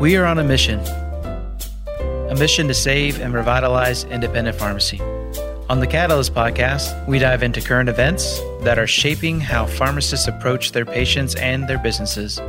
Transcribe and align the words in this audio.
We 0.00 0.16
are 0.16 0.24
on 0.24 0.38
a 0.38 0.44
mission 0.44 0.80
a 2.30 2.34
mission 2.36 2.68
to 2.68 2.74
save 2.74 3.20
and 3.20 3.34
revitalize 3.34 4.04
independent 4.04 4.56
pharmacy. 4.56 5.00
On 5.68 5.80
the 5.80 5.86
Catalyst 5.86 6.32
podcast, 6.32 7.06
we 7.06 7.18
dive 7.18 7.42
into 7.42 7.60
current 7.60 7.88
events 7.88 8.40
that 8.62 8.78
are 8.78 8.86
shaping 8.86 9.40
how 9.40 9.66
pharmacists 9.66 10.28
approach 10.28 10.72
their 10.72 10.86
patients 10.86 11.34
and 11.34 11.68
their 11.68 11.78
businesses. 11.78 12.40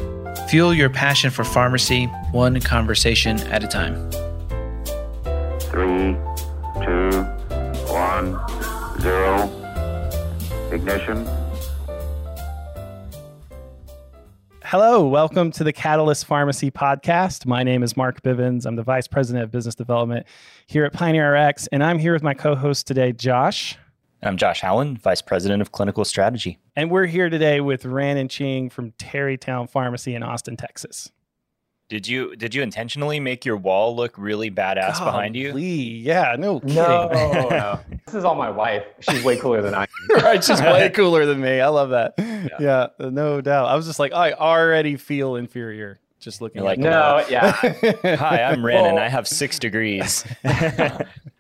Fuel 0.49 0.73
your 0.73 0.89
passion 0.89 1.31
for 1.31 1.43
pharmacy 1.43 2.05
one 2.31 2.61
conversation 2.61 3.39
at 3.49 3.63
a 3.63 3.67
time. 3.67 3.95
Three, 5.71 6.15
two, 6.85 7.23
one, 7.91 8.39
zero. 9.01 9.49
Ignition. 10.71 11.40
Hello, 14.71 15.05
welcome 15.05 15.51
to 15.51 15.65
the 15.65 15.73
Catalyst 15.73 16.23
Pharmacy 16.25 16.71
Podcast. 16.71 17.45
My 17.45 17.61
name 17.61 17.83
is 17.83 17.97
Mark 17.97 18.21
Bivens. 18.21 18.65
I'm 18.65 18.77
the 18.77 18.83
Vice 18.83 19.05
President 19.05 19.43
of 19.43 19.51
Business 19.51 19.75
Development 19.75 20.25
here 20.65 20.85
at 20.85 20.93
Pioneer 20.93 21.35
RX, 21.35 21.67
and 21.73 21.83
I'm 21.83 21.99
here 21.99 22.13
with 22.13 22.23
my 22.23 22.33
co 22.33 22.55
host 22.55 22.87
today, 22.87 23.11
Josh. 23.11 23.77
I'm 24.23 24.37
Josh 24.37 24.61
Howland, 24.61 25.01
Vice 25.01 25.21
President 25.21 25.61
of 25.61 25.73
Clinical 25.73 26.05
Strategy. 26.05 26.57
And 26.73 26.89
we're 26.89 27.07
here 27.07 27.29
today 27.29 27.59
with 27.59 27.83
Ran 27.83 28.15
and 28.15 28.29
Ching 28.29 28.69
from 28.69 28.91
Tarrytown 28.91 29.67
Pharmacy 29.67 30.15
in 30.15 30.23
Austin, 30.23 30.55
Texas. 30.55 31.11
Did 31.91 32.07
you 32.07 32.37
did 32.37 32.55
you 32.55 32.61
intentionally 32.61 33.19
make 33.19 33.43
your 33.43 33.57
wall 33.57 33.93
look 33.93 34.17
really 34.17 34.49
badass 34.49 34.99
Golly, 34.99 35.11
behind 35.11 35.35
you? 35.35 35.57
Yeah, 35.57 36.37
no 36.39 36.61
kidding. 36.61 36.75
No, 36.75 37.09
no. 37.11 37.79
This 38.05 38.15
is 38.15 38.23
all 38.23 38.35
my 38.35 38.49
wife. 38.49 38.83
She's 39.01 39.21
way 39.25 39.37
cooler 39.37 39.61
than 39.61 39.73
I 39.75 39.83
am. 39.83 40.23
right, 40.23 40.41
she's 40.41 40.61
way 40.61 40.89
cooler 40.93 41.25
than 41.25 41.41
me. 41.41 41.59
I 41.59 41.67
love 41.67 41.89
that. 41.89 42.13
Yeah. 42.61 42.87
no 42.99 43.41
doubt. 43.41 43.67
I 43.67 43.75
was 43.75 43.85
just 43.87 43.99
like, 43.99 44.13
I 44.13 44.31
already 44.31 44.95
feel 44.95 45.35
inferior 45.35 45.99
just 46.21 46.41
looking 46.41 46.61
You're 46.61 46.65
like 46.65 46.77
like, 46.79 46.85
No, 46.89 47.25
yeah. 47.29 47.51
Hi, 48.17 48.43
I'm 48.43 48.65
Ren 48.65 48.85
and 48.85 48.95
Well- 48.95 49.03
I 49.03 49.09
have 49.09 49.27
six 49.27 49.59
degrees. 49.59 50.23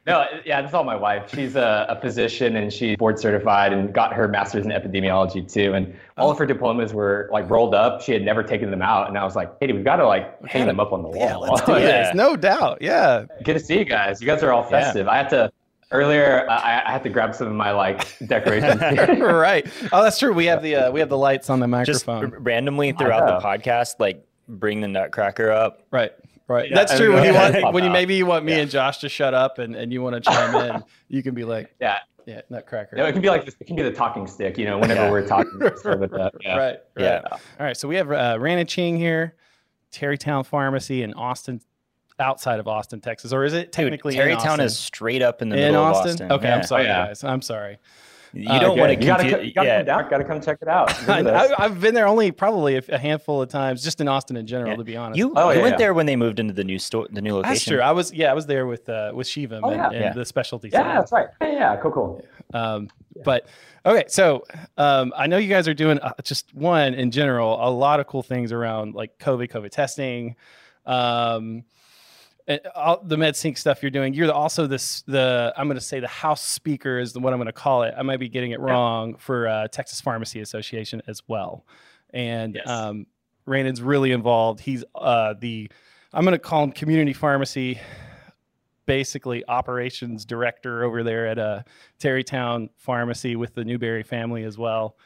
No, 0.07 0.25
yeah, 0.45 0.63
that's 0.63 0.73
all 0.73 0.83
my 0.83 0.95
wife. 0.95 1.29
She's 1.33 1.55
a, 1.55 1.85
a 1.87 2.01
physician 2.01 2.55
and 2.55 2.73
she's 2.73 2.97
board 2.97 3.19
certified 3.19 3.71
and 3.71 3.93
got 3.93 4.13
her 4.13 4.27
master's 4.27 4.65
in 4.65 4.71
epidemiology 4.71 5.49
too. 5.49 5.73
And 5.75 5.95
all 6.17 6.31
of 6.31 6.39
her 6.39 6.47
diplomas 6.47 6.91
were 6.91 7.29
like 7.31 7.47
rolled 7.51 7.75
up. 7.75 8.01
She 8.01 8.11
had 8.11 8.23
never 8.23 8.41
taken 8.41 8.71
them 8.71 8.81
out. 8.81 9.07
And 9.09 9.15
I 9.17 9.23
was 9.23 9.35
like, 9.35 9.51
hey, 9.61 9.71
we've 9.71 9.83
got 9.85 9.97
to 9.97 10.07
like 10.07 10.43
hang 10.47 10.65
them 10.65 10.79
up 10.79 10.91
on 10.91 11.03
the 11.03 11.09
wall. 11.09 11.17
Yeah, 11.19 11.35
let's 11.35 11.61
do 11.61 11.73
Yeah. 11.73 11.79
this. 12.07 12.15
No 12.15 12.35
doubt. 12.35 12.79
Yeah. 12.81 13.25
Good 13.43 13.53
to 13.53 13.59
see 13.59 13.77
you 13.77 13.85
guys. 13.85 14.19
You 14.19 14.25
guys 14.25 14.41
are 14.41 14.51
all 14.51 14.63
festive. 14.63 15.07
I 15.07 15.17
had 15.17 15.29
to, 15.29 15.51
earlier, 15.91 16.49
I, 16.49 16.81
I 16.83 16.91
had 16.91 17.03
to 17.03 17.09
grab 17.09 17.35
some 17.35 17.45
of 17.47 17.53
my 17.53 17.71
like 17.71 18.07
decorations 18.25 18.81
here. 18.81 19.37
right. 19.37 19.67
Oh, 19.93 20.01
that's 20.03 20.17
true. 20.17 20.33
We 20.33 20.47
have 20.47 20.63
the 20.63 20.75
uh, 20.77 20.91
we 20.91 20.99
have 20.99 21.09
the 21.09 21.17
lights 21.17 21.47
on 21.51 21.59
the 21.59 21.67
microphone. 21.67 22.33
r- 22.33 22.39
randomly 22.39 22.91
throughout 22.93 23.27
the 23.27 23.45
podcast, 23.47 23.99
like 23.99 24.25
bring 24.47 24.81
the 24.81 24.87
Nutcracker 24.87 25.51
up. 25.51 25.83
Right. 25.91 26.11
Right. 26.47 26.69
Yeah, 26.69 26.75
That's 26.75 26.97
true. 26.97 27.13
When 27.13 27.23
you 27.23 27.33
want, 27.33 27.73
when 27.73 27.83
you 27.83 27.89
maybe 27.89 28.15
you 28.15 28.25
want 28.25 28.43
me 28.43 28.53
Yeah. 28.53 28.59
and 28.63 28.71
Josh 28.71 28.97
to 28.99 29.09
shut 29.09 29.33
up 29.33 29.57
and, 29.59 29.75
and 29.75 29.91
you 29.93 30.01
want 30.01 30.15
to 30.15 30.21
chime 30.21 30.55
in, 30.55 30.83
you 31.07 31.23
can 31.23 31.33
be 31.33 31.45
like, 31.45 31.73
yeah. 31.79 31.99
yeah, 32.25 32.41
Nutcracker. 32.49 32.97
No, 32.97 33.05
it 33.05 33.13
can 33.13 33.21
be 33.21 33.29
like 33.29 33.45
this. 33.45 33.55
It 33.61 33.67
can 33.67 33.77
be 33.77 33.83
the 33.83 33.91
talking 33.91 34.27
stick, 34.27 34.57
you 34.57 34.65
know, 34.65 34.77
whenever 34.77 35.03
Yeah. 35.03 35.11
we're 35.11 35.25
talking. 35.27 35.59
so 35.81 35.95
with 35.97 36.11
yeah. 36.13 36.57
Right. 36.57 36.57
Right. 36.57 36.79
Yeah. 36.97 37.21
All 37.31 37.39
right. 37.59 37.77
So 37.77 37.87
we 37.87 37.95
have 37.95 38.11
uh, 38.11 38.35
Ranon 38.37 38.67
Ching 38.67 38.97
here, 38.97 39.35
Tarrytown 39.91 40.43
Pharmacy 40.43 41.03
in 41.03 41.13
Austin, 41.13 41.61
outside 42.19 42.59
of 42.59 42.67
Austin, 42.67 42.99
Texas, 42.99 43.31
or 43.31 43.45
is 43.45 43.53
it 43.53 43.65
Dude, 43.67 43.71
technically 43.71 44.15
in 44.15 44.19
Tarrytown 44.21 44.47
Austin? 44.53 44.65
is 44.65 44.77
straight 44.77 45.21
up 45.21 45.41
in 45.41 45.47
the 45.49 45.55
in 45.55 45.71
middle 45.71 45.83
Austin? 45.83 46.07
of 46.09 46.11
Austin. 46.13 46.31
Okay, 46.33 46.47
Yeah. 46.49 46.55
I'm 46.57 46.63
sorry, 46.63 46.83
Oh, 46.83 46.85
yeah. 46.87 47.05
guys. 47.07 47.23
I'm 47.23 47.41
sorry. 47.41 47.77
You 48.33 48.45
don't 48.59 48.77
want 48.77 48.93
to 48.93 48.99
you 48.99 49.05
gotta, 49.05 49.23
confuse. 49.23 49.47
you 49.47 49.53
gotta 49.53 49.67
yeah. 49.67 49.77
come 49.79 49.85
down. 49.85 50.09
Gotta 50.09 50.23
come 50.23 50.41
check 50.41 50.57
it 50.61 50.67
out. 50.67 50.89
I, 51.09 51.21
Visit 51.21 51.33
us. 51.33 51.51
I, 51.57 51.65
I've 51.65 51.81
been 51.81 51.93
there 51.93 52.07
only 52.07 52.31
probably 52.31 52.77
a, 52.77 52.83
a 52.89 52.97
handful 52.97 53.41
of 53.41 53.49
times, 53.49 53.83
just 53.83 53.99
in 53.99 54.07
Austin 54.07 54.37
in 54.37 54.47
general, 54.47 54.71
Yeah. 54.71 54.77
to 54.77 54.83
be 54.85 54.95
honest. 54.95 55.17
You, 55.17 55.33
Oh, 55.35 55.49
you 55.49 55.57
yeah, 55.57 55.61
went 55.63 55.73
yeah. 55.73 55.77
there 55.77 55.93
when 55.93 56.05
they 56.05 56.15
moved 56.15 56.39
into 56.39 56.53
the 56.53 56.63
new 56.63 56.79
store, 56.79 57.07
the 57.11 57.21
new 57.21 57.33
location. 57.35 57.51
That's 57.53 57.65
true. 57.65 57.81
I 57.81 57.91
was 57.91 58.13
yeah, 58.13 58.31
I 58.31 58.33
was 58.33 58.45
there 58.45 58.65
with 58.67 58.87
uh, 58.87 59.11
with 59.13 59.27
Shivam 59.27 59.59
Oh, 59.63 59.69
and, 59.69 59.77
yeah. 59.77 59.85
and 59.87 59.93
Yeah. 59.95 60.13
the 60.13 60.25
specialty. 60.25 60.69
Yeah, 60.69 60.79
center. 60.79 60.93
that's 60.93 61.11
right. 61.11 61.27
Yeah, 61.41 61.51
yeah, 61.51 61.75
cool, 61.81 61.91
cool. 61.91 62.25
Um, 62.53 62.89
But 63.25 63.47
okay, 63.85 64.05
so 64.07 64.45
um, 64.77 65.13
I 65.15 65.27
know 65.27 65.37
you 65.37 65.49
guys 65.49 65.67
are 65.67 65.73
doing 65.73 65.99
uh, 65.99 66.13
just 66.23 66.53
one 66.55 66.93
in 66.93 67.11
general, 67.11 67.57
a 67.61 67.69
lot 67.69 67.99
of 67.99 68.07
cool 68.07 68.23
things 68.23 68.51
around 68.53 68.95
like 68.95 69.17
COVID, 69.19 69.49
COVID 69.51 69.69
testing, 69.71 70.35
um, 70.85 70.93
and 71.43 71.63
all 72.75 73.01
the 73.03 73.15
MedSync 73.15 73.57
stuff 73.57 73.81
you're 73.81 73.91
doing. 73.91 74.13
You're 74.13 74.31
also 74.31 74.67
this 74.67 75.01
the 75.03 75.53
I'm 75.57 75.67
going 75.67 75.77
to 75.77 75.81
say 75.83 75.99
the 75.99 76.07
house 76.07 76.41
speaker 76.41 76.99
is 76.99 77.13
the 77.13 77.19
what 77.19 77.33
I'm 77.33 77.39
going 77.39 77.47
to 77.47 77.53
call 77.53 77.83
it. 77.83 77.93
I 77.97 78.01
might 78.01 78.19
be 78.19 78.29
getting 78.29 78.51
it 78.51 78.59
wrong 78.59 79.15
for 79.17 79.47
uh, 79.47 79.67
Texas 79.67 80.01
Pharmacy 80.01 80.39
Association 80.41 81.01
as 81.07 81.21
well, 81.27 81.65
and 82.13 82.55
Yes. 82.55 82.67
um, 82.69 83.05
Raynon's 83.45 83.81
really 83.81 84.11
involved. 84.11 84.59
He's 84.59 84.83
uh, 84.95 85.33
the 85.39 85.69
I'm 86.13 86.23
going 86.25 86.33
to 86.33 86.39
call 86.39 86.63
him 86.63 86.71
community 86.71 87.13
pharmacy 87.13 87.79
basically 88.85 89.45
operations 89.47 90.25
director 90.25 90.83
over 90.83 91.03
there 91.03 91.27
at 91.27 91.39
uh, 91.39 91.61
Tarrytown 91.99 92.69
Pharmacy 92.77 93.35
with 93.35 93.53
the 93.53 93.63
Newberry 93.63 94.03
family 94.03 94.43
as 94.43 94.57
well. 94.57 94.97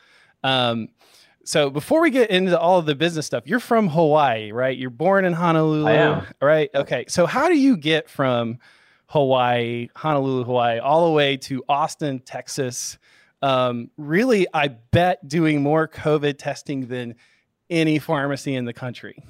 Um, 0.43 0.89
so 1.45 1.69
before 1.69 2.01
we 2.01 2.09
get 2.09 2.29
into 2.31 2.59
all 2.59 2.79
of 2.79 2.85
the 2.85 2.95
business 2.95 3.25
stuff, 3.25 3.43
you're 3.45 3.59
from 3.59 3.87
Hawaii, 3.87 4.51
right? 4.51 4.77
You're 4.77 4.89
born 4.89 5.25
in 5.25 5.33
Honolulu, 5.33 5.87
I 5.87 5.93
am. 5.93 6.25
right? 6.41 6.69
Okay. 6.75 7.05
So 7.07 7.25
how 7.25 7.47
do 7.47 7.57
you 7.57 7.77
get 7.77 8.09
from 8.09 8.57
Hawaii, 9.07 9.87
Honolulu, 9.95 10.43
Hawaii, 10.43 10.79
all 10.79 11.05
the 11.05 11.11
way 11.13 11.37
to 11.37 11.63
Austin, 11.69 12.19
Texas? 12.19 12.97
Um, 13.41 13.91
really, 13.97 14.47
I 14.53 14.69
bet 14.69 15.27
doing 15.27 15.61
more 15.61 15.87
COVID 15.87 16.37
testing 16.39 16.87
than 16.87 17.15
any 17.69 17.99
pharmacy 17.99 18.55
in 18.55 18.65
the 18.65 18.73
country. 18.73 19.23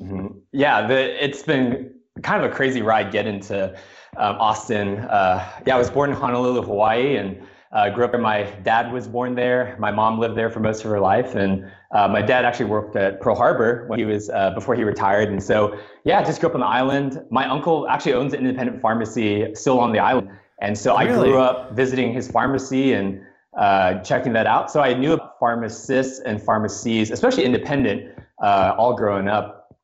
Mhm. 0.00 0.40
Yeah, 0.52 0.86
the, 0.86 1.24
it's 1.24 1.42
been 1.42 1.94
kind 2.22 2.44
of 2.44 2.50
a 2.50 2.54
crazy 2.54 2.82
ride 2.82 3.12
getting 3.12 3.38
to 3.40 3.70
um, 4.16 4.36
Austin. 4.38 4.98
Uh, 4.98 5.48
yeah, 5.66 5.76
I 5.76 5.78
was 5.78 5.90
born 5.90 6.10
in 6.10 6.16
Honolulu, 6.16 6.62
Hawaii, 6.62 7.16
and 7.16 7.40
uh, 7.72 7.88
grew 7.88 8.04
up 8.04 8.12
there. 8.12 8.20
My 8.20 8.42
dad 8.62 8.92
was 8.92 9.08
born 9.08 9.34
there. 9.34 9.76
My 9.78 9.90
mom 9.90 10.18
lived 10.18 10.36
there 10.36 10.50
for 10.50 10.60
most 10.60 10.84
of 10.84 10.90
her 10.90 11.00
life, 11.00 11.34
and 11.34 11.70
uh, 11.92 12.08
my 12.08 12.20
dad 12.20 12.44
actually 12.44 12.66
worked 12.66 12.96
at 12.96 13.20
Pearl 13.20 13.34
Harbor 13.34 13.84
when 13.86 13.98
he 13.98 14.04
was 14.04 14.28
uh, 14.30 14.50
before 14.50 14.74
he 14.74 14.84
retired. 14.84 15.28
And 15.30 15.42
so, 15.42 15.78
yeah, 16.04 16.20
I 16.20 16.24
just 16.24 16.40
grew 16.40 16.50
up 16.50 16.54
on 16.54 16.60
the 16.60 16.66
island. 16.66 17.24
My 17.30 17.48
uncle 17.48 17.88
actually 17.88 18.14
owns 18.14 18.34
an 18.34 18.40
independent 18.40 18.82
pharmacy 18.82 19.54
still 19.54 19.80
on 19.80 19.92
the 19.92 20.00
island, 20.00 20.30
and 20.60 20.76
so 20.76 20.96
I 20.96 21.06
grew 21.06 21.38
up 21.38 21.72
visiting 21.72 22.12
his 22.12 22.30
pharmacy 22.30 22.92
and 22.92 23.22
uh, 23.56 24.00
checking 24.00 24.32
that 24.34 24.46
out. 24.46 24.70
So 24.70 24.80
I 24.80 24.94
knew 24.94 25.12
about 25.12 25.38
pharmacists 25.38 26.20
and 26.20 26.42
pharmacies, 26.42 27.10
especially 27.10 27.44
independent, 27.44 28.18
uh, 28.42 28.74
all 28.76 28.94
growing 28.94 29.28
up. 29.28 29.76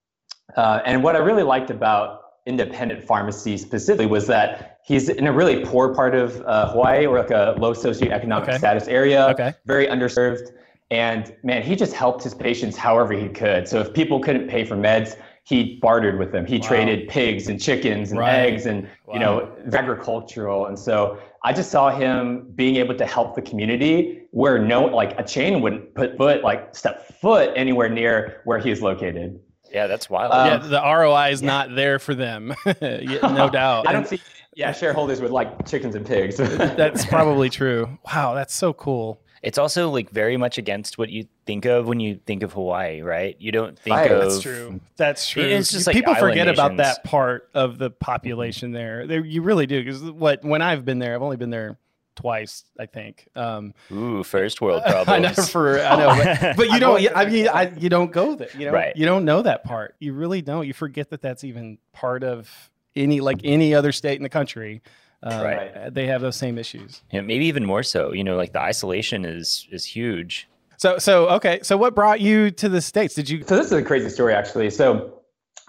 Uh, 0.56 0.81
and 0.84 1.03
what 1.03 1.16
I 1.16 1.19
really 1.19 1.43
liked 1.43 1.70
about 1.70 2.28
independent 2.48 3.04
pharmacy 3.04 3.56
specifically 3.59 4.06
was 4.06 4.26
that 4.26 4.81
he's 4.84 5.09
in 5.10 5.26
a 5.26 5.32
really 5.32 5.64
poor 5.64 5.94
part 5.94 6.14
of 6.14 6.41
uh, 6.47 6.70
Hawaii 6.72 7.06
or 7.06 7.19
like 7.19 7.31
a 7.31 7.54
low 7.59 7.75
socioeconomic 7.75 8.42
Okay. 8.48 8.56
status 8.59 8.88
area, 8.88 9.28
Okay. 9.28 9.53
very 9.66 9.86
underserved. 9.86 10.50
And 10.91 11.34
man, 11.42 11.62
he 11.62 11.76
just 11.76 11.92
helped 11.92 12.25
his 12.25 12.32
patients 12.34 12.75
however 12.76 13.12
he 13.12 13.28
could. 13.28 13.69
So 13.69 13.78
if 13.81 13.92
people 13.92 14.19
couldn't 14.20 14.48
pay 14.48 14.64
for 14.64 14.75
meds, 14.75 15.16
he 15.44 15.78
bartered 15.82 16.19
with 16.19 16.32
them. 16.32 16.47
He 16.47 16.58
Wow. 16.58 16.69
traded 16.69 17.08
pigs 17.08 17.48
and 17.48 17.60
chickens 17.60 18.10
and 18.10 18.19
Right. 18.20 18.34
eggs 18.47 18.64
and 18.66 18.88
you 19.12 19.19
know 19.19 19.50
agricultural. 19.72 20.66
And 20.66 20.78
so 20.78 21.19
I 21.44 21.53
just 21.53 21.70
saw 21.70 21.91
him 21.91 22.50
being 22.54 22.76
able 22.76 22.94
to 22.94 23.04
help 23.06 23.34
the 23.34 23.42
community 23.42 24.22
where 24.31 24.58
no 24.58 24.84
like 24.87 25.19
a 25.20 25.22
chain 25.22 25.60
wouldn't 25.60 25.94
put 25.94 26.16
foot 26.16 26.42
like 26.42 26.75
step 26.75 27.06
foot 27.20 27.50
anywhere 27.56 27.88
near 27.91 28.41
where 28.44 28.58
he 28.58 28.70
is 28.70 28.81
located. 28.82 29.38
Yeah, 29.73 29.87
that's 29.87 30.09
wild. 30.11 30.33
Um, 30.33 30.47
yeah, 30.47 30.56
the 30.69 30.81
ROI 30.81 31.31
is 31.31 31.43
not 31.43 31.75
there 31.75 31.99
for 31.99 32.15
them, 32.15 32.55
no 32.83 33.51
doubt. 33.51 33.89
I 33.89 33.93
don't 33.93 34.06
see 34.09 34.21
yeah 34.55 34.73
shareholders 34.73 35.21
would 35.21 35.31
like 35.31 35.67
chickens 35.69 35.95
and 35.95 36.05
pigs. 36.05 36.37
That's 36.39 37.05
probably 37.06 37.49
true. 37.49 37.97
Wow, 38.12 38.34
that's 38.34 38.53
so 38.55 38.73
cool. 38.73 39.21
it's 39.41 39.56
also 39.56 39.89
like 39.89 40.11
very 40.11 40.37
much 40.37 40.59
against 40.59 40.99
what 40.99 41.11
you 41.11 41.29
think 41.47 41.65
of 41.65 41.87
when 41.87 42.01
you 42.01 42.19
think 42.27 42.43
of 42.43 42.53
Hawaii, 42.55 43.01
right? 43.01 43.37
You 43.39 43.53
don't 43.53 43.79
think 43.79 43.95
Right. 43.95 44.11
of 44.11 44.21
That's 44.21 44.41
true. 44.41 44.81
That's 44.97 45.29
true. 45.29 45.44
It's 45.44 45.71
just 45.71 45.87
like 45.87 45.94
people 45.94 46.12
island 46.14 46.32
forget 46.32 46.49
about 46.49 46.76
that 46.79 47.05
part 47.05 47.49
of 47.55 47.79
the 47.79 47.91
population 47.91 48.73
there. 48.73 49.06
There, 49.06 49.25
you 49.25 49.43
really 49.43 49.67
do 49.67 49.82
because 49.85 50.03
what 50.03 50.44
when 50.44 50.61
I've 50.61 50.85
been 50.85 50.99
there, 50.99 51.14
I've 51.14 51.23
only 51.23 51.37
been 51.37 51.50
there 51.50 51.79
twice, 52.19 52.65
I 52.79 52.87
think. 52.87 53.29
Um, 53.37 53.73
ooh 53.93 54.25
first 54.25 54.61
world 54.61 54.82
I 54.87 54.91
know 54.91 55.05
problems. 55.31 55.49
for 55.50 55.81
I 55.81 55.97
know, 55.97 56.09
but, 56.41 56.56
but 56.56 56.70
you 56.70 56.81
don't. 56.81 57.06
I 57.17 57.25
mean, 57.26 57.47
I, 57.49 57.70
you 57.79 57.88
don't 57.88 58.11
go 58.11 58.35
there. 58.35 58.49
You 58.59 58.67
know, 58.67 58.73
Right. 58.73 58.94
you 58.97 59.06
don't 59.06 59.25
know 59.25 59.41
that 59.43 59.62
part. 59.62 59.94
You 60.00 60.12
really 60.12 60.43
don't. 60.43 60.67
You 60.67 60.73
forget 60.75 61.11
that 61.11 61.23
that's 61.23 61.44
even 61.44 61.79
part 61.93 62.25
of 62.25 62.50
any 62.97 63.20
like 63.20 63.41
any 63.44 63.73
other 63.75 63.93
state 63.93 64.17
in 64.17 64.25
the 64.25 64.29
country. 64.29 64.82
Uh, 65.23 65.41
Right. 65.44 65.94
They 65.94 66.06
have 66.06 66.20
those 66.20 66.37
same 66.37 66.59
issues. 66.59 67.03
Yeah, 67.12 67.20
maybe 67.23 67.47
even 67.47 67.65
more 67.65 67.82
so. 67.85 68.12
You 68.12 68.25
know, 68.25 68.37
like 68.37 68.53
the 68.53 68.61
isolation 68.61 69.25
is 69.25 69.67
is 69.71 69.85
huge. 69.85 70.49
So, 70.76 70.99
so 70.99 71.29
okay. 71.31 71.61
So, 71.62 71.76
what 71.76 71.94
brought 71.94 72.21
you 72.21 72.50
to 72.53 72.69
the 72.69 72.81
states? 72.81 73.14
Did 73.14 73.29
you? 73.31 73.44
So 73.47 73.56
this 73.56 73.67
is 73.67 73.73
a 73.73 73.82
crazy 73.82 74.09
story, 74.11 74.35
actually. 74.35 74.71
So 74.71 75.14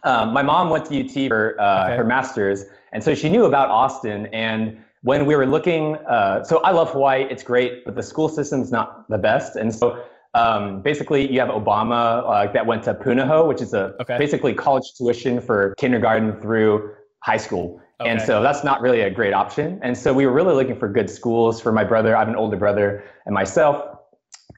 um, 0.04 0.34
my 0.34 0.42
mom 0.44 0.70
went 0.70 0.86
to 0.86 1.00
UT 1.04 1.28
for 1.30 1.60
uh, 1.60 1.86
Okay. 1.86 1.98
her 1.98 2.04
master's, 2.04 2.66
and 2.94 3.04
so 3.04 3.14
she 3.16 3.28
knew 3.30 3.46
about 3.46 3.70
Austin. 3.70 4.28
And 4.28 4.78
when 5.02 5.26
we 5.26 5.36
were 5.36 5.46
looking, 5.46 5.96
uh, 6.08 6.44
so 6.44 6.60
I 6.60 6.72
love 6.72 6.92
Hawaii; 6.92 7.26
it's 7.30 7.44
great, 7.44 7.86
but 7.86 7.96
the 7.96 8.04
school 8.04 8.30
system's 8.30 8.72
not 8.72 9.10
the 9.10 9.18
best. 9.18 9.56
And 9.56 9.74
so 9.74 10.04
um, 10.34 10.82
basically 10.82 11.32
you 11.32 11.40
have 11.40 11.50
Obama 11.50 12.24
uh, 12.26 12.52
that 12.52 12.66
went 12.66 12.84
to 12.84 12.94
Punahou, 12.94 13.48
which 13.48 13.62
is 13.62 13.74
a 13.74 13.96
Okay. 14.02 14.18
basically 14.18 14.54
college 14.54 14.94
tuition 14.98 15.42
for 15.42 15.74
kindergarten 15.78 16.40
through 16.40 16.94
high 17.22 17.38
school. 17.38 17.82
And 18.02 18.22
so 18.22 18.42
that's 18.42 18.64
not 18.64 18.80
really 18.80 19.02
a 19.02 19.10
great 19.10 19.34
option. 19.34 19.78
And 19.84 19.98
so 19.98 20.14
we 20.14 20.26
were 20.26 20.32
really 20.32 20.54
looking 20.54 20.78
for 20.80 20.88
good 20.88 21.10
schools 21.10 21.60
for 21.60 21.74
my 21.74 21.84
brother. 21.84 22.16
I 22.16 22.20
have 22.20 22.30
an 22.30 22.36
older 22.38 22.56
brother 22.56 23.04
and 23.26 23.34
myself. 23.34 23.98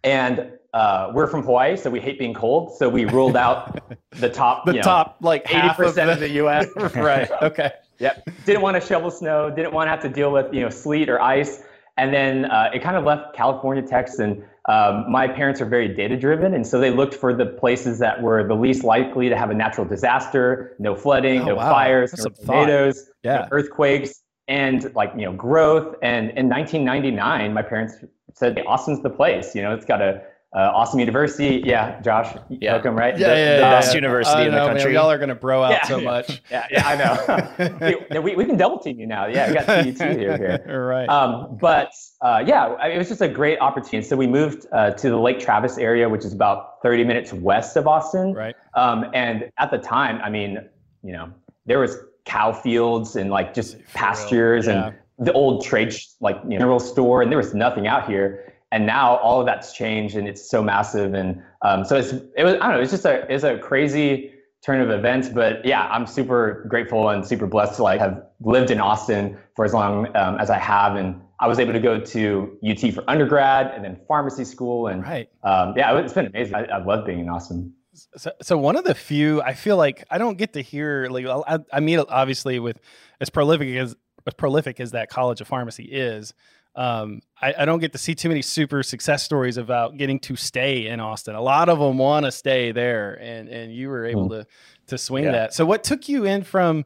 And 0.04 0.52
uh, 0.76 1.12
we're 1.14 1.26
from 1.26 1.42
Hawaii, 1.42 1.76
so 1.76 1.90
we 1.90 2.00
hate 2.00 2.20
being 2.20 2.36
cold. 2.36 2.78
So 2.78 2.88
we 2.88 3.06
ruled 3.06 3.36
out 3.36 3.82
the 4.12 4.30
top, 4.30 4.66
The 4.66 4.74
you 4.74 4.78
know, 4.78 4.84
top 4.84 5.18
like 5.22 5.48
half 5.48 5.80
of 5.80 5.96
80% 5.96 5.96
the, 5.96 6.12
of 6.12 6.20
the 6.20 6.30
U.S. 6.30 6.68
right. 6.96 7.30
Okay. 7.42 7.72
Yep. 8.02 8.30
Didn't 8.46 8.62
want 8.62 8.82
to 8.82 8.86
shovel 8.86 9.12
snow. 9.12 9.50
Didn't 9.50 9.74
want 9.74 9.88
to 9.88 9.92
have 9.92 10.02
to 10.02 10.10
deal 10.10 10.32
with 10.32 10.54
you 10.54 10.62
know 10.62 10.70
sleet 10.70 11.08
or 11.08 11.22
ice. 11.22 11.64
And 11.98 12.14
then 12.14 12.46
uh, 12.46 12.72
it 12.74 12.82
kind 12.82 12.96
of 12.96 13.04
left 13.04 13.36
California, 13.36 13.84
Texas, 13.84 14.20
and 14.20 14.44
um, 14.68 15.12
my 15.12 15.28
parents 15.28 15.62
are 15.62 15.66
very 15.66 15.88
data 15.88 16.18
driven, 16.18 16.54
and 16.54 16.66
so 16.66 16.80
they 16.80 16.90
looked 16.90 17.14
for 17.14 17.34
the 17.34 17.46
places 17.46 18.00
that 18.00 18.22
were 18.22 18.48
the 18.48 18.56
least 18.56 18.84
likely 18.84 19.30
to 19.30 19.36
have 19.38 19.50
a 19.50 19.54
natural 19.54 19.86
disaster, 19.86 20.76
no 20.80 20.96
flooding, 20.96 21.42
Oh, 21.42 21.46
no 21.46 21.56
wow. 21.58 21.70
fires, 21.70 22.12
That's 22.12 22.26
no 22.26 22.32
tornadoes, 22.46 23.10
no 23.24 23.32
Yeah. 23.32 23.48
earthquakes, 23.52 24.24
and 24.48 24.94
like 24.96 25.12
you 25.16 25.26
know 25.26 25.34
growth. 25.34 25.96
And 26.02 26.32
in 26.32 26.50
1999, 26.50 27.54
my 27.54 27.62
parents 27.62 27.96
said 28.34 28.58
Austin's 28.66 29.04
the 29.04 29.10
place. 29.10 29.54
You 29.54 29.62
know, 29.62 29.74
it's 29.74 29.86
got 29.86 30.02
a 30.02 30.24
uh, 30.54 30.72
awesome 30.74 31.00
university. 31.00 31.62
Yeah, 31.66 32.02
Josh, 32.02 32.36
Yeah. 32.50 32.74
welcome, 32.74 32.96
right? 32.96 33.18
Yeah, 33.18 33.30
The- 33.30 33.36
yeah, 33.40 33.46
the 33.56 33.62
yeah, 33.62 33.70
best 33.72 33.92
yeah. 33.92 33.96
university 33.96 34.36
I 34.36 34.46
in 34.46 34.52
the 34.52 34.58
know, 34.58 34.66
man. 34.68 34.76
country. 34.76 34.94
Y'all 34.96 35.10
are 35.10 35.18
gonna 35.18 35.34
bro 35.36 35.64
out 35.64 35.72
Yeah. 35.72 35.86
so 35.88 36.02
much. 36.02 36.42
Yeah, 36.52 36.68
yeah, 36.70 36.88
I 36.88 36.96
know. 36.98 37.98
we, 38.12 38.20
we, 38.20 38.36
we 38.36 38.46
can 38.46 38.58
double 38.58 38.78
team 38.80 39.00
you 39.00 39.08
now. 39.08 39.28
Yeah, 39.28 39.48
we 39.48 39.54
got 39.54 39.66
CET 39.98 40.20
here. 40.20 40.38
here. 40.66 40.86
right. 40.88 41.08
Um, 41.08 41.58
but 41.62 41.92
uh, 42.22 42.44
yeah, 42.46 42.66
I- 42.82 42.90
it 42.90 42.98
was 42.98 43.08
just 43.08 43.22
a 43.22 43.30
great 43.30 43.60
opportunity. 43.60 44.06
So 44.08 44.18
we 44.18 44.28
moved 44.28 44.66
uh, 44.74 44.92
to 44.92 45.10
the 45.10 45.18
Lake 45.18 45.40
Travis 45.40 45.78
area, 45.78 46.10
which 46.10 46.26
is 46.26 46.34
about 46.34 46.82
30 46.84 47.06
minutes 47.06 47.32
west 47.32 47.78
of 47.78 47.88
Austin. 47.88 48.34
right. 48.34 48.56
Um, 48.74 49.06
and 49.14 49.50
at 49.58 49.72
the 49.72 49.78
time, 49.78 50.20
I 50.22 50.30
mean, 50.30 50.58
you 51.04 51.14
know, 51.14 51.32
there 51.66 51.80
was 51.80 51.96
cow 52.26 52.52
fields 52.52 53.16
and 53.16 53.30
like 53.30 53.54
just 53.54 53.76
real, 53.76 53.84
pastures 53.94 54.68
yeah. 54.68 54.88
and 54.88 54.96
the 55.26 55.32
old 55.34 55.64
trade 55.64 55.94
sh- 55.94 56.08
like 56.20 56.36
you 56.44 56.52
know, 56.52 56.58
mineral 56.58 56.80
store, 56.80 57.22
and 57.22 57.32
there 57.32 57.38
was 57.38 57.54
nothing 57.54 57.88
out 57.88 58.08
here. 58.10 58.51
And 58.72 58.86
now 58.86 59.18
all 59.18 59.40
of 59.42 59.46
that's 59.46 59.74
changed, 59.74 60.16
and 60.16 60.28
it's 60.28 60.50
so 60.50 60.64
massive. 60.64 61.14
And 61.14 61.42
um, 61.62 61.84
so 61.84 61.98
it's 61.98 62.14
it 62.38 62.44
was 62.44 62.56
I 62.56 62.68
don't 62.68 62.72
know, 62.72 62.80
it's 62.82 62.92
just 62.92 63.06
a 63.06 63.32
it's 63.34 63.44
a 63.44 63.58
crazy 63.58 64.32
turn 64.64 64.80
of 64.80 64.90
events. 64.90 65.28
But 65.30 65.66
yeah, 65.66 65.88
I'm 65.88 66.08
super 66.08 66.66
grateful 66.70 67.10
and 67.10 67.26
super 67.26 67.48
blessed 67.48 67.76
to 67.78 67.84
like 67.84 68.00
have 68.00 68.24
lived 68.40 68.72
in 68.72 68.80
Austin 68.80 69.38
for 69.56 69.66
as 69.66 69.74
long 69.74 70.08
um, 70.16 70.38
as 70.38 70.50
I 70.50 70.58
have, 70.58 70.96
and 70.96 71.20
I 71.40 71.48
was 71.48 71.60
able 71.60 71.74
to 71.74 71.80
go 71.80 72.00
to 72.00 72.58
UT 72.68 72.94
for 72.94 73.04
undergrad 73.10 73.74
and 73.76 73.84
then 73.84 74.00
pharmacy 74.08 74.46
school, 74.46 74.88
and 74.88 75.04
Right. 75.04 75.30
um, 75.44 75.74
yeah, 75.76 75.98
it's 75.98 76.14
been 76.14 76.28
amazing. 76.28 76.56
I, 76.56 76.64
I 76.66 76.84
love 76.84 77.06
being 77.06 77.20
in 77.20 77.30
Austin. 77.30 77.74
So, 78.16 78.32
so 78.42 78.58
one 78.58 78.78
of 78.78 78.86
the 78.86 78.96
few 78.96 79.42
I 79.42 79.54
feel 79.54 79.76
like 79.76 80.06
I 80.10 80.18
don't 80.18 80.38
get 80.38 80.54
to 80.54 80.62
hear 80.62 81.08
like 81.10 81.26
I, 81.26 81.60
I 81.74 81.82
mean 81.82 82.00
obviously 82.08 82.58
with 82.58 82.80
as 83.20 83.30
prolific 83.30 83.76
as 83.76 83.98
as 84.26 84.34
prolific 84.36 84.80
as 84.80 84.92
that 84.92 85.10
College 85.10 85.42
of 85.42 85.48
Pharmacy 85.48 85.84
is, 85.84 86.34
um, 86.76 87.22
I, 87.42 87.54
I 87.60 87.66
don't 87.66 87.80
get 87.80 87.92
to 87.92 87.98
see 87.98 88.16
too 88.16 88.30
many 88.30 88.42
super 88.42 88.84
success 88.84 89.24
stories 89.24 89.58
about 89.58 89.98
getting 89.98 90.20
to 90.22 90.36
stay 90.36 90.88
in 90.88 91.00
Austin. 91.00 91.36
A 91.36 91.42
lot 91.42 91.68
of 91.70 91.80
them 91.80 91.98
want 91.98 92.26
to 92.26 92.32
stay 92.32 92.72
there, 92.72 93.14
and 93.22 93.50
and 93.50 93.74
you 93.74 93.90
were 93.90 94.06
able 94.06 94.30
to 94.30 94.46
to 94.88 94.98
swing 94.98 95.26
Yeah. 95.26 95.32
that. 95.32 95.54
So 95.54 95.66
what 95.66 95.84
took 95.84 96.08
you 96.10 96.26
in 96.26 96.44
from? 96.44 96.86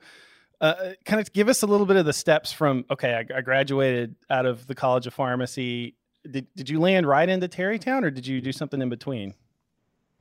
Uh, 0.62 0.94
kind 1.04 1.20
of 1.20 1.32
give 1.34 1.50
us 1.50 1.64
a 1.64 1.68
little 1.68 1.86
bit 1.86 1.98
of 1.98 2.06
the 2.06 2.14
steps 2.14 2.50
from 2.52 2.86
okay 2.90 3.14
I, 3.14 3.38
I 3.38 3.42
graduated 3.42 4.16
out 4.30 4.46
of 4.46 4.66
the 4.68 4.74
college 4.74 5.06
of 5.06 5.14
pharmacy 5.14 5.96
did, 6.32 6.48
did 6.56 6.70
you 6.70 6.80
land 6.80 7.06
right 7.06 7.28
into 7.28 7.50
Tarrytown 7.50 8.06
or 8.06 8.10
did 8.10 8.26
you 8.26 8.40
do 8.40 8.54
something 8.54 8.82
in 8.82 8.88
between 8.88 9.34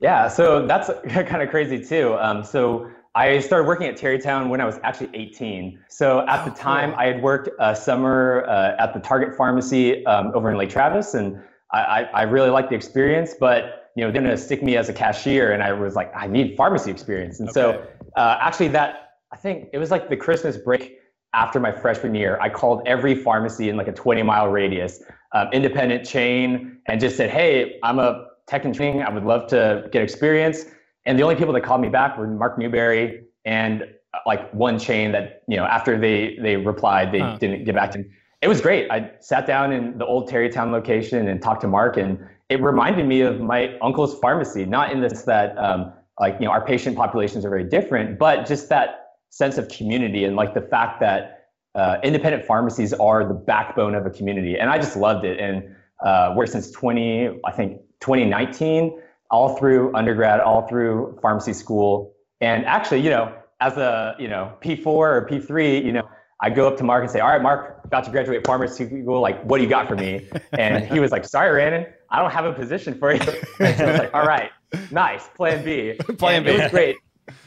Yeah, 0.01 0.27
so 0.27 0.67
that's 0.67 0.91
kind 1.09 1.41
of 1.41 1.51
crazy 1.51 1.83
too. 1.83 2.17
Um, 2.19 2.43
so 2.43 2.91
I 3.15 3.39
started 3.39 3.69
working 3.69 3.87
at 3.87 3.97
Tarrytown 3.97 4.49
when 4.49 4.61
I 4.61 4.65
was 4.65 4.81
actually 4.83 5.11
18. 5.15 5.79
So 5.89 6.27
at 6.27 6.41
Oh, 6.41 6.51
the 6.51 6.57
time, 6.57 6.91
cool. 6.91 6.99
I 6.99 7.07
had 7.07 7.23
worked 7.23 7.49
a 7.61 7.77
summer 7.77 8.45
uh, 8.49 8.77
at 8.79 8.93
the 8.93 9.01
Target 9.01 9.37
Pharmacy 9.37 10.05
um, 10.07 10.33
over 10.35 10.51
in 10.51 10.57
Lake 10.57 10.71
Travis, 10.71 11.15
and 11.15 11.41
I, 11.73 11.79
I, 11.79 12.03
I 12.03 12.23
really 12.23 12.51
liked 12.51 12.71
the 12.71 12.77
experience. 12.77 13.35
But 13.39 13.91
you 13.95 14.05
know, 14.05 14.11
they 14.11 14.19
didn't 14.19 14.37
stick 14.39 14.63
me 14.65 14.77
as 14.77 14.89
a 14.89 14.93
cashier, 14.93 15.53
and 15.53 15.63
I 15.63 15.73
was 15.73 15.95
like, 15.95 16.13
I 16.17 16.27
need 16.27 16.57
pharmacy 16.57 16.91
experience. 16.91 17.39
And 17.39 17.51
so 17.53 17.87
uh, 18.17 18.39
actually, 18.41 18.69
that 18.69 19.11
I 19.33 19.37
think 19.37 19.69
it 19.73 19.79
was 19.79 19.93
like 19.93 20.09
the 20.09 20.17
Christmas 20.17 20.57
break 20.57 20.99
after 21.33 21.61
my 21.61 21.71
freshman 21.71 22.17
year. 22.17 22.39
I 22.41 22.49
called 22.49 22.83
every 22.87 23.15
pharmacy 23.15 23.69
in 23.69 23.77
like 23.77 23.89
a 23.89 23.93
20 23.93 24.23
mile 24.25 24.49
radius, 24.49 25.01
um, 25.33 25.49
independent 25.53 26.05
chain, 26.05 26.79
and 26.89 27.01
just 27.01 27.17
said, 27.17 27.31
"Hey, 27.31 27.79
I'm 27.85 28.01
a 28.01 28.27
tech 28.49 28.65
and 28.65 28.75
training. 28.75 29.03
I 29.03 29.11
would 29.11 29.25
love 29.25 29.49
to 29.51 29.89
get 29.93 30.03
experience." 30.03 30.65
And 31.07 31.19
the 31.19 31.23
only 31.23 31.37
people 31.37 31.53
that 31.55 31.63
called 31.63 31.81
me 31.81 31.89
back 31.89 32.17
were 32.17 32.27
Mark 32.27 32.59
Newberry 32.59 33.25
and 33.45 33.83
uh, 33.83 34.19
like 34.27 34.51
one 34.53 34.79
chain 34.79 35.13
that 35.13 35.43
you 35.49 35.57
know 35.57 35.65
after 35.65 35.99
they 35.99 36.37
they 36.41 36.57
replied, 36.57 37.13
they 37.13 37.21
Huh. 37.21 37.37
didn't 37.39 37.65
get 37.65 37.75
back 37.75 37.91
to 37.93 37.99
me. 37.99 38.05
It 38.43 38.49
was 38.49 38.61
great. 38.61 38.91
I 38.91 39.11
sat 39.21 39.47
down 39.47 39.73
in 39.73 39.97
the 39.99 40.07
old 40.07 40.29
Tarrytown 40.29 40.71
location 40.73 41.29
and 41.29 41.41
talked 41.41 41.63
to 41.63 41.69
Mark, 41.69 41.97
and 41.97 42.19
it 42.49 42.61
reminded 42.61 43.07
me 43.07 43.23
of 43.23 43.41
my 43.41 43.79
uncle's 43.79 44.19
pharmacy. 44.19 44.65
Not 44.65 44.93
in 44.93 45.01
this 45.01 45.23
that 45.23 45.57
um, 45.59 45.93
like 46.21 46.37
you 46.41 46.47
know 46.47 46.53
our 46.53 46.65
patient 46.65 46.97
populations 46.97 47.45
are 47.45 47.51
very 47.51 47.65
different, 47.65 48.19
but 48.19 48.47
just 48.47 48.69
that 48.69 49.01
sense 49.31 49.59
of 49.59 49.69
community 49.69 50.25
and 50.25 50.37
like 50.37 50.55
the 50.55 50.61
fact 50.61 51.01
that 51.01 51.49
uh, 51.75 51.97
independent 52.05 52.45
pharmacies 52.45 52.93
are 52.95 53.27
the 53.27 53.35
backbone 53.35 53.95
of 53.95 54.07
a 54.07 54.11
community. 54.11 54.57
And 54.57 54.71
I 54.71 54.79
just 54.79 54.97
loved 54.97 55.25
it. 55.25 55.41
And 55.41 55.75
uh, 56.05 56.33
we're 56.37 56.47
since 56.47 56.71
20, 56.71 57.41
I 57.45 57.51
think 57.51 57.81
2019, 58.01 58.97
all 59.31 59.57
through 59.57 59.95
undergrad, 59.95 60.41
all 60.41 60.67
through 60.69 61.19
pharmacy 61.23 61.53
school. 61.53 62.15
And 62.41 62.65
actually, 62.67 63.01
you 63.01 63.11
know, 63.11 63.35
as 63.61 63.77
a, 63.77 64.15
you 64.19 64.29
know, 64.29 64.53
P4 64.63 64.87
or 64.87 65.29
P3, 65.31 65.85
you 65.85 65.93
know, 65.93 66.09
I 66.41 66.51
go 66.51 66.69
up 66.69 66.77
to 66.79 66.85
Mark 66.85 67.03
and 67.03 67.11
say, 67.11 67.21
all 67.21 67.31
right, 67.31 67.41
Mark, 67.41 67.81
about 67.85 68.05
to 68.05 68.11
graduate 68.11 68.47
pharmacy 68.47 68.87
school. 68.87 69.21
Like, 69.21 69.43
what 69.45 69.59
do 69.59 69.65
you 69.65 69.69
got 69.69 69.89
for 69.89 69.97
me? 69.97 70.29
And 70.53 70.85
he 70.85 71.01
was 71.01 71.11
like, 71.11 71.25
sorry, 71.25 71.51
Randon, 71.53 71.87
I 72.11 72.21
don't 72.21 72.33
have 72.33 72.45
a 72.45 72.53
position 72.53 72.99
for 72.99 73.13
you. 73.13 73.21
And 73.61 73.79
so 73.79 73.85
I 73.85 73.91
was 73.91 73.99
like, 73.99 74.15
all 74.15 74.27
right, 74.27 74.51
nice, 74.91 75.29
plan 75.37 75.65
B. 75.65 75.95
Plan 76.19 76.37
And 76.37 76.45
B. 76.45 76.53
It 76.53 76.63
was 76.63 76.71
great. 76.71 76.97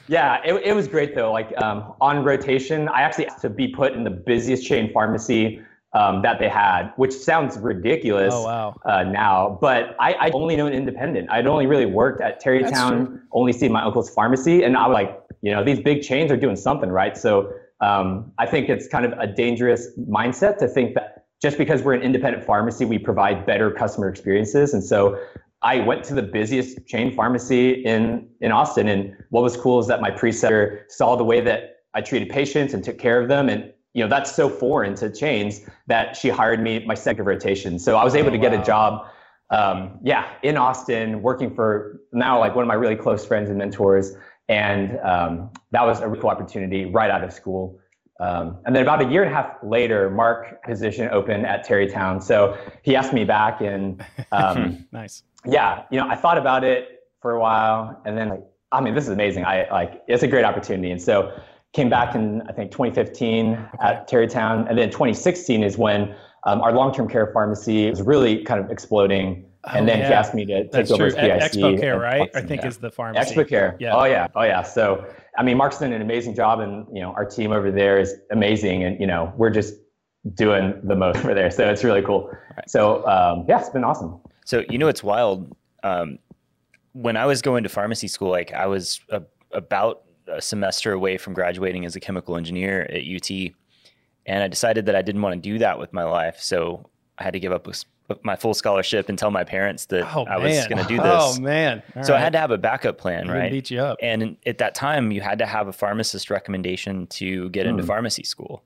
Yeah, 0.07 0.41
it, 0.43 0.53
it 0.63 0.73
was 0.73 0.87
great 0.87 1.13
though. 1.13 1.31
Like 1.31 1.55
um, 1.61 1.93
on 2.01 2.23
rotation, 2.23 2.87
I 2.87 3.01
actually 3.01 3.27
asked 3.27 3.41
to 3.41 3.49
be 3.49 3.67
put 3.67 3.93
in 3.93 4.03
the 4.03 4.09
busiest 4.09 4.65
chain 4.65 4.91
pharmacy 4.91 5.61
um, 5.93 6.21
that 6.21 6.39
they 6.39 6.49
had, 6.49 6.91
which 6.97 7.13
sounds 7.13 7.57
ridiculous 7.57 8.33
Oh 8.33 8.43
wow. 8.43 8.75
uh, 8.85 9.03
now. 9.03 9.57
But 9.61 9.95
I, 9.99 10.13
I 10.13 10.29
only 10.31 10.55
known 10.55 10.73
independent. 10.73 11.29
I'd 11.31 11.47
only 11.47 11.65
really 11.65 11.85
worked 11.85 12.21
at 12.21 12.39
Tarrytown, 12.39 13.21
only 13.31 13.53
seen 13.53 13.71
my 13.71 13.83
uncle's 13.83 14.09
pharmacy, 14.09 14.63
and 14.63 14.77
I 14.77 14.87
was 14.87 14.93
like, 14.93 15.21
you 15.41 15.51
know, 15.51 15.63
these 15.63 15.79
big 15.79 16.01
chains 16.01 16.31
are 16.31 16.37
doing 16.37 16.55
something 16.55 16.89
right. 16.89 17.15
So 17.15 17.51
um, 17.81 18.31
I 18.37 18.45
think 18.45 18.69
it's 18.69 18.87
kind 18.87 19.05
of 19.05 19.13
a 19.19 19.27
dangerous 19.27 19.87
mindset 20.09 20.57
to 20.59 20.67
think 20.67 20.95
that 20.95 21.25
just 21.41 21.57
because 21.57 21.83
we're 21.83 21.93
an 21.93 22.01
independent 22.01 22.43
pharmacy, 22.43 22.83
we 22.83 22.97
provide 22.97 23.45
better 23.45 23.69
customer 23.71 24.09
experiences. 24.09 24.73
And 24.73 24.83
so 24.83 25.19
I 25.61 25.79
went 25.79 26.03
to 26.05 26.15
the 26.15 26.23
busiest 26.23 26.85
chain 26.87 27.15
pharmacy 27.15 27.71
in 27.71 28.27
in 28.41 28.51
Austin, 28.51 28.87
and 28.87 29.15
what 29.29 29.41
was 29.41 29.55
cool 29.57 29.79
is 29.79 29.87
that 29.87 30.01
my 30.01 30.11
preceptor 30.11 30.85
saw 30.89 31.15
the 31.15 31.23
way 31.23 31.41
that 31.41 31.77
I 31.93 32.01
treated 32.01 32.29
patients 32.29 32.73
and 32.73 32.83
took 32.83 32.97
care 32.99 33.21
of 33.21 33.27
them, 33.27 33.49
and 33.49 33.71
you 33.97 34.03
know 34.03 34.09
that's 34.09 34.31
so 34.35 34.47
foreign 34.47 34.93
to 34.93 35.09
chains 35.11 35.61
that 35.87 36.15
she 36.15 36.29
hired 36.29 36.61
me 36.61 36.85
my 36.85 36.93
second 36.93 37.25
rotation. 37.25 37.79
So 37.79 37.97
I 37.97 38.03
was 38.03 38.13
able 38.13 38.29
Oh, 38.29 38.33
to 38.33 38.37
get 38.37 38.51
wow. 38.53 38.61
a 38.61 38.63
job, 38.63 39.07
um, 39.49 39.99
yeah, 40.03 40.27
in 40.43 40.55
Austin, 40.55 41.23
working 41.23 41.55
for 41.55 41.99
now 42.13 42.37
like 42.39 42.53
one 42.53 42.63
of 42.63 42.67
my 42.67 42.75
really 42.75 42.95
close 42.95 43.25
friends 43.25 43.49
and 43.49 43.57
mentors, 43.57 44.13
and 44.47 44.99
um, 44.99 45.49
that 45.71 45.83
was 45.83 45.99
a 45.99 46.07
really 46.07 46.21
cool 46.21 46.29
opportunity 46.29 46.85
right 46.85 47.09
out 47.09 47.23
of 47.23 47.33
school. 47.33 47.79
Um, 48.19 48.59
and 48.65 48.75
then 48.75 48.83
about 48.83 49.01
a 49.01 49.09
year 49.09 49.23
and 49.23 49.31
a 49.31 49.35
half 49.35 49.55
later, 49.63 50.11
Mark 50.11 50.63
position 50.63 51.09
opened 51.11 51.47
at 51.47 51.63
Tarrytown. 51.63 52.21
So 52.21 52.55
he 52.83 52.95
asked 52.95 53.13
me 53.13 53.23
back, 53.25 53.61
and 53.61 54.05
um, 54.31 54.85
Nice. 54.91 55.23
yeah, 55.43 55.85
you 55.89 55.99
know, 55.99 56.07
I 56.07 56.15
thought 56.15 56.37
about 56.37 56.63
it 56.63 56.99
for 57.19 57.31
a 57.31 57.39
while, 57.39 57.99
and 58.05 58.15
then 58.15 58.29
like, 58.29 58.43
I 58.71 58.79
mean, 58.81 58.93
this 58.93 59.05
is 59.05 59.09
amazing. 59.11 59.43
I 59.43 59.67
like, 59.71 60.03
it's 60.07 60.21
a 60.21 60.27
great 60.27 60.45
opportunity, 60.45 60.91
and 60.91 61.01
so 61.01 61.31
came 61.73 61.89
back 61.89 62.15
in 62.15 62.41
I 62.43 62.53
think 62.53 62.71
2015 62.71 63.69
at 63.81 64.07
Tarrytown, 64.07 64.67
and 64.67 64.77
then 64.77 64.89
2016 64.89 65.63
is 65.63 65.77
when 65.77 66.15
um, 66.43 66.61
our 66.61 66.71
long-term 66.71 67.09
care 67.09 67.27
pharmacy 67.33 67.89
was 67.89 68.01
really 68.01 68.43
kind 68.43 68.63
of 68.63 68.71
exploding, 68.71 69.45
and 69.65 69.83
Oh, 69.83 69.93
then 69.93 69.97
he 69.99 70.13
asked 70.13 70.33
me 70.33 70.45
to 70.45 70.63
take 70.63 70.71
That's 70.71 70.91
over 70.91 71.09
true. 71.09 71.19
as 71.19 71.51
PIC. 71.51 71.61
Expo 71.61 71.79
Care, 71.79 71.93
and 71.93 72.01
right? 72.01 72.29
I 72.35 72.41
think 72.41 72.61
yeah. 72.61 72.67
is 72.67 72.77
the 72.77 72.89
pharmacy. 72.91 73.35
Expo 73.35 73.47
Care. 73.47 73.75
Yeah. 73.79 73.95
Oh 73.95 74.05
yeah. 74.05 74.27
Oh 74.35 74.43
yeah. 74.43 74.63
So 74.63 75.05
I 75.37 75.43
mean, 75.43 75.57
Mark's 75.57 75.79
done 75.79 75.93
an 75.93 76.01
amazing 76.01 76.35
job, 76.35 76.59
and 76.59 76.87
you 76.93 77.01
know, 77.01 77.11
our 77.13 77.25
team 77.25 77.51
over 77.51 77.71
there 77.71 77.99
is 77.99 78.15
amazing, 78.31 78.83
and 78.83 78.99
you 78.99 79.07
know, 79.07 79.33
we're 79.37 79.49
just 79.49 79.75
doing 80.33 80.79
the 80.83 80.95
most 80.95 81.19
over 81.19 81.33
there. 81.33 81.51
So 81.51 81.69
it's 81.69 81.83
really 81.83 82.01
cool. 82.01 82.31
So 82.67 83.07
um, 83.07 83.45
yeah, 83.47 83.59
it's 83.59 83.69
been 83.69 83.83
awesome. 83.83 84.19
So 84.45 84.63
you 84.69 84.77
know 84.77 84.87
it's 84.87 85.03
wild. 85.03 85.55
Um, 85.83 86.19
when 86.93 87.17
I 87.17 87.25
was 87.25 87.41
going 87.41 87.63
to 87.63 87.69
pharmacy 87.69 88.07
school, 88.07 88.29
like 88.29 88.53
I 88.53 88.65
was 88.65 88.99
a, 89.09 89.21
about 89.51 90.03
a 90.27 90.41
semester 90.41 90.91
away 90.93 91.17
from 91.17 91.33
graduating 91.33 91.85
as 91.85 91.95
a 91.95 91.99
chemical 91.99 92.35
engineer 92.37 92.81
at 92.83 93.01
UT, 93.03 93.29
and 94.25 94.43
I 94.43 94.47
decided 94.47 94.85
that 94.87 94.95
I 94.95 95.01
didn't 95.01 95.21
want 95.21 95.41
to 95.41 95.49
do 95.49 95.59
that 95.59 95.79
with 95.79 95.93
my 95.93 96.03
life. 96.03 96.39
So 96.39 96.89
I 97.17 97.23
had 97.23 97.33
to 97.33 97.39
give 97.39 97.51
up 97.51 97.67
my 98.23 98.35
full 98.35 98.53
scholarship 98.53 99.09
and 99.09 99.17
tell 99.17 99.31
my 99.31 99.43
parents 99.43 99.85
that 99.87 100.03
Oh, 100.15 100.25
I 100.25 100.37
was 100.37 100.65
going 100.67 100.81
to 100.81 100.87
do 100.87 100.97
this. 100.97 101.05
Oh 101.05 101.39
man! 101.41 101.83
All 101.95 102.03
so 102.03 102.15
I 102.15 102.19
had 102.19 102.33
to 102.33 102.39
have 102.39 102.51
a 102.51 102.57
backup 102.57 102.97
plan, 102.97 103.27
right? 103.29 103.51
beat 103.51 103.69
you 103.71 103.79
up. 103.81 103.97
And 104.01 104.37
at 104.45 104.59
that 104.59 104.75
time, 104.75 105.11
you 105.11 105.21
had 105.21 105.39
to 105.39 105.45
have 105.45 105.67
a 105.67 105.73
pharmacist 105.73 106.29
recommendation 106.29 107.07
to 107.07 107.49
get 107.49 107.65
into 107.65 107.83
Hmm. 107.83 107.87
pharmacy 107.87 108.23
school. 108.23 108.63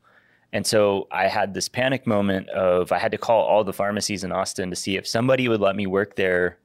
And 0.54 0.68
so 0.68 1.08
I 1.12 1.28
had 1.28 1.54
this 1.54 1.70
panic 1.70 2.06
moment 2.06 2.50
of 2.50 2.92
I 2.92 2.98
had 3.00 3.12
to 3.14 3.18
call 3.18 3.42
all 3.44 3.64
the 3.64 3.72
pharmacies 3.74 4.24
in 4.26 4.32
Austin 4.34 4.70
to 4.70 4.76
see 4.76 4.98
if 4.98 5.08
somebody 5.08 5.48
would 5.48 5.62
let 5.62 5.76
me 5.78 5.88
work 5.88 6.18
there 6.18 6.58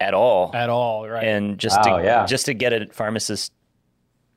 at 0.00 0.14
all, 0.14 0.50
at 0.54 0.68
all, 0.70 1.08
right? 1.08 1.24
and 1.24 1.58
just 1.58 1.76
Wow, 1.84 1.98
to 1.98 2.04
yeah. 2.04 2.26
just 2.26 2.46
to 2.46 2.54
get 2.54 2.72
a 2.72 2.86
pharmacist 2.92 3.52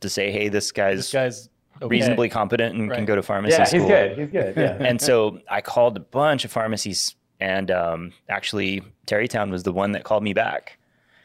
to 0.01 0.09
say, 0.09 0.31
"Hey, 0.31 0.47
this 0.49 0.71
guy's, 0.71 0.97
this 0.97 1.11
guy's 1.11 1.49
okay. 1.81 1.87
reasonably 1.87 2.29
competent 2.29 2.75
and 2.75 2.91
can 2.91 3.05
go 3.05 3.15
to 3.15 3.21
pharmacy 3.23 3.57
Yeah, 3.57 3.63
school." 3.65 3.79
he's 3.81 3.89
good. 3.89 4.17
He's 4.17 4.29
good. 4.29 4.53
Yeah. 4.57 4.77
and 4.79 5.01
so 5.01 5.39
I 5.49 5.61
called 5.61 5.97
a 5.97 6.01
bunch 6.01 6.45
of 6.45 6.51
pharmacies, 6.51 7.15
and 7.39 7.69
um, 7.71 8.13
actually 8.29 8.81
Tarrytown 9.05 9.51
was 9.51 9.63
the 9.63 9.73
one 9.73 9.91
that 9.93 10.03
called 10.03 10.23
me 10.23 10.33
back. 10.33 10.77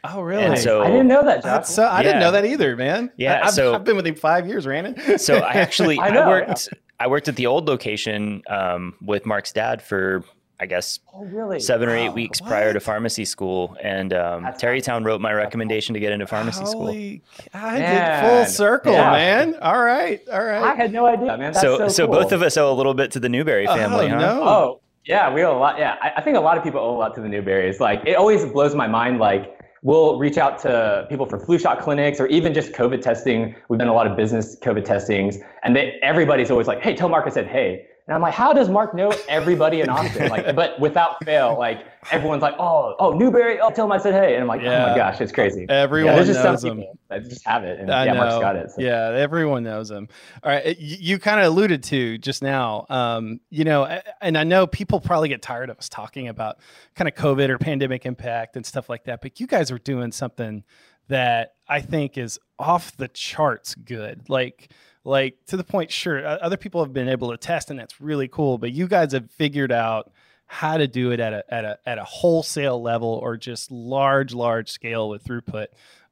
Oh, 0.07 0.21
really? 0.21 0.43
And 0.43 0.59
so 0.59 0.83
I 0.83 0.89
didn't 0.91 1.07
know 1.09 1.25
that, 1.25 1.43
Josh. 1.43 1.67
So, 1.67 1.87
I 1.87 2.03
didn't 2.03 2.21
know 2.21 2.33
that 2.33 2.45
either, 2.45 2.77
man. 2.77 3.11
Yeah, 3.17 3.41
I, 3.41 3.45
have 3.47 3.55
so- 3.55 3.75
I've 3.75 3.85
been 3.85 3.97
with 3.97 4.07
him 4.07 4.15
five 4.15 4.47
years, 4.47 4.65
Brandon. 4.67 5.19
So 5.19 5.37
I 5.39 5.53
actually 5.55 5.99
I 6.01 6.09
I, 6.09 6.11
know, 6.11 6.29
worked 6.29 6.69
I 7.01 7.07
worked 7.07 7.27
at 7.29 7.37
the 7.37 7.47
old 7.47 7.67
location 7.69 8.43
um, 8.49 8.97
with 9.01 9.25
Mark's 9.25 9.53
dad 9.53 9.81
for 9.81 10.23
I 10.61 10.67
guess 10.67 11.01
oh, 11.13 11.25
really? 11.25 11.59
seven 11.59 11.89
or 11.89 11.97
eight 11.97 12.09
Wow, 12.11 12.15
weeks 12.15 12.41
prior 12.41 12.73
to 12.73 12.79
pharmacy 12.81 13.25
school, 13.25 13.77
and 13.83 14.13
um, 14.13 14.45
That's 14.45 14.61
Tarrytown 14.61 15.03
wrote 15.03 15.21
my 15.21 15.33
recommendation 15.33 15.95
to 15.95 16.01
get 16.01 16.13
into 16.13 16.27
pharmacy 16.29 16.65
school. 16.65 16.89
I 16.91 17.79
Man. 17.79 18.23
did 18.25 18.29
full 18.29 18.45
circle, 18.55 18.93
Yeah. 18.93 19.11
man. 19.11 19.57
All 19.61 19.83
right, 19.83 20.21
all 20.33 20.45
right. 20.45 20.63
I 20.63 20.75
had 20.77 20.93
no 20.93 21.07
idea, 21.07 21.27
man. 21.37 21.53
That's 21.53 21.61
So 21.61 21.79
so, 21.79 21.89
so 21.89 22.07
cool. 22.07 22.15
both 22.17 22.33
of 22.33 22.43
us 22.43 22.57
owe 22.57 22.71
a 22.71 22.75
little 22.75 22.95
bit 22.95 23.11
to 23.13 23.21
the 23.21 23.29
Newberry 23.29 23.67
family, 23.67 24.07
oh, 24.07 24.11
huh? 24.11 24.19
no. 24.21 24.43
Oh, 24.45 24.81
yeah, 25.05 25.33
we 25.33 25.43
owe 25.43 25.57
a 25.57 25.59
lot. 25.59 25.79
Yeah, 25.79 25.97
I, 26.01 26.13
I 26.17 26.21
think 26.23 26.37
a 26.37 26.41
lot 26.41 26.57
of 26.57 26.63
people 26.63 26.81
owe 26.81 26.95
a 26.97 26.99
lot 26.99 27.15
to 27.17 27.21
the 27.21 27.29
Newberries. 27.29 27.81
Like, 27.81 28.03
it 28.07 28.15
always 28.17 28.45
blows 28.47 28.75
my 28.77 28.87
mind. 28.87 29.19
Like, 29.19 29.59
we'll 29.83 30.19
reach 30.19 30.39
out 30.39 30.59
to 30.61 31.07
people 31.11 31.27
for 31.27 31.39
flu 31.39 31.59
shot 31.59 31.81
clinics 31.81 32.21
or 32.21 32.27
even 32.29 32.55
just 32.55 32.73
COVID 32.73 33.03
testing. 33.03 33.55
We've 33.69 33.79
done 33.79 33.89
a 33.89 33.93
lot 33.93 34.07
of 34.07 34.17
business 34.17 34.57
COVID 34.63 34.85
testings, 34.85 35.37
and 35.65 35.75
they, 35.75 35.99
everybody's 36.03 36.51
always 36.51 36.69
like, 36.69 36.81
"Hey, 36.81 36.95
tell 36.95 37.09
Mark 37.09 37.27
I 37.27 37.31
said 37.31 37.49
hey." 37.49 37.87
And 38.07 38.15
I'm 38.15 38.21
like, 38.21 38.35
"How 38.35 38.53
does 38.53 38.69
Mark 38.69 38.95
know 38.95 39.15
everybody 39.29 39.81
in 39.81 39.89
Austin?" 39.89 40.29
Like, 40.29 40.55
but 40.57 40.79
without 40.79 41.25
fail, 41.25 41.57
like 41.59 41.87
everyone's 42.11 42.43
like, 42.43 42.55
"Oh, 42.59 42.95
oh, 42.99 43.13
Newberry, 43.13 43.59
oh, 43.61 43.71
tell 43.71 43.87
him 43.87 43.93
I 43.93 43.99
said 43.99 44.13
hey," 44.13 44.35
and 44.35 44.43
I'm 44.43 44.49
like, 44.49 44.61
"Oh 44.61 44.89
my 44.91 44.95
gosh, 44.95 45.21
it's 45.23 45.33
crazy." 45.33 45.65
Everyone 45.71 46.15
yeah, 46.15 46.25
just 46.25 46.45
knows 46.45 46.61
some 46.61 46.69
them. 46.69 46.79
people 46.81 47.29
just 47.29 47.47
have 47.47 47.65
it, 47.65 47.81
and 47.81 47.91
I 47.91 48.05
yeah, 48.05 48.13
know. 48.13 48.19
Mark's 48.19 48.39
got 48.41 48.57
it. 48.57 48.71
so. 48.73 48.83
Yeah, 48.83 49.13
everyone 49.17 49.63
knows 49.63 49.91
him. 49.91 50.09
All 50.43 50.53
right, 50.53 50.65
y- 50.67 50.75
you, 50.79 51.19
kind 51.19 51.41
of 51.41 51.47
alluded 51.47 51.83
to 51.85 52.19
just 52.19 52.43
now. 52.43 52.85
Um, 52.91 53.41
you 53.49 53.65
know, 53.65 53.85
and 54.21 54.37
I 54.37 54.45
know 54.45 54.67
people 54.67 55.01
probably 55.01 55.31
get 55.31 55.41
tired 55.41 55.71
of 55.71 55.79
us 55.79 55.89
talking 55.89 56.29
about 56.29 56.59
kind 56.95 57.09
of 57.09 57.15
COVID 57.15 57.49
or 57.49 57.57
pandemic 57.57 58.05
impact 58.05 58.57
and 58.57 58.67
stuff 58.67 58.91
like 58.91 59.05
that, 59.05 59.23
but 59.23 59.41
you 59.41 59.47
guys 59.47 59.71
are 59.71 59.79
doing 59.79 60.13
something 60.13 60.63
that 61.09 61.55
I 61.69 61.81
think 61.81 62.19
is 62.19 62.39
off 62.59 62.97
the 62.97 63.09
charts 63.09 63.75
good. 63.75 64.29
Like, 64.29 64.71
like 65.05 65.37
to 65.47 65.57
the 65.57 65.65
point. 65.65 65.91
Sure, 65.91 66.27
other 66.27 66.57
people 66.57 66.83
have 66.83 66.93
been 66.93 67.09
able 67.09 67.31
to 67.31 67.37
test, 67.37 67.71
and 67.71 67.79
that's 67.79 68.01
really 68.01 68.29
cool. 68.29 68.59
But 68.59 68.73
you 68.73 68.89
guys 68.89 69.13
have 69.13 69.31
figured 69.31 69.71
out 69.73 70.11
how 70.47 70.77
to 70.77 70.87
do 70.87 71.11
it 71.11 71.21
at 71.21 71.33
a 71.33 71.45
at 71.53 71.65
a 71.65 71.79
at 71.87 71.99
a 71.99 72.05
wholesale 72.05 72.81
level 72.81 73.09
or 73.23 73.37
just 73.37 73.71
large 73.71 74.35
large 74.35 74.71
scale 74.71 75.09
with 75.09 75.25
throughput. 75.25 75.67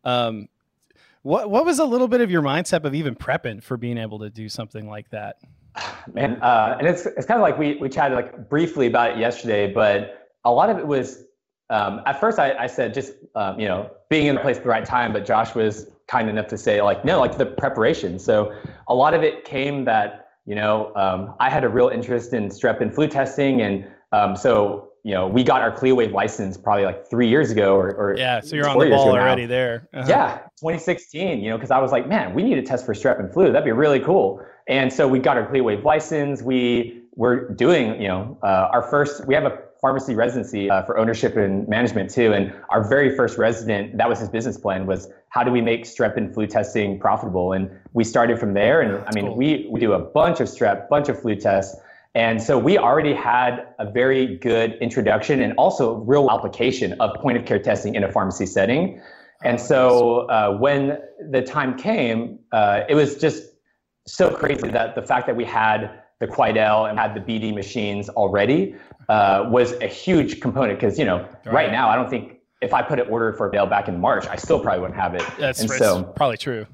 Um, 0.05 0.49
what 1.23 1.51
what 1.51 1.65
was 1.65 1.79
a 1.79 1.85
little 1.85 2.09
bit 2.09 2.21
of 2.21 2.31
your 2.31 2.43
mindset 2.43 2.85
of 2.85 2.95
even 2.95 3.15
prepping 3.15 3.63
for 3.63 3.77
being 3.77 3.99
able 3.99 4.19
to 4.21 4.31
do 4.31 4.49
something 4.49 4.89
like 4.89 5.11
that? 5.11 5.37
Man, 6.13 6.41
uh, 6.43 6.77
and 6.79 6.87
it's 6.87 7.07
it's 7.07 7.27
kind 7.27 7.39
of 7.39 7.43
like 7.43 7.59
we 7.59 7.77
we 7.77 7.89
chatted 7.89 8.17
like 8.17 8.49
briefly 8.49 8.87
about 8.87 9.13
it 9.13 9.19
yesterday, 9.19 9.73
but 9.73 10.29
a 10.45 10.51
lot 10.51 10.71
of 10.71 10.79
it 10.79 10.87
was 10.87 11.25
um, 11.71 12.03
at 12.07 12.21
first 12.21 12.39
I, 12.39 12.55
I 12.57 12.67
said 12.67 12.93
just 12.93 13.13
um, 13.35 13.59
you 13.59 13.69
know 13.69 13.91
being 14.11 14.27
in 14.27 14.35
the 14.35 14.41
place 14.41 14.57
at 14.57 14.65
the 14.65 14.69
right 14.69 14.85
time, 14.85 15.13
but 15.13 15.25
Josh 15.25 15.55
was 15.55 15.87
kind 16.09 16.29
enough 16.29 16.47
to 16.49 16.59
say 16.59 16.83
like 16.83 17.05
no, 17.05 17.19
like 17.21 17.39
the 17.39 17.47
preparation. 17.47 18.19
So 18.19 18.53
a 18.89 18.95
lot 18.95 19.15
of 19.15 19.23
it 19.23 19.45
came 19.45 19.85
that 19.87 20.29
you 20.47 20.55
know 20.55 20.93
um, 20.97 21.35
I 21.41 21.51
had 21.51 21.65
a 21.65 21.69
real 21.69 21.89
interest 21.89 22.33
in 22.33 22.49
strep 22.49 22.81
and 22.81 22.95
flu 22.95 23.09
testing, 23.09 23.61
and 23.63 23.87
um, 24.13 24.37
so 24.37 24.89
you 25.05 25.15
know 25.15 25.27
we 25.27 25.43
got 25.43 25.63
our 25.63 25.73
CLIA 25.73 25.95
waiver 25.95 26.13
license 26.13 26.57
probably 26.57 26.85
like 26.85 27.09
three 27.09 27.29
years 27.29 27.51
ago 27.51 27.75
or, 27.75 27.91
or 27.91 28.17
Yeah, 28.17 28.41
so 28.41 28.57
you're 28.57 28.69
on 28.69 28.79
the 28.79 28.91
ball 28.91 29.09
ago 29.09 29.15
now. 29.17 29.23
already 29.23 29.47
there. 29.47 29.89
Uh-huh. 29.95 30.07
Yeah, 30.09 30.39
2016, 30.61 31.41
you 31.41 31.51
know, 31.51 31.57
because 31.57 31.71
I 31.71 31.79
was 31.79 31.91
like, 31.93 32.09
man, 32.09 32.35
we 32.35 32.43
need 32.43 32.55
to 32.57 32.63
test 32.63 32.87
for 32.87 32.95
strep 32.95 33.19
and 33.19 33.33
flu. 33.33 33.53
That'd 33.53 33.65
be 33.65 33.73
really 33.73 34.01
cool. 34.01 34.45
And 34.69 34.93
so 34.93 35.09
we 35.09 35.19
got 35.19 35.37
our 35.37 35.47
CLIA 35.47 35.63
waiver 35.65 35.83
license. 35.83 36.41
We 36.41 37.03
were 37.17 37.49
doing, 37.55 38.01
you 38.01 38.09
know, 38.09 38.39
uh, 38.43 38.69
our 38.73 38.83
first, 38.83 39.27
we 39.27 39.35
have 39.35 39.45
a 39.45 39.59
pharmacy 39.83 40.15
residency 40.15 40.71
uh, 40.71 40.85
for 40.85 40.97
ownership 40.97 41.37
and 41.37 41.69
management 41.69 42.09
too. 42.09 42.33
And 42.33 42.55
our 42.71 42.89
very 42.89 43.15
first 43.17 43.37
resident, 43.37 43.99
that 43.99 44.09
was 44.09 44.21
his 44.21 44.29
business 44.29 44.57
plan 44.57 44.87
was 44.87 45.09
how 45.31 45.43
do 45.43 45.51
we 45.51 45.61
make 45.61 45.85
strep 45.85 46.17
and 46.17 46.33
flu 46.33 46.47
testing 46.47 47.01
profitable? 47.01 47.53
And 47.53 47.69
we 47.93 48.05
started 48.05 48.39
from 48.39 48.55
there. 48.55 48.81
And 48.81 49.05
I 49.05 49.11
mean, 49.13 49.27
cool. 49.27 49.37
we, 49.37 49.69
we 49.71 49.81
do 49.81 49.93
a 49.93 49.99
bunch 49.99 50.39
of 50.39 50.47
strep, 50.47 50.89
bunch 50.89 51.09
of 51.09 51.21
flu 51.21 51.35
tests. 51.35 51.77
And 52.15 52.41
so 52.41 52.59
we 52.59 52.79
already 52.79 53.13
had 53.13 53.67
a 53.81 53.91
very 53.91 54.37
good 54.37 54.75
introduction 54.81 55.43
and 55.43 55.53
also 55.55 55.95
real 55.95 56.31
application 56.31 56.93
of 57.01 57.21
point 57.21 57.37
of 57.37 57.45
care 57.45 57.59
testing 57.59 57.97
in 57.97 58.05
a 58.05 58.13
pharmacy 58.13 58.47
setting. 58.47 59.03
And 59.43 59.61
so 59.61 60.29
uh, 60.29 60.57
when 60.59 60.99
the 61.31 61.43
time 61.43 61.77
came, 61.77 62.39
uh, 62.53 62.83
it 62.89 62.95
was 62.95 63.17
just 63.17 63.43
so 64.07 64.33
crazy 64.33 64.69
that 64.69 64.95
the 64.95 65.03
fact 65.03 65.27
that 65.27 65.35
we 65.35 65.45
had 65.45 66.03
the 66.23 66.29
Quidel 66.29 66.89
and 66.89 66.97
had 66.97 67.15
the 67.15 67.21
BD 67.21 67.53
machines 67.53 68.09
already 68.11 68.77
uh, 69.09 69.49
was 69.51 69.73
a 69.73 69.87
huge 69.87 70.41
component 70.41 70.79
because, 70.79 70.99
you 70.99 71.05
know, 71.05 71.19
right. 71.45 71.53
Right. 71.53 71.73
now, 71.73 71.89
I 71.89 71.97
don't 71.97 72.09
think 72.11 72.39
if 72.61 72.73
I 72.73 72.83
put 72.83 73.01
an 73.01 73.09
order 73.09 73.33
for 73.33 73.49
a 73.49 73.51
Bale 73.51 73.67
back 73.67 73.89
in 73.89 74.01
March, 74.01 74.27
I 74.27 74.37
still 74.37 74.61
probably 74.61 74.81
wouldn't 74.81 74.99
have 74.99 75.15
it. 75.15 75.25
That's, 75.39 75.61
and 75.61 75.71
so, 75.71 76.05
probably 76.05 76.37
true. 76.37 76.67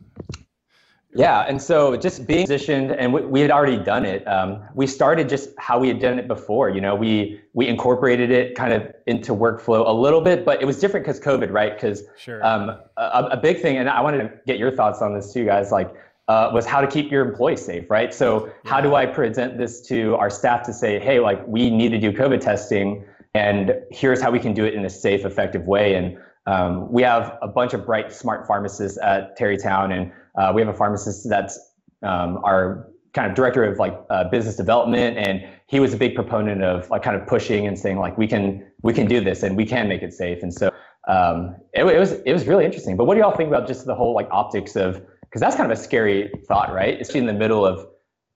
yeah, 1.14 1.40
and 1.48 1.60
so 1.60 1.96
just 1.96 2.26
being 2.26 2.42
positioned, 2.42 2.92
and 2.92 3.12
we, 3.12 3.22
we 3.22 3.40
had 3.40 3.50
already 3.50 3.78
done 3.82 4.04
it. 4.04 4.22
Um, 4.28 4.62
we 4.74 4.86
started 4.86 5.28
just 5.28 5.48
how 5.58 5.78
we 5.78 5.88
had 5.88 5.98
done 5.98 6.18
it 6.18 6.28
before. 6.28 6.68
You 6.68 6.82
know, 6.82 6.94
we 6.94 7.40
we 7.54 7.66
incorporated 7.66 8.30
it 8.30 8.54
kind 8.54 8.74
of 8.74 8.92
into 9.06 9.34
workflow 9.34 9.88
a 9.88 9.92
little 9.92 10.20
bit, 10.20 10.44
but 10.44 10.60
it 10.60 10.66
was 10.66 10.78
different 10.78 11.06
because 11.06 11.18
COVID, 11.18 11.50
right? 11.50 11.74
Because 11.74 12.02
Sure. 12.18 12.44
um, 12.44 12.68
a, 12.98 13.28
a 13.32 13.36
big 13.38 13.62
thing, 13.62 13.78
and 13.78 13.88
I 13.88 14.02
wanted 14.02 14.18
to 14.18 14.30
get 14.46 14.58
your 14.58 14.70
thoughts 14.70 15.00
on 15.00 15.14
this 15.14 15.32
too, 15.32 15.46
guys. 15.46 15.72
Like, 15.72 15.90
uh, 16.28 16.50
was 16.52 16.66
how 16.66 16.80
to 16.80 16.86
keep 16.86 17.10
your 17.10 17.26
employees 17.26 17.64
safe, 17.64 17.88
right? 17.90 18.12
So, 18.12 18.52
how 18.64 18.80
do 18.80 18.94
I 18.94 19.06
present 19.06 19.58
this 19.58 19.80
to 19.88 20.14
our 20.16 20.30
staff 20.30 20.62
to 20.64 20.72
say, 20.72 20.98
hey, 20.98 21.20
like 21.20 21.46
we 21.46 21.70
need 21.70 21.88
to 21.90 21.98
do 21.98 22.12
COVID 22.12 22.40
testing, 22.40 23.04
and 23.34 23.74
here's 23.90 24.20
how 24.20 24.30
we 24.30 24.38
can 24.38 24.52
do 24.52 24.64
it 24.64 24.74
in 24.74 24.84
a 24.84 24.90
safe, 24.90 25.24
effective 25.24 25.66
way. 25.66 25.94
And 25.94 26.18
um, 26.46 26.92
we 26.92 27.02
have 27.02 27.38
a 27.42 27.48
bunch 27.48 27.72
of 27.74 27.86
bright, 27.86 28.12
smart 28.12 28.46
pharmacists 28.46 28.98
at 29.02 29.36
Tarrytown, 29.36 29.92
and 29.92 30.12
uh, 30.36 30.52
we 30.54 30.60
have 30.60 30.68
a 30.68 30.76
pharmacist 30.76 31.28
that's 31.28 31.58
um, 32.02 32.38
our 32.44 32.88
kind 33.14 33.30
of 33.30 33.34
director 33.34 33.64
of 33.64 33.78
like 33.78 33.98
uh, 34.10 34.24
business 34.24 34.56
development, 34.56 35.16
and 35.16 35.46
he 35.66 35.80
was 35.80 35.94
a 35.94 35.96
big 35.96 36.14
proponent 36.14 36.62
of 36.62 36.90
like 36.90 37.02
kind 37.02 37.16
of 37.16 37.26
pushing 37.26 37.66
and 37.66 37.78
saying 37.78 37.98
like 37.98 38.18
we 38.18 38.26
can 38.26 38.66
we 38.82 38.92
can 38.92 39.06
do 39.06 39.20
this 39.20 39.42
and 39.42 39.56
we 39.56 39.64
can 39.64 39.88
make 39.88 40.02
it 40.02 40.12
safe. 40.12 40.42
And 40.42 40.52
so 40.52 40.70
um, 41.08 41.56
it, 41.72 41.84
it 41.84 41.98
was 41.98 42.12
it 42.12 42.32
was 42.32 42.46
really 42.46 42.66
interesting. 42.66 42.96
But 42.96 43.04
what 43.04 43.14
do 43.14 43.20
y'all 43.20 43.36
think 43.36 43.48
about 43.48 43.66
just 43.66 43.86
the 43.86 43.94
whole 43.94 44.14
like 44.14 44.28
optics 44.30 44.76
of 44.76 45.02
because 45.28 45.40
that's 45.40 45.56
kind 45.56 45.70
of 45.70 45.78
a 45.78 45.80
scary 45.80 46.30
thought, 46.46 46.72
right? 46.72 46.98
It's 47.00 47.10
in 47.14 47.26
the 47.26 47.32
middle 47.32 47.64
of 47.66 47.86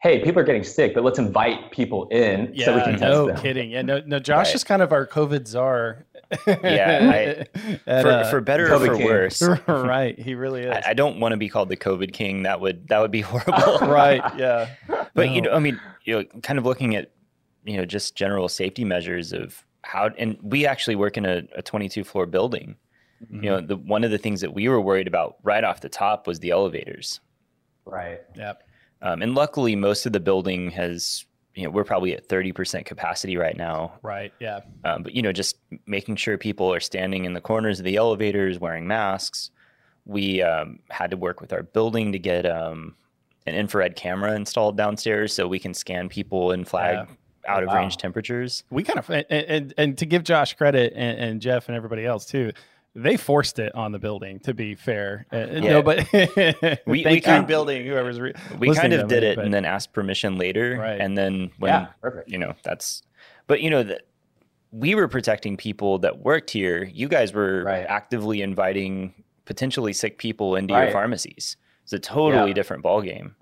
hey, 0.02 0.18
people 0.24 0.40
are 0.40 0.44
getting 0.44 0.64
sick, 0.64 0.94
but 0.94 1.04
let's 1.04 1.20
invite 1.20 1.70
people 1.70 2.08
in 2.08 2.50
Yeah, 2.52 2.64
so 2.64 2.74
we 2.74 2.80
can 2.82 2.90
test 2.94 3.02
no 3.02 3.26
them. 3.28 3.36
kidding. 3.36 3.70
Yeah, 3.70 3.82
no, 3.82 4.02
no. 4.04 4.18
Josh 4.18 4.46
Right. 4.48 4.54
is 4.56 4.64
kind 4.64 4.82
of 4.82 4.90
our 4.92 5.06
COVID 5.06 5.46
czar. 5.46 6.06
Yeah, 6.48 7.44
At, 7.86 8.02
for, 8.02 8.08
uh, 8.10 8.24
for 8.30 8.40
better 8.40 8.74
or 8.74 8.80
for 8.84 8.96
king. 8.96 9.04
worse. 9.06 9.40
right, 9.68 10.18
he 10.18 10.34
really 10.34 10.62
is. 10.62 10.72
I, 10.84 10.90
I 10.90 10.94
don't 10.94 11.20
want 11.20 11.32
to 11.34 11.36
be 11.36 11.48
called 11.48 11.68
the 11.68 11.76
COVID 11.76 12.12
king. 12.12 12.42
That 12.42 12.60
would 12.60 12.88
that 12.88 12.98
would 12.98 13.12
be 13.12 13.20
horrible. 13.22 13.86
right, 13.86 14.20
yeah. 14.36 14.70
But 15.14 15.30
you 15.30 15.40
know, 15.42 15.52
I 15.52 15.60
mean, 15.60 15.80
you 16.04 16.16
know, 16.18 16.24
kind 16.42 16.58
of 16.58 16.64
looking 16.66 16.96
at 16.96 17.12
you 17.64 17.76
know 17.76 17.84
just 17.84 18.16
general 18.16 18.48
safety 18.48 18.84
measures 18.84 19.32
of 19.32 19.64
how, 19.82 20.10
and 20.18 20.36
we 20.42 20.66
actually 20.66 20.96
work 20.96 21.16
in 21.16 21.24
a, 21.26 21.42
a 21.54 21.62
22 21.62 22.02
floor 22.02 22.26
building. 22.26 22.74
You 23.30 23.40
know, 23.50 23.60
the 23.60 23.76
one 23.76 24.04
of 24.04 24.10
the 24.10 24.18
things 24.18 24.40
that 24.40 24.52
we 24.54 24.68
were 24.68 24.80
worried 24.80 25.06
about 25.06 25.36
right 25.42 25.62
off 25.64 25.80
the 25.80 25.88
top 25.88 26.26
was 26.26 26.40
the 26.40 26.50
elevators. 26.50 27.20
Right. 27.84 28.20
Yep. 28.36 28.62
Um, 29.02 29.22
and 29.22 29.34
luckily, 29.34 29.74
most 29.76 30.06
of 30.06 30.12
the 30.12 30.20
building 30.20 30.70
has, 30.70 31.24
you 31.54 31.64
know, 31.64 31.70
we're 31.70 31.84
probably 31.84 32.14
at 32.14 32.28
30% 32.28 32.84
capacity 32.84 33.36
right 33.36 33.56
now. 33.56 33.94
Right, 34.02 34.32
yeah. 34.38 34.60
Um, 34.84 35.02
but, 35.02 35.12
you 35.14 35.22
know, 35.22 35.32
just 35.32 35.56
making 35.86 36.16
sure 36.16 36.38
people 36.38 36.72
are 36.72 36.78
standing 36.80 37.24
in 37.24 37.32
the 37.34 37.40
corners 37.40 37.80
of 37.80 37.84
the 37.84 37.96
elevators 37.96 38.60
wearing 38.60 38.86
masks. 38.86 39.50
We 40.04 40.40
um, 40.42 40.78
had 40.90 41.10
to 41.10 41.16
work 41.16 41.40
with 41.40 41.52
our 41.52 41.62
building 41.64 42.12
to 42.12 42.18
get 42.20 42.46
um, 42.46 42.94
an 43.46 43.54
infrared 43.56 43.96
camera 43.96 44.34
installed 44.34 44.76
downstairs 44.76 45.32
so 45.34 45.48
we 45.48 45.58
can 45.58 45.74
scan 45.74 46.08
people 46.08 46.52
and 46.52 46.66
flag 46.66 47.08
out 47.48 47.64
of 47.64 47.68
Wow. 47.70 47.76
range 47.76 47.96
temperatures. 47.96 48.62
we 48.70 48.84
kind 48.84 49.00
of 49.00 49.10
and, 49.10 49.26
and, 49.30 49.74
and 49.76 49.98
to 49.98 50.06
give 50.06 50.22
Josh 50.22 50.54
credit 50.54 50.92
and, 50.94 51.18
and 51.18 51.40
Jeff 51.42 51.66
and 51.68 51.76
everybody 51.76 52.06
else 52.06 52.24
too, 52.24 52.52
they 52.94 53.16
forced 53.16 53.58
it 53.58 53.74
on 53.74 53.92
the 53.92 53.98
building. 53.98 54.38
To 54.40 54.52
be 54.54 54.74
fair, 54.74 55.26
uh, 55.32 55.38
Yeah. 55.50 55.60
no, 55.60 55.82
but 55.82 55.98
We- 56.12 56.26
thank 56.26 56.86
we 56.86 57.14
you, 57.14 57.22
kind- 57.22 57.46
building 57.46 57.86
whoever's 57.86 58.20
re- 58.20 58.34
We 58.58 58.74
kind 58.74 58.92
of 58.92 59.08
did 59.08 59.22
me, 59.22 59.28
it 59.30 59.36
but- 59.36 59.44
and 59.46 59.54
then 59.54 59.64
asked 59.64 59.92
permission 59.92 60.36
later. 60.38 60.76
Right. 60.78 61.00
And 61.00 61.16
then 61.16 61.50
when, 61.58 61.70
yeah. 61.72 61.86
Perfect. 62.00 62.28
you 62.30 62.38
know, 62.38 62.52
that's, 62.62 63.02
but, 63.46 63.60
you 63.62 63.70
know, 63.70 63.82
that 63.82 64.02
we 64.72 64.94
were 64.94 65.08
protecting 65.08 65.56
people 65.56 65.98
that 66.00 66.20
worked 66.20 66.50
here. 66.50 66.84
You 66.84 67.08
guys 67.08 67.32
were 67.32 67.62
Right. 67.64 67.86
actively 67.88 68.40
inviting 68.42 69.14
potentially 69.44 69.92
sick 69.92 70.18
people 70.18 70.56
into 70.56 70.72
Right. 70.74 70.84
your 70.84 70.92
pharmacies. 70.92 71.56
It's 71.84 71.92
a 71.92 71.98
totally 71.98 72.48
Yeah. 72.50 72.54
different 72.54 72.84
ballgame. 72.84 73.32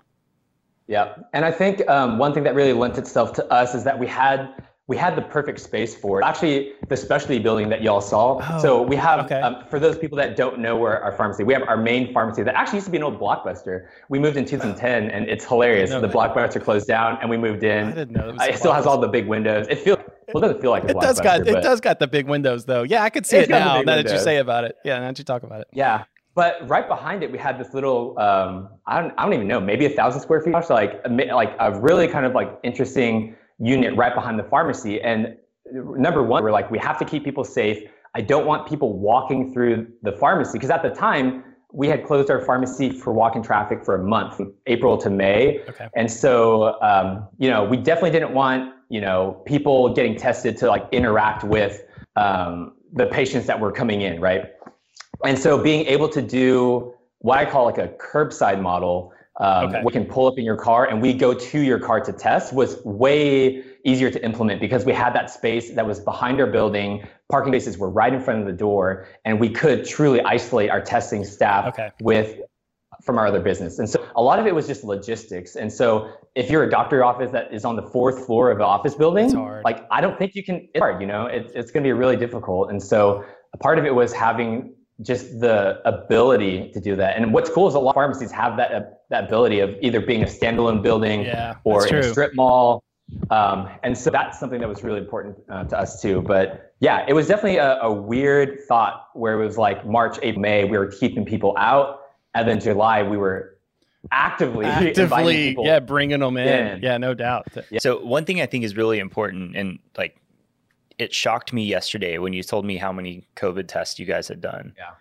Yeah, 0.87 1.13
and 1.33 1.45
I 1.45 1.51
think 1.51 1.87
um, 1.89 2.17
one 2.17 2.33
thing 2.33 2.43
that 2.43 2.55
really 2.55 2.73
lent 2.73 2.97
itself 2.97 3.31
to 3.33 3.45
us 3.53 3.73
is 3.75 3.83
that 3.85 3.97
we 3.97 4.07
had 4.07 4.49
we 4.87 4.97
had 4.97 5.15
the 5.15 5.21
perfect 5.21 5.59
space 5.59 5.95
for 5.95 6.19
it. 6.19 6.25
Actually, 6.25 6.73
the 6.89 6.97
specialty 6.97 7.39
building 7.39 7.69
that 7.69 7.81
y'all 7.81 8.01
saw. 8.01 8.41
Oh, 8.41 8.61
so 8.61 8.81
we 8.81 8.95
have 8.97 9.25
okay. 9.25 9.39
um, 9.39 9.63
for 9.69 9.79
those 9.79 9.97
people 9.97 10.17
that 10.17 10.35
don't 10.35 10.59
know 10.59 10.75
where 10.75 11.01
our 11.01 11.13
pharmacy, 11.13 11.43
we 11.43 11.53
have 11.53 11.63
our 11.63 11.77
main 11.77 12.13
pharmacy 12.13 12.43
that 12.43 12.55
actually 12.55 12.77
used 12.77 12.87
to 12.87 12.91
be 12.91 12.97
an 12.97 13.03
old 13.03 13.19
blockbuster. 13.19 13.87
We 14.09 14.19
moved 14.19 14.37
in 14.37 14.45
2010, 14.45 15.09
and 15.11 15.29
it's 15.29 15.45
hilarious. 15.45 15.91
The 15.91 16.09
blockbuster 16.09 16.61
closed 16.61 16.87
down, 16.87 17.17
and 17.21 17.29
we 17.29 17.37
moved 17.37 17.63
in. 17.63 17.87
I 17.87 17.91
didn't 17.91 18.11
know 18.11 18.29
it 18.29 18.41
Uh, 18.41 18.43
it 18.45 18.57
still 18.57 18.73
has 18.73 18.85
all 18.85 18.97
the 18.97 19.07
big 19.07 19.27
windows. 19.27 19.67
It 19.69 19.79
feels 19.79 19.99
well, 20.33 20.43
it 20.43 20.47
doesn't 20.47 20.61
feel 20.61 20.71
like 20.71 20.83
a 20.83 20.89
It 20.89 20.99
does 20.99 21.19
got 21.21 21.47
it 21.47 21.61
does 21.61 21.79
got 21.79 21.99
the 21.99 22.07
big 22.07 22.27
windows 22.27 22.65
though. 22.65 22.83
Yeah, 22.83 23.03
I 23.03 23.09
could 23.09 23.25
see 23.25 23.37
it 23.37 23.49
now. 23.49 23.81
Now 23.81 23.95
that 23.95 24.11
you 24.11 24.19
say 24.19 24.37
about 24.37 24.63
it. 24.65 24.77
Yeah, 24.83 24.99
now 24.99 25.07
that 25.07 25.17
you 25.17 25.23
talk 25.23 25.43
about 25.43 25.61
it. 25.61 25.67
Yeah, 25.73 26.03
but 26.33 26.67
right 26.67 26.87
behind 26.87 27.23
it, 27.23 27.31
we 27.31 27.37
had 27.37 27.59
this 27.59 27.73
little, 27.73 28.17
um, 28.17 28.69
I 28.85 29.01
don't, 29.01 29.13
I 29.17 29.23
don't 29.23 29.33
even 29.33 29.47
know, 29.47 29.59
maybe 29.59 29.85
a 29.85 29.89
thousand 29.89 30.21
square 30.21 30.39
feet, 30.41 30.55
so 30.65 30.73
like, 30.73 31.01
like 31.09 31.55
a 31.59 31.77
really 31.79 32.07
kind 32.07 32.25
of 32.25 32.33
like 32.33 32.57
interesting 32.63 33.35
unit 33.61 33.95
right 33.95 34.13
behind 34.13 34.39
the 34.39 34.43
pharmacy. 34.43 35.01
And 35.01 35.37
number 35.71 36.23
one, 36.23 36.43
we're 36.43 36.51
like, 36.51 36.71
we 36.71 36.79
have 36.79 36.97
to 36.99 37.05
keep 37.05 37.23
people 37.23 37.43
safe. 37.43 37.81
I 38.15 38.21
don't 38.21 38.45
want 38.45 38.67
people 38.67 38.97
walking 38.97 39.53
through 39.53 39.87
the 40.01 40.11
pharmacy 40.13 40.53
because 40.53 40.69
at 40.69 40.83
the 40.83 40.89
time 40.89 41.43
we 41.71 41.87
had 41.87 42.05
closed 42.05 42.29
our 42.29 42.41
pharmacy 42.41 42.91
for 42.91 43.13
walking 43.13 43.41
traffic 43.41 43.85
for 43.85 43.95
a 43.95 44.03
month, 44.03 44.35
from 44.35 44.53
April 44.67 44.97
to 44.97 45.09
May. 45.09 45.63
Okay. 45.69 45.87
And 45.95 46.11
so, 46.11 46.81
um, 46.81 47.27
you 47.37 47.49
know, 47.49 47.63
we 47.63 47.77
definitely 47.77 48.11
didn't 48.11 48.33
want, 48.33 48.73
you 48.89 48.99
know, 48.99 49.41
people 49.45 49.93
getting 49.93 50.17
tested 50.17 50.57
to 50.57 50.67
like 50.67 50.85
interact 50.91 51.45
with 51.45 51.85
um, 52.17 52.73
the 52.91 53.05
patients 53.05 53.47
that 53.47 53.57
were 53.57 53.71
coming 53.71 54.01
in, 54.01 54.19
right? 54.19 54.47
And 55.23 55.39
so 55.39 55.57
being 55.57 55.85
able 55.85 56.09
to 56.09 56.21
do 56.21 56.93
what 57.19 57.37
I 57.37 57.45
call 57.45 57.65
like 57.65 57.77
a 57.77 57.87
curbside 57.87 58.61
model, 58.61 59.13
um, 59.39 59.67
Okay. 59.67 59.81
we 59.83 59.91
can 59.91 60.05
pull 60.05 60.27
up 60.27 60.37
in 60.37 60.43
your 60.43 60.57
car 60.57 60.85
and 60.89 61.01
we 61.01 61.13
go 61.13 61.33
to 61.33 61.59
your 61.59 61.79
car 61.79 61.99
to 62.01 62.11
test 62.11 62.53
was 62.53 62.83
way 62.83 63.63
easier 63.85 64.11
to 64.11 64.23
implement 64.23 64.59
because 64.59 64.85
we 64.85 64.93
had 64.93 65.13
that 65.13 65.29
space 65.29 65.71
that 65.73 65.85
was 65.87 65.99
behind 65.99 66.39
our 66.41 66.47
building. 66.47 67.07
Parking 67.29 67.53
spaces 67.53 67.77
were 67.77 67.89
right 67.89 68.13
in 68.13 68.21
front 68.21 68.41
of 68.41 68.45
the 68.45 68.51
door, 68.53 69.07
and 69.25 69.39
we 69.39 69.49
could 69.49 69.85
truly 69.85 70.21
isolate 70.21 70.69
our 70.69 70.81
testing 70.81 71.23
staff 71.23 71.67
Okay. 71.67 71.89
with 72.01 72.39
from 73.03 73.17
our 73.17 73.25
other 73.25 73.39
business. 73.39 73.79
And 73.79 73.89
so 73.89 74.05
a 74.15 74.21
lot 74.21 74.37
of 74.37 74.45
it 74.45 74.53
was 74.53 74.67
just 74.67 74.83
logistics. 74.83 75.55
And 75.55 75.71
so 75.73 76.11
if 76.35 76.51
you're 76.51 76.63
a 76.63 76.69
doctor 76.69 77.03
office 77.03 77.31
that 77.31 77.51
is 77.51 77.65
on 77.65 77.75
the 77.75 77.81
fourth 77.81 78.25
floor 78.27 78.51
of 78.51 78.57
an 78.57 78.63
office 78.63 78.93
building, 78.95 79.33
like 79.63 79.87
I 79.89 80.01
don't 80.01 80.19
think 80.19 80.35
you 80.35 80.43
can. 80.43 80.67
It's 80.73 80.79
hard, 80.79 81.01
you 81.01 81.07
know. 81.07 81.25
It's 81.25 81.51
it's 81.53 81.71
going 81.71 81.83
to 81.83 81.87
be 81.87 81.93
really 81.93 82.17
difficult. 82.17 82.69
And 82.69 82.83
so 82.83 83.23
a 83.53 83.57
part 83.57 83.79
of 83.79 83.85
it 83.85 83.95
was 83.95 84.11
having 84.13 84.75
just 85.01 85.39
the 85.39 85.81
ability 85.85 86.71
to 86.73 86.79
do 86.79 86.95
that. 86.95 87.17
And 87.17 87.33
what's 87.33 87.49
cool 87.49 87.67
is 87.67 87.75
a 87.75 87.79
lot 87.79 87.91
of 87.91 87.95
pharmacies 87.95 88.31
have 88.31 88.57
that 88.57 88.71
uh, 88.71 88.81
that 89.09 89.25
ability 89.25 89.59
of 89.59 89.75
either 89.81 89.99
being 89.99 90.23
a 90.23 90.25
standalone 90.25 90.81
building 90.81 91.21
Yeah, 91.21 91.55
or 91.63 91.87
in 91.87 91.95
a 91.95 92.03
strip 92.03 92.35
mall. 92.35 92.83
Um, 93.29 93.69
and 93.83 93.97
so 93.97 94.09
that's 94.09 94.39
something 94.39 94.61
that 94.61 94.69
was 94.69 94.83
really 94.83 94.99
important 94.99 95.37
uh, 95.49 95.65
to 95.65 95.77
us 95.77 96.01
too. 96.01 96.21
But 96.21 96.73
yeah, 96.79 97.05
it 97.07 97.13
was 97.13 97.27
definitely 97.27 97.57
a, 97.57 97.77
a 97.81 97.91
weird 97.91 98.59
thought 98.67 99.07
where 99.13 99.39
it 99.39 99.45
was 99.45 99.57
like 99.57 99.85
March, 99.85 100.17
April, 100.21 100.41
May, 100.41 100.63
we 100.63 100.77
were 100.77 100.87
keeping 100.87 101.25
people 101.25 101.53
out, 101.57 102.01
and 102.33 102.47
then 102.47 102.59
July 102.59 103.03
we 103.03 103.17
were 103.17 103.57
actively 104.11 104.65
Actively, 104.67 105.55
yeah, 105.59 105.79
bringing 105.79 106.21
them 106.21 106.37
in. 106.37 106.47
in. 106.47 106.81
Yeah, 106.81 106.97
no 106.97 107.13
doubt. 107.13 107.47
So 107.79 108.03
one 108.03 108.25
thing 108.25 108.41
I 108.41 108.45
think 108.45 108.63
is 108.63 108.75
really 108.75 108.99
important, 108.99 109.55
and 109.55 109.79
like 109.97 110.17
it 111.01 111.13
shocked 111.13 111.51
me 111.51 111.63
yesterday 111.65 112.17
when 112.19 112.31
you 112.33 112.43
told 112.43 112.63
me 112.65 112.77
how 112.77 112.91
many 112.93 113.27
COVID 113.35 113.67
tests 113.67 113.97
you 113.99 114.05
guys 114.05 114.27
had 114.27 114.39
done. 114.39 114.73
Yeah. 114.77 114.91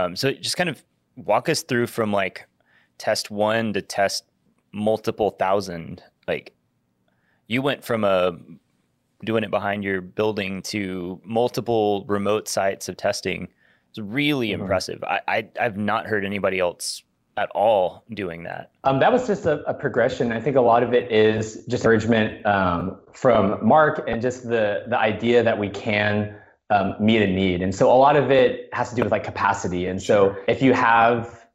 Um, 0.00 0.14
so 0.14 0.32
just 0.32 0.56
kind 0.56 0.70
of 0.70 0.84
walk 1.16 1.48
us 1.48 1.62
through 1.62 1.88
from 1.88 2.12
like 2.12 2.46
test 2.98 3.30
one 3.30 3.72
to 3.72 3.82
test 3.82 4.24
multiple 4.72 5.30
thousand. 5.30 6.02
Like 6.28 6.54
you 7.48 7.62
went 7.62 7.82
from 7.84 8.04
a 8.04 8.38
doing 9.24 9.42
it 9.44 9.50
behind 9.50 9.82
your 9.82 10.00
building 10.00 10.62
to 10.62 11.20
multiple 11.24 12.04
remote 12.06 12.46
sites 12.48 12.88
of 12.88 12.96
testing. 12.96 13.48
It's 13.90 13.98
really 13.98 14.50
Mhm. 14.50 14.60
impressive. 14.60 15.02
I, 15.02 15.20
I 15.26 15.48
I've 15.60 15.76
not 15.76 16.06
heard 16.06 16.24
anybody 16.24 16.60
else 16.60 17.02
at 17.36 17.48
all 17.50 18.04
doing 18.14 18.42
that. 18.44 18.72
Um, 18.84 18.98
that 19.00 19.12
was 19.12 19.26
just 19.26 19.46
a, 19.46 19.62
a 19.68 19.74
progression. 19.74 20.32
I 20.32 20.40
think 20.40 20.56
a 20.56 20.60
lot 20.60 20.82
of 20.82 20.92
it 20.92 21.10
is 21.10 21.64
just 21.66 21.84
encouragement 21.84 22.44
um, 22.46 22.98
from 23.12 23.66
Mark 23.66 24.04
and 24.08 24.20
just 24.20 24.44
the 24.44 24.84
the 24.88 24.98
idea 24.98 25.42
that 25.42 25.58
we 25.58 25.68
can 25.68 26.36
um, 26.70 26.94
meet 27.00 27.22
a 27.22 27.26
need. 27.26 27.62
And 27.62 27.74
so 27.74 27.90
a 27.90 27.98
lot 27.98 28.16
of 28.16 28.30
it 28.30 28.68
has 28.72 28.90
to 28.90 28.96
do 28.96 29.02
with 29.02 29.12
like 29.12 29.24
capacity. 29.24 29.86
And 29.86 30.00
so 30.00 30.36
if 30.46 30.62
you 30.62 30.72
have 30.72 31.46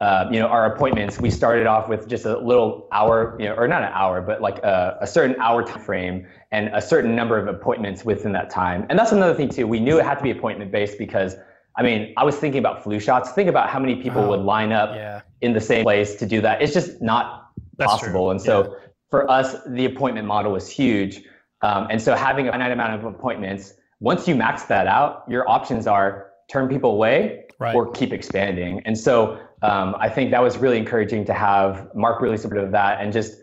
uh, 0.00 0.26
you 0.30 0.38
know 0.40 0.46
our 0.46 0.72
appointments, 0.72 1.20
we 1.20 1.30
started 1.30 1.66
off 1.66 1.88
with 1.88 2.08
just 2.08 2.24
a 2.24 2.38
little 2.38 2.88
hour, 2.92 3.36
you 3.38 3.46
know, 3.46 3.54
or 3.54 3.68
not 3.68 3.82
an 3.82 3.92
hour, 3.92 4.22
but 4.22 4.40
like 4.40 4.58
a, 4.58 4.98
a 5.00 5.06
certain 5.06 5.36
hour 5.40 5.62
time 5.62 5.80
frame 5.80 6.26
and 6.50 6.68
a 6.72 6.80
certain 6.80 7.14
number 7.14 7.36
of 7.38 7.48
appointments 7.48 8.04
within 8.04 8.32
that 8.32 8.48
time. 8.50 8.86
And 8.88 8.98
that's 8.98 9.12
another 9.12 9.34
thing 9.34 9.48
too. 9.48 9.66
We 9.66 9.80
knew 9.80 9.98
it 9.98 10.04
had 10.04 10.16
to 10.16 10.22
be 10.22 10.30
appointment 10.30 10.70
based 10.72 10.98
because. 10.98 11.36
I 11.76 11.82
mean, 11.82 12.12
I 12.16 12.24
was 12.24 12.36
thinking 12.36 12.58
about 12.58 12.82
flu 12.82 12.98
shots. 13.00 13.32
Think 13.32 13.48
about 13.48 13.70
how 13.70 13.78
many 13.78 13.96
people 13.96 14.22
Oh, 14.22 14.28
would 14.30 14.40
line 14.40 14.72
up 14.72 14.90
Yeah, 14.94 15.22
in 15.40 15.52
the 15.52 15.60
same 15.60 15.84
place 15.84 16.16
to 16.16 16.26
do 16.26 16.40
that. 16.40 16.60
It's 16.62 16.74
just 16.74 17.00
not 17.00 17.50
That's 17.76 17.92
possible. 17.92 18.26
true. 18.26 18.30
And 18.30 18.40
so 18.40 18.76
for 19.10 19.30
us, 19.30 19.56
the 19.66 19.84
appointment 19.86 20.26
model 20.26 20.52
was 20.52 20.68
huge. 20.68 21.22
Um, 21.62 21.86
and 21.90 22.00
so 22.00 22.14
having 22.14 22.48
a 22.48 22.52
finite 22.52 22.72
amount 22.72 22.94
of 22.94 23.04
appointments, 23.04 23.74
once 24.00 24.26
you 24.26 24.34
max 24.34 24.64
that 24.64 24.86
out, 24.86 25.24
your 25.28 25.48
options 25.48 25.86
are 25.86 26.30
turn 26.50 26.68
people 26.68 26.90
away 26.90 27.44
right. 27.58 27.74
or 27.74 27.90
keep 27.92 28.12
expanding. 28.12 28.82
And 28.84 28.98
so 28.98 29.38
um, 29.62 29.94
I 29.98 30.08
think 30.08 30.30
that 30.32 30.42
was 30.42 30.58
really 30.58 30.78
encouraging 30.78 31.24
to 31.26 31.34
have 31.34 31.94
Mark 31.94 32.20
really 32.20 32.36
supportive 32.36 32.64
of 32.64 32.72
that 32.72 33.00
and 33.00 33.12
just 33.12 33.34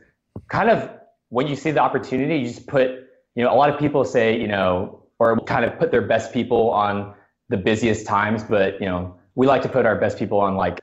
kind 0.50 0.70
of 0.70 0.90
when 1.30 1.48
you 1.48 1.56
see 1.56 1.72
the 1.72 1.80
opportunity, 1.82 2.38
you 2.38 2.48
just 2.48 2.68
put, 2.68 2.90
you 3.36 3.44
know, 3.44 3.54
a 3.54 3.56
lot 3.56 3.70
of 3.70 3.80
people 3.80 4.04
say, 4.04 4.40
you 4.40 4.48
know, 4.48 5.04
or 5.20 5.38
kind 5.42 5.66
of 5.66 5.78
put 5.78 5.92
their 5.92 6.02
best 6.02 6.34
people 6.34 6.70
on 6.72 7.14
the 7.50 7.58
busiest 7.58 8.06
times, 8.06 8.44
but 8.44 8.80
you 8.80 8.86
know, 8.86 9.18
we 9.36 9.48
like 9.48 9.62
to 9.62 9.70
put 9.70 9.86
our 9.86 9.96
best 9.96 10.18
people 10.18 10.40
on 10.40 10.56
like 10.56 10.82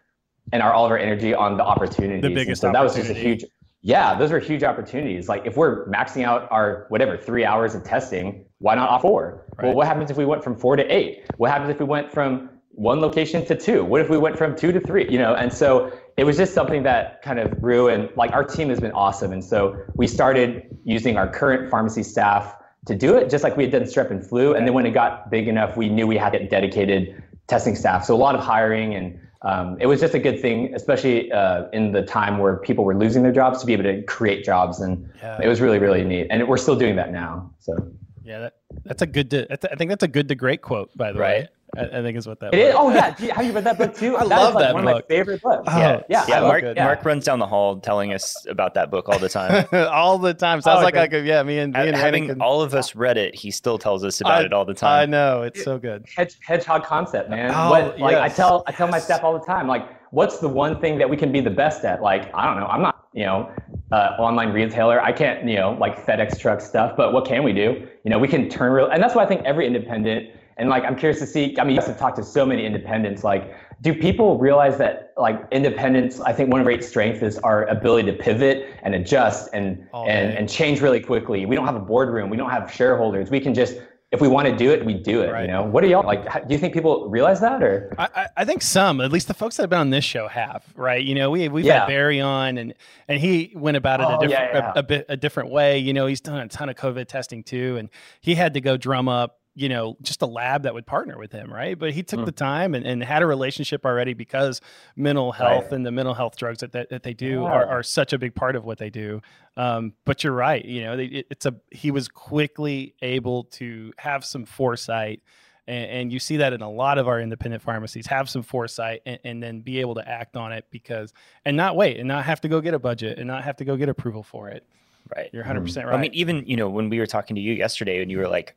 and 0.53 0.63
our 0.63 0.73
all 0.73 0.85
of 0.85 0.91
our 0.91 0.99
energy 0.99 1.35
on 1.35 1.57
the 1.57 1.65
opportunities. 1.65 2.25
And 2.25 2.35
biggest 2.35 2.61
so 2.63 2.73
that 2.73 2.83
was 2.83 2.95
just 2.95 3.11
a 3.11 3.15
huge 3.15 3.45
yeah, 3.87 4.15
those 4.15 4.33
were 4.33 4.39
huge 4.39 4.65
opportunities. 4.65 5.29
Like 5.29 5.45
if 5.45 5.59
we're 5.59 5.87
maxing 5.89 6.25
out 6.25 6.51
our 6.51 6.87
whatever 6.89 7.19
three 7.19 7.45
hours 7.45 7.75
of 7.75 7.85
testing, 7.85 8.47
why 8.59 8.75
not 8.75 8.89
off 8.89 9.03
four? 9.03 9.45
Well, 9.63 9.75
what 9.75 9.87
happens 9.87 10.11
if 10.11 10.17
we 10.17 10.25
went 10.25 10.43
from 10.43 10.57
four 10.57 10.75
to 10.75 10.83
eight? 10.85 11.25
What 11.37 11.51
happens 11.51 11.69
if 11.69 11.79
we 11.79 11.85
went 11.85 12.11
from 12.11 12.49
one 12.71 13.03
location 13.03 13.45
to 13.45 13.55
two? 13.55 13.85
What 13.85 14.01
if 14.01 14.09
we 14.09 14.17
went 14.17 14.39
from 14.39 14.57
two 14.57 14.73
to 14.73 14.81
three? 14.81 15.07
You 15.11 15.19
know, 15.19 15.35
and 15.35 15.53
so 15.53 15.93
it 16.17 16.25
was 16.25 16.39
just 16.39 16.55
something 16.55 16.83
that 16.85 17.21
kind 17.21 17.39
of 17.39 17.61
grew 17.61 17.89
and 17.89 18.09
like 18.17 18.33
our 18.33 18.43
team 18.43 18.71
has 18.71 18.81
been 18.81 18.93
awesome. 18.93 19.33
And 19.33 19.45
so 19.45 19.77
we 19.95 20.07
started 20.07 20.75
using 20.85 21.19
our 21.19 21.29
current 21.29 21.71
pharmacy 21.71 22.05
staff 22.05 22.57
to 22.87 22.95
do 22.95 23.17
it, 23.17 23.31
just 23.31 23.45
like 23.45 23.57
we 23.57 23.65
had 23.65 23.73
done 23.73 23.83
strep 23.83 24.11
and 24.11 24.27
flu. 24.27 24.55
And 24.55 24.67
then 24.67 24.75
when 24.75 24.87
it 24.87 24.91
got 24.93 25.31
big 25.31 25.49
enough, 25.49 25.77
we 25.77 25.89
knew 25.89 26.07
we 26.07 26.17
had 26.17 26.33
to 26.33 26.39
get 26.39 26.51
dedicated 26.51 27.23
testing 27.47 27.77
staff. 27.77 28.05
So 28.05 28.15
a 28.15 28.17
lot 28.17 28.35
of 28.35 28.41
hiring 28.43 28.95
and 28.95 29.19
um, 29.43 29.77
it 29.79 29.87
was 29.87 30.01
just 30.01 30.15
a 30.15 30.19
good 30.19 30.41
thing, 30.41 30.75
especially 30.75 31.31
uh, 31.31 31.65
in 31.75 31.93
the 31.93 32.01
time 32.03 32.39
where 32.39 32.57
people 32.57 32.83
were 32.83 32.97
losing 32.97 33.23
their 33.23 33.33
jobs, 33.33 33.61
to 33.61 33.67
be 33.67 33.75
able 33.75 33.85
to 33.85 34.03
create 34.05 34.43
jobs, 34.43 34.81
and 34.81 35.07
Yeah. 35.23 35.39
it 35.43 35.49
was 35.49 35.61
really, 35.61 35.79
really 35.79 36.03
neat. 36.03 36.29
And 36.31 36.49
we're 36.49 36.57
still 36.57 36.77
doing 36.77 36.97
that 36.97 37.13
now. 37.13 37.51
So 37.59 37.77
Yeah, 38.23 38.39
that, 38.39 38.55
that's 38.85 39.03
a 39.03 39.07
good. 39.07 39.31
To, 39.33 39.47
that's 39.47 39.67
I 39.67 39.75
think 39.75 39.91
that's 39.91 40.03
a 40.03 40.09
good 40.09 40.29
to 40.29 40.35
great 40.35 40.63
quote, 40.63 40.97
by 40.97 41.13
the 41.13 41.19
way. 41.21 41.49
Right. 41.77 41.93
I, 41.95 41.99
I 41.99 42.03
think 42.03 42.17
is 42.17 42.27
what 42.27 42.41
that 42.41 42.55
it 42.55 42.61
is. 42.61 42.75
was. 42.75 42.83
Oh 42.85 42.95
yeah, 42.95 43.11
Gee, 43.15 43.29
have 43.29 43.45
you 43.45 43.53
read 43.53 43.65
that 43.65 43.79
book 43.79 43.95
too? 43.97 44.17
I 44.17 44.21
That 44.21 44.25
is, 44.25 44.31
love 44.31 44.55
like 44.55 44.63
that 44.65 44.75
one 44.75 44.87
of 44.89 44.95
my 44.95 45.03
favorite 45.09 45.43
books. 45.43 45.65
Oh, 45.67 45.79
yeah, 45.79 46.01
yeah, 46.09 46.25
Yeah, 46.29 46.41
Mark 46.41 46.63
it. 46.63 46.77
Mark 46.77 47.05
runs 47.05 47.25
down 47.25 47.39
the 47.39 47.47
hall 47.47 47.77
telling 47.81 48.13
us 48.13 48.47
about 48.49 48.75
that 48.75 48.91
book 48.91 49.09
all 49.09 49.19
the 49.19 49.29
time. 49.29 49.67
all 49.73 50.19
the 50.19 50.35
time. 50.35 50.61
Sounds 50.61 50.81
Oh, 50.81 50.85
like 50.85 50.95
okay. 50.95 51.03
I 51.05 51.09
could. 51.09 51.27
Yeah, 51.27 51.43
me 51.43 51.59
and 51.59 51.73
me 51.73 51.81
and 51.89 51.97
Having 51.97 52.29
can- 52.29 52.41
all 52.41 52.63
of 52.63 52.75
us 52.75 52.95
read 52.95 53.17
it, 53.17 53.35
he 53.35 53.51
still 53.51 53.79
tells 53.79 54.05
us 54.05 54.21
about 54.21 54.43
I- 54.43 54.47
it 54.47 54.53
all 54.53 54.65
the 54.65 54.75
time. 54.75 55.03
I 55.03 55.07
know 55.07 55.43
it's 55.43 55.63
so 55.65 55.79
good. 55.79 56.05
Hedge, 56.17 56.37
hedgehog 56.43 56.85
concept, 56.85 57.31
man. 57.31 57.51
Oh, 57.55 57.71
what 57.71 57.99
like 57.99 58.17
I 58.17 58.29
tell 58.29 58.63
I 58.67 58.73
tell 58.73 58.89
my 58.89 58.99
staff 58.99 59.23
all 59.25 59.39
the 59.39 59.45
time, 59.45 59.67
like, 59.69 59.89
what's 60.13 60.39
the 60.39 60.49
one 60.49 60.81
thing 60.81 60.99
that 60.99 61.09
we 61.09 61.17
can 61.17 61.33
be 61.33 61.41
the 61.41 61.51
best 61.51 61.85
at? 61.85 62.03
Like, 62.03 62.33
I 62.35 62.47
don't 62.47 62.59
know. 62.61 62.67
I'm 62.67 62.83
not, 62.83 63.07
you 63.13 63.25
know, 63.25 63.51
uh, 63.93 64.17
online 64.19 64.53
retailer. 64.53 65.01
I 65.01 65.13
can't, 65.13 65.45
you 65.49 65.57
know, 65.57 65.73
like 65.81 66.05
FedEx 66.07 66.39
truck 66.39 66.61
stuff. 66.61 66.97
But 66.97 67.13
what 67.13 67.27
can 67.27 67.43
we 67.43 67.53
do? 67.53 67.87
You 68.05 68.11
know, 68.11 68.19
we 68.19 68.29
can 68.29 68.49
turn 68.49 68.73
real, 68.73 68.89
and 68.89 69.03
that's 69.03 69.15
why 69.15 69.25
I 69.25 69.27
think 69.27 69.43
every 69.45 69.67
independent. 69.67 70.31
And 70.57 70.69
like, 70.69 70.85
I'm 70.85 70.97
curious 70.97 71.19
to 71.21 71.27
see. 71.27 71.57
I 71.59 71.65
mean, 71.65 71.75
you 71.75 71.81
guys 71.81 71.89
have 71.89 71.99
talked 71.99 72.17
to 72.17 72.25
so 72.25 72.47
many 72.47 72.65
independents. 72.65 73.25
Like, 73.25 73.55
do 73.81 73.93
people 73.95 74.39
realize 74.39 74.79
that 74.79 75.13
like 75.17 75.41
independence? 75.51 76.21
I 76.21 76.33
think 76.33 76.51
one 76.51 76.61
of 76.61 76.67
our 76.67 76.73
great 76.73 76.85
strengths 76.85 77.23
is 77.23 77.39
our 77.39 77.65
ability 77.67 78.11
to 78.11 78.17
pivot 78.17 78.69
and 78.83 78.95
adjust 78.95 79.51
and 79.53 79.87
All 79.93 80.09
and 80.09 80.33
and 80.37 80.49
change 80.49 80.81
really 80.81 81.01
quickly. 81.01 81.45
We 81.47 81.57
don't 81.57 81.67
have 81.67 81.75
a 81.77 81.81
boardroom. 81.81 82.31
We 82.31 82.37
don't 82.37 82.51
have 82.51 82.73
shareholders. 82.73 83.31
We 83.31 83.41
can 83.41 83.53
just 83.55 83.77
if 84.13 84.21
we 84.21 84.29
want 84.29 84.47
to 84.47 84.55
do 84.55 84.71
it, 84.71 84.85
we 84.85 84.95
do 84.95 85.23
it. 85.23 85.33
Right. 85.33 85.41
You 85.43 85.49
know, 85.49 85.65
what 85.65 85.83
are 85.83 85.89
y'all 85.89 86.07
like? 86.07 86.25
how- 86.29 86.39
Do 86.39 86.55
you 86.55 86.61
think 86.61 86.73
people 86.73 87.09
realize 87.11 87.41
that, 87.41 87.65
or 87.65 87.93
I, 87.99 88.09
I- 88.15 88.29
I 88.37 88.45
think 88.45 88.63
some, 88.63 89.01
at 89.01 89.11
least 89.11 89.27
the 89.27 89.35
folks 89.35 89.57
that 89.57 89.65
have 89.65 89.71
been 89.71 89.81
on 89.81 89.91
this 89.91 90.05
show, 90.05 90.29
have 90.29 90.63
right. 90.77 91.03
You 91.05 91.17
know, 91.17 91.33
we 91.33 91.49
we've 91.49 91.65
Yeah. 91.65 91.81
had 91.81 91.89
Barry 91.89 92.21
on, 92.21 92.57
and 92.59 92.75
and 93.09 93.19
he 93.21 93.53
went 93.57 93.77
about 93.77 94.01
it 94.01 94.07
Oh, 94.09 94.19
a 94.19 94.21
different 94.29 94.55
yeah, 94.55 94.59
yeah. 94.59 94.73
A, 94.77 94.79
a 94.79 94.83
bit 94.85 95.07
a 95.09 95.17
different 95.17 95.51
way. 95.51 95.79
You 95.81 95.93
know, 95.93 96.07
he's 96.07 96.21
done 96.21 96.39
a 96.39 96.47
ton 96.47 96.69
of 96.69 96.77
COVID 96.77 97.09
testing 97.09 97.43
too, 97.43 97.77
and 97.77 97.89
he 98.21 98.37
had 98.37 98.55
to 98.55 98.61
go 98.61 98.77
drum 98.77 99.09
up 99.09 99.41
you 99.57 99.69
know, 99.69 99.97
just 100.03 100.21
a 100.23 100.27
lab 100.27 100.65
that 100.65 100.75
would 100.75 100.85
partner 100.85 101.17
with 101.17 101.31
him, 101.31 101.53
right? 101.53 101.79
But 101.79 101.93
he 101.93 102.03
took 102.03 102.21
Mm. 102.21 102.25
the 102.27 102.33
time 102.33 102.75
and, 102.75 102.85
and 102.85 103.03
had 103.05 103.23
a 103.23 103.27
relationship 103.27 103.87
already 103.87 104.13
because 104.13 104.61
mental 104.97 105.31
health 105.31 105.65
Right. 105.67 105.73
and 105.73 105.87
the 105.87 105.93
mental 105.93 106.13
health 106.15 106.37
drugs 106.37 106.59
that, 106.59 106.73
that, 106.73 106.91
that 106.91 107.05
they 107.05 107.15
do 107.15 107.43
Yeah. 107.43 107.51
are, 107.51 107.67
are 107.67 107.83
such 107.85 108.13
a 108.13 108.19
big 108.19 108.35
part 108.35 108.57
of 108.57 108.65
what 108.65 108.79
they 108.79 108.91
do. 108.91 109.21
Um, 109.57 109.93
but 110.05 110.25
you're 110.25 110.33
right, 110.33 110.65
you 110.65 110.83
know, 110.83 110.95
it, 110.99 111.27
it's 111.31 111.47
a 111.47 111.55
he 111.71 111.93
was 111.93 112.09
quickly 112.09 112.95
able 113.01 113.45
to 113.45 113.93
have 113.99 114.25
some 114.25 114.45
foresight. 114.45 115.23
And, 115.69 115.91
and 115.91 116.13
you 116.13 116.19
see 116.19 116.39
that 116.39 116.53
in 116.53 116.61
a 116.61 116.69
lot 116.71 116.99
of 116.99 117.07
our 117.07 117.21
independent 117.21 117.63
pharmacies 117.63 118.09
have 118.09 118.29
some 118.29 118.43
foresight 118.43 119.03
and, 119.07 119.19
and 119.25 119.41
then 119.43 119.61
be 119.61 119.79
able 119.81 119.95
to 119.95 120.07
act 120.09 120.37
on 120.37 120.53
it 120.53 120.65
because 120.73 121.13
and 121.45 121.57
not 121.57 121.77
wait 121.77 121.99
and 122.01 122.09
not 122.09 122.25
have 122.25 122.41
to 122.41 122.49
go 122.49 122.61
get 122.61 122.75
a 122.75 122.79
budget 122.81 123.19
and 123.19 123.29
not 123.29 123.45
have 123.45 123.57
to 123.59 123.65
go 123.65 123.77
get 123.77 123.89
approval 123.89 124.25
for 124.25 124.49
it. 124.49 124.67
Right. 125.15 125.31
You're 125.33 125.43
100 125.43 125.61
percent 125.61 125.87
right. 125.87 125.95
I 125.97 126.01
mean, 126.01 126.13
even 126.13 126.45
you 126.45 126.57
know 126.57 126.69
when 126.69 126.89
we 126.89 126.99
were 126.99 127.07
talking 127.07 127.37
to 127.37 127.41
you 127.41 127.53
yesterday, 127.55 128.03
and 128.03 128.11
you 128.11 128.19
were 128.19 128.27
like, 128.29 128.57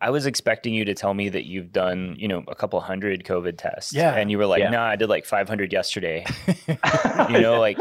I 0.00 0.10
was 0.10 0.26
expecting 0.26 0.74
you 0.74 0.84
to 0.84 0.94
tell 0.94 1.12
me 1.12 1.28
that 1.28 1.44
you've 1.46 1.72
done 1.72 2.14
you 2.18 2.28
know 2.28 2.44
a 2.48 2.54
couple 2.54 2.80
hundred 2.80 3.24
COVID 3.24 3.58
tests. 3.58 3.92
Yeah. 3.92 4.14
And 4.14 4.30
you 4.30 4.38
were 4.38 4.46
like, 4.46 4.60
Yeah. 4.60 4.70
No, 4.70 4.80
I 4.80 4.96
did 4.96 5.08
like 5.08 5.24
500 5.24 5.72
yesterday. 5.72 6.24
you 7.30 7.40
know, 7.40 7.58
like 7.58 7.78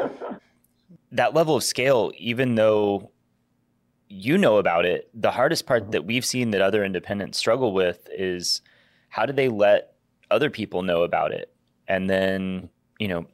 that 1.12 1.34
level 1.34 1.56
of 1.56 1.64
scale, 1.64 2.12
even 2.18 2.56
though 2.56 3.12
you 4.10 4.38
know 4.38 4.58
about 4.58 4.86
it, 4.86 5.10
the 5.14 5.32
hardest 5.32 5.66
part 5.66 5.84
mm-hmm. 5.84 5.92
that 5.92 6.06
we've 6.06 6.26
seen 6.26 6.52
that 6.52 6.62
other 6.62 6.84
independents 6.84 7.38
struggle 7.38 7.74
with 7.74 8.08
is 8.12 8.62
how 9.10 9.26
do 9.26 9.34
they 9.34 9.50
let 9.50 9.94
other 10.32 10.50
people 10.50 10.82
know 10.82 11.04
about 11.04 11.32
it? 11.32 11.54
And 11.88 12.10
then, 12.10 12.70
you 13.00 13.08
know, 13.08 13.26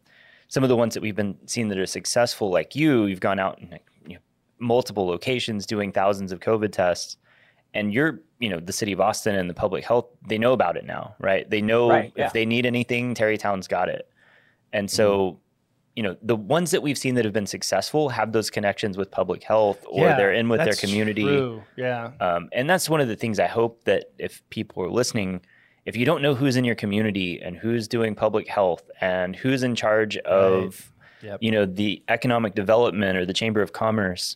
some 0.47 0.63
of 0.63 0.69
the 0.69 0.75
ones 0.75 0.93
that 0.93 1.01
we've 1.01 1.15
been 1.15 1.37
seeing 1.45 1.69
that 1.69 1.77
are 1.77 1.85
successful, 1.85 2.51
like 2.51 2.75
you, 2.75 3.05
you've 3.05 3.19
gone 3.19 3.39
out 3.39 3.59
and 3.59 3.71
like, 3.71 3.85
you 4.05 4.15
know, 4.15 4.19
multiple 4.59 5.07
locations 5.07 5.65
doing 5.65 5.91
thousands 5.91 6.31
of 6.31 6.39
COVID 6.39 6.71
tests. 6.71 7.17
And 7.73 7.93
you're, 7.93 8.19
you 8.39 8.49
know, 8.49 8.59
the 8.59 8.73
city 8.73 8.91
of 8.91 8.99
Austin 9.01 9.35
and 9.35 9.49
the 9.49 9.53
public 9.53 9.83
health, 9.83 10.05
they 10.27 10.37
know 10.37 10.53
about 10.53 10.77
it 10.77 10.85
now, 10.85 11.15
right? 11.19 11.49
They 11.49 11.61
know 11.61 11.89
Right, 11.89 12.13
yeah. 12.15 12.27
if 12.27 12.33
they 12.33 12.45
need 12.45 12.65
anything, 12.65 13.13
Tarrytown's 13.15 13.67
got 13.67 13.89
it. 13.89 14.07
And 14.71 14.89
so, 14.89 15.39
you 15.95 16.03
know, 16.03 16.15
the 16.21 16.35
ones 16.35 16.71
that 16.71 16.81
we've 16.81 16.97
seen 16.97 17.15
that 17.15 17.25
have 17.25 17.33
been 17.33 17.45
successful 17.47 18.09
have 18.09 18.31
those 18.31 18.49
connections 18.49 18.97
with 18.97 19.09
public 19.11 19.43
health 19.43 19.83
or 19.87 20.05
Yeah, 20.07 20.17
they're 20.17 20.33
in 20.33 20.49
with 20.49 20.59
their 20.63 20.73
community. 20.75 21.23
true. 21.23 21.63
Yeah. 21.77 22.11
Um, 22.19 22.49
and 22.51 22.69
that's 22.69 22.89
one 22.89 22.99
of 23.01 23.07
the 23.07 23.15
things 23.15 23.39
I 23.39 23.47
hope 23.47 23.83
that 23.85 24.05
if 24.17 24.41
people 24.49 24.83
are 24.83 24.89
listening, 24.89 25.41
if 25.85 25.95
you 25.95 26.05
don't 26.05 26.21
know 26.21 26.33
who's 26.35 26.55
in 26.55 26.63
your 26.65 26.75
community 26.75 27.39
and 27.41 27.57
who's 27.57 27.87
doing 27.87 28.15
public 28.15 28.47
health 28.47 28.89
and 29.01 29.35
who's 29.35 29.63
in 29.63 29.75
charge 29.75 30.17
of, 30.17 30.89
Yep. 31.21 31.37
you 31.41 31.51
know, 31.51 31.65
the 31.65 32.03
economic 32.09 32.53
development 32.53 33.17
or 33.17 33.25
the 33.25 33.33
chamber 33.33 33.61
of 33.61 33.71
commerce, 33.73 34.35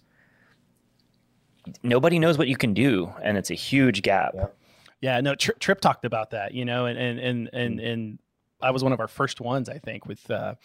nobody 1.83 2.19
knows 2.19 2.37
what 2.37 2.47
you 2.47 2.57
can 2.57 2.73
do, 2.73 3.11
and 3.23 3.37
it's 3.37 3.49
a 3.51 3.55
huge 3.55 4.01
gap. 4.01 4.31
Yeah. 4.35 4.45
Yeah, 4.99 5.21
no, 5.21 5.35
Tri- 5.35 5.53
Trip 5.59 5.79
talked 5.79 6.05
about 6.05 6.31
that, 6.31 6.53
you 6.53 6.65
know, 6.65 6.85
and 6.87 6.97
and 6.97 7.19
and 7.19 7.47
Mm. 7.47 7.49
and, 7.53 7.79
and 7.79 8.19
I 8.59 8.71
was 8.71 8.83
one 8.83 8.91
of 8.93 8.99
our 8.99 9.07
first 9.07 9.39
ones, 9.39 9.69
I 9.69 9.77
think, 9.77 10.07
with 10.07 10.31
uh, 10.31 10.55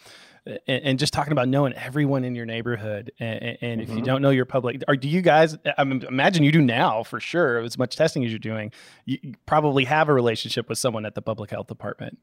and, 0.47 0.59
and 0.83 0.99
just 0.99 1.13
talking 1.13 1.31
about 1.31 1.47
knowing 1.47 1.73
everyone 1.73 2.23
in 2.23 2.33
your 2.33 2.47
neighborhood, 2.47 3.11
and, 3.19 3.57
and 3.61 3.79
if 3.81 3.89
you 3.89 3.97
Mhm. 3.97 4.05
don't 4.05 4.21
know 4.23 4.31
your 4.31 4.45
public, 4.45 4.81
or 4.87 4.95
do 4.95 5.07
you 5.07 5.21
guys? 5.21 5.55
I 5.77 5.83
mean, 5.83 6.03
imagine 6.07 6.43
you 6.43 6.51
do 6.51 6.61
now 6.63 7.03
for 7.03 7.19
sure. 7.19 7.59
As 7.59 7.77
much 7.77 7.95
testing 7.95 8.25
as 8.25 8.31
you're 8.31 8.39
doing, 8.39 8.71
you 9.05 9.19
you 9.21 9.33
probably 9.45 9.85
have 9.85 10.09
a 10.09 10.13
relationship 10.13 10.67
with 10.67 10.79
someone 10.79 11.05
at 11.05 11.13
the 11.13 11.21
public 11.21 11.51
health 11.51 11.67
department. 11.67 12.17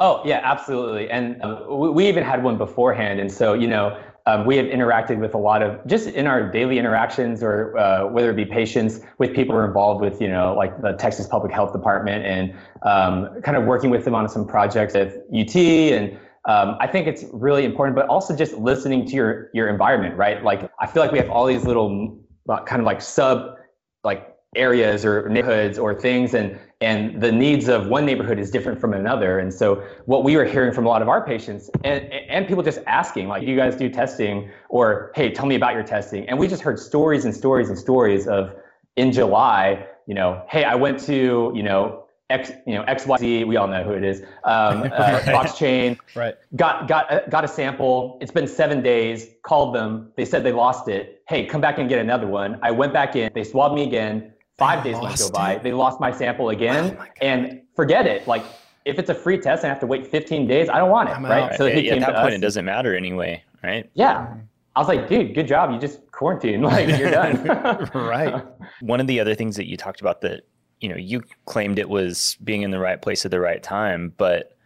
Oh 0.00 0.22
yeah, 0.24 0.40
absolutely. 0.42 1.10
And 1.10 1.40
um, 1.42 1.78
we, 1.78 1.90
we 1.90 2.08
even 2.08 2.24
had 2.24 2.42
one 2.42 2.58
beforehand, 2.58 3.20
and 3.20 3.30
so 3.30 3.54
you 3.54 3.66
know 3.66 4.00
um, 4.26 4.44
we 4.44 4.56
have 4.56 4.66
interacted 4.66 5.18
with 5.18 5.34
a 5.34 5.38
lot 5.38 5.62
of 5.62 5.86
just 5.86 6.08
in 6.08 6.26
our 6.26 6.50
daily 6.50 6.78
interactions, 6.78 7.42
or 7.42 7.76
uh, 7.78 8.06
whether 8.06 8.30
it 8.30 8.36
be 8.36 8.44
patients 8.44 9.00
with 9.18 9.34
people 9.34 9.54
who 9.54 9.60
are 9.60 9.66
involved 9.66 10.00
with 10.00 10.20
you 10.20 10.28
know 10.28 10.54
like 10.54 10.80
the 10.82 10.92
Texas 10.92 11.26
Public 11.26 11.52
Health 11.52 11.72
Department, 11.72 12.24
and 12.24 12.54
um, 12.82 13.40
kind 13.42 13.56
of 13.56 13.64
working 13.64 13.90
with 13.90 14.04
them 14.04 14.14
on 14.14 14.28
some 14.28 14.46
projects 14.46 14.94
at 14.94 15.14
UT, 15.34 15.56
and 15.56 16.18
um, 16.46 16.76
I 16.80 16.86
think 16.86 17.06
it's 17.06 17.24
really 17.32 17.64
important, 17.64 17.94
but 17.96 18.06
also 18.08 18.34
just 18.34 18.54
listening 18.54 19.06
to 19.06 19.14
your 19.14 19.50
your 19.54 19.68
environment, 19.68 20.16
right? 20.16 20.42
Like 20.42 20.70
I 20.80 20.86
feel 20.86 21.02
like 21.02 21.12
we 21.12 21.18
have 21.18 21.30
all 21.30 21.46
these 21.46 21.64
little 21.64 22.18
kind 22.66 22.80
of 22.80 22.86
like 22.86 23.00
sub 23.00 23.56
like 24.04 24.34
areas 24.56 25.04
or 25.04 25.28
neighborhoods 25.28 25.78
or 25.78 25.94
things 25.94 26.32
and 26.32 26.58
and 26.80 27.20
the 27.20 27.30
needs 27.30 27.68
of 27.68 27.88
one 27.88 28.06
neighborhood 28.06 28.38
is 28.38 28.50
different 28.50 28.80
from 28.80 28.94
another 28.94 29.38
and 29.38 29.52
so 29.52 29.74
what 30.06 30.24
we 30.24 30.36
were 30.36 30.44
hearing 30.44 30.72
from 30.72 30.86
a 30.86 30.88
lot 30.88 31.02
of 31.02 31.08
our 31.08 31.24
patients 31.24 31.70
and 31.84 32.10
and 32.12 32.48
people 32.48 32.62
just 32.62 32.80
asking 32.86 33.28
like 33.28 33.42
you 33.42 33.54
guys 33.56 33.76
do 33.76 33.90
testing 33.90 34.50
or 34.70 35.12
hey 35.14 35.30
tell 35.30 35.44
me 35.44 35.54
about 35.54 35.74
your 35.74 35.82
testing 35.82 36.26
and 36.30 36.38
we 36.38 36.48
just 36.48 36.62
heard 36.62 36.78
stories 36.78 37.26
and 37.26 37.34
stories 37.34 37.68
and 37.68 37.78
stories 37.78 38.26
of 38.26 38.54
in 38.96 39.12
july 39.12 39.86
you 40.06 40.14
know 40.14 40.42
hey 40.48 40.64
i 40.64 40.74
went 40.74 40.98
to 40.98 41.52
you 41.54 41.62
know 41.62 42.04
X, 42.30 42.50
you 42.66 42.74
know, 42.74 42.84
XYZ, 42.84 43.46
we 43.46 43.56
all 43.56 43.66
know 43.66 43.82
who 43.82 43.92
it 43.92 44.04
is. 44.04 44.20
Um, 44.44 44.82
uh, 44.92 45.24
Box 45.24 45.56
chain, 45.56 45.98
Right. 46.14 46.34
got 46.56 46.86
got 46.86 47.10
uh, 47.10 47.20
got 47.30 47.42
a 47.42 47.48
sample. 47.48 48.18
It's 48.20 48.30
been 48.30 48.46
seven 48.46 48.82
days. 48.82 49.28
Called 49.40 49.74
them. 49.74 50.12
They 50.14 50.26
said 50.26 50.44
they 50.44 50.52
lost 50.52 50.88
it. 50.88 51.22
Hey, 51.26 51.46
come 51.46 51.62
back 51.62 51.78
and 51.78 51.88
get 51.88 51.98
another 51.98 52.26
one. 52.26 52.58
I 52.62 52.70
went 52.70 52.92
back 52.92 53.16
in. 53.16 53.30
They 53.34 53.44
swabbed 53.44 53.74
me 53.74 53.84
again. 53.84 54.34
Five 54.58 54.82
They 54.84 54.92
days 54.92 55.00
went 55.00 55.16
to 55.16 55.22
go 55.24 55.30
by. 55.30 55.52
it? 55.54 55.62
They 55.62 55.72
lost 55.72 56.00
my 56.00 56.10
sample 56.10 56.50
again. 56.50 56.94
Oh 56.96 56.98
my 56.98 57.08
and 57.20 57.62
forget 57.76 58.06
it. 58.06 58.26
Like 58.26 58.44
if 58.84 58.98
it's 58.98 59.08
a 59.10 59.14
free 59.14 59.38
test 59.38 59.62
and 59.62 59.70
I 59.70 59.74
have 59.74 59.80
to 59.80 59.86
wait 59.86 60.06
15 60.06 60.46
days, 60.46 60.68
I 60.68 60.78
don't 60.78 60.90
want 60.90 61.08
it. 61.08 61.12
I'm 61.12 61.24
right. 61.24 61.52
out. 61.52 61.54
So 61.56 61.66
he 61.66 61.88
at 61.88 61.94
came 61.94 62.00
that 62.00 62.06
to 62.12 62.20
point, 62.20 62.32
us. 62.34 62.38
it 62.38 62.40
doesn't 62.40 62.64
matter 62.64 62.96
anyway, 62.96 63.42
right? 63.62 63.88
Yeah. 63.94 64.34
I 64.74 64.80
was 64.80 64.88
like, 64.88 65.08
dude, 65.08 65.34
good 65.34 65.46
job. 65.48 65.70
You 65.72 65.78
just 65.78 66.10
quarantined. 66.12 66.62
Like 66.64 66.88
you're 66.98 67.10
done. 67.10 67.88
Right. 67.94 68.44
One 68.80 69.00
of 69.00 69.06
the 69.06 69.20
other 69.20 69.34
things 69.34 69.56
that 69.56 69.66
you 69.68 69.76
talked 69.76 70.00
about 70.00 70.20
that 70.22 70.42
you 70.80 70.88
know 70.88 70.96
you 70.96 71.22
claimed 71.46 71.78
it 71.78 71.88
was 71.88 72.36
being 72.44 72.62
in 72.62 72.70
the 72.70 72.78
right 72.78 73.00
place 73.02 73.24
at 73.24 73.30
the 73.30 73.40
right 73.40 73.62
time, 73.62 74.12
but 74.16 74.56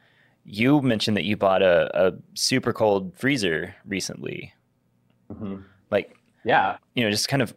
you 0.45 0.81
mentioned 0.83 1.17
that 1.17 1.25
you 1.25 1.37
bought 1.37 1.63
a, 1.63 1.91
a 2.09 2.13
super 2.35 2.73
cold 2.73 3.13
freezer 3.17 3.75
recently. 3.87 4.53
Mhm. 5.33 5.65
Like 5.91 6.17
Yeah. 6.45 6.77
you 6.95 7.05
know, 7.05 7.11
just 7.11 7.29
kind 7.29 7.43
of 7.43 7.55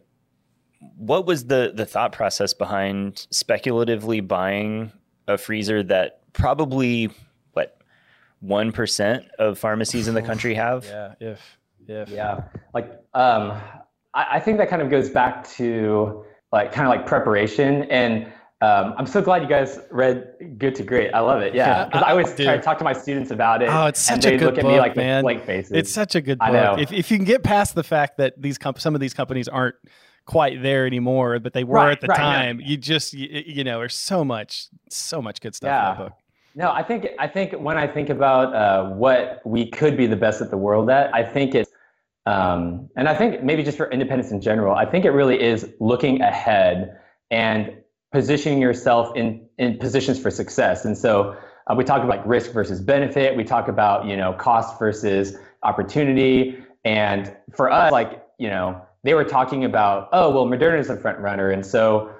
what 0.96 1.26
was 1.26 1.46
the 1.46 1.72
the 1.74 1.86
thought 1.86 2.12
process 2.12 2.54
behind 2.54 3.26
speculatively 3.30 4.20
buying 4.20 4.92
a 5.28 5.36
freezer 5.38 5.82
that 5.84 6.20
probably 6.32 7.10
what 7.52 7.78
one 8.40 8.72
percent 8.72 9.24
of 9.38 9.58
pharmacies 9.58 10.08
in 10.08 10.14
the 10.14 10.22
country 10.30 10.54
have? 10.54 10.84
Yeah. 10.84 11.14
If 11.20 11.58
if 11.88 12.08
Yeah, 12.10 12.44
like 12.74 12.90
um, 13.14 13.52
I, 14.14 14.26
I 14.32 14.40
think 14.40 14.58
that 14.58 14.68
kind 14.68 14.82
of 14.82 14.90
goes 14.90 15.08
back 15.10 15.48
to 15.50 16.24
like 16.52 16.72
kind 16.72 16.86
of 16.86 16.90
like 16.90 17.06
preparation, 17.06 17.84
and 17.84 18.26
um, 18.62 18.94
I'm 18.96 19.06
so 19.06 19.20
glad 19.20 19.42
you 19.42 19.48
guys 19.48 19.78
read 19.90 20.32
Good 20.58 20.74
to 20.76 20.82
Great. 20.82 21.12
I 21.12 21.20
love 21.20 21.42
it. 21.42 21.54
Yeah, 21.54 21.84
because 21.86 22.02
I 22.02 22.10
always 22.10 22.34
try 22.34 22.56
to 22.56 22.62
talk 22.62 22.78
to 22.78 22.84
my 22.84 22.92
students 22.94 23.30
about 23.30 23.62
it. 23.62 23.68
Oh, 23.70 23.86
it's 23.86 24.08
and 24.10 24.22
such 24.22 24.28
a 24.28 24.32
they 24.32 24.38
good 24.38 24.46
look 24.46 24.58
at 24.58 24.64
me 24.64 24.78
like 24.78 24.96
man. 24.96 25.22
blank 25.22 25.44
faces. 25.44 25.72
It's 25.72 25.92
such 25.92 26.14
a 26.14 26.20
good 26.20 26.38
I 26.40 26.50
book. 26.50 26.54
know. 26.78 26.82
If 26.82 26.92
if 26.92 27.10
you 27.10 27.18
can 27.18 27.26
get 27.26 27.42
past 27.42 27.74
the 27.74 27.84
fact 27.84 28.16
that 28.18 28.40
these 28.40 28.58
comp- 28.58 28.80
some 28.80 28.94
of 28.94 29.00
these 29.00 29.14
companies 29.14 29.46
aren't 29.48 29.74
quite 30.26 30.60
there 30.62 30.86
anymore, 30.86 31.38
but 31.38 31.52
they 31.54 31.64
were 31.64 31.76
Right, 31.76 31.92
at 31.92 32.00
the 32.00 32.08
right, 32.08 32.18
yeah. 32.18 32.24
time, 32.24 32.60
you 32.62 32.76
just 32.76 33.14
you, 33.14 33.42
you 33.46 33.64
know, 33.64 33.78
there's 33.78 33.94
so 33.94 34.24
much 34.24 34.68
so 34.90 35.22
much 35.22 35.40
good 35.40 35.54
stuff 35.54 35.68
in 35.68 35.74
Yeah. 35.74 35.88
that 35.94 35.98
book. 35.98 36.12
No, 36.54 36.70
I 36.72 36.82
think 36.82 37.08
I 37.18 37.28
think 37.28 37.52
when 37.54 37.76
I 37.78 37.86
think 37.86 38.08
about 38.10 38.54
uh, 38.54 38.90
what 38.90 39.40
we 39.44 39.70
could 39.70 39.96
be 39.96 40.06
the 40.06 40.16
best 40.16 40.40
at 40.40 40.50
the 40.50 40.56
world 40.56 40.90
at, 40.90 41.14
I 41.14 41.22
think 41.22 41.54
it's 41.54 41.70
um, 42.26 42.88
and 42.96 43.08
I 43.08 43.14
think 43.14 43.42
maybe 43.42 43.62
just 43.62 43.76
for 43.76 43.88
independence 43.90 44.30
in 44.32 44.40
general, 44.40 44.74
I 44.74 44.84
think 44.84 45.04
it 45.04 45.10
really 45.10 45.40
is 45.40 45.68
looking 45.80 46.20
ahead 46.22 46.98
and 47.30 47.72
positioning 48.12 48.60
yourself 48.60 49.14
in 49.16 49.46
in 49.58 49.78
positions 49.78 50.18
for 50.20 50.30
success. 50.30 50.84
And 50.84 50.96
so 50.96 51.36
uh, 51.70 51.74
we 51.76 51.84
talk 51.84 51.98
about 51.98 52.08
like 52.08 52.26
risk 52.26 52.52
versus 52.52 52.80
benefit. 52.80 53.36
We 53.36 53.44
talk 53.44 53.68
about 53.68 54.06
you 54.06 54.16
know 54.16 54.32
cost 54.32 54.78
versus 54.78 55.36
opportunity. 55.62 56.58
And 56.84 57.36
for 57.54 57.70
us, 57.70 57.92
like 57.92 58.24
you 58.38 58.48
know, 58.48 58.80
they 59.06 59.14
were 59.14 59.24
talking 59.24 59.64
about 59.64 60.08
oh 60.12 60.30
well, 60.30 60.46
Moderna 60.46 60.78
is 60.78 60.90
a 60.90 60.96
front 60.96 61.18
runner, 61.18 61.50
and 61.50 61.64
so 61.64 62.10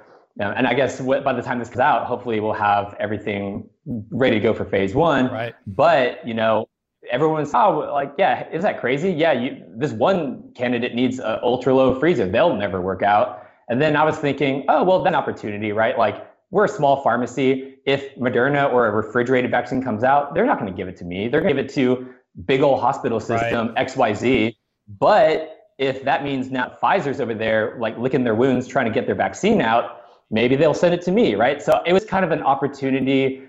um, 0.40 0.52
and 0.56 0.66
I 0.66 0.74
guess 0.74 1.00
what, 1.00 1.24
by 1.24 1.32
the 1.32 1.42
time 1.42 1.58
this 1.58 1.68
comes 1.68 1.80
out, 1.80 2.06
hopefully 2.06 2.40
we'll 2.40 2.52
have 2.52 2.94
everything 3.00 3.68
ready 4.10 4.36
to 4.36 4.40
go 4.40 4.52
for 4.52 4.64
phase 4.64 4.94
one. 4.94 5.26
Right. 5.28 5.54
But 5.66 6.26
you 6.26 6.34
know, 6.34 6.68
everyone's 7.10 7.52
oh 7.54 7.90
like 7.92 8.12
yeah, 8.18 8.48
is 8.50 8.62
that 8.62 8.80
crazy? 8.80 9.10
Yeah, 9.10 9.32
you, 9.32 9.64
this 9.76 9.92
one 9.92 10.52
candidate 10.54 10.94
needs 10.94 11.18
an 11.18 11.38
ultra 11.42 11.74
low 11.74 11.98
freezer. 11.98 12.28
They'll 12.28 12.56
never 12.56 12.80
work 12.80 13.02
out. 13.02 13.42
And 13.68 13.80
then 13.80 13.96
I 13.96 14.04
was 14.04 14.18
thinking, 14.18 14.64
oh 14.68 14.84
well, 14.84 15.02
then 15.02 15.14
opportunity, 15.14 15.72
right? 15.72 15.98
Like 15.98 16.26
we're 16.50 16.66
a 16.66 16.68
small 16.68 17.02
pharmacy. 17.02 17.74
If 17.86 18.14
Moderna 18.16 18.72
or 18.72 18.86
a 18.86 18.90
refrigerated 18.90 19.50
vaccine 19.50 19.82
comes 19.82 20.04
out, 20.04 20.34
they're 20.34 20.46
not 20.46 20.58
going 20.58 20.70
to 20.70 20.76
give 20.76 20.88
it 20.88 20.96
to 20.98 21.04
me. 21.04 21.28
They're 21.28 21.40
going 21.40 21.56
to 21.56 21.62
give 21.62 21.70
it 21.70 21.74
to 21.74 22.08
big 22.44 22.60
old 22.60 22.80
hospital 22.80 23.20
system 23.20 23.74
XYZ. 23.76 24.54
But 24.98 25.55
if 25.78 26.02
that 26.04 26.24
means 26.24 26.50
now 26.50 26.72
Pfizer's 26.82 27.20
over 27.20 27.34
there 27.34 27.76
like 27.78 27.98
licking 27.98 28.24
their 28.24 28.34
wounds 28.34 28.66
trying 28.66 28.86
to 28.86 28.92
get 28.92 29.06
their 29.06 29.14
vaccine 29.14 29.60
out, 29.60 30.02
maybe 30.30 30.56
they'll 30.56 30.74
send 30.74 30.94
it 30.94 31.02
to 31.02 31.12
me, 31.12 31.34
right? 31.34 31.60
So 31.62 31.82
it 31.86 31.92
was 31.92 32.04
kind 32.04 32.24
of 32.24 32.30
an 32.30 32.42
opportunity 32.42 33.42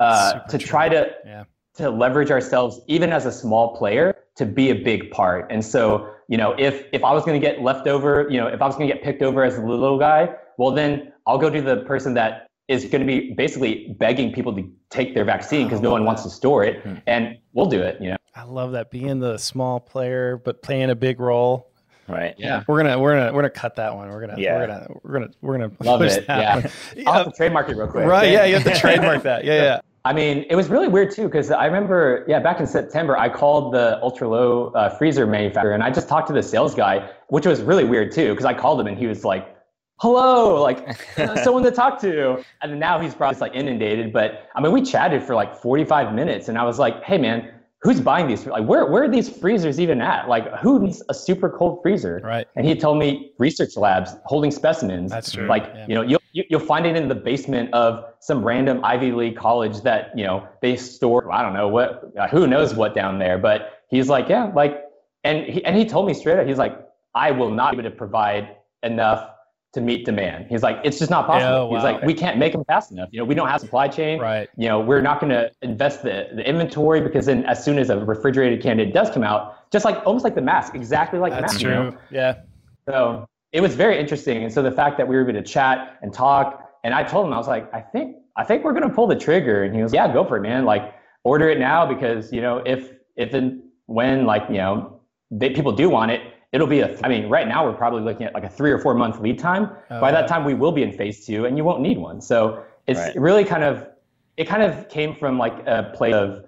uh, 0.00 0.40
to 0.40 0.58
true. 0.58 0.66
try 0.66 0.88
to 0.88 1.10
Yeah. 1.26 1.44
to 1.74 1.90
leverage 1.90 2.30
ourselves 2.30 2.80
even 2.86 3.12
as 3.12 3.26
a 3.26 3.32
small 3.32 3.76
player 3.76 4.14
to 4.36 4.46
be 4.46 4.70
a 4.70 4.74
big 4.74 5.10
part. 5.10 5.46
And 5.50 5.64
so, 5.64 6.08
you 6.28 6.36
know, 6.38 6.54
if 6.58 6.86
if 6.92 7.04
I 7.04 7.12
was 7.12 7.24
going 7.24 7.40
to 7.40 7.46
get 7.46 7.62
left 7.62 7.86
over, 7.86 8.26
you 8.30 8.38
know, 8.40 8.46
if 8.48 8.60
I 8.62 8.66
was 8.66 8.76
going 8.76 8.88
to 8.88 8.94
get 8.94 9.02
picked 9.04 9.22
over 9.22 9.44
as 9.44 9.56
the 9.56 9.62
little 9.64 9.98
guy, 9.98 10.34
well 10.58 10.70
then 10.70 11.12
I'll 11.26 11.38
go 11.38 11.50
to 11.50 11.60
the 11.62 11.78
person 11.84 12.14
that 12.14 12.46
is 12.66 12.86
going 12.86 13.00
to 13.00 13.06
be 13.06 13.34
basically 13.34 13.94
begging 13.98 14.32
people 14.32 14.54
to 14.56 14.68
take 14.88 15.14
their 15.14 15.24
vaccine 15.24 15.66
because 15.66 15.80
no 15.82 15.90
one 15.90 16.04
wants 16.06 16.22
to 16.22 16.30
store 16.30 16.64
it, 16.64 16.80
Hmm. 16.82 16.94
and 17.06 17.38
we'll 17.52 17.66
do 17.66 17.82
it. 17.82 18.00
You 18.00 18.10
know. 18.10 18.16
I 18.34 18.44
love 18.44 18.72
that 18.72 18.90
being 18.90 19.20
the 19.20 19.36
small 19.38 19.78
player 19.80 20.38
but 20.38 20.62
playing 20.62 20.90
a 20.90 20.94
big 20.96 21.20
role. 21.20 21.70
Right. 22.08 22.34
Yeah. 22.38 22.62
We're 22.68 22.82
gonna 22.82 22.98
we're 22.98 23.14
gonna 23.16 23.32
we're 23.32 23.40
gonna 23.42 23.50
cut 23.50 23.76
that 23.76 23.94
one. 23.94 24.08
We're 24.10 24.20
gonna 24.20 24.34
Yeah. 24.38 24.58
we're 24.58 24.66
gonna 24.66 24.86
we're 25.02 25.12
gonna 25.14 25.28
we're 25.40 25.58
gonna 25.58 25.72
Love 25.80 26.00
push 26.00 26.12
it. 26.16 26.26
that 26.26 26.38
Yeah. 26.40 26.54
one. 26.56 26.64
I'll 27.06 27.12
have 27.14 27.26
Yeah, 27.26 27.30
to 27.32 27.36
trademark 27.36 27.68
it 27.68 27.76
real 27.76 27.86
quick. 27.88 28.06
right. 28.06 28.30
Yeah, 28.30 28.44
you 28.44 28.54
have 28.54 28.64
to 28.64 28.74
trademark 28.80 29.22
that. 29.22 29.44
Yeah, 29.44 29.62
yeah. 29.62 29.80
I 30.06 30.12
mean, 30.12 30.44
it 30.50 30.54
was 30.54 30.68
really 30.68 30.88
weird 30.88 31.12
too 31.12 31.22
because 31.24 31.50
I 31.50 31.64
remember, 31.64 32.26
yeah, 32.28 32.38
back 32.38 32.60
in 32.60 32.66
September, 32.66 33.16
I 33.16 33.30
called 33.30 33.72
the 33.72 33.98
ultra 34.02 34.28
low 34.28 34.66
uh, 34.74 34.90
freezer 34.90 35.26
manufacturer 35.26 35.72
and 35.72 35.82
I 35.82 35.90
just 35.90 36.08
talked 36.08 36.26
to 36.26 36.34
the 36.34 36.42
sales 36.42 36.74
guy, 36.74 37.08
which 37.28 37.46
was 37.46 37.62
really 37.62 37.84
weird 37.84 38.12
too 38.12 38.30
because 38.32 38.44
I 38.44 38.52
called 38.52 38.78
him 38.80 38.86
and 38.86 38.98
he 38.98 39.06
was 39.06 39.24
like, 39.24 39.56
"Hello, 40.00 40.60
like 40.62 41.00
someone 41.42 41.62
to 41.62 41.70
talk 41.70 41.98
to," 42.02 42.44
and 42.60 42.78
now 42.78 42.98
he's 42.98 43.14
probably 43.14 43.32
just, 43.32 43.40
like 43.40 43.54
inundated. 43.54 44.12
But 44.12 44.48
I 44.54 44.60
mean, 44.60 44.72
we 44.72 44.82
chatted 44.82 45.22
for 45.22 45.34
like 45.34 45.54
45 45.56 46.12
minutes, 46.14 46.48
and 46.50 46.58
I 46.58 46.64
was 46.64 46.78
like, 46.78 47.02
"Hey, 47.02 47.16
man." 47.16 47.50
Who's 47.84 48.00
buying 48.00 48.26
these? 48.26 48.46
Like, 48.46 48.64
where, 48.64 48.86
where 48.86 49.02
are 49.04 49.08
these 49.10 49.28
freezers 49.28 49.78
even 49.78 50.00
at? 50.00 50.26
Like, 50.26 50.50
who 50.56 50.80
needs 50.80 51.02
a 51.10 51.14
super 51.14 51.50
cold 51.50 51.80
freezer? 51.82 52.18
Right. 52.24 52.46
And 52.56 52.66
he 52.66 52.74
told 52.74 52.96
me 52.98 53.32
research 53.38 53.76
labs 53.76 54.16
holding 54.24 54.50
specimens. 54.50 55.10
That's 55.10 55.30
true. 55.32 55.46
Like, 55.46 55.64
Yeah. 55.74 55.86
you 55.88 55.94
know, 55.94 56.00
you'll, 56.00 56.22
you- 56.32 56.44
you'll 56.48 56.60
find 56.60 56.86
it 56.86 56.96
in 56.96 57.08
the 57.08 57.14
basement 57.14 57.72
of 57.74 58.06
some 58.20 58.42
random 58.42 58.82
Ivy 58.82 59.12
League 59.12 59.36
college 59.36 59.82
that, 59.82 60.16
you 60.16 60.24
know, 60.24 60.48
they 60.62 60.76
store, 60.76 61.30
I 61.30 61.42
don't 61.42 61.52
know 61.52 61.68
what, 61.68 62.10
uh, 62.18 62.26
who 62.28 62.46
knows 62.46 62.74
what 62.74 62.94
down 62.94 63.18
there. 63.18 63.36
But 63.36 63.82
he's 63.90 64.08
like, 64.08 64.30
yeah, 64.30 64.50
like, 64.54 64.82
and 65.22 65.44
he, 65.44 65.62
and 65.66 65.76
he 65.76 65.84
told 65.84 66.06
me 66.06 66.14
straight 66.14 66.38
up, 66.38 66.46
he's 66.46 66.56
like, 66.58 66.78
I 67.14 67.32
will 67.32 67.50
not 67.50 67.72
be 67.72 67.80
able 67.80 67.90
to 67.90 67.94
provide 67.96 68.56
enough 68.82 69.28
to 69.74 69.80
meet 69.80 70.04
demand. 70.04 70.46
He's 70.48 70.62
like, 70.62 70.78
it's 70.84 70.98
just 70.98 71.10
not 71.10 71.26
possible. 71.26 71.68
Yeah, 71.70 71.76
He's 71.76 71.84
like, 71.84 72.02
we 72.04 72.14
can't 72.14 72.38
make 72.38 72.52
them 72.52 72.64
fast 72.64 72.90
enough. 72.92 73.08
You 73.12 73.18
know, 73.18 73.24
we 73.24 73.34
don't 73.34 73.48
have 73.48 73.60
supply 73.60 73.88
chain 73.88 74.20
Right. 74.20 74.48
you 74.56 74.68
know, 74.68 74.80
we're 74.80 75.02
not 75.02 75.20
going 75.20 75.30
to 75.30 75.50
invest 75.62 76.02
the, 76.02 76.28
the 76.34 76.48
inventory 76.48 77.00
because 77.00 77.26
then 77.26 77.44
as 77.46 77.62
soon 77.64 77.78
as 77.78 77.90
a 77.90 77.98
refrigerated 78.04 78.62
candidate 78.62 78.94
does 78.94 79.10
come 79.10 79.22
out, 79.22 79.70
just 79.70 79.84
like 79.84 80.04
almost 80.06 80.24
like 80.24 80.34
the 80.34 80.40
mask, 80.42 80.74
exactly 80.74 81.18
like 81.18 81.32
the 81.34 81.40
That's 81.40 81.54
mask. 81.54 81.62
you 81.62 81.68
know? 81.70 81.90
true. 81.90 82.00
Yeah. 82.10 82.40
So 82.88 83.28
it 83.52 83.60
was 83.60 83.74
very 83.74 83.98
interesting. 83.98 84.42
And 84.44 84.52
so 84.52 84.62
the 84.62 84.72
fact 84.72 84.96
that 84.98 85.06
we 85.06 85.16
were 85.16 85.22
able 85.22 85.32
to 85.32 85.42
chat 85.42 85.98
and 86.02 86.12
talk, 86.12 86.70
and 86.84 86.94
I 86.94 87.02
told 87.02 87.26
him, 87.26 87.32
I 87.32 87.36
was 87.36 87.48
like, 87.48 87.72
I 87.74 87.80
think, 87.80 88.16
I 88.36 88.44
think 88.44 88.64
we're 88.64 88.72
going 88.72 88.88
to 88.88 88.94
pull 88.94 89.06
the 89.06 89.16
trigger. 89.16 89.64
And 89.64 89.74
he 89.74 89.82
was, 89.82 89.92
yeah, 89.92 90.12
go 90.12 90.24
for 90.24 90.36
it, 90.36 90.42
man. 90.42 90.64
Like 90.64 90.94
order 91.24 91.48
it 91.48 91.58
now 91.58 91.86
because, 91.86 92.32
you 92.32 92.40
know, 92.40 92.58
if, 92.66 92.92
if 93.16 93.32
and 93.34 93.60
when 93.86 94.24
like, 94.26 94.44
you 94.48 94.56
know, 94.58 95.00
they, 95.30 95.50
people 95.50 95.72
do 95.72 95.88
want 95.88 96.10
it, 96.10 96.20
it'll 96.54 96.68
be 96.68 96.80
a, 96.80 96.96
I 97.02 97.08
mean, 97.08 97.28
right 97.28 97.48
now 97.48 97.66
we're 97.66 97.76
probably 97.76 98.02
looking 98.02 98.24
at 98.26 98.32
like 98.32 98.44
a 98.44 98.48
three 98.48 98.70
or 98.70 98.78
four 98.78 98.94
month 98.94 99.18
lead 99.18 99.40
time. 99.40 99.70
Oh, 99.90 100.00
By 100.00 100.12
that 100.12 100.28
time 100.28 100.44
we 100.44 100.54
will 100.54 100.70
be 100.70 100.84
in 100.84 100.92
phase 100.92 101.26
two 101.26 101.46
and 101.46 101.58
you 101.58 101.64
won't 101.64 101.82
need 101.82 101.98
one. 101.98 102.20
So 102.20 102.62
it's 102.86 103.00
Right. 103.00 103.16
really 103.16 103.44
kind 103.44 103.64
of, 103.64 103.88
it 104.36 104.44
kind 104.46 104.62
of 104.62 104.88
came 104.88 105.16
from 105.16 105.36
like 105.36 105.54
a 105.66 105.90
place 105.94 106.14
of 106.14 106.44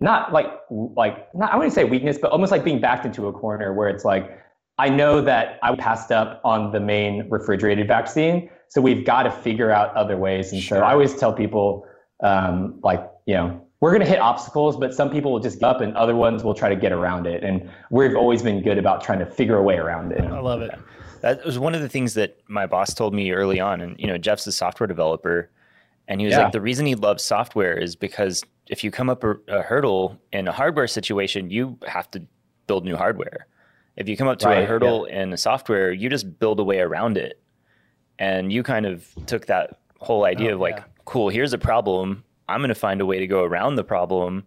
not 0.00 0.32
like, 0.32 0.46
like, 0.70 1.32
not, 1.34 1.52
I 1.52 1.56
wouldn't 1.56 1.74
say 1.74 1.84
weakness, 1.84 2.16
but 2.16 2.30
almost 2.30 2.50
like 2.50 2.64
being 2.64 2.80
backed 2.80 3.04
into 3.04 3.28
a 3.28 3.32
corner 3.34 3.74
where 3.74 3.90
it's 3.90 4.02
like, 4.04 4.38
I 4.78 4.88
know 4.88 5.20
that 5.20 5.58
I 5.62 5.74
passed 5.76 6.10
up 6.10 6.40
on 6.42 6.72
the 6.72 6.80
main 6.80 7.28
refrigerated 7.28 7.86
vaccine, 7.86 8.48
so 8.68 8.80
we've 8.80 9.04
got 9.04 9.24
to 9.24 9.30
figure 9.30 9.70
out 9.70 9.94
other 9.94 10.16
ways. 10.16 10.54
And 10.54 10.62
so 10.62 10.80
I 10.80 10.92
always 10.92 11.14
tell 11.14 11.34
people, 11.34 11.84
um, 12.22 12.80
like, 12.82 13.06
you 13.26 13.34
know, 13.34 13.62
we're 13.80 13.90
going 13.90 14.02
to 14.02 14.06
hit 14.08 14.18
obstacles, 14.18 14.76
but 14.76 14.92
some 14.94 15.10
people 15.10 15.32
will 15.32 15.40
just 15.40 15.58
give 15.58 15.64
up, 15.68 15.80
and 15.80 15.96
other 15.96 16.14
ones 16.14 16.44
will 16.44 16.54
try 16.54 16.68
to 16.68 16.76
get 16.76 16.92
around 16.92 17.26
it. 17.26 17.42
And 17.42 17.68
we've 17.90 18.14
always 18.14 18.42
been 18.42 18.62
good 18.62 18.76
about 18.78 19.02
trying 19.02 19.18
to 19.20 19.26
figure 19.26 19.56
a 19.56 19.62
way 19.62 19.76
around 19.76 20.12
it. 20.12 20.20
I 20.22 20.38
love 20.38 20.60
it. 20.60 20.70
That 21.22 21.44
was 21.44 21.58
one 21.58 21.74
of 21.74 21.80
the 21.80 21.88
things 21.88 22.14
that 22.14 22.38
my 22.48 22.66
boss 22.66 22.92
told 22.94 23.14
me 23.14 23.30
early 23.32 23.58
on. 23.60 23.80
And, 23.80 23.98
you 23.98 24.06
know, 24.06 24.18
Jeff's 24.18 24.46
a 24.46 24.52
software 24.52 24.86
developer. 24.86 25.50
And 26.08 26.20
he 26.20 26.26
was 26.26 26.34
Yeah. 26.36 26.44
like, 26.44 26.52
the 26.52 26.60
reason 26.60 26.86
he 26.86 26.94
loves 26.94 27.22
software 27.22 27.74
is 27.76 27.96
because 27.96 28.42
if 28.68 28.82
you 28.84 28.90
come 28.90 29.08
up 29.10 29.24
a, 29.24 29.36
a 29.48 29.62
hurdle 29.62 30.18
in 30.32 30.46
a 30.48 30.52
hardware 30.52 30.86
situation, 30.86 31.50
you 31.50 31.78
have 31.86 32.10
to 32.12 32.22
build 32.66 32.84
new 32.84 32.96
hardware. 32.96 33.46
If 33.96 34.08
you 34.08 34.16
come 34.16 34.28
up 34.28 34.38
to 34.40 34.48
Right, 34.48 34.62
a 34.62 34.66
hurdle 34.66 35.04
in 35.06 35.32
a 35.32 35.36
software, 35.36 35.90
you 35.92 36.08
just 36.08 36.38
build 36.38 36.58
a 36.60 36.64
way 36.64 36.80
around 36.80 37.16
it. 37.18 37.40
And 38.18 38.52
you 38.52 38.62
kind 38.62 38.86
of 38.86 39.06
took 39.26 39.46
that 39.46 39.78
whole 40.00 40.24
idea 40.24 40.50
Oh, 40.50 40.54
of 40.54 40.60
like, 40.60 40.76
yeah. 40.78 40.84
cool, 41.04 41.28
here's 41.28 41.52
a 41.52 41.58
problem. 41.58 42.24
I'm 42.50 42.60
going 42.60 42.68
to 42.68 42.74
find 42.74 43.00
a 43.00 43.06
way 43.06 43.18
to 43.18 43.26
go 43.26 43.42
around 43.42 43.76
the 43.76 43.84
problem. 43.84 44.46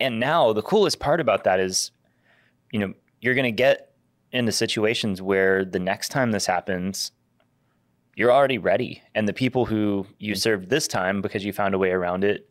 And 0.00 0.18
now 0.20 0.52
the 0.52 0.62
coolest 0.62 0.98
part 0.98 1.20
about 1.20 1.44
that 1.44 1.60
is, 1.60 1.90
you 2.72 2.80
know, 2.80 2.94
you're 3.20 3.34
going 3.34 3.44
to 3.44 3.52
get 3.52 3.92
into 4.32 4.52
situations 4.52 5.20
where 5.22 5.64
the 5.64 5.78
next 5.78 6.10
time 6.10 6.32
this 6.32 6.46
happens, 6.46 7.12
you're 8.14 8.32
already 8.32 8.58
ready. 8.58 9.02
And 9.14 9.28
the 9.28 9.32
people 9.32 9.66
who 9.66 10.06
you 10.18 10.32
mm-hmm. 10.32 10.38
served 10.38 10.70
this 10.70 10.88
time 10.88 11.20
because 11.20 11.44
you 11.44 11.52
found 11.52 11.74
a 11.74 11.78
way 11.78 11.90
around 11.90 12.24
it, 12.24 12.48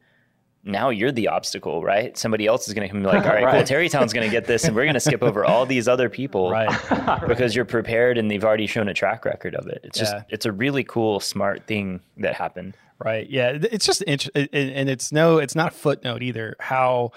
now 0.64 0.90
you're 0.90 1.12
the 1.12 1.30
obstacle, 1.30 1.84
right? 1.84 2.18
Somebody 2.18 2.46
else 2.46 2.68
is 2.68 2.74
going 2.74 2.86
to 2.86 2.90
come 2.90 2.98
and 2.98 3.06
be 3.06 3.18
like, 3.18 3.26
all 3.26 3.34
right, 3.44 3.56
cool, 3.56 3.64
Tarrytown's 3.64 4.12
going 4.12 4.28
to 4.28 4.32
get 4.32 4.46
this, 4.46 4.66
and 4.66 4.76
we're 4.76 4.84
going 4.84 4.96
to 4.96 5.00
skip 5.00 5.24
over 5.24 5.46
all 5.46 5.66
these 5.66 5.88
other 5.88 6.10
people 6.10 6.50
Right. 6.52 7.28
because 7.28 7.56
you're 7.56 7.66
prepared 7.66 8.18
and 8.18 8.30
they've 8.30 8.44
already 8.44 8.68
shown 8.68 8.90
a 8.90 8.94
track 8.94 9.24
record 9.24 9.56
of 9.56 9.68
it. 9.68 9.82
It's 9.84 9.98
just, 9.98 10.16
it's 10.30 10.46
a 10.46 10.52
really 10.52 10.84
cool, 10.84 11.20
smart 11.20 11.68
thing 11.68 12.02
that 12.18 12.34
happened. 12.34 12.76
Right. 13.00 13.30
Yeah. 13.30 13.58
It's 13.72 13.86
just 13.86 14.04
interesting, 14.08 14.48
and 14.54 14.90
it's 14.90 15.12
no, 15.12 15.38
it's 15.38 15.56
not 15.56 15.68
a 15.74 15.76
footnote 15.76 16.24
either. 16.24 16.56
How 16.60 17.12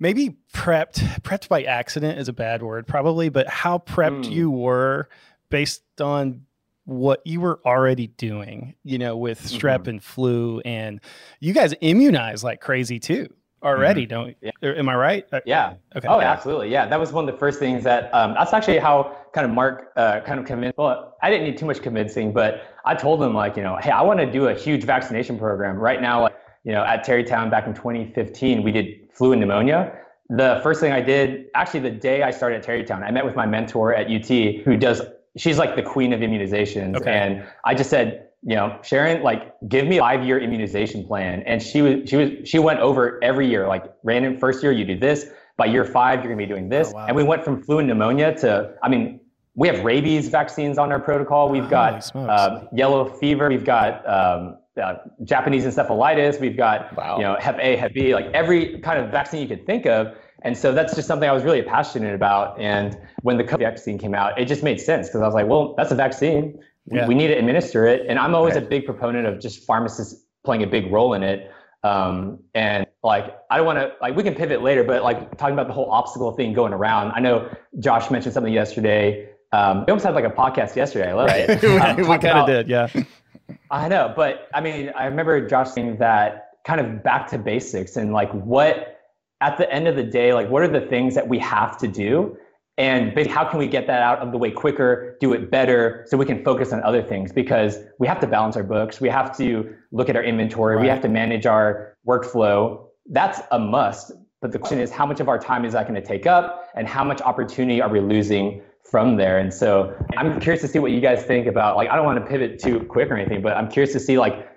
maybe 0.00 0.36
prepped, 0.52 0.96
prepped 1.22 1.48
by 1.48 1.62
accident 1.62 2.18
is 2.18 2.28
a 2.28 2.32
bad 2.32 2.62
word, 2.62 2.86
probably, 2.86 3.28
but 3.28 3.46
how 3.48 3.78
prepped 3.78 4.24
Mm. 4.24 4.32
you 4.32 4.50
were 4.50 5.08
based 5.50 5.82
on 6.00 6.42
what 6.84 7.24
you 7.24 7.40
were 7.40 7.60
already 7.64 8.08
doing, 8.08 8.74
you 8.82 8.98
know, 8.98 9.16
with 9.16 9.40
strep 9.40 9.84
Mhm. 9.84 9.88
and 9.88 10.02
flu, 10.02 10.60
and 10.64 11.00
you 11.38 11.52
guys 11.52 11.72
immunize 11.80 12.42
like 12.42 12.60
crazy 12.60 12.98
too 12.98 13.32
already, 13.62 14.06
don't? 14.06 14.36
Yeah. 14.40 14.50
Am 14.62 14.88
I 14.88 14.94
right? 14.94 15.26
Uh, 15.32 15.40
Yeah. 15.44 15.74
Okay. 15.96 16.08
Oh, 16.08 16.20
absolutely. 16.20 16.70
Yeah, 16.70 16.86
that 16.86 16.98
was 17.00 17.12
one 17.12 17.28
of 17.28 17.34
the 17.34 17.38
first 17.38 17.58
things 17.58 17.84
that. 17.84 18.12
Um, 18.14 18.34
that's 18.34 18.52
actually 18.52 18.78
how 18.78 19.16
kind 19.32 19.44
of 19.44 19.52
Mark 19.52 19.92
uh, 19.96 20.20
kind 20.20 20.38
of 20.40 20.46
convinced. 20.46 20.78
Well, 20.78 21.16
I 21.22 21.30
didn't 21.30 21.46
need 21.46 21.58
too 21.58 21.66
much 21.66 21.82
convincing, 21.82 22.32
but 22.32 22.62
I 22.84 22.94
told 22.94 23.22
him 23.22 23.34
like, 23.34 23.56
you 23.56 23.62
know, 23.62 23.76
hey, 23.80 23.90
I 23.90 24.02
want 24.02 24.20
to 24.20 24.30
do 24.30 24.48
a 24.48 24.54
huge 24.54 24.84
vaccination 24.84 25.38
program 25.38 25.76
right 25.76 26.00
now. 26.00 26.22
Like, 26.22 26.36
you 26.64 26.72
know, 26.72 26.84
at 26.84 27.04
Tarrytown 27.04 27.50
back 27.50 27.66
in 27.66 27.74
2015, 27.74 28.62
we 28.62 28.70
did 28.72 28.86
flu 29.12 29.32
and 29.32 29.40
pneumonia. 29.40 29.98
The 30.28 30.60
first 30.62 30.80
thing 30.80 30.92
I 30.92 31.00
did, 31.00 31.46
actually, 31.54 31.80
the 31.80 31.90
day 31.90 32.22
I 32.22 32.30
started 32.30 32.56
at 32.56 32.62
Tarrytown, 32.62 33.02
I 33.02 33.10
met 33.10 33.24
with 33.24 33.34
my 33.36 33.46
mentor 33.46 33.94
at 33.94 34.06
UT, 34.10 34.28
who 34.64 34.76
does. 34.76 35.02
She's 35.36 35.58
like 35.58 35.76
the 35.76 35.82
queen 35.82 36.12
of 36.12 36.20
immunizations, 36.20 36.96
Okay. 36.96 37.10
and 37.10 37.44
I 37.64 37.74
just 37.74 37.90
said, 37.90 38.28
you 38.44 38.56
know, 38.56 38.78
Sharon, 38.82 39.22
like, 39.22 39.54
give 39.68 39.86
me 39.86 39.98
a 39.98 40.00
five-year 40.00 40.40
immunization 40.40 41.06
plan. 41.06 41.42
And 41.46 41.62
she 41.62 41.80
was, 41.82 42.08
she 42.08 42.16
was, 42.16 42.30
she 42.44 42.58
went 42.58 42.80
over 42.80 43.22
every 43.22 43.48
year, 43.48 43.68
like, 43.68 43.84
random 44.02 44.38
first 44.38 44.62
year 44.62 44.72
you 44.72 44.84
do 44.84 44.98
this, 44.98 45.26
by 45.56 45.66
year 45.66 45.84
five 45.84 46.20
you're 46.20 46.32
gonna 46.32 46.36
be 46.36 46.52
doing 46.52 46.68
this, 46.68 46.88
Oh, 46.90 46.96
wow. 46.96 47.06
and 47.06 47.16
we 47.16 47.22
went 47.22 47.44
from 47.44 47.62
flu 47.62 47.78
and 47.78 47.86
pneumonia 47.86 48.34
to, 48.38 48.74
I 48.82 48.88
mean, 48.88 49.20
we 49.54 49.68
have 49.68 49.84
rabies 49.84 50.28
vaccines 50.28 50.78
on 50.78 50.90
our 50.90 50.98
protocol. 50.98 51.50
We've 51.50 51.62
Holy 51.64 51.70
got 51.70 52.04
smokes. 52.04 52.40
um, 52.40 52.68
yellow 52.74 53.04
fever. 53.04 53.48
We've 53.50 53.64
got 53.66 54.02
um, 54.08 54.56
uh, 54.82 54.94
Japanese 55.24 55.66
encephalitis. 55.66 56.40
We've 56.40 56.56
got 56.56 56.96
Wow. 56.96 57.18
you 57.18 57.22
know 57.24 57.36
Hep 57.38 57.58
A, 57.60 57.76
Hep 57.76 57.92
B, 57.92 58.14
like 58.14 58.24
every 58.32 58.80
kind 58.80 58.98
of 58.98 59.10
vaccine 59.10 59.42
you 59.42 59.48
could 59.48 59.66
think 59.66 59.84
of. 59.84 60.14
And 60.40 60.56
so 60.56 60.72
that's 60.72 60.94
just 60.94 61.06
something 61.06 61.28
I 61.28 61.32
was 61.32 61.44
really 61.44 61.60
passionate 61.60 62.14
about. 62.14 62.58
And 62.58 62.98
when 63.20 63.36
the 63.36 63.44
COVID 63.44 63.58
vaccine 63.60 63.98
came 63.98 64.14
out, 64.14 64.40
it 64.40 64.46
just 64.46 64.62
made 64.62 64.80
sense 64.80 65.08
because 65.08 65.20
I 65.20 65.26
was 65.26 65.34
like, 65.34 65.46
well, 65.46 65.74
that's 65.76 65.92
a 65.92 65.94
vaccine. 65.96 66.58
We, 66.86 66.98
Yeah. 66.98 67.06
we 67.06 67.14
need 67.14 67.28
to 67.28 67.34
administer 67.34 67.86
it. 67.86 68.06
And 68.08 68.18
I'm 68.18 68.34
always 68.34 68.54
Right. 68.54 68.64
a 68.64 68.66
big 68.66 68.84
proponent 68.86 69.26
of 69.26 69.38
just 69.40 69.64
pharmacists 69.66 70.24
playing 70.44 70.62
a 70.62 70.66
big 70.66 70.90
role 70.92 71.14
in 71.14 71.22
it. 71.22 71.50
Um, 71.84 72.38
and 72.54 72.86
like, 73.02 73.36
I 73.50 73.56
don't 73.56 73.66
want 73.66 73.78
to, 73.78 73.92
like, 74.00 74.14
we 74.16 74.22
can 74.22 74.34
pivot 74.34 74.62
later, 74.62 74.84
but 74.84 75.02
like 75.02 75.36
talking 75.36 75.54
about 75.54 75.66
the 75.66 75.72
whole 75.72 75.90
obstacle 75.90 76.32
thing 76.32 76.52
going 76.52 76.72
around. 76.72 77.12
I 77.12 77.20
know 77.20 77.48
Josh 77.80 78.10
mentioned 78.10 78.34
something 78.34 78.52
yesterday. 78.52 79.28
Um, 79.52 79.80
we 79.80 79.90
almost 79.90 80.04
had 80.06 80.14
like 80.14 80.24
a 80.24 80.30
podcast 80.30 80.76
yesterday. 80.76 81.10
I 81.10 81.14
love 81.14 81.28
Right. 81.28 81.48
it. 81.48 81.62
we 81.62 81.78
Um, 81.78 82.20
kind 82.20 82.38
of 82.38 82.46
did. 82.46 82.68
Yeah. 82.68 82.88
I 83.70 83.88
know, 83.88 84.12
but 84.14 84.48
I 84.54 84.60
mean, 84.60 84.92
I 84.96 85.06
remember 85.06 85.46
Josh 85.48 85.70
saying 85.70 85.96
that 85.98 86.50
kind 86.64 86.80
of 86.80 87.02
back 87.02 87.26
to 87.28 87.38
basics 87.38 87.96
and 87.96 88.12
like 88.12 88.30
what, 88.32 89.00
at 89.40 89.58
the 89.58 89.70
end 89.72 89.88
of 89.88 89.96
the 89.96 90.04
day, 90.04 90.32
like 90.34 90.48
what 90.48 90.62
are 90.62 90.68
the 90.68 90.80
things 90.86 91.14
that 91.16 91.28
we 91.28 91.38
have 91.40 91.76
to 91.78 91.88
do? 91.88 92.36
And 92.78 93.14
basically, 93.14 93.34
how 93.34 93.44
can 93.44 93.58
we 93.58 93.66
get 93.66 93.86
that 93.86 94.00
out 94.02 94.20
of 94.20 94.32
the 94.32 94.38
way 94.38 94.50
quicker, 94.50 95.16
do 95.20 95.34
it 95.34 95.50
better, 95.50 96.06
so 96.08 96.16
we 96.16 96.24
can 96.24 96.42
focus 96.42 96.72
on 96.72 96.82
other 96.82 97.02
things? 97.02 97.30
Because 97.30 97.78
we 97.98 98.06
have 98.06 98.18
to 98.20 98.26
balance 98.26 98.56
our 98.56 98.62
books, 98.62 99.00
we 99.00 99.10
have 99.10 99.36
to 99.36 99.74
look 99.90 100.08
at 100.08 100.16
our 100.16 100.22
inventory, 100.22 100.80
we 100.80 100.88
have 100.88 101.02
to 101.02 101.08
manage 101.08 101.44
our 101.44 101.96
workflow. 102.06 102.86
That's 103.10 103.40
a 103.50 103.58
must. 103.58 104.12
But 104.40 104.52
the 104.52 104.58
question 104.58 104.80
is, 104.80 104.90
how 104.90 105.04
much 105.04 105.20
of 105.20 105.28
our 105.28 105.38
time 105.38 105.64
is 105.64 105.74
that 105.74 105.86
going 105.86 106.00
to 106.00 106.06
take 106.06 106.26
up, 106.26 106.70
and 106.74 106.88
how 106.88 107.04
much 107.04 107.20
opportunity 107.20 107.82
are 107.82 107.90
we 107.90 108.00
losing 108.00 108.62
from 108.90 109.16
there? 109.16 109.38
And 109.38 109.52
so, 109.52 109.94
I'm 110.16 110.40
curious 110.40 110.62
to 110.62 110.68
see 110.68 110.78
what 110.78 110.92
you 110.92 111.00
guys 111.00 111.22
think 111.24 111.46
about. 111.46 111.76
Like, 111.76 111.90
I 111.90 111.96
don't 111.96 112.06
want 112.06 112.24
to 112.24 112.26
pivot 112.26 112.58
too 112.58 112.80
quick 112.80 113.10
or 113.10 113.16
anything, 113.16 113.42
but 113.42 113.54
I'm 113.54 113.68
curious 113.68 113.92
to 113.92 114.00
see 114.00 114.18
like, 114.18 114.48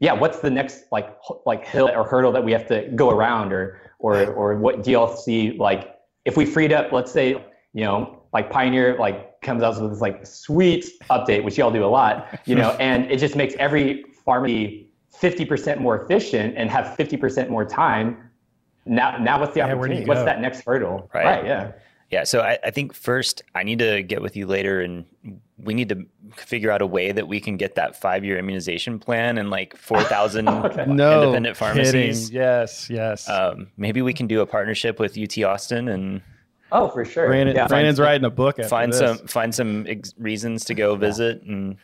yeah, 0.00 0.14
what's 0.14 0.40
the 0.40 0.50
next 0.50 0.84
like 0.90 1.14
like 1.44 1.66
hill 1.66 1.90
or 1.94 2.02
hurdle 2.04 2.32
that 2.32 2.42
we 2.42 2.52
have 2.52 2.66
to 2.68 2.88
go 2.94 3.10
around, 3.10 3.52
or 3.52 3.78
or 3.98 4.24
or 4.32 4.56
what 4.56 4.80
dlc 4.80 5.58
like 5.58 5.94
if 6.24 6.36
we 6.36 6.46
freed 6.46 6.72
up, 6.72 6.92
let's 6.92 7.12
say, 7.12 7.44
you 7.78 7.84
know, 7.84 8.20
like 8.32 8.50
Pioneer 8.50 8.96
like 8.98 9.40
comes 9.40 9.62
out 9.62 9.80
with 9.80 9.92
this 9.92 10.00
like 10.00 10.26
sweet 10.26 10.84
update, 11.10 11.44
which 11.44 11.56
y'all 11.56 11.70
do 11.70 11.84
a 11.84 11.86
lot, 11.86 12.26
you 12.44 12.56
know, 12.56 12.70
and 12.80 13.08
it 13.08 13.18
just 13.18 13.36
makes 13.36 13.54
every 13.54 14.04
pharmacy 14.24 14.90
50% 15.14 15.78
more 15.78 16.02
efficient 16.02 16.56
and 16.56 16.68
have 16.70 16.96
50% 16.96 17.48
more 17.48 17.64
time, 17.64 18.16
now 18.84 19.16
now 19.18 19.38
what's 19.38 19.54
the 19.54 19.60
Yeah, 19.60 19.66
opportunity? 19.66 20.00
you 20.00 20.06
What's 20.08 20.20
go? 20.22 20.24
that 20.24 20.40
next 20.40 20.64
hurdle? 20.66 21.08
Right. 21.14 21.44
Yeah. 21.44 21.72
Yeah, 22.10 22.24
so 22.24 22.40
I, 22.40 22.58
I 22.64 22.70
think 22.70 22.94
first 22.94 23.42
I 23.54 23.62
need 23.62 23.78
to 23.80 24.02
get 24.02 24.22
with 24.22 24.34
you 24.34 24.46
later 24.46 24.80
and 24.80 25.04
we 25.58 25.72
need 25.74 25.88
to 25.90 26.04
figure 26.34 26.70
out 26.72 26.80
a 26.82 26.86
way 26.86 27.12
that 27.12 27.28
we 27.28 27.38
can 27.38 27.56
get 27.58 27.74
that 27.76 28.00
five 28.00 28.24
year 28.24 28.38
immunization 28.38 28.98
plan 28.98 29.38
and 29.38 29.50
like 29.50 29.76
4,000 29.90 30.46
No 30.46 31.22
independent 31.22 31.56
pharmacies. 31.56 31.92
kidding. 32.30 32.34
Yes, 32.42 32.88
yes. 32.90 33.28
Um, 33.28 33.68
maybe 33.76 34.02
we 34.02 34.12
can 34.14 34.26
do 34.26 34.40
a 34.40 34.46
partnership 34.46 34.98
with 34.98 35.16
UT 35.16 35.38
Austin 35.44 35.88
and 35.88 36.22
Oh, 36.70 36.88
for 36.88 37.04
sure. 37.04 37.26
Brandon, 37.28 37.54
yeah. 37.56 37.66
Brandon's 37.66 37.98
writing 38.00 38.24
a 38.24 38.30
book. 38.30 38.58
After 38.58 38.68
find 38.68 38.92
this. 38.92 38.98
some 38.98 39.18
find 39.26 39.54
some 39.54 39.86
ex- 39.88 40.14
reasons 40.18 40.64
to 40.66 40.74
go 40.74 40.96
visit 40.96 41.42
and 41.42 41.76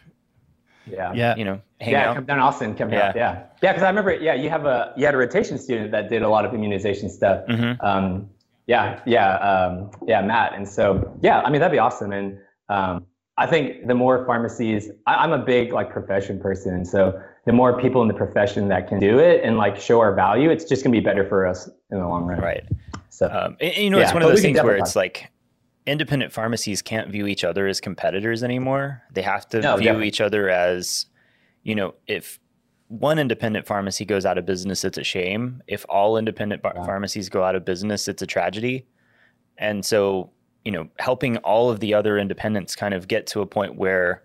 Yeah. 0.86 1.12
Yeah. 1.14 1.34
you 1.36 1.44
know 1.44 1.60
hang 1.80 1.92
yeah, 1.92 2.10
out. 2.10 2.16
come 2.16 2.24
down 2.26 2.38
to 2.38 2.42
Austin. 2.44 2.74
Come 2.74 2.90
Yeah. 2.92 2.98
down. 3.12 3.12
Yeah, 3.16 3.42
yeah. 3.62 3.72
Because 3.72 3.82
I 3.82 3.88
remember, 3.88 4.14
yeah, 4.14 4.34
you 4.34 4.50
have 4.50 4.66
a 4.66 4.92
you 4.96 5.04
had 5.06 5.14
a 5.14 5.18
rotation 5.18 5.58
student 5.58 5.90
that 5.92 6.08
did 6.10 6.22
a 6.22 6.28
lot 6.28 6.44
of 6.44 6.52
immunization 6.54 7.08
stuff. 7.08 7.46
Mhm. 7.48 7.82
Um, 7.82 8.28
yeah, 8.66 9.00
yeah, 9.04 9.34
um, 9.36 9.90
yeah, 10.06 10.22
Matt. 10.22 10.54
And 10.54 10.66
so, 10.68 11.16
yeah, 11.20 11.40
I 11.40 11.50
mean 11.50 11.60
that'd 11.60 11.72
be 11.72 11.78
awesome. 11.78 12.12
And 12.12 12.38
um, 12.68 13.06
I 13.36 13.46
think 13.46 13.86
the 13.88 13.94
more 13.94 14.24
pharmacies, 14.26 14.90
I, 15.06 15.16
I'm 15.16 15.32
a 15.32 15.38
big 15.38 15.72
like 15.72 15.90
profession 15.90 16.38
person, 16.40 16.72
and 16.74 16.86
so 16.86 17.20
the 17.46 17.52
more 17.52 17.78
people 17.78 18.00
in 18.00 18.08
the 18.08 18.14
profession 18.14 18.68
that 18.68 18.88
can 18.88 18.98
do 19.00 19.18
it 19.18 19.42
and 19.44 19.58
like 19.58 19.76
show 19.78 20.00
our 20.00 20.14
value, 20.14 20.50
it's 20.50 20.64
just 20.64 20.82
gonna 20.84 20.92
be 20.92 21.00
better 21.00 21.26
for 21.28 21.46
us 21.46 21.68
in 21.94 22.00
the 22.00 22.08
long 22.08 22.24
run. 22.24 22.40
Right. 22.40 22.64
So 23.10 23.26
Um, 23.26 23.56
and, 23.60 23.72
and 23.72 23.76
you 23.84 23.90
know, 23.90 23.98
it's 23.98 24.12
one 24.12 24.22
of 24.22 24.28
those 24.28 24.42
things 24.42 24.60
where 24.62 24.76
it's 24.76 24.96
like 24.96 25.30
independent 25.86 26.32
pharmacies 26.32 26.82
can't 26.82 27.10
view 27.10 27.26
each 27.26 27.44
other 27.44 27.66
as 27.66 27.80
competitors 27.80 28.42
anymore. 28.42 29.02
They 29.12 29.22
have 29.22 29.48
to 29.50 29.60
No, 29.60 29.76
view 29.76 29.84
definitely. 29.86 30.08
each 30.08 30.20
other 30.20 30.48
as, 30.48 31.06
you 31.62 31.74
know, 31.74 31.94
if 32.06 32.38
one 32.88 33.18
independent 33.18 33.66
pharmacy 33.66 34.04
goes 34.04 34.26
out 34.26 34.36
of 34.38 34.46
business, 34.46 34.84
it's 34.84 34.98
a 34.98 35.04
shame. 35.04 35.62
If 35.66 35.84
all 35.88 36.16
independent 36.16 36.62
bar- 36.62 36.74
Yeah. 36.76 36.84
pharmacies 36.84 37.28
go 37.28 37.42
out 37.44 37.54
of 37.54 37.64
business, 37.64 38.08
it's 38.08 38.22
a 38.22 38.26
tragedy. 38.26 38.86
And 39.58 39.84
so, 39.84 40.30
you 40.64 40.72
know, 40.72 40.88
helping 40.98 41.36
all 41.38 41.70
of 41.70 41.80
the 41.80 41.94
other 41.94 42.18
independents 42.18 42.74
kind 42.74 42.94
of 42.94 43.06
get 43.08 43.26
to 43.28 43.40
a 43.42 43.46
point 43.46 43.76
where 43.76 44.22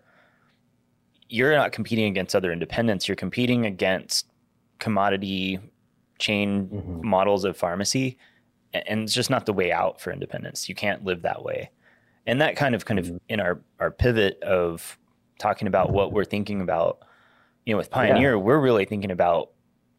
you're 1.28 1.54
not 1.56 1.72
competing 1.72 2.06
against 2.06 2.36
other 2.36 2.52
independents, 2.52 3.08
you're 3.08 3.16
competing 3.16 3.66
against 3.66 4.26
commodity 4.80 5.60
chain 6.20 6.68
Mhm. 6.68 7.04
models 7.04 7.46
of 7.46 7.58
pharmacy 7.58 8.18
and 8.74 9.02
it's 9.04 9.14
just 9.14 9.30
not 9.32 9.46
the 9.48 9.54
way 9.54 9.72
out 9.72 10.00
for 10.00 10.12
independence 10.12 10.70
you 10.70 10.76
can't 10.76 11.04
live 11.04 11.24
that 11.24 11.44
way. 11.44 11.72
And 12.28 12.40
that 12.42 12.56
kind 12.56 12.76
of 12.76 12.86
kind 12.86 13.00
of 13.00 13.12
in 13.28 13.40
our 13.40 13.60
our 13.80 13.90
pivot 13.90 14.42
of 14.44 15.00
talking 15.40 15.68
about 15.68 15.92
what 15.92 16.12
we're 16.12 16.26
thinking 16.26 16.62
about 16.62 17.00
you 17.66 17.74
know 17.74 17.78
with 17.78 17.90
pioneer 17.90 18.38
we're 18.38 18.60
really 18.60 18.86
thinking 18.86 19.10
about 19.12 19.52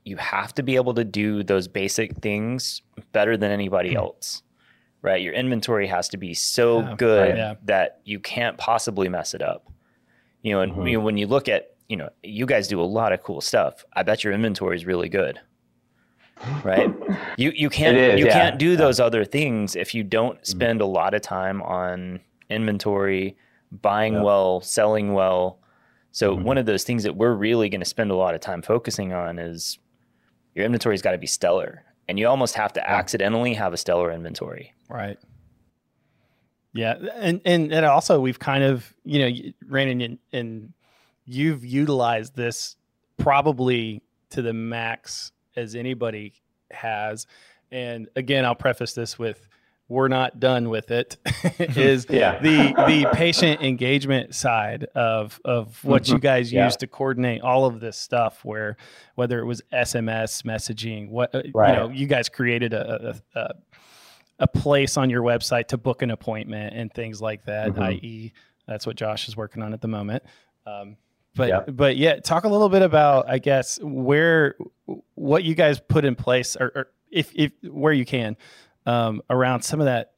you 0.04 0.16
have 0.16 0.54
to 0.54 0.62
be 0.62 0.76
able 0.76 0.94
to 0.94 1.04
do 1.04 1.42
those 1.42 1.66
basic 1.68 2.14
things 2.18 2.83
better 3.12 3.37
than 3.37 3.50
anybody 3.50 3.94
else 3.96 4.42
right? 5.02 5.22
Your 5.22 5.33
inventory 5.33 5.87
has 5.87 6.11
to 6.11 6.18
be 6.18 6.35
so 6.35 6.80
Yeah, 6.80 6.94
good 6.98 7.28
right, 7.30 7.37
yeah. 7.38 7.54
that 7.64 8.00
you 8.04 8.20
can't 8.20 8.59
possibly 8.59 9.09
mess 9.09 9.33
it 9.33 9.40
up. 9.40 9.66
You 10.42 10.52
know 10.52 10.61
and 10.61 10.72
Mhm. 10.74 10.90
you 10.90 10.98
know, 10.98 11.04
when 11.04 11.16
you 11.16 11.26
look 11.26 11.48
at 11.48 11.70
you 11.88 11.96
know 11.96 12.11
you 12.22 12.44
guys 12.46 12.68
do 12.68 12.80
a 12.80 12.85
lot 12.98 13.12
of 13.12 13.22
cool 13.22 13.40
stuff. 13.40 13.85
I 13.94 14.02
bet 14.04 14.22
your 14.22 14.33
inventory 14.35 14.76
is 14.76 14.85
really 14.87 15.09
good 15.09 15.40
right 16.64 16.90
you 17.37 17.53
you 17.55 17.68
can't 17.79 17.96
is, 17.96 18.18
you 18.20 18.26
yeah. 18.26 18.33
can't 18.33 18.59
do 18.59 18.76
those 18.76 18.98
other 19.00 19.24
things 19.24 19.76
if 19.76 19.94
you 19.94 20.03
don't 20.03 20.44
spend 20.46 20.81
a 20.81 20.87
lot 20.87 21.12
of 21.14 21.20
time 21.22 21.61
on 21.62 22.20
inventory 22.48 23.37
buying 23.83 24.14
Yeah. 24.14 24.22
well 24.22 24.61
selling 24.61 25.12
well 25.12 25.59
so 26.12 26.37
Mhm. 26.37 26.42
one 26.42 26.59
of 26.59 26.66
those 26.66 26.83
things 26.85 27.03
that 27.05 27.14
we're 27.16 27.35
really 27.35 27.68
going 27.68 27.81
to 27.83 27.85
spend 27.87 28.11
a 28.11 28.16
lot 28.16 28.35
of 28.35 28.40
time 28.40 28.62
focusing 28.62 29.12
on 29.12 29.38
is 29.38 29.79
your 30.55 30.64
inventory's 30.64 31.03
got 31.03 31.12
to 31.12 31.18
be 31.18 31.26
stellar 31.26 31.85
and 32.09 32.18
you 32.18 32.26
almost 32.26 32.55
have 32.57 32.72
to 32.72 32.90
accidentally 32.90 33.55
have 33.55 33.72
a 33.72 33.76
stellar 33.76 34.11
inventory 34.11 34.72
Right. 34.88 35.18
Yeah, 36.72 36.94
and 37.16 37.40
and 37.44 37.72
and 37.72 37.85
also 37.87 38.20
we've 38.20 38.38
kind 38.38 38.62
of 38.64 38.92
you 39.05 39.18
know 39.18 39.37
Brandon 39.68 40.00
and, 40.00 40.18
and 40.33 40.72
you've 41.26 41.64
utilized 41.64 42.37
this 42.37 42.76
probably 43.18 44.03
to 44.31 44.40
the 44.42 44.53
max 44.53 45.33
as 45.56 45.74
anybody 45.74 46.34
has, 46.70 47.26
and 47.72 48.08
again 48.16 48.44
I'll 48.44 48.54
preface 48.54 48.92
this 48.94 49.18
with 49.18 49.48
we're 49.88 50.06
not 50.06 50.38
done 50.38 50.68
with 50.68 50.92
it. 50.92 51.16
is 51.58 52.06
Yeah. 52.08 52.38
the 52.38 52.72
the 52.86 53.08
patient 53.12 53.60
engagement 53.60 54.34
side 54.36 54.84
of 54.94 55.40
of 55.44 55.82
what 55.84 56.08
you 56.08 56.18
guys 56.20 56.52
Yeah. 56.52 56.66
use 56.66 56.76
to 56.76 56.86
coordinate 56.86 57.42
all 57.42 57.64
of 57.66 57.80
this 57.80 57.96
stuff 57.96 58.44
where 58.44 58.76
whether 59.16 59.40
it 59.40 59.44
was 59.46 59.62
SMS 59.72 60.42
messaging 60.42 61.08
what 61.10 61.34
uh, 61.34 61.42
Right. 61.52 61.70
you 61.70 61.76
know 61.76 61.88
you 61.88 62.06
guys 62.06 62.28
created 62.28 62.72
a, 62.72 63.16
a, 63.34 63.40
a 63.40 63.54
a 64.40 64.46
place 64.46 64.96
on 64.96 65.10
your 65.10 65.22
website 65.22 65.66
to 65.68 65.76
book 65.76 66.00
an 66.02 66.10
appointment 66.10 66.74
and 66.74 66.90
things 66.94 67.20
like 67.20 67.44
that. 67.44 67.70
Mhm. 67.72 67.82
I.e., 67.82 68.32
that's 68.66 68.86
what 68.86 68.96
Josh 68.96 69.28
is 69.28 69.36
working 69.36 69.62
on 69.62 69.74
at 69.74 69.82
the 69.82 69.88
moment. 69.88 70.22
Um, 70.64 70.96
but 71.40 71.48
Yeah. 71.48 71.72
but 71.72 71.96
yeah, 71.96 72.20
talk 72.20 72.44
a 72.44 72.48
little 72.48 72.68
bit 72.68 72.83
about 72.83 73.29
I 73.29 73.38
guess 73.38 73.79
where 73.83 74.55
what 75.14 75.42
you 75.44 75.55
guys 75.55 75.81
put 75.81 76.05
in 76.05 76.14
place, 76.14 76.57
or, 76.57 76.70
or 76.74 76.87
if 77.11 77.33
if 77.35 77.53
where 77.64 77.92
you 77.92 78.05
can, 78.05 78.37
um, 78.87 79.22
around 79.31 79.62
some 79.62 79.81
of 79.81 79.87
that. 79.87 80.12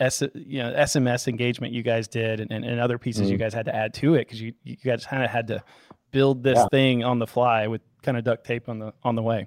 S, 0.00 0.20
you 0.34 0.58
know 0.60 0.72
SMS 0.72 1.28
engagement 1.28 1.72
you 1.72 1.84
guys 1.84 2.08
did 2.08 2.40
and, 2.40 2.50
and, 2.50 2.64
and 2.64 2.80
other 2.80 2.98
pieces 2.98 3.30
you 3.30 3.36
Mhm. 3.36 3.40
guys 3.40 3.54
had 3.54 3.66
to 3.66 3.76
add 3.76 3.94
to 3.94 4.14
it 4.14 4.20
because 4.26 4.40
you, 4.40 4.52
you 4.64 4.74
guys 4.74 5.06
kind 5.06 5.22
of 5.22 5.30
had 5.30 5.46
to 5.46 5.62
build 6.10 6.42
this 6.42 6.58
Yeah. 6.58 6.66
thing 6.72 7.04
on 7.04 7.20
the 7.20 7.26
fly 7.26 7.68
with 7.68 7.82
kind 8.02 8.16
of 8.18 8.24
duct 8.24 8.44
tape 8.44 8.68
on 8.68 8.80
the 8.80 8.92
on 9.04 9.14
the 9.14 9.22
way. 9.22 9.46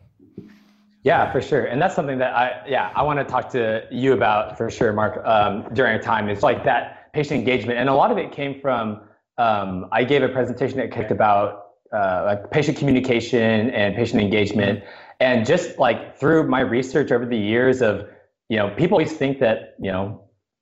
Yeah, 1.03 1.29
for 1.31 1.41
sure. 1.41 1.65
And 1.65 1.81
that's 1.81 1.93
something 1.93 2.17
that 2.19 2.33
I, 2.35 2.61
yeah, 2.67 2.91
I 2.95 3.03
want 3.03 3.19
to 3.19 3.25
talk 3.25 3.49
to 3.49 3.85
you 3.91 4.13
about 4.13 4.57
for 4.57 4.69
sure, 4.71 4.93
Mark, 4.93 5.21
um, 5.25 5.65
during 5.73 5.95
a 5.99 6.01
time. 6.01 6.29
It's 6.29 6.41
like 6.43 6.63
that 6.63 7.11
patient 7.11 7.37
engagement. 7.39 7.77
And 7.77 7.89
a 7.89 7.93
lot 7.93 8.09
of 8.11 8.17
it 8.17 8.31
came 8.31 8.59
from, 8.61 9.01
um, 9.37 9.87
I 9.91 10.03
gave 10.03 10.23
a 10.23 10.29
presentation 10.29 10.79
at 10.79 10.91
Kick 10.91 11.11
about 11.11 11.67
uh, 11.93 12.23
like 12.25 12.51
patient 12.51 12.77
communication 12.77 13.69
and 13.71 13.95
patient 13.95 14.21
engagement. 14.21 14.83
And 15.19 15.45
just 15.45 15.77
like 15.79 16.17
through 16.17 16.47
my 16.47 16.59
research 16.59 17.11
over 17.11 17.25
the 17.25 17.37
years 17.37 17.81
of, 17.81 18.07
you 18.49 18.57
know, 18.57 18.69
people 18.75 18.95
always 18.95 19.13
think 19.13 19.39
that, 19.39 19.75
you 19.79 19.91
know, 19.91 20.21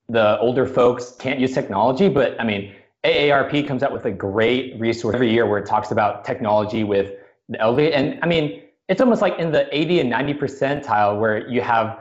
the 0.10 0.40
older 0.40 0.66
folks 0.66 1.16
can't 1.20 1.40
use 1.40 1.54
technology, 1.54 2.10
but 2.10 2.40
I 2.40 2.44
mean, 2.44 2.74
AARP 3.04 3.68
comes 3.68 3.84
out 3.84 3.92
with 3.92 4.06
a 4.06 4.12
great 4.12 4.80
resource 4.80 5.16
every 5.16 5.32
year 5.32 5.46
where 5.46 5.60
it 5.60 5.66
talks 5.66 5.92
about 5.92 6.24
technology 6.24 6.84
with 6.84 7.14
the 7.50 7.60
elderly. 7.60 7.94
And 7.94 8.20
I 8.22 8.28
mean, 8.28 8.62
it's 8.90 9.02
almost 9.02 9.22
like 9.22 9.40
in 9.40 9.52
the 9.52 9.68
80 9.76 10.02
and 10.02 10.10
90 10.10 10.34
percentile 10.36 11.20
where 11.20 11.48
you 11.50 11.62
have 11.62 12.00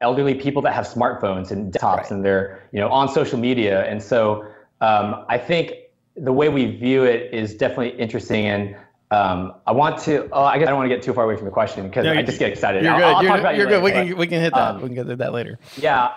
elderly 0.00 0.34
people 0.34 0.62
that 0.62 0.74
have 0.74 0.86
smartphones 0.86 1.50
and 1.50 1.72
desktops 1.72 1.96
Right. 1.96 2.10
and 2.12 2.24
they're 2.24 2.68
you 2.72 2.80
know 2.80 2.88
on 2.88 3.08
social 3.08 3.38
media 3.38 3.84
and 3.86 4.00
so 4.02 4.44
um, 4.80 5.24
i 5.28 5.36
think 5.36 5.72
the 6.20 6.32
way 6.32 6.48
we 6.48 6.66
view 6.66 7.04
it 7.04 7.32
is 7.32 7.54
definitely 7.54 7.90
interesting 7.98 8.46
and 8.46 8.76
um, 9.10 9.54
i 9.66 9.72
want 9.72 9.98
to 9.98 10.28
oh, 10.32 10.44
i 10.44 10.58
guess 10.58 10.66
i 10.66 10.70
don't 10.70 10.78
want 10.78 10.88
to 10.90 10.94
get 10.94 11.02
too 11.02 11.12
far 11.14 11.24
away 11.24 11.36
from 11.36 11.44
the 11.46 11.50
question 11.50 11.86
because 11.88 12.04
No, 12.04 12.12
i 12.12 12.22
just 12.22 12.38
get 12.38 12.50
excited 12.52 12.82
You're 12.84 12.92
I'll- 12.92 12.98
good. 12.98 13.04
I'll 13.06 13.22
you're 13.22 13.30
talk 13.32 13.40
about 13.40 13.54
you 13.54 13.60
you're 13.62 13.68
good. 13.70 13.82
We 13.82 13.92
later, 13.92 14.08
can 14.10 14.18
we 14.18 14.26
can 14.26 14.40
hit 14.40 14.52
that. 14.54 14.74
um, 14.74 14.82
we 14.82 14.88
can 14.88 14.94
get 14.96 15.06
to 15.06 15.16
that 15.16 15.32
later. 15.32 15.58
yeah, 15.78 16.12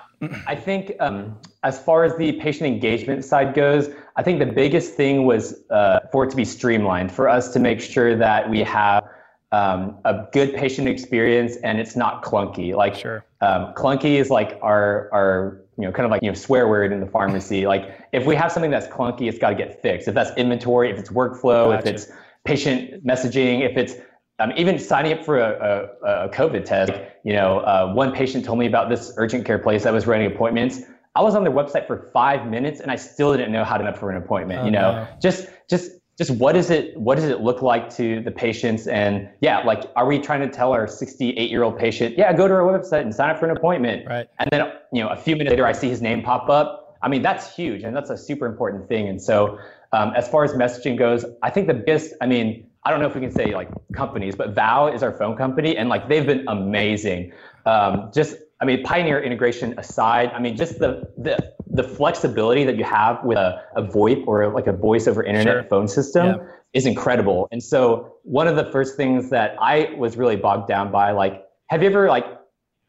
I 0.46 0.56
think 0.56 0.94
um, 1.00 1.38
as 1.64 1.82
far 1.82 2.04
as 2.04 2.16
the 2.18 2.34
patient 2.34 2.68
engagement 2.68 3.24
side 3.26 3.54
goes, 3.56 3.90
I 4.18 4.22
think 4.24 4.38
the 4.40 4.46
biggest 4.46 4.94
thing 4.96 5.26
was 5.26 5.64
uh, 5.72 6.02
for 6.12 6.26
it 6.26 6.30
to 6.32 6.36
be 6.36 6.46
streamlined, 6.46 7.12
for 7.12 7.28
us 7.30 7.52
to 7.54 7.60
make 7.60 7.80
sure 7.82 8.16
that 8.18 8.48
we 8.50 8.60
have 8.64 9.04
um, 9.52 9.98
a 10.06 10.28
good 10.32 10.54
patient 10.54 10.88
experience 10.88 11.56
and 11.64 11.80
it's 11.80 11.96
not 11.96 12.24
clunky. 12.24 12.76
Like 12.76 12.94
Sure. 12.96 13.26
um, 13.42 13.74
clunky 13.74 14.16
is 14.20 14.30
like 14.30 14.60
our 14.62 15.10
our 15.12 15.62
you 15.82 15.88
know 15.88 15.92
kind 15.92 16.06
of 16.06 16.12
like 16.12 16.22
you 16.22 16.30
know 16.30 16.36
swear 16.36 16.68
word 16.68 16.94
in 16.94 17.00
the 17.00 17.08
pharmacy. 17.08 17.66
like 17.74 17.98
if 18.12 18.26
we 18.26 18.36
have 18.36 18.52
something 18.52 18.72
that's 18.72 18.88
clunky, 18.88 19.28
it's 19.28 19.40
got 19.40 19.50
to 19.50 19.56
get 19.56 19.82
fixed. 19.82 20.08
If 20.08 20.14
that's 20.14 20.32
inventory, 20.38 20.92
if 20.92 20.98
it's 20.98 21.10
workflow, 21.10 21.72
Gotcha. 21.72 21.80
if 21.80 21.96
it's 21.96 22.12
patient 22.46 23.06
messaging, 23.06 23.62
if 23.70 23.78
it's 23.78 23.96
um, 24.40 24.52
even 24.58 24.80
signing 24.80 25.14
up 25.14 25.24
for 25.24 25.40
a, 25.40 25.90
a, 26.04 26.26
a 26.26 26.30
COVID 26.30 26.66
test. 26.66 26.94
You 27.24 27.34
know, 27.34 27.60
uh, 27.60 27.94
one 27.94 28.12
patient 28.12 28.44
told 28.44 28.58
me 28.58 28.66
about 28.66 28.90
this 28.90 29.14
urgent 29.18 29.46
care 29.46 29.60
place 29.60 29.84
that 29.84 29.94
was 29.94 30.08
running 30.08 30.26
appointments. 30.26 30.82
I 31.14 31.22
was 31.22 31.36
on 31.36 31.44
their 31.44 31.54
website 31.54 31.88
for 31.88 32.10
five 32.14 32.48
minutes 32.48 32.80
and 32.80 32.90
I 32.90 32.96
still 32.96 33.34
didn't 33.34 33.52
know 33.52 33.64
how 33.64 33.78
to 33.78 33.84
sign 33.84 33.94
up 33.94 34.00
for 34.00 34.10
an 34.10 34.18
appointment. 34.18 34.62
Oh, 34.62 34.66
you 34.66 34.72
know, 34.72 34.92
no. 34.94 35.08
just 35.22 35.48
just 35.70 35.92
just 36.22 36.40
what 36.40 36.56
is 36.56 36.70
it 36.70 36.96
what 36.96 37.16
does 37.16 37.26
it 37.26 37.42
look 37.42 37.64
like 37.64 37.90
to 37.90 38.22
the 38.22 38.30
patients? 38.30 38.86
And 38.86 39.28
yeah 39.40 39.60
like 39.60 39.86
are 39.96 40.06
we 40.06 40.20
trying 40.20 40.42
to 40.42 40.50
tell 40.50 40.72
our 40.72 40.86
68 40.86 41.50
year 41.50 41.64
old 41.64 41.80
patient 41.80 42.16
yeah 42.16 42.32
go 42.32 42.48
to 42.48 42.54
our 42.54 42.62
website 42.62 43.02
and 43.02 43.14
sign 43.14 43.32
up 43.32 43.40
for 43.40 43.50
an 43.50 43.58
appointment. 43.58 44.08
Right. 44.08 44.28
and 44.38 44.48
then 44.52 44.72
you 44.94 45.02
know 45.02 45.10
a 45.10 45.16
few 45.16 45.36
minutes 45.36 45.50
later 45.50 45.66
i 45.66 45.72
see 45.72 45.90
his 45.90 46.00
name 46.00 46.22
pop 46.22 46.48
up. 46.48 47.00
I 47.02 47.08
mean 47.08 47.24
that's 47.24 47.56
huge 47.56 47.82
and 47.82 47.96
that's 47.96 48.12
a 48.12 48.18
super 48.18 48.46
important 48.46 48.88
thing. 48.88 49.08
And 49.10 49.20
so 49.20 49.58
um, 49.94 50.14
as 50.16 50.30
far 50.30 50.44
as 50.44 50.52
messaging 50.54 50.96
goes 50.96 51.26
i 51.42 51.50
think 51.50 51.66
the 51.66 51.74
biggest 51.74 52.14
i 52.22 52.28
mean 52.28 52.68
i 52.84 52.92
don't 52.92 53.00
know 53.00 53.08
if 53.08 53.16
we 53.16 53.22
can 53.22 53.32
say 53.32 53.56
like 53.56 53.70
companies 53.94 54.36
but 54.36 54.54
vow 54.54 54.94
is 54.94 55.02
our 55.02 55.14
phone 55.14 55.36
company 55.36 55.76
and 55.76 55.90
like 55.90 56.08
they've 56.08 56.28
been 56.28 56.46
amazing. 56.48 57.34
Um, 57.66 58.12
just 58.14 58.36
i 58.62 58.66
mean 58.66 58.84
pioneer 58.84 59.20
integration 59.22 59.78
aside 59.78 60.32
i 60.34 60.40
mean 60.40 60.56
just 60.56 60.80
the 60.80 61.08
the 61.18 61.36
the 61.74 61.84
flexibility 61.84 62.64
that 62.64 62.76
you 62.78 62.84
have 62.84 63.24
with 63.24 63.38
a, 63.38 63.64
a 63.78 63.82
VoIP 63.84 64.28
or 64.28 64.48
like 64.54 64.68
a 64.68 64.74
voice 64.74 65.08
over 65.08 65.24
internet 65.24 65.54
Sure. 65.54 65.64
phone 65.70 65.88
system 65.88 66.26
Yeah. 66.28 66.36
is 66.74 66.86
incredible. 66.86 67.48
And 67.54 67.64
so 67.64 68.16
one 68.24 68.46
of 68.46 68.58
the 68.58 68.66
first 68.72 68.98
things 68.98 69.30
that 69.30 69.56
I 69.58 69.94
was 69.98 70.18
really 70.18 70.36
bogged 70.36 70.68
down 70.68 70.92
by, 70.92 71.12
like, 71.12 71.46
have 71.68 71.82
you 71.82 71.88
ever 71.90 72.10
like, 72.10 72.26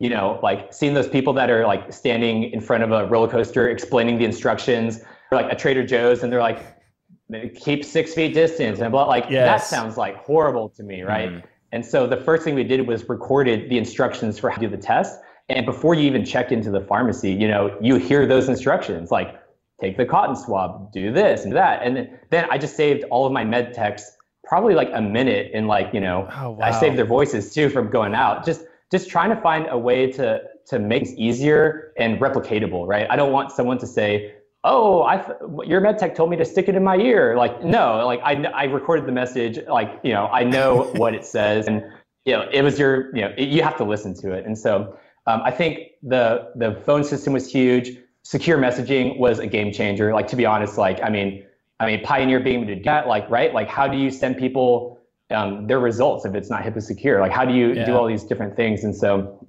you 0.00 0.10
know, 0.10 0.40
like 0.42 0.72
seen 0.72 0.94
those 0.94 1.06
people 1.08 1.32
that 1.34 1.48
are 1.48 1.64
like 1.64 1.92
standing 1.92 2.42
in 2.50 2.60
front 2.60 2.82
of 2.82 2.90
a 2.90 3.06
roller 3.06 3.28
coaster 3.28 3.68
explaining 3.68 4.18
the 4.18 4.24
instructions, 4.24 4.98
or 5.30 5.40
like 5.40 5.52
a 5.52 5.54
Trader 5.54 5.84
Joe's, 5.86 6.24
and 6.24 6.32
they're 6.32 6.40
like, 6.40 6.60
keep 7.54 7.84
six 7.84 8.14
feet 8.14 8.34
distance, 8.34 8.80
and 8.80 8.90
blah. 8.90 9.04
Like 9.06 9.30
that 9.30 9.58
sounds 9.62 9.96
like 9.96 10.16
horrible 10.16 10.68
to 10.70 10.82
me, 10.82 11.02
right? 11.02 11.30
Mhm. 11.30 11.42
And 11.70 11.86
so 11.86 12.08
the 12.08 12.16
first 12.16 12.42
thing 12.42 12.56
we 12.56 12.64
did 12.64 12.84
was 12.88 13.08
recorded 13.08 13.70
the 13.70 13.78
instructions 13.78 14.40
for 14.40 14.50
how 14.50 14.56
to 14.60 14.68
do 14.68 14.76
the 14.76 14.82
test. 14.82 15.20
And 15.52 15.66
before 15.66 15.94
you 15.94 16.02
even 16.02 16.24
check 16.24 16.52
into 16.52 16.70
the 16.70 16.80
pharmacy, 16.80 17.32
you 17.32 17.48
know, 17.48 17.76
you 17.80 17.96
hear 17.96 18.26
those 18.26 18.48
instructions 18.48 19.10
like 19.10 19.38
take 19.80 19.96
the 19.96 20.06
cotton 20.06 20.36
swab, 20.36 20.92
do 20.92 21.12
this 21.12 21.44
and 21.44 21.54
that. 21.54 21.82
And 21.82 22.08
then- 22.30 22.46
I 22.50 22.58
just 22.58 22.76
saved 22.76 23.04
all 23.10 23.26
of 23.26 23.32
my 23.32 23.44
med 23.44 23.74
techs 23.74 24.16
probably 24.44 24.74
like 24.74 24.90
a 24.92 25.00
minute 25.00 25.50
in 25.52 25.66
like, 25.66 25.92
you 25.94 26.00
know, 26.00 26.28
Oh, 26.36 26.58
I 26.60 26.70
saved 26.72 26.96
their 26.98 27.04
voices 27.06 27.54
too 27.54 27.68
from 27.68 27.90
going 27.90 28.14
out. 28.14 28.44
Just 28.44 28.64
just 28.90 29.08
trying 29.08 29.30
to 29.30 29.40
find 29.40 29.66
a 29.70 29.78
way 29.78 30.10
to 30.12 30.40
to 30.66 30.78
make 30.78 31.02
it 31.04 31.14
easier 31.18 31.92
and 31.98 32.18
replicatable, 32.20 32.86
right? 32.86 33.06
I 33.10 33.16
don't 33.16 33.32
want 33.32 33.50
someone 33.50 33.78
to 33.78 33.86
say, 33.86 34.34
"Oh, 34.64 35.02
I 35.02 35.24
your 35.64 35.80
med 35.80 35.98
tech 35.98 36.14
told 36.14 36.28
me 36.30 36.36
to 36.36 36.44
stick 36.44 36.68
it 36.68 36.74
in 36.74 36.84
my 36.84 36.96
ear." 36.96 37.36
Like, 37.36 37.64
no, 37.64 38.04
like 38.04 38.20
I 38.22 38.34
I 38.54 38.64
recorded 38.64 39.06
the 39.06 39.12
message, 39.12 39.58
like 39.66 39.98
you 40.02 40.12
know, 40.12 40.26
I 40.26 40.44
know 40.44 40.82
what 41.02 41.14
it 41.14 41.24
says, 41.24 41.66
and 41.66 41.82
you 42.26 42.34
know, 42.34 42.46
it 42.52 42.62
was 42.62 42.78
your 42.78 43.14
you 43.16 43.22
know, 43.22 43.32
it, 43.38 43.48
you 43.48 43.62
have 43.62 43.76
to 43.78 43.84
listen 43.84 44.14
to 44.22 44.32
it, 44.32 44.44
and 44.46 44.56
so 44.58 44.96
um, 45.26 45.40
I 45.44 45.50
think 45.50 45.78
the 46.02 46.50
the 46.56 46.74
phone 46.84 47.04
system 47.04 47.32
was 47.32 47.50
huge. 47.50 47.96
Secure 48.24 48.58
messaging 48.58 49.18
was 49.18 49.38
a 49.38 49.46
game 49.46 49.72
changer. 49.72 50.12
Like 50.12 50.28
to 50.28 50.36
be 50.36 50.46
honest, 50.46 50.78
like 50.78 51.02
I 51.02 51.10
mean, 51.10 51.44
I 51.80 51.86
mean, 51.86 52.02
Pioneer 52.04 52.40
being 52.40 52.56
able 52.62 52.66
to 52.68 52.76
do 52.76 52.82
that, 52.84 53.06
like 53.08 53.28
right, 53.30 53.52
like 53.54 53.68
how 53.68 53.86
do 53.88 53.96
you 53.96 54.10
send 54.10 54.36
people 54.36 55.00
um, 55.30 55.66
their 55.66 55.80
results 55.80 56.24
if 56.24 56.34
it's 56.34 56.50
not 56.50 56.62
HIPAA 56.62 56.82
secure? 56.82 57.20
Like 57.20 57.32
how 57.32 57.44
do 57.44 57.54
you 57.54 57.72
Yeah. 57.72 57.84
do 57.86 57.96
all 57.96 58.06
these 58.06 58.24
different 58.24 58.56
things? 58.56 58.84
And 58.84 58.94
so 58.94 59.46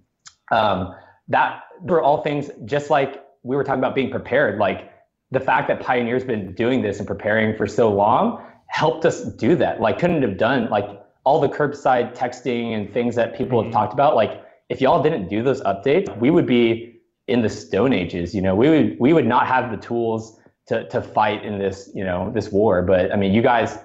um, 0.51 0.95
that 1.28 1.63
were 1.82 2.01
all 2.01 2.21
things 2.24 2.49
just 2.65 2.89
like 2.89 3.24
we 3.43 3.55
were 3.55 3.63
talking 3.63 3.80
about 3.80 3.95
being 3.95 4.09
prepared. 4.11 4.59
Like 4.59 4.91
the 5.32 5.39
fact 5.39 5.67
that 5.67 5.80
Pioneer's 5.82 6.24
been 6.24 6.53
doing 6.53 6.82
this 6.82 6.99
and 6.99 7.07
preparing 7.07 7.55
for 7.57 7.65
so 7.67 7.91
long 7.91 8.43
helped 8.67 9.05
us 9.05 9.24
do 9.24 9.55
that. 9.57 9.82
Like 9.82 9.99
couldn't 9.99 10.21
have 10.21 10.38
done 10.38 10.69
like 10.69 10.86
all 11.26 11.39
the 11.39 11.49
curbside 11.49 12.15
texting 12.15 12.74
and 12.76 12.91
things 12.93 13.15
that 13.15 13.36
people 13.36 13.59
Mhm. 13.61 13.65
have 13.65 13.74
talked 13.74 13.93
about. 13.93 14.15
Like 14.15 14.41
if 14.70 14.82
y'all 14.82 15.01
didn't 15.03 15.28
do 15.30 15.43
those 15.43 15.61
updates, 15.61 16.16
we 16.20 16.30
would 16.32 16.45
be 16.45 17.01
in 17.28 17.41
the 17.41 17.49
stone 17.49 17.93
ages. 17.93 18.34
You 18.34 18.41
know, 18.41 18.55
we 18.55 18.70
would 18.70 18.99
we 18.99 19.14
would 19.14 19.26
not 19.26 19.47
have 19.47 19.72
the 19.72 19.78
tools 19.78 20.39
to 20.68 20.88
to 20.89 21.01
fight 21.01 21.43
in 21.43 21.59
this 21.59 21.89
you 21.93 22.03
know 22.03 22.32
this 22.34 22.51
war. 22.51 22.82
But 22.82 23.11
I 23.11 23.16
mean, 23.16 23.34
you 23.34 23.41
guys 23.41 23.78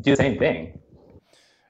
do 0.00 0.12
the 0.12 0.16
same 0.16 0.38
thing. 0.38 0.78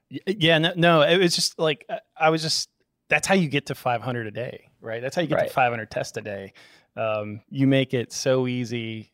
Yeah, 0.09 0.57
no, 0.57 0.73
no, 0.75 1.01
it 1.01 1.17
was 1.17 1.35
just 1.35 1.59
like 1.59 1.85
I- 2.19 2.29
was 2.29 2.41
just 2.41 2.69
that's 3.09 3.27
how 3.27 3.35
you 3.35 3.47
get 3.49 3.65
to 3.67 3.75
500 3.75 4.27
a 4.27 4.31
day, 4.31 4.69
right? 4.81 5.01
That's 5.01 5.15
how 5.15 5.21
you 5.21 5.27
get 5.29 5.35
Right. 5.35 5.47
to 5.47 5.53
500 5.53 5.89
tests 5.89 6.17
a 6.17 6.21
day. 6.21 6.53
Um, 6.97 7.41
you 7.49 7.67
make 7.67 7.93
it 7.93 8.11
so 8.11 8.47
easy 8.47 9.13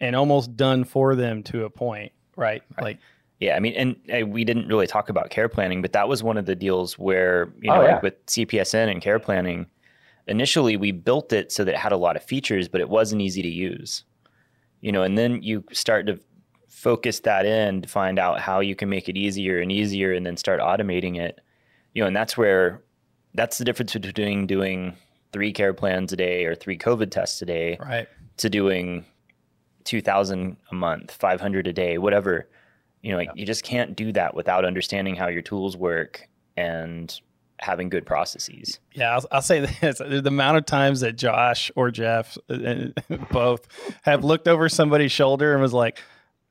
and 0.00 0.14
almost 0.16 0.54
done 0.56 0.84
for 0.84 1.14
them 1.14 1.42
to 1.44 1.64
a 1.64 1.70
point, 1.70 2.12
right? 2.36 2.62
Like, 2.80 2.98
Yeah, 3.42 3.56
I 3.56 3.58
mean, 3.60 3.74
and 3.74 3.96
uh, 4.22 4.24
we 4.24 4.44
didn't 4.44 4.68
really 4.68 4.86
talk 4.86 5.08
about 5.08 5.30
care 5.30 5.48
planning, 5.48 5.82
but 5.82 5.92
that 5.94 6.06
was 6.08 6.22
one 6.22 6.36
of 6.36 6.46
the 6.46 6.54
deals 6.54 6.96
where 6.96 7.52
you 7.60 7.72
Oh, 7.72 7.74
know, 7.74 7.82
yeah. 7.82 7.94
like 7.94 8.02
with 8.04 8.26
CPESN 8.26 8.88
and 8.88 9.02
care 9.02 9.18
planning, 9.18 9.66
initially 10.28 10.76
we 10.76 10.92
built 10.92 11.32
it 11.32 11.50
so 11.50 11.64
that 11.64 11.72
it 11.74 11.76
had 11.78 11.90
a 11.90 11.96
lot 11.96 12.14
of 12.14 12.22
features, 12.22 12.68
but 12.68 12.80
it 12.80 12.88
wasn't 12.88 13.20
easy 13.20 13.42
to 13.42 13.48
use. 13.48 14.04
You 14.80 14.92
know, 14.92 15.02
and 15.02 15.18
then 15.18 15.42
you 15.42 15.64
start 15.72 16.06
to 16.06 16.20
focus 16.68 17.18
that 17.20 17.44
in 17.44 17.82
to 17.82 17.88
find 17.88 18.16
out 18.16 18.38
how 18.40 18.60
you 18.60 18.76
can 18.76 18.88
make 18.88 19.08
it 19.08 19.16
easier 19.16 19.58
and 19.60 19.72
easier, 19.72 20.12
and 20.12 20.24
then 20.24 20.36
start 20.36 20.60
automating 20.60 21.18
it. 21.18 21.40
You 21.94 22.02
know, 22.02 22.06
and 22.06 22.14
that's 22.14 22.36
where 22.36 22.84
that's 23.34 23.58
the 23.58 23.64
difference 23.64 23.92
between 23.94 24.46
doing 24.46 24.96
three 25.32 25.52
care 25.52 25.74
plans 25.74 26.12
a 26.12 26.16
day 26.16 26.44
or 26.44 26.54
three 26.54 26.78
COVID 26.78 27.10
tests 27.10 27.42
a 27.42 27.46
day 27.46 27.76
right? 27.80 28.06
to 28.36 28.48
doing 28.48 29.04
2000 29.84 30.56
a 30.70 30.74
month 30.74 31.10
500 31.10 31.66
a 31.66 31.72
day 31.72 31.98
whatever 31.98 32.48
you 33.02 33.10
know 33.12 33.18
like 33.18 33.30
you 33.34 33.44
just 33.44 33.64
can't 33.64 33.94
do 33.96 34.12
that 34.12 34.34
without 34.34 34.64
understanding 34.64 35.14
how 35.16 35.28
your 35.28 35.42
tools 35.42 35.76
work 35.76 36.28
and 36.56 37.20
having 37.58 37.88
good 37.88 38.04
processes 38.04 38.80
Yeah, 38.92 39.14
I'll, 39.14 39.24
I'll 39.30 39.42
say 39.42 39.60
this: 39.80 39.98
the 39.98 40.22
amount 40.26 40.58
of 40.58 40.66
times 40.66 41.00
that 41.00 41.12
Josh 41.12 41.70
or 41.76 41.90
Jeff, 41.92 42.36
uh, 42.50 42.86
both, 43.30 43.66
have 44.02 44.24
looked 44.24 44.48
over 44.48 44.68
somebody's 44.68 45.12
shoulder 45.12 45.52
and 45.52 45.62
was 45.62 45.72
like, 45.72 46.02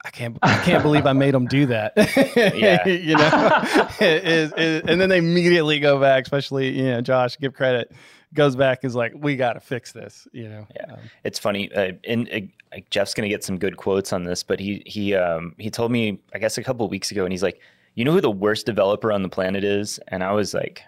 "I 0.06 0.10
can't, 0.10 0.38
I 0.41 0.58
can't 0.64 0.82
believe 0.84 1.06
I 1.06 1.12
made 1.14 1.34
them 1.34 1.47
do 1.47 1.66
that." 1.68 1.93
Yeah. 2.56 2.88
you 2.88 3.16
know, 3.18 3.89
It 3.99 4.24
is- 4.24 4.54
it- 4.56 4.89
and 4.89 5.02
then 5.02 5.10
they 5.10 5.18
immediately 5.18 5.80
go 5.80 5.99
back. 5.99 6.24
Especially, 6.24 6.70
you 6.78 6.84
know, 6.86 7.02
Josh, 7.02 7.38
give 7.38 7.54
credit, 7.54 7.91
goes 8.34 8.56
back 8.56 8.84
is 8.84 8.96
like, 8.96 9.14
"We 9.16 9.36
got 9.36 9.54
to 9.54 9.60
fix 9.60 9.92
this." 9.92 10.28
You 10.32 10.50
know, 10.50 10.68
Yeah. 10.76 10.94
Um, 10.94 11.00
it's 11.24 11.40
funny 11.40 11.72
uh, 11.74 11.94
and 12.06 12.30
uh, 12.34 12.80
jeff's 12.90 13.14
gonna 13.14 13.30
get 13.30 13.44
some 13.44 13.58
good 13.58 13.76
quotes 13.76 14.14
on 14.14 14.24
this 14.24 14.44
but 14.44 14.60
he 14.60 14.82
he 14.86 15.14
um 15.14 15.54
he 15.58 15.70
told 15.70 15.92
me 15.92 16.20
i 16.34 16.40
guess 16.40 16.58
a 16.58 16.64
couple 16.64 16.86
of 16.86 16.92
weeks 16.92 17.12
ago 17.12 17.26
and 17.26 17.34
he's 17.34 17.44
like 17.44 17.60
you 17.96 18.06
know 18.06 18.14
who 18.14 18.22
the 18.22 18.32
worst 18.32 18.66
developer 18.66 19.12
on 19.12 19.22
the 19.24 19.30
planet 19.30 19.64
is? 19.64 20.00
And 20.08 20.24
i 20.24 20.32
was 20.32 20.54
like 20.54 20.82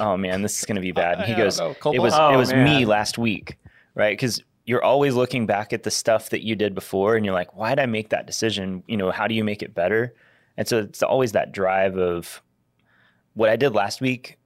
oh 0.00 0.16
man 0.16 0.40
this 0.42 0.58
is 0.58 0.64
gonna 0.64 0.80
be 0.80 0.92
bad. 1.04 1.18
And 1.18 1.26
he 1.26 1.34
goes 1.34 1.58
know, 1.58 1.74
it 1.92 1.98
was 1.98 2.14
Oh, 2.14 2.32
it 2.32 2.36
was 2.36 2.52
me 2.54 2.84
last 2.86 3.18
week 3.18 3.58
right? 3.94 4.16
Because 4.16 4.42
you're 4.64 4.82
always 4.82 5.14
looking 5.14 5.44
back 5.44 5.72
at 5.74 5.82
the 5.82 5.90
stuff 5.90 6.30
that 6.30 6.42
you 6.42 6.54
did 6.54 6.74
before 6.74 7.16
and 7.16 7.26
you're 7.26 7.34
like 7.34 7.54
why 7.54 7.74
did 7.74 7.82
i 7.82 7.86
make 7.86 8.08
that 8.08 8.26
decision? 8.26 8.82
You 8.86 8.96
know 8.96 9.10
how 9.10 9.26
do 9.26 9.34
you 9.34 9.44
make 9.44 9.62
it 9.62 9.74
better? 9.74 10.14
And 10.56 10.66
so 10.66 10.78
it's 10.78 11.02
always 11.02 11.32
that 11.32 11.52
drive 11.52 11.96
of 11.98 12.42
what 13.34 13.50
i 13.50 13.56
did 13.56 13.74
last 13.74 14.00
week 14.00 14.38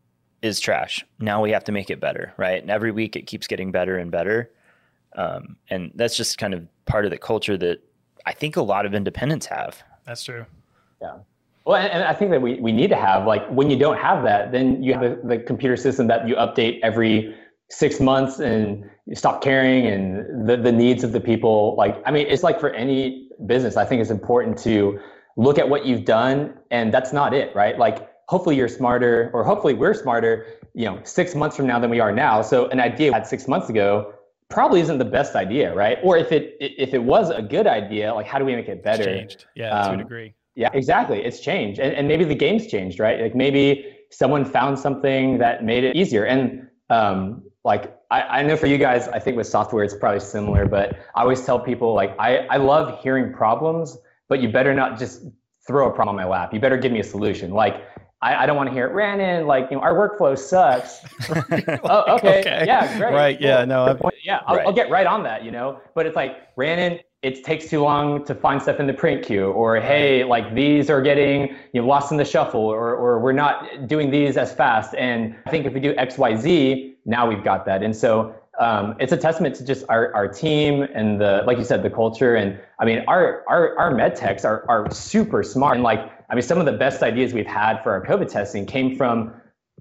is 0.42 0.60
trash 0.60 1.04
now 1.18 1.42
we 1.42 1.50
have 1.50 1.64
to 1.64 1.72
make 1.72 1.90
it 1.90 2.00
better 2.00 2.32
right 2.36 2.60
and 2.62 2.70
every 2.70 2.92
week 2.92 3.16
it 3.16 3.26
keeps 3.26 3.46
getting 3.46 3.70
better 3.72 3.98
and 3.98 4.10
better 4.10 4.50
um, 5.16 5.56
and 5.70 5.92
that's 5.94 6.16
just 6.16 6.36
kind 6.38 6.52
of 6.52 6.66
part 6.84 7.04
of 7.04 7.10
the 7.10 7.18
culture 7.18 7.56
that 7.56 7.78
i 8.26 8.32
think 8.32 8.56
a 8.56 8.62
lot 8.62 8.86
of 8.86 8.94
independents 8.94 9.46
have 9.46 9.82
that's 10.06 10.22
true. 10.22 10.46
Yeah. 11.02 11.16
Well, 11.64 11.76
and, 11.76 11.92
and 11.92 12.04
I 12.04 12.14
think 12.14 12.30
that 12.30 12.40
we, 12.40 12.60
we 12.60 12.72
need 12.72 12.88
to 12.90 12.96
have 12.96 13.26
like 13.26 13.46
when 13.48 13.68
you 13.68 13.76
don't 13.76 13.98
have 13.98 14.22
that, 14.22 14.52
then 14.52 14.82
you 14.82 14.94
have 14.94 15.02
the, 15.02 15.20
the 15.24 15.38
computer 15.38 15.76
system 15.76 16.06
that 16.06 16.26
you 16.26 16.36
update 16.36 16.78
every 16.82 17.34
six 17.68 17.98
months 17.98 18.38
and 18.38 18.88
you 19.06 19.16
stop 19.16 19.42
caring 19.42 19.86
and 19.86 20.48
the, 20.48 20.56
the 20.56 20.70
needs 20.70 21.02
of 21.02 21.10
the 21.12 21.20
people. 21.20 21.74
Like, 21.76 22.00
I 22.06 22.12
mean, 22.12 22.26
it's 22.28 22.44
like 22.44 22.60
for 22.60 22.70
any 22.70 23.28
business, 23.46 23.76
I 23.76 23.84
think 23.84 24.00
it's 24.00 24.10
important 24.10 24.56
to 24.58 25.00
look 25.36 25.58
at 25.58 25.68
what 25.68 25.84
you've 25.84 26.04
done 26.04 26.54
and 26.70 26.94
that's 26.94 27.12
not 27.12 27.34
it, 27.34 27.54
right? 27.54 27.76
Like, 27.76 28.08
hopefully 28.26 28.56
you're 28.56 28.68
smarter 28.68 29.30
or 29.32 29.44
hopefully 29.44 29.74
we're 29.74 29.94
smarter, 29.94 30.46
you 30.74 30.84
know, 30.84 31.00
six 31.04 31.34
months 31.34 31.56
from 31.56 31.66
now 31.66 31.78
than 31.78 31.90
we 31.90 32.00
are 32.00 32.12
now. 32.12 32.42
So 32.42 32.66
an 32.68 32.80
idea 32.80 33.10
we 33.10 33.14
had 33.14 33.26
six 33.26 33.46
months 33.48 33.68
ago 33.68 34.12
probably 34.48 34.80
isn't 34.80 34.98
the 34.98 35.04
best 35.04 35.34
idea, 35.34 35.74
right? 35.74 35.98
Or 36.02 36.16
if 36.16 36.32
it 36.32 36.56
if 36.60 36.94
it 36.94 37.02
was 37.02 37.30
a 37.30 37.42
good 37.42 37.66
idea, 37.66 38.14
like 38.14 38.26
how 38.26 38.38
do 38.38 38.44
we 38.44 38.54
make 38.54 38.68
it 38.68 38.82
better? 38.82 39.08
It's 39.08 39.34
changed. 39.34 39.46
Yeah, 39.54 39.70
to 39.70 39.76
a 39.76 39.92
Um, 39.92 39.98
degree. 39.98 40.34
Yeah, 40.54 40.70
exactly. 40.72 41.24
It's 41.24 41.40
changed. 41.40 41.78
And, 41.80 41.94
and 41.94 42.08
maybe 42.08 42.24
the 42.24 42.34
game's 42.34 42.66
changed, 42.66 42.98
right? 42.98 43.20
Like 43.20 43.34
maybe 43.34 43.96
someone 44.10 44.44
found 44.44 44.78
something 44.78 45.38
that 45.38 45.64
made 45.64 45.84
it 45.84 45.94
easier. 45.94 46.24
And 46.24 46.68
um, 46.88 47.42
like, 47.64 47.94
I, 48.10 48.22
I 48.22 48.42
know 48.42 48.56
for 48.56 48.66
you 48.66 48.78
guys, 48.78 49.08
I 49.08 49.18
think 49.18 49.36
with 49.36 49.48
software, 49.48 49.84
it's 49.84 49.94
probably 49.94 50.20
similar, 50.20 50.64
but 50.66 50.96
I 51.14 51.22
always 51.22 51.44
tell 51.44 51.58
people, 51.58 51.92
like, 51.92 52.14
I, 52.18 52.46
I 52.46 52.56
love 52.58 53.02
hearing 53.02 53.32
problems, 53.32 53.98
but 54.28 54.40
you 54.40 54.48
better 54.48 54.72
not 54.72 54.98
just 54.98 55.24
throw 55.66 55.90
a 55.90 55.92
problem 55.92 56.16
on 56.16 56.22
my 56.22 56.28
lap. 56.28 56.54
You 56.54 56.60
better 56.60 56.76
give 56.78 56.92
me 56.92 57.00
a 57.00 57.04
solution. 57.04 57.50
Like, 57.50 57.82
I, 58.22 58.34
I 58.44 58.46
don't 58.46 58.56
want 58.56 58.68
to 58.68 58.72
hear 58.72 58.86
it 58.86 58.92
ran 58.92 59.20
in, 59.20 59.46
like, 59.46 59.68
you 59.70 59.76
know, 59.76 59.82
our 59.82 59.94
workflow 59.94 60.38
sucks. 60.38 61.00
oh, 61.84 62.16
okay. 62.16 62.40
Okay. 62.40 62.64
Yeah, 62.66 62.98
great. 62.98 63.12
Right, 63.12 63.40
yeah, 63.40 63.64
no, 63.64 63.84
I've- 63.84 64.00
point. 64.00 64.14
Yeah, 64.24 64.40
I'll, 64.46 64.56
Right. 64.56 64.66
I'll 64.66 64.72
get 64.72 64.90
right 64.90 65.06
on 65.06 65.22
that, 65.24 65.44
you 65.44 65.50
know. 65.50 65.80
But 65.94 66.06
it's 66.06 66.16
like 66.16 66.48
ran 66.56 66.78
in. 66.78 67.00
It 67.22 67.42
takes 67.44 67.68
too 67.68 67.82
long 67.82 68.24
to 68.26 68.34
find 68.34 68.60
stuff 68.62 68.78
in 68.78 68.86
the 68.86 68.92
print 68.92 69.24
queue, 69.24 69.50
or 69.52 69.80
hey, 69.80 70.22
like 70.22 70.54
these 70.54 70.90
are 70.90 71.02
getting 71.02 71.56
you 71.72 71.80
know 71.80 71.86
lost 71.86 72.12
in 72.12 72.18
the 72.18 72.24
shuffle, 72.24 72.60
or 72.60 72.94
or 72.94 73.18
we're 73.20 73.32
not 73.32 73.88
doing 73.88 74.10
these 74.10 74.36
as 74.36 74.52
fast. 74.52 74.94
And 74.94 75.34
I 75.44 75.50
think 75.50 75.66
if 75.66 75.72
we 75.72 75.80
do 75.80 75.94
X, 75.96 76.18
Y, 76.18 76.36
Z, 76.36 76.94
now 77.04 77.26
we've 77.26 77.42
got 77.42 77.64
that. 77.66 77.82
And 77.82 77.96
so 77.96 78.34
um, 78.58 78.96
it's 78.98 79.12
a 79.12 79.16
testament 79.16 79.54
to 79.56 79.64
just 79.64 79.84
our, 79.88 80.14
our 80.14 80.28
team 80.28 80.82
and 80.82 81.20
the 81.20 81.42
like 81.46 81.58
you 81.58 81.64
said 81.64 81.82
the 81.82 81.90
culture. 81.90 82.36
And 82.36 82.58
I 82.78 82.84
mean 82.84 83.04
our 83.06 83.44
our 83.48 83.78
our 83.78 83.94
med 83.94 84.16
techs 84.16 84.44
are 84.44 84.64
are 84.68 84.90
super 84.90 85.42
smart. 85.42 85.76
And 85.76 85.82
like 85.82 86.10
I 86.30 86.34
mean 86.34 86.42
some 86.42 86.58
of 86.58 86.66
the 86.66 86.72
best 86.72 87.02
ideas 87.02 87.32
we've 87.32 87.46
had 87.46 87.82
for 87.82 87.92
our 87.92 88.04
COVID 88.04 88.30
testing 88.30 88.66
came 88.66 88.96
from 88.96 89.34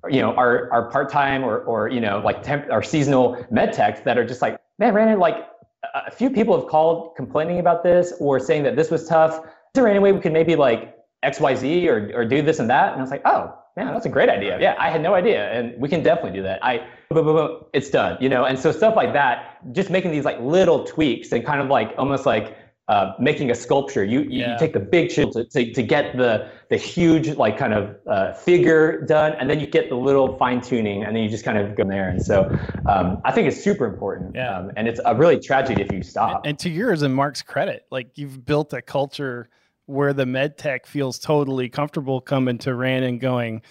you 0.10 0.22
know 0.22 0.34
our 0.36 0.72
our 0.72 0.90
part-time 0.92 1.44
or 1.44 1.60
or 1.60 1.88
you 1.88 2.02
know 2.02 2.20
like 2.20 2.44
temp 2.44 2.70
our 2.72 2.84
seasonal 2.84 3.46
med 3.50 3.74
techs 3.74 4.02
that 4.02 4.18
are 4.18 4.26
just 4.26 4.42
like 4.42 4.60
man 4.78 4.94
Brandon 4.94 5.20
like 5.20 5.48
a- 5.94 6.12
few 6.12 6.30
people 6.30 6.60
have 6.60 6.70
called 6.70 7.16
complaining 7.16 7.60
about 7.60 7.84
this 7.84 8.14
or 8.20 8.40
saying 8.40 8.64
that 8.64 8.76
this 8.76 8.92
was 8.92 9.08
tough 9.08 9.40
is 9.40 9.50
there 9.74 9.88
any 9.88 10.00
way 10.00 10.12
we 10.12 10.20
could 10.20 10.34
maybe 10.34 10.56
like 10.56 10.96
xyz 11.24 11.88
or 11.88 12.12
or 12.14 12.26
do 12.26 12.42
this 12.42 12.60
and 12.60 12.70
that 12.70 12.92
and 12.92 13.00
i 13.00 13.02
was 13.02 13.12
like 13.12 13.22
oh 13.26 13.58
man, 13.76 13.94
that's 13.94 14.06
a 14.06 14.10
great 14.10 14.30
idea. 14.30 14.60
Yeah, 14.60 14.76
I 14.80 14.90
had 14.90 15.02
no 15.02 15.14
idea, 15.14 15.52
and 15.52 15.80
we 15.80 15.90
can 15.90 16.02
definitely 16.02 16.32
do 16.32 16.44
that. 16.44 16.64
I, 16.64 16.78
boom, 17.10 17.26
boom, 17.26 17.36
boom, 17.36 17.64
it's 17.74 17.90
done. 17.90 18.18
You 18.22 18.30
know, 18.30 18.46
and 18.46 18.58
so 18.58 18.72
stuff 18.72 18.96
like 18.96 19.14
that, 19.14 19.60
just 19.74 19.90
making 19.90 20.12
these 20.12 20.26
like 20.26 20.40
little 20.40 20.84
tweaks 20.86 21.32
and 21.32 21.46
kind 21.46 21.62
of 21.62 21.68
like 21.68 21.94
almost 21.98 22.26
like 22.26 22.58
uh, 22.88 23.14
making 23.20 23.50
a 23.50 23.56
sculpture. 23.56 24.04
You 24.04 24.22
you, 24.22 24.42
Yeah. 24.42 24.54
you 24.54 24.60
take 24.60 24.74
the 24.74 24.80
big 24.80 25.10
chisel 25.10 25.32
to, 25.34 25.44
to, 25.46 25.74
to 25.74 25.84
get 25.84 26.16
the 26.16 26.50
the 26.70 26.78
huge 26.78 27.30
like 27.36 27.58
kind 27.58 27.74
of 27.74 27.96
uh, 28.08 28.34
figure 28.34 29.02
done, 29.02 29.34
and 29.34 29.50
then 29.50 29.60
you 29.60 29.68
get 29.68 29.90
the 29.90 29.96
little 29.96 30.38
fine 30.38 30.62
tuning, 30.62 31.04
and 31.04 31.16
then 31.16 31.24
you 31.24 31.30
just 31.30 31.44
kind 31.44 31.58
of 31.58 31.76
go 31.76 31.84
there. 31.84 32.08
And 32.10 32.24
so 32.24 32.44
um, 32.88 33.20
I 33.26 33.32
think 33.32 33.48
it's 33.48 33.62
super 33.62 33.86
important. 33.86 34.36
Yeah. 34.36 34.58
Um, 34.58 34.72
and 34.78 34.88
it's 34.88 35.02
a 35.04 35.16
really 35.16 35.40
tragedy 35.40 35.82
if 35.82 35.92
you 35.92 36.02
stop. 36.04 36.46
And 36.46 36.58
to 36.60 36.70
yours 36.70 37.02
and 37.02 37.14
Mark's 37.14 37.42
credit, 37.42 37.86
like 37.92 38.18
you've 38.18 38.46
built 38.46 38.72
a 38.74 38.82
culture 38.82 39.50
where 39.88 40.14
the 40.14 40.26
med 40.26 40.58
tech 40.58 40.86
feels 40.86 41.20
totally 41.20 41.70
comfortable 41.70 42.20
coming 42.22 42.58
to 42.60 42.74
Rand 42.74 43.06
and 43.06 43.20
going, 43.20 43.62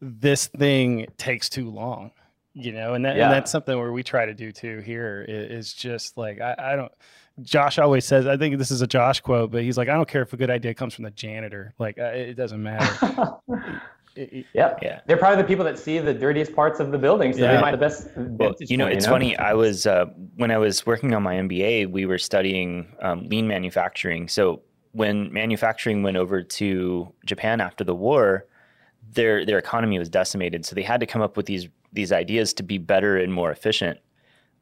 this 0.00 0.46
thing 0.48 1.06
takes 1.18 1.48
too 1.48 1.70
long, 1.70 2.10
you 2.54 2.72
know, 2.72 2.94
and, 2.94 3.04
that, 3.04 3.16
Yeah. 3.16 3.24
and 3.24 3.32
that's 3.32 3.50
something 3.50 3.78
where 3.78 3.92
we 3.92 4.02
try 4.02 4.26
to 4.26 4.34
do 4.34 4.50
too 4.52 4.80
here 4.80 5.24
is 5.28 5.50
is 5.68 5.72
just 5.74 6.16
like, 6.16 6.40
I, 6.40 6.54
I 6.58 6.76
don't, 6.76 6.92
Josh 7.42 7.78
always 7.78 8.04
says, 8.04 8.26
I 8.26 8.36
think 8.36 8.58
this 8.58 8.70
is 8.70 8.82
a 8.82 8.86
Josh 8.86 9.20
quote, 9.20 9.50
but 9.50 9.62
he's 9.62 9.78
like, 9.78 9.88
I 9.88 9.94
don't 9.94 10.08
care 10.08 10.22
if 10.22 10.32
a 10.32 10.36
good 10.36 10.50
idea 10.50 10.74
comes 10.74 10.94
from 10.94 11.04
the 11.04 11.10
janitor. 11.10 11.72
Like, 11.78 11.98
uh, 11.98 12.04
it 12.06 12.34
doesn't 12.34 12.62
matter. 12.62 13.30
It- 14.16 14.32
it- 14.32 14.46
Yeah. 14.52 14.76
Yeah. 14.82 15.00
They're 15.06 15.16
probably 15.16 15.40
the 15.40 15.46
people 15.46 15.64
that 15.66 15.78
see 15.78 15.98
the 16.00 16.12
dirtiest 16.12 16.52
parts 16.54 16.80
of 16.80 16.90
the 16.90 16.98
building, 16.98 17.32
so 17.32 17.38
Yeah. 17.38 17.54
they 17.54 17.60
might 17.60 17.70
have 17.70 17.78
the 17.78 17.86
best. 17.86 18.08
Well, 18.16 18.54
you 18.58 18.76
know, 18.76 18.86
point, 18.86 18.96
it's 18.96 19.06
funny. 19.06 19.36
I 19.36 19.54
was 19.54 19.86
uh, 19.86 20.06
when 20.34 20.50
I 20.50 20.58
was 20.58 20.84
working 20.84 21.14
on 21.14 21.22
my 21.22 21.36
MBA, 21.36 21.88
we 21.92 22.06
were 22.06 22.18
studying 22.18 22.92
um, 23.02 23.28
lean 23.28 23.46
manufacturing. 23.46 24.26
So 24.26 24.62
when 24.92 25.32
manufacturing 25.32 26.02
went 26.02 26.16
over 26.16 26.42
to 26.42 27.12
Japan 27.24 27.60
after 27.60 27.84
the 27.84 27.94
war, 27.94 28.46
their 29.12 29.44
their 29.44 29.58
economy 29.58 29.98
was 29.98 30.08
decimated. 30.08 30.64
So 30.64 30.74
they 30.74 30.82
had 30.82 31.00
to 31.00 31.06
come 31.06 31.22
up 31.22 31.36
with 31.36 31.46
these 31.46 31.68
these 31.92 32.12
ideas 32.12 32.52
to 32.54 32.62
be 32.62 32.78
better 32.78 33.16
and 33.16 33.32
more 33.32 33.50
efficient. 33.50 33.98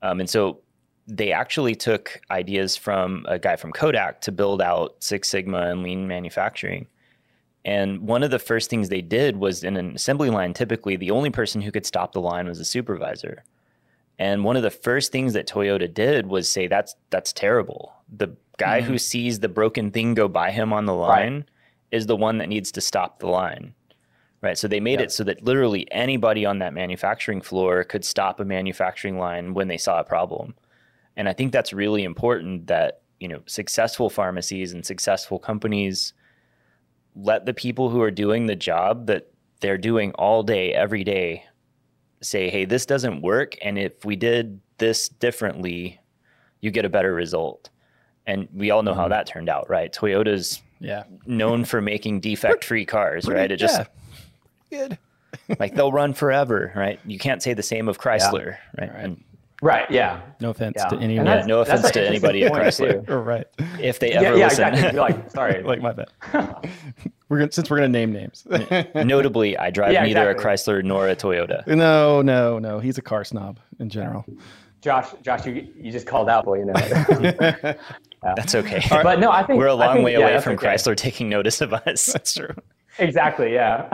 Um, 0.03 0.21
and 0.21 0.31
so 0.31 0.61
they 1.07 1.33
actually 1.33 1.75
took 1.75 2.21
ideas 2.31 2.77
from 2.77 3.25
a 3.29 3.39
guy 3.39 3.57
from 3.57 3.73
Kodak 3.73 4.21
to 4.23 4.33
build 4.33 4.61
out 4.61 4.97
Six 5.01 5.29
Sigma 5.29 5.71
and 5.71 5.83
lean 5.83 6.07
manufacturing. 6.07 6.87
And 7.65 8.01
one 8.01 8.23
of 8.23 8.31
the 8.31 8.39
first 8.39 8.71
things 8.71 8.89
they 8.89 9.03
did 9.03 9.37
was 9.37 9.65
in 9.65 9.77
an 9.77 9.95
assembly 9.95 10.31
line, 10.31 10.55
typically 10.55 10.97
the 10.97 11.11
only 11.11 11.31
person 11.31 11.61
who 11.61 11.73
could 11.73 11.87
stop 11.87 12.13
the 12.13 12.21
line 12.21 12.47
was 12.47 12.61
a 12.61 12.65
supervisor. 12.65 13.43
And 14.19 14.45
one 14.45 14.57
of 14.57 14.63
the 14.63 14.71
first 14.71 15.13
things 15.13 15.33
that 15.35 15.47
Toyota 15.47 15.93
did 15.93 16.27
was 16.27 16.49
say 16.49 16.67
that's 16.67 16.97
that's 17.11 17.33
terrible. 17.33 17.95
The 18.15 18.37
guy 18.57 18.81
who 18.81 18.95
mm-hmm. 18.95 18.97
sees 18.99 19.39
the 19.39 19.49
broken 19.49 19.91
thing 19.91 20.15
go 20.15 20.29
by 20.29 20.51
him 20.51 20.73
on 20.73 20.87
the 20.87 20.95
line 20.95 21.45
is 21.93 22.07
the 22.07 22.17
one 22.17 22.39
that 22.39 22.49
needs 22.49 22.73
to 22.73 22.81
stop 22.81 23.21
the 23.21 23.29
line. 23.29 23.75
Right. 24.41 24.59
So 24.59 24.69
they 24.69 24.81
made 24.81 25.01
Yeah. 25.01 25.07
it 25.07 25.13
so 25.13 25.25
that 25.25 25.43
literally 25.45 25.91
anybody 25.93 26.45
on 26.45 26.59
that 26.59 26.75
manufacturing 26.75 27.41
floor 27.41 27.83
could 27.85 28.05
stop 28.05 28.39
a 28.41 28.45
manufacturing 28.45 29.19
line 29.19 29.55
when 29.55 29.69
they 29.69 29.79
saw 29.79 29.99
a 29.99 30.05
problem. 30.05 30.55
And 31.17 31.29
I 31.29 31.33
think 31.33 31.53
that's 31.53 31.73
really 31.73 32.05
important 32.05 32.69
that, 32.69 33.03
you 33.19 33.27
know, 33.27 33.41
successful 33.47 34.09
pharmacies 34.09 34.73
and 34.73 34.87
successful 34.87 35.41
companies 35.41 36.13
let 37.17 37.47
the 37.47 37.55
people 37.55 37.91
who 37.91 38.01
are 38.01 38.13
doing 38.13 38.47
the 38.47 38.55
job 38.55 39.07
that 39.07 39.29
they're 39.61 39.79
doing 39.79 40.13
all 40.13 40.45
day, 40.45 40.73
every 40.73 41.03
day, 41.03 41.45
say, 42.21 42.51
hey, 42.51 42.65
this 42.65 42.87
doesn't 42.87 43.23
work. 43.23 43.57
And 43.63 43.79
if 43.79 44.05
we 44.05 44.17
did 44.17 44.61
this 44.79 45.09
differently, 45.09 46.01
you 46.61 46.71
get 46.71 46.85
a 46.85 46.89
better 46.89 47.13
result. 47.13 47.71
And 48.27 48.49
we 48.53 48.71
all 48.71 48.83
know 48.83 48.95
how 48.95 49.03
mm-hmm. 49.03 49.11
that 49.11 49.27
turned 49.27 49.49
out, 49.49 49.71
right? 49.71 49.93
Toyota's 49.93 50.61
yeah. 50.81 51.05
known 51.27 51.65
for 51.65 51.81
making 51.81 52.21
defect 52.21 52.65
free 52.65 52.85
cars, 52.85 53.27
right? 53.27 53.51
It 53.51 53.57
just 53.57 53.81
yeah. 54.71 54.87
good. 54.87 54.99
like 55.59 55.75
they'll 55.75 55.93
run 55.93 56.15
forever, 56.15 56.73
right? 56.75 57.01
You 57.07 57.19
can't 57.19 57.43
say 57.43 57.55
the 57.55 57.63
same 57.63 57.89
of 57.89 57.99
Chrysler, 57.99 58.57
right? 58.79 58.91
And 58.95 59.25
right. 59.63 59.91
Yeah. 59.91 60.21
No 60.41 60.51
offense 60.51 60.75
Yeah. 60.79 60.89
to 60.89 60.95
And 60.97 61.05
anyone. 61.05 61.25
that's- 61.27 61.47
no 61.47 61.65
that's 61.65 61.81
offense 61.81 61.93
to 61.93 62.07
anybody 62.07 62.45
at 62.45 62.53
Chrysler. 62.53 63.07
too. 63.07 63.15
Right. 63.15 63.47
if 63.81 63.99
they 63.99 64.13
ever 64.13 64.37
yeah, 64.37 64.47
listen, 64.47 64.69
exactly. 64.69 64.83
You're 64.93 65.01
like, 65.09 65.31
sorry. 65.31 65.63
like 65.65 65.81
my 65.81 65.93
bad. 65.93 66.09
we're 67.29 67.39
gonna 67.39 67.53
since 67.53 67.69
we're 67.71 67.77
gonna 67.79 67.89
name 67.89 68.13
names. 68.13 68.47
notably, 68.95 69.57
I 69.59 69.71
drive 69.71 69.93
Yeah, 69.93 70.05
neither 70.05 70.31
exactly. 70.31 70.73
a 70.73 70.79
Chrysler 70.81 70.85
nor 70.85 71.09
a 71.09 71.17
Toyota. 71.17 71.67
no, 71.67 72.23
no, 72.23 72.59
no. 72.59 72.79
He's 72.81 72.99
a 72.99 73.03
car 73.03 73.25
snob 73.25 73.59
in 73.81 73.89
general. 73.89 74.25
Josh, 74.81 75.09
Josh, 75.23 75.45
you, 75.45 75.67
you 75.77 75.91
just 75.91 76.07
called 76.07 76.29
out, 76.29 76.45
boy, 76.45 76.61
you 76.61 76.65
know. 76.67 76.73
That's 78.37 78.55
okay. 78.55 78.81
but 78.91 79.19
no, 79.19 79.31
I 79.31 79.43
think 79.45 79.59
We're 79.59 79.67
a 79.67 79.75
long 79.75 79.95
think- 79.97 80.05
way 80.05 80.13
yeah, 80.13 80.19
away 80.29 80.41
from 80.41 80.55
okay. 80.55 80.69
Chrysler 80.69 80.97
taking 80.97 81.29
notice 81.29 81.61
of 81.61 81.73
us. 81.73 82.07
That's 82.13 82.35
true. 82.35 82.55
Exactly. 82.99 83.53
Yeah. 83.55 83.89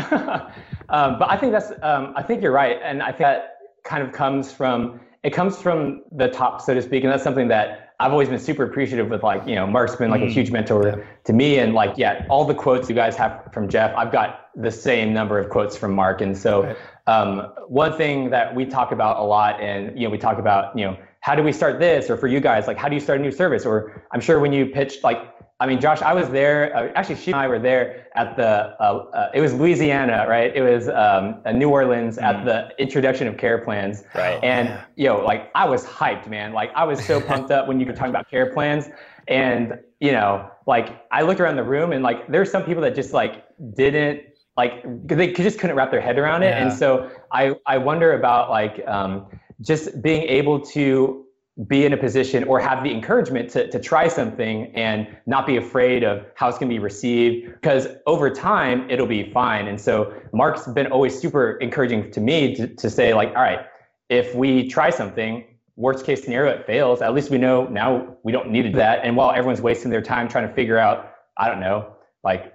um, 0.88 1.18
but 1.18 1.30
I 1.30 1.36
think 1.36 1.52
that's. 1.52 1.72
Um, 1.82 2.12
I 2.16 2.22
think 2.22 2.42
you're 2.42 2.52
right, 2.52 2.78
and 2.82 3.02
I 3.02 3.08
think 3.08 3.18
that 3.20 3.56
kind 3.84 4.02
of 4.02 4.12
comes 4.12 4.52
from 4.52 5.00
it 5.24 5.32
comes 5.32 5.60
from 5.60 6.02
the 6.12 6.28
top, 6.28 6.60
so 6.60 6.74
to 6.74 6.82
speak, 6.82 7.02
and 7.02 7.12
that's 7.12 7.24
something 7.24 7.48
that 7.48 7.94
I've 7.98 8.12
always 8.12 8.28
been 8.28 8.38
super 8.38 8.64
appreciative 8.64 9.08
with. 9.08 9.22
Like, 9.22 9.46
you 9.46 9.54
know, 9.54 9.66
Mark's 9.66 9.96
been 9.96 10.10
like 10.10 10.20
a 10.20 10.28
huge 10.28 10.50
mentor 10.50 11.06
to 11.24 11.32
me, 11.32 11.58
and 11.58 11.74
like, 11.74 11.94
yeah, 11.96 12.26
all 12.28 12.44
the 12.44 12.54
quotes 12.54 12.88
you 12.88 12.94
guys 12.94 13.16
have 13.16 13.48
from 13.52 13.68
Jeff, 13.68 13.94
I've 13.96 14.12
got 14.12 14.50
the 14.54 14.70
same 14.70 15.12
number 15.14 15.38
of 15.38 15.48
quotes 15.48 15.76
from 15.76 15.94
Mark, 15.94 16.20
and 16.20 16.36
so 16.36 16.76
um, 17.06 17.52
one 17.68 17.96
thing 17.96 18.30
that 18.30 18.54
we 18.54 18.66
talk 18.66 18.92
about 18.92 19.18
a 19.18 19.22
lot, 19.22 19.60
and 19.60 19.98
you 19.98 20.06
know, 20.06 20.10
we 20.10 20.18
talk 20.18 20.38
about, 20.38 20.76
you 20.78 20.84
know, 20.84 20.96
how 21.20 21.34
do 21.34 21.42
we 21.42 21.52
start 21.52 21.80
this, 21.80 22.10
or 22.10 22.18
for 22.18 22.26
you 22.26 22.38
guys, 22.38 22.66
like, 22.66 22.76
how 22.76 22.88
do 22.88 22.94
you 22.94 23.00
start 23.00 23.18
a 23.18 23.22
new 23.22 23.32
service, 23.32 23.64
or 23.64 24.02
I'm 24.12 24.20
sure 24.20 24.40
when 24.40 24.52
you 24.52 24.66
pitched, 24.66 25.02
like, 25.02 25.33
I 25.60 25.66
mean, 25.66 25.80
Josh, 25.80 26.02
I 26.02 26.12
was 26.12 26.28
there. 26.30 26.76
Uh, 26.76 26.92
actually, 26.96 27.16
she 27.16 27.30
and 27.30 27.40
I 27.40 27.46
were 27.46 27.60
there 27.60 28.08
at 28.16 28.36
the. 28.36 28.74
Uh, 28.80 29.06
uh, 29.14 29.30
it 29.32 29.40
was 29.40 29.54
Louisiana, 29.54 30.26
right? 30.28 30.54
It 30.54 30.62
was 30.62 30.88
um, 30.88 31.40
uh, 31.46 31.52
New 31.52 31.70
Orleans 31.70 32.18
at 32.18 32.44
the 32.44 32.70
introduction 32.78 33.28
of 33.28 33.36
care 33.36 33.58
plans. 33.58 34.02
Right. 34.14 34.42
And 34.42 34.78
yo, 34.96 35.24
like 35.24 35.52
I 35.54 35.64
was 35.66 35.84
hyped, 35.84 36.28
man. 36.28 36.52
Like 36.52 36.72
I 36.74 36.82
was 36.82 37.04
so 37.04 37.20
pumped 37.20 37.52
up 37.52 37.68
when 37.68 37.78
you 37.78 37.86
were 37.86 37.92
talking 37.92 38.10
about 38.10 38.28
care 38.28 38.52
plans, 38.52 38.88
and 39.28 39.78
you 40.00 40.10
know, 40.10 40.50
like 40.66 41.04
I 41.12 41.22
looked 41.22 41.40
around 41.40 41.56
the 41.56 41.64
room 41.64 41.92
and 41.92 42.02
like 42.02 42.26
there's 42.26 42.50
some 42.50 42.64
people 42.64 42.82
that 42.82 42.96
just 42.96 43.12
like 43.12 43.44
didn't 43.74 44.22
like 44.56 44.82
they 45.06 45.32
just 45.32 45.60
couldn't 45.60 45.76
wrap 45.76 45.92
their 45.92 46.00
head 46.00 46.18
around 46.18 46.42
it, 46.42 46.52
and 46.52 46.72
so 46.72 47.10
I 47.32 47.54
I 47.64 47.78
wonder 47.78 48.12
about 48.12 48.50
like 48.50 48.82
um, 48.88 49.26
just 49.60 50.02
being 50.02 50.22
able 50.22 50.60
to 50.60 51.23
be 51.68 51.86
in 51.86 51.92
a 51.92 51.96
position 51.96 52.42
or 52.44 52.58
have 52.58 52.82
the 52.82 52.90
encouragement 52.90 53.48
to, 53.48 53.70
to 53.70 53.78
try 53.78 54.08
something 54.08 54.74
and 54.74 55.06
not 55.26 55.46
be 55.46 55.56
afraid 55.56 56.02
of 56.02 56.26
how 56.34 56.48
it's 56.48 56.58
going 56.58 56.68
to 56.68 56.74
be 56.74 56.80
received 56.80 57.46
because 57.52 57.86
over 58.06 58.28
time 58.28 58.90
it'll 58.90 59.06
be 59.06 59.30
fine. 59.30 59.68
And 59.68 59.80
so 59.80 60.12
mark's 60.32 60.66
been 60.66 60.88
always 60.88 61.16
super 61.16 61.52
encouraging 61.58 62.10
to 62.10 62.20
me 62.20 62.56
to, 62.56 62.66
to 62.66 62.90
say 62.90 63.14
like 63.14 63.28
all 63.30 63.42
right 63.42 63.66
if 64.08 64.34
we 64.34 64.68
try 64.68 64.90
something 64.90 65.44
worst 65.76 66.04
case 66.04 66.24
scenario 66.24 66.52
it 66.52 66.66
fails. 66.66 67.00
At 67.02 67.14
least 67.14 67.30
we 67.30 67.38
know 67.38 67.68
now 67.68 68.16
we 68.24 68.32
don't 68.32 68.50
need 68.50 68.74
that. 68.74 69.04
And 69.04 69.16
while 69.16 69.30
everyone's 69.30 69.60
wasting 69.60 69.92
their 69.92 70.02
time 70.02 70.28
trying 70.28 70.48
to 70.48 70.54
figure 70.54 70.78
out 70.78 71.12
i 71.36 71.48
don't 71.48 71.60
know 71.60 71.94
like 72.24 72.52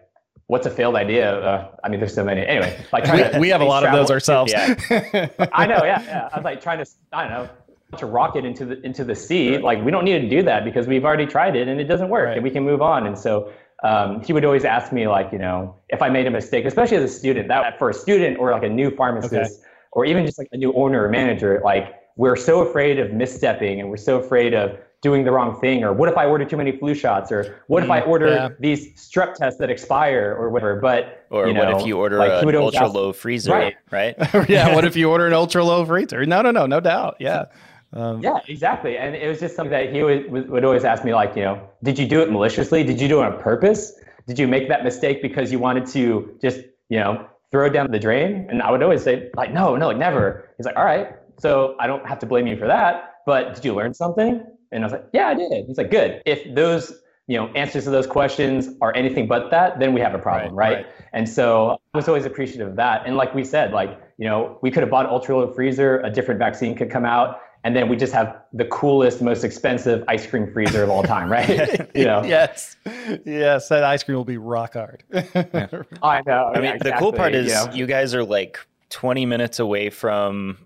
what's 0.48 0.66
a 0.66 0.70
failed 0.70 0.96
idea? 0.96 1.40
Uh, 1.40 1.72
i 1.86 1.88
mean 1.88 2.02
there's 2.02 2.14
so 2.14 2.26
many. 2.26 2.46
Anyway 2.46 2.86
like 2.92 3.34
We, 3.34 3.40
we 3.40 3.50
have 3.50 3.62
a 3.62 3.66
lot 3.66 3.86
of 3.86 3.94
those 3.94 4.12
ourselves. 4.12 4.52
Yeah. 4.52 4.76
I 5.54 5.68
know, 5.68 5.86
yeah, 5.86 6.02
yeah. 6.04 6.30
I 6.34 6.36
was 6.36 6.44
like 6.44 6.60
trying 6.60 6.84
to, 6.84 6.92
I 7.14 7.24
don't 7.24 7.32
know, 7.32 7.50
launch 7.92 8.02
a 8.04 8.06
rocket 8.06 8.46
into 8.46 8.66
the 8.66 8.82
into 8.86 9.04
the 9.04 9.16
sea. 9.16 9.58
Like 9.58 9.84
we 9.84 9.92
don't 9.92 10.06
need 10.06 10.20
to 10.22 10.30
do 10.30 10.44
that 10.44 10.64
because 10.64 10.88
we've 10.88 11.06
already 11.06 11.26
tried 11.26 11.56
it 11.56 11.68
and 11.68 11.80
it 11.80 11.86
doesn't 11.86 12.10
work, 12.10 12.26
Right. 12.28 12.36
and 12.38 12.44
we 12.44 12.50
can 12.50 12.64
move 12.64 12.82
on. 12.82 13.08
And 13.08 13.18
so 13.18 13.52
um, 13.84 14.22
he 14.24 14.34
would 14.34 14.44
always 14.46 14.66
ask 14.66 14.92
me, 14.92 15.08
like, 15.08 15.32
you 15.32 15.40
know, 15.40 15.76
if 15.90 16.02
I 16.02 16.10
made 16.10 16.28
a 16.28 16.32
mistake, 16.32 16.66
especially 16.66 16.98
as 16.98 17.04
a 17.04 17.14
student, 17.14 17.48
that 17.48 17.80
for 17.80 17.90
a 17.90 17.94
student 17.94 18.38
or 18.38 18.52
like 18.52 18.64
a 18.64 18.70
new 18.70 18.94
pharmacist, 18.96 19.62
or 19.94 20.06
even 20.06 20.26
just 20.26 20.38
like 20.38 20.50
a 20.52 20.58
new 20.58 20.74
owner 20.74 21.06
or 21.06 21.10
manager, 21.10 21.62
like 21.64 21.96
we're 22.18 22.36
so 22.36 22.60
afraid 22.62 23.00
of 23.00 23.10
misstepping 23.12 23.80
and 23.80 23.90
we're 23.90 23.98
so 23.98 24.20
afraid 24.20 24.54
of 24.54 24.78
doing 25.02 25.24
the 25.24 25.32
wrong 25.32 25.58
thing 25.62 25.82
or 25.82 25.94
what 25.94 26.10
if 26.10 26.18
i 26.18 26.26
order 26.26 26.44
too 26.44 26.58
many 26.58 26.74
flu 26.78 26.94
shots 26.94 27.32
or 27.32 27.62
what 27.68 27.82
if 27.82 27.90
i 27.90 28.02
order 28.02 28.26
Mm, 28.28 28.36
yeah. 28.36 28.50
these 28.60 28.94
strep 28.96 29.34
tests 29.36 29.58
that 29.62 29.70
expire 29.70 30.36
or 30.38 30.50
whatever 30.50 30.76
but 30.82 31.26
Or 31.30 31.48
you 31.48 31.54
what 31.54 31.70
know, 31.70 31.80
if 31.80 31.86
you 31.88 31.98
order 31.98 32.18
like, 32.18 32.44
an 32.44 32.54
ultra 32.58 32.84
ask- 32.84 32.94
low 32.94 33.14
freezer, 33.14 33.54
Right. 33.54 33.76
right? 33.92 34.16
yeah. 34.50 34.76
What 34.76 34.84
if 34.84 34.98
you 34.98 35.10
order 35.10 35.26
an 35.26 35.32
ultra 35.32 35.64
low 35.64 35.86
freezer? 35.86 36.26
No, 36.26 36.42
no, 36.42 36.52
no, 36.52 36.66
no 36.66 36.82
doubt. 36.82 37.16
Yeah. 37.22 37.46
Um, 37.94 38.22
Yeah, 38.22 38.40
exactly. 38.48 38.98
And 38.98 39.16
it 39.16 39.28
was 39.28 39.40
just 39.40 39.56
something 39.56 39.72
that 39.72 39.94
he 39.94 40.04
would, 40.04 40.50
would 40.50 40.64
always 40.66 40.84
ask 40.84 41.04
me, 41.04 41.14
like, 41.14 41.36
you 41.36 41.44
know, 41.44 41.62
did 41.84 41.98
you 41.98 42.08
do 42.08 42.22
it 42.22 42.32
maliciously? 42.32 42.84
Did 42.84 43.02
you 43.02 43.08
do 43.08 43.22
it 43.22 43.26
on 43.26 43.40
purpose? 43.40 43.94
Did 44.28 44.38
you 44.38 44.48
make 44.48 44.68
that 44.70 44.84
mistake 44.84 45.22
because 45.22 45.52
you 45.52 45.60
wanted 45.60 45.88
to 45.88 46.38
just, 46.42 46.60
you 46.90 47.00
know, 47.00 47.26
throw 47.52 47.66
it 47.66 47.72
down 47.72 47.90
the 47.92 48.00
drain? 48.00 48.48
And 48.50 48.62
I 48.62 48.70
would 48.72 48.84
always 48.84 49.04
say, 49.04 49.32
like, 49.36 49.52
no, 49.54 49.76
no, 49.76 49.88
like 49.88 49.98
never. 49.98 50.50
He's 50.58 50.66
like, 50.66 50.76
all 50.76 50.86
right, 50.86 51.16
so 51.40 51.76
I 51.80 51.88
don't 51.88 52.06
have 52.06 52.20
to 52.20 52.26
blame 52.28 52.46
you 52.46 52.58
for 52.58 52.68
that. 52.68 53.16
But 53.26 53.56
did 53.56 53.66
you 53.66 53.74
learn 53.74 53.94
something? 53.94 54.44
And 54.72 54.84
I 54.84 54.86
was 54.86 54.94
like, 54.94 55.06
yeah, 55.14 55.30
I 55.30 55.34
did. 55.34 55.66
He's 55.66 55.78
like, 55.78 55.90
good. 55.90 56.22
If 56.28 56.54
those, 56.54 56.94
you 57.28 57.38
know, 57.38 57.48
answers 57.56 57.86
to 57.86 57.90
those 57.90 58.06
questions 58.06 58.70
are 58.82 58.96
anything 58.96 59.28
but 59.28 59.50
that, 59.50 59.80
then 59.80 59.94
we 59.94 60.02
have 60.02 60.14
a 60.14 60.20
problem, 60.20 60.54
Right, 60.54 60.74
right? 60.74 60.86
right. 60.86 60.94
And 61.14 61.28
so 61.28 61.78
I 61.94 61.98
was 61.98 62.08
always 62.08 62.26
appreciative 62.26 62.68
of 62.68 62.76
that. 62.76 63.04
And 63.08 63.16
like 63.16 63.34
we 63.34 63.44
said, 63.44 63.72
like, 63.72 64.00
you 64.18 64.26
know, 64.26 64.60
we 64.62 64.70
could 64.70 64.84
have 64.84 64.92
bought 64.92 65.08
ultra 65.08 65.38
low 65.38 65.52
freezer, 65.52 66.00
a 66.02 66.10
different 66.12 66.40
vaccine 66.40 66.76
could 66.76 66.92
come 66.92 67.06
out, 67.06 67.40
and 67.64 67.76
then 67.76 67.90
we 67.90 67.96
just 67.98 68.14
have 68.14 68.42
the 68.54 68.66
coolest, 68.66 69.22
most 69.22 69.44
expensive 69.44 70.04
ice 70.08 70.26
cream 70.26 70.52
freezer 70.52 70.84
of 70.84 70.90
all 70.90 71.04
time, 71.04 71.32
right? 71.32 71.50
you 71.96 72.06
know. 72.06 72.24
yes, 72.24 72.78
yes, 73.26 73.68
that 73.70 73.84
ice 73.84 74.04
cream 74.04 74.18
will 74.18 74.26
be 74.26 74.38
rock 74.38 74.74
hard. 74.74 75.04
I 75.14 76.22
know. 76.26 76.52
I 76.54 76.60
mean, 76.60 76.64
yeah, 76.64 76.78
the 76.78 76.96
cool 76.98 77.14
part 77.14 77.36
is 77.36 77.52
you 77.52 77.80
you 77.80 77.86
guys 77.86 78.16
are 78.16 78.24
like 78.24 78.60
20 78.90 79.26
minutes 79.26 79.60
away 79.60 79.90
from 79.90 80.58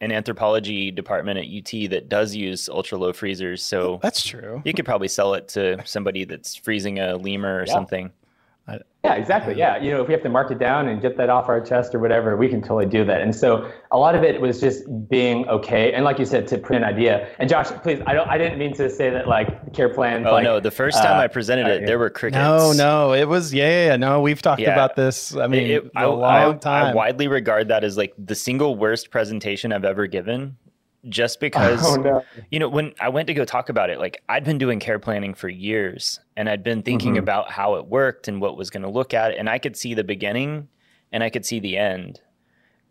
an 0.00 0.12
anthropology 0.12 0.90
department 0.90 1.38
at 1.38 1.44
UT 1.44 1.90
that 1.90 2.08
does 2.08 2.34
use 2.34 2.68
ultra 2.68 2.96
low 2.96 3.12
freezers. 3.12 3.62
So 3.62 4.00
That's 4.02 4.24
true. 4.24 4.62
you 4.64 4.72
could 4.72 4.86
probably 4.86 5.08
sell 5.08 5.34
it 5.34 5.48
to 5.48 5.82
somebody 5.84 6.24
that's 6.24 6.56
freezing 6.56 6.98
a 6.98 7.16
lemur 7.16 7.60
or 7.60 7.66
Yeah. 7.66 7.74
Something. 8.66 8.86
Yeah, 9.02 9.14
exactly. 9.14 9.54
Yeah, 9.56 9.78
you 9.78 9.90
know, 9.90 10.02
if 10.02 10.08
we 10.08 10.12
have 10.12 10.22
to 10.24 10.28
mark 10.28 10.50
it 10.50 10.58
down 10.58 10.86
and 10.88 11.00
get 11.00 11.16
that 11.16 11.30
off 11.30 11.48
our 11.48 11.58
chest 11.58 11.94
or 11.94 11.98
whatever, 12.00 12.36
we 12.36 12.48
can 12.48 12.60
totally 12.60 12.84
do 12.84 13.02
that. 13.06 13.22
And 13.22 13.34
so 13.34 13.70
a 13.92 13.98
lot 13.98 14.14
of 14.14 14.22
it 14.22 14.38
was 14.42 14.60
just 14.60 14.84
being 15.08 15.48
okay, 15.48 15.94
and 15.94 16.04
like 16.04 16.18
you 16.18 16.26
said, 16.26 16.46
to 16.48 16.58
print 16.58 16.84
an 16.84 16.90
idea. 16.94 17.26
And 17.38 17.48
Josh, 17.48 17.68
please, 17.82 17.98
I 18.06 18.12
don't, 18.12 18.28
I 18.28 18.36
didn't 18.36 18.58
mean 18.58 18.74
to 18.74 18.90
say 18.90 19.08
that 19.08 19.26
like 19.26 19.72
care 19.72 19.88
plans. 19.88 20.26
Oh 20.28 20.32
like, 20.32 20.44
no, 20.44 20.60
the 20.60 20.70
first 20.70 20.98
time 20.98 21.16
uh, 21.18 21.22
I 21.22 21.28
presented 21.28 21.64
uh, 21.66 21.70
it, 21.70 21.86
there 21.86 21.98
were 21.98 22.10
crickets. 22.10 22.36
No, 22.42 22.72
no, 22.72 23.14
it 23.14 23.26
was 23.26 23.54
yeah, 23.54 23.86
yeah. 23.86 23.96
No, 23.96 24.20
we've 24.20 24.42
talked 24.42 24.60
Yeah. 24.60 24.72
about 24.74 24.96
this. 24.96 25.34
I 25.34 25.46
mean, 25.46 25.70
It- 25.70 25.84
a 25.96 26.00
I, 26.00 26.04
long 26.04 26.22
I- 26.22 26.50
I 26.50 26.52
time. 26.58 26.94
widely 26.94 27.26
regard 27.26 27.68
that 27.68 27.84
as 27.84 27.96
like 27.96 28.12
the 28.18 28.34
single 28.34 28.76
worst 28.76 29.10
presentation 29.10 29.72
I've 29.72 29.86
ever 29.86 30.06
given. 30.06 30.56
Just 31.08 31.40
because 31.46 31.82
Oh 31.84 31.96
no. 31.96 32.22
you 32.50 32.58
know 32.58 32.68
when 32.68 32.92
i 33.00 33.08
went 33.08 33.26
to 33.28 33.34
go 33.34 33.44
talk 33.46 33.68
about 33.70 33.88
it 33.88 33.98
like 33.98 34.22
i'd 34.28 34.44
been 34.44 34.58
doing 34.58 34.78
care 34.80 34.98
planning 34.98 35.32
for 35.32 35.48
years 35.48 36.20
and 36.36 36.48
i'd 36.48 36.62
been 36.62 36.82
thinking 36.82 37.14
Mhm. 37.14 37.20
about 37.20 37.50
how 37.50 37.76
it 37.76 37.86
worked 37.86 38.28
and 38.28 38.40
what 38.40 38.56
was 38.56 38.68
going 38.68 38.82
to 38.82 38.88
look 38.90 39.14
at 39.14 39.34
and 39.34 39.48
i 39.48 39.58
could 39.58 39.76
see 39.76 39.94
the 39.94 40.04
beginning 40.04 40.68
and 41.10 41.22
i 41.24 41.30
could 41.30 41.46
see 41.46 41.58
the 41.58 41.78
end 41.78 42.20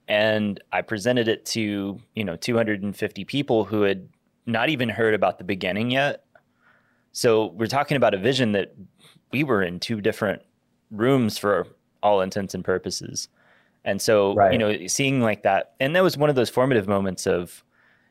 and 0.08 0.60
i 0.72 0.82
presented 0.82 1.28
it 1.28 1.46
to 1.46 2.00
you 2.16 2.24
know 2.24 2.36
250 2.36 3.26
people 3.26 3.66
who 3.66 3.84
had 3.84 4.10
not 4.48 4.70
even 4.70 4.90
heard 4.90 5.14
about 5.14 5.38
the 5.38 5.44
beginning 5.44 5.92
yet 5.92 6.24
so 7.12 7.48
we're 7.48 7.68
talking 7.68 7.96
about 7.98 8.14
a 8.14 8.18
vision 8.18 8.54
that 8.54 8.74
we 9.32 9.44
were 9.44 9.62
in 9.62 9.80
two 9.80 10.02
different 10.02 10.42
rooms 10.90 11.38
for 11.38 11.68
all 12.02 12.22
intents 12.22 12.56
and 12.56 12.64
purposes 12.66 13.28
and 13.86 14.02
so 14.02 14.34
you 14.52 14.58
know 14.58 14.88
seeing 14.88 15.22
like 15.22 15.44
that 15.44 15.74
and 15.80 15.96
that 15.96 16.02
was 16.02 16.18
one 16.18 16.30
of 16.32 16.36
those 16.36 16.50
formative 16.50 16.88
moments 16.88 17.28
of 17.28 17.64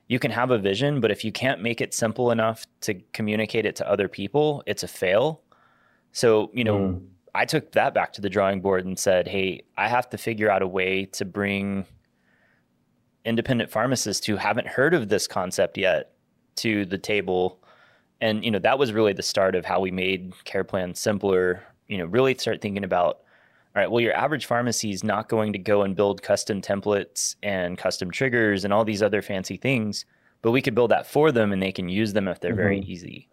you 0.08 0.18
can 0.18 0.30
have 0.30 0.50
a 0.50 0.58
vision, 0.58 1.00
but 1.00 1.10
if 1.10 1.24
you 1.24 1.30
can't 1.30 1.62
make 1.62 1.80
it 1.80 1.94
simple 1.94 2.30
enough 2.30 2.66
to 2.80 2.94
communicate 3.12 3.66
it 3.66 3.76
to 3.76 3.88
other 3.88 4.08
people, 4.08 4.62
it's 4.66 4.82
a 4.82 4.88
fail. 4.88 5.42
So, 6.12 6.50
you 6.52 6.64
know, 6.64 6.78
Mm. 6.78 7.06
I 7.34 7.44
took 7.44 7.72
that 7.72 7.94
back 7.94 8.12
to 8.14 8.20
the 8.20 8.30
drawing 8.30 8.60
board 8.60 8.84
and 8.84 8.98
said, 8.98 9.28
hey, 9.28 9.62
I 9.76 9.86
have 9.88 10.08
to 10.10 10.18
figure 10.18 10.50
out 10.50 10.62
a 10.62 10.66
way 10.66 11.04
to 11.12 11.24
bring 11.24 11.84
independent 13.24 13.70
pharmacists 13.70 14.26
who 14.26 14.36
haven't 14.36 14.66
heard 14.66 14.94
of 14.94 15.08
this 15.08 15.28
concept 15.28 15.76
yet 15.76 16.12
to 16.56 16.86
the 16.86 16.98
table. 16.98 17.62
And, 18.20 18.44
you 18.44 18.50
know, 18.50 18.58
that 18.60 18.78
was 18.78 18.92
really 18.92 19.12
the 19.12 19.22
start 19.22 19.54
of 19.54 19.64
how 19.64 19.78
we 19.78 19.90
made 19.90 20.32
care 20.44 20.64
plans 20.64 20.98
simpler, 20.98 21.62
you 21.86 21.98
know, 21.98 22.06
really 22.06 22.34
start 22.36 22.60
thinking 22.60 22.82
about 22.82 23.20
all 23.76 23.82
right, 23.82 23.90
well, 23.90 24.00
your 24.00 24.14
average 24.14 24.46
pharmacy 24.46 24.90
is 24.90 25.04
not 25.04 25.28
going 25.28 25.52
to 25.52 25.58
go 25.58 25.82
and 25.82 25.94
build 25.94 26.22
custom 26.22 26.60
templates 26.60 27.36
and 27.42 27.76
custom 27.78 28.10
triggers 28.10 28.64
and 28.64 28.72
all 28.72 28.84
these 28.84 29.02
other 29.02 29.22
fancy 29.22 29.56
things, 29.56 30.04
but 30.42 30.52
we 30.52 30.62
could 30.62 30.74
build 30.74 30.90
that 30.90 31.06
for 31.06 31.30
them 31.30 31.52
and 31.52 31.62
they 31.62 31.72
can 31.72 31.88
use 31.88 32.12
them 32.12 32.28
if 32.28 32.40
they're 32.40 32.54
very 32.54 32.80
mm-hmm. 32.80 32.90
easy. 32.90 33.28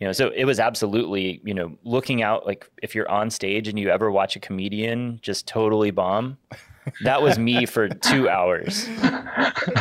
You 0.00 0.06
know, 0.06 0.12
so 0.12 0.28
it 0.28 0.44
was 0.44 0.60
absolutely, 0.60 1.40
you 1.44 1.54
know, 1.54 1.76
looking 1.82 2.22
out 2.22 2.46
like 2.46 2.70
if 2.82 2.94
you're 2.94 3.10
on 3.10 3.30
stage 3.30 3.66
and 3.66 3.78
you 3.78 3.88
ever 3.90 4.12
watch 4.12 4.36
a 4.36 4.40
comedian 4.40 5.18
just 5.22 5.48
totally 5.48 5.90
bomb, 5.90 6.38
that 7.02 7.20
was 7.20 7.36
me 7.36 7.66
for 7.66 7.88
two 7.88 8.28
hours. 8.30 8.86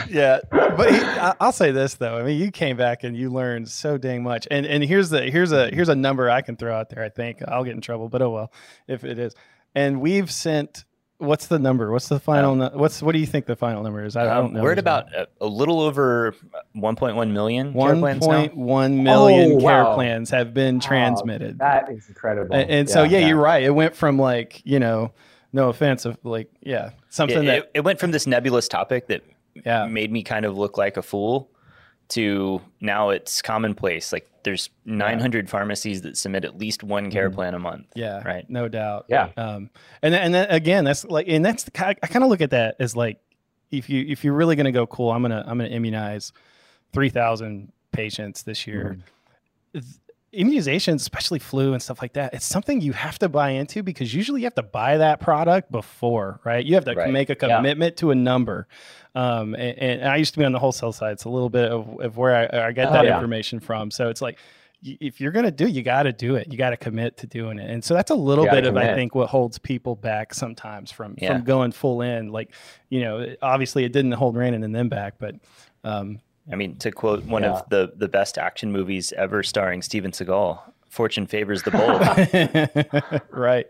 yeah, 0.10 0.40
but 0.52 0.92
he, 0.92 1.00
I, 1.00 1.36
I'll 1.40 1.52
say 1.52 1.72
this 1.72 1.96
though. 1.96 2.18
I 2.18 2.24
mean, 2.24 2.40
you 2.40 2.50
came 2.50 2.78
back 2.78 3.04
and 3.04 3.16
you 3.16 3.30
learned 3.30 3.70
so 3.70 4.00
dang 4.00 4.24
much. 4.24 4.48
And 4.50 4.66
and 4.66 4.84
here's 4.84 5.10
the 5.10 5.30
here's 5.30 5.52
a 5.52 5.70
here's 5.70 5.90
a 5.90 5.96
number 5.96 6.32
I 6.32 6.42
can 6.42 6.56
throw 6.56 6.76
out 6.76 6.90
there. 6.90 7.04
I 7.04 7.10
think 7.10 7.44
I'll 7.48 7.64
get 7.64 7.74
in 7.76 7.82
trouble, 7.82 8.10
but 8.10 8.24
oh 8.24 8.32
well, 8.32 8.52
if 8.88 9.04
it 9.04 9.20
is. 9.20 9.36
And 9.78 10.02
we've 10.02 10.32
sent. 10.32 10.84
What's 11.20 11.48
the 11.48 11.58
number? 11.58 11.92
What's 11.92 12.10
the 12.10 12.20
final? 12.20 12.54
nu- 12.56 12.70
what's 12.78 13.02
what 13.02 13.14
do 13.14 13.18
you 13.20 13.26
think 13.26 13.48
the 13.48 13.56
final 13.56 13.82
number 13.82 14.04
is? 14.06 14.16
I, 14.16 14.26
I 14.26 14.36
Um, 14.38 14.44
don't 14.46 14.54
know. 14.54 14.62
we're 14.62 14.74
at 14.74 14.78
about 14.78 15.12
a, 15.16 15.28
a 15.42 15.48
little 15.48 15.80
over 15.82 16.36
1.1 16.76 17.32
million 17.32 17.74
care 17.74 17.80
one 17.96 18.02
now. 18.02 18.20
point 18.20 18.56
one 18.56 19.04
million 19.04 19.54
Oh, 19.54 19.60
care 19.60 19.84
wow. 19.84 19.96
plans 19.96 20.30
have 20.30 20.54
been 20.54 20.80
transmitted. 20.80 21.58
That 21.60 21.90
is 21.92 22.08
incredible. 22.08 22.56
and, 22.56 22.70
and 22.70 22.90
so 22.90 23.02
yeah, 23.04 23.20
you're 23.20 23.36
right. 23.42 23.64
It 23.64 23.72
went 23.72 23.96
from 23.96 24.20
like 24.20 24.62
you 24.64 24.80
know, 24.80 25.12
no 25.54 25.70
offense 25.70 26.06
of 26.06 26.18
like 26.24 26.52
yeah, 26.62 26.92
something 27.10 27.44
It, 27.44 27.46
that 27.48 27.58
it, 27.58 27.72
it 27.76 27.84
went 27.84 28.00
from 28.00 28.12
this 28.12 28.28
nebulous 28.28 28.68
topic 28.68 29.08
that 29.08 29.24
yeah 29.66 29.88
made 29.88 30.12
me 30.12 30.22
kind 30.22 30.46
of 30.46 30.56
look 30.56 30.78
like 30.78 30.98
a 30.98 31.02
fool 31.02 31.50
to 32.10 32.62
now 32.80 33.10
it's 33.10 33.42
commonplace. 33.42 34.14
Like 34.14 34.30
there's 34.44 34.70
900 34.86 35.50
pharmacies 35.50 36.02
that 36.04 36.18
submit 36.18 36.46
at 36.46 36.58
least 36.58 36.84
one 36.84 37.12
care 37.12 37.30
plan 37.30 37.54
a 37.54 37.60
month. 37.60 37.90
Mm-hmm. 37.90 38.00
Yeah, 38.00 38.24
Right. 38.24 38.50
No 38.50 38.68
doubt. 38.68 39.06
Yeah. 39.10 39.30
Um, 39.36 39.70
and 40.02 40.14
then, 40.14 40.22
and 40.24 40.34
then 40.34 40.48
again, 40.50 40.84
that's 40.86 41.04
like, 41.06 41.28
and 41.28 41.44
that's 41.44 41.64
the 41.64 41.72
kind. 41.72 41.98
I 42.02 42.08
kind 42.08 42.24
of 42.24 42.30
look 42.30 42.42
at 42.42 42.52
that 42.52 42.76
as 42.80 42.96
like, 42.96 43.20
if 43.72 43.90
you 43.90 44.06
if 44.08 44.24
you're 44.24 44.34
really 44.34 44.56
going 44.56 44.66
to 44.66 44.72
go 44.72 44.88
cool, 44.88 45.12
I'm 45.12 45.22
gonna 45.22 45.44
I'm 45.46 45.58
gonna 45.58 45.70
immunize 45.70 46.32
three 46.94 47.10
thousand 47.10 47.74
patients 47.92 48.44
this 48.44 48.66
year. 48.66 49.00
Th- 49.74 49.84
Immunizations, 50.34 50.96
especially 50.96 51.40
flu 51.40 51.72
and 51.74 51.82
stuff 51.82 52.02
like 52.02 52.14
that, 52.14 52.34
it's 52.34 52.46
something 52.46 52.82
you 52.82 52.92
have 52.94 53.18
to 53.20 53.30
buy 53.30 53.52
into 53.52 53.82
because 53.82 54.14
usually 54.14 54.42
you 54.42 54.46
have 54.46 54.56
to 54.56 54.64
buy 54.64 54.98
that 54.98 55.22
product 55.22 55.72
before, 55.72 56.42
right? 56.44 56.66
You 56.66 56.76
have 56.76 56.84
to 56.86 56.94
Right. 56.96 57.12
make 57.12 57.30
a 57.30 57.38
Yeah. 57.42 57.56
commitment 57.58 57.96
to 57.98 58.12
a 58.12 58.16
number. 58.16 58.68
Um, 59.16 59.54
and, 59.56 59.80
and 59.80 60.06
I 60.10 60.18
used 60.18 60.34
to 60.34 60.40
be 60.40 60.46
on 60.46 60.52
the 60.52 60.60
wholesale 60.60 60.92
side. 60.92 61.14
It's 61.14 61.24
a 61.24 61.30
little 61.30 61.50
bit 61.50 61.72
of, 61.72 62.00
of 62.02 62.18
where 62.18 62.36
I, 62.54 62.68
I 62.68 62.72
get 62.74 62.90
Oh, 62.90 62.94
that 62.94 63.06
yeah. 63.06 63.14
information 63.16 63.62
from. 63.62 63.90
So 63.90 64.10
it's 64.10 64.22
like, 64.22 64.38
if 64.84 65.20
you're 65.20 65.32
going 65.32 65.46
to 65.46 65.52
do, 65.52 65.66
you 65.68 65.82
got 65.82 66.04
to 66.04 66.14
do 66.14 66.36
it. 66.36 66.52
You 66.52 66.58
got 66.58 66.70
to 66.70 66.78
commit 66.78 67.18
to 67.18 67.28
doing 67.28 67.58
it. 67.58 67.68
And 67.70 67.84
so 67.84 67.94
that's 67.96 68.12
a 68.12 68.16
little 68.16 68.46
bit 68.46 68.64
of, 68.66 68.78
I 68.78 68.94
think, 68.94 69.16
what 69.16 69.28
holds 69.30 69.58
people 69.58 69.96
back 69.96 70.34
sometimes 70.36 70.92
from, 70.92 71.16
Yeah. 71.18 71.30
from 71.34 71.46
going 71.46 71.72
full 71.72 72.02
in. 72.02 72.32
Like, 72.32 72.52
you 72.90 73.00
know, 73.02 73.34
obviously 73.42 73.86
it 73.86 73.94
didn't 73.94 74.12
hold 74.12 74.36
Brandon 74.36 74.64
and 74.64 74.76
them 74.76 74.88
back, 74.90 75.16
but 75.18 75.36
um, 75.84 76.20
I 76.52 76.56
mean, 76.56 76.76
to 76.78 76.92
quote 76.92 77.24
one 77.26 77.44
Yeah. 77.44 77.52
of 77.54 77.70
the, 77.70 77.92
the 77.96 78.08
best 78.08 78.38
action 78.38 78.72
movies 78.72 79.12
ever 79.14 79.44
starring 79.44 79.82
Steven 79.82 80.12
Seagal, 80.12 80.60
fortune 80.90 81.28
favors 81.28 81.64
the 81.64 81.72
bold. 81.72 83.22
right, 83.32 83.68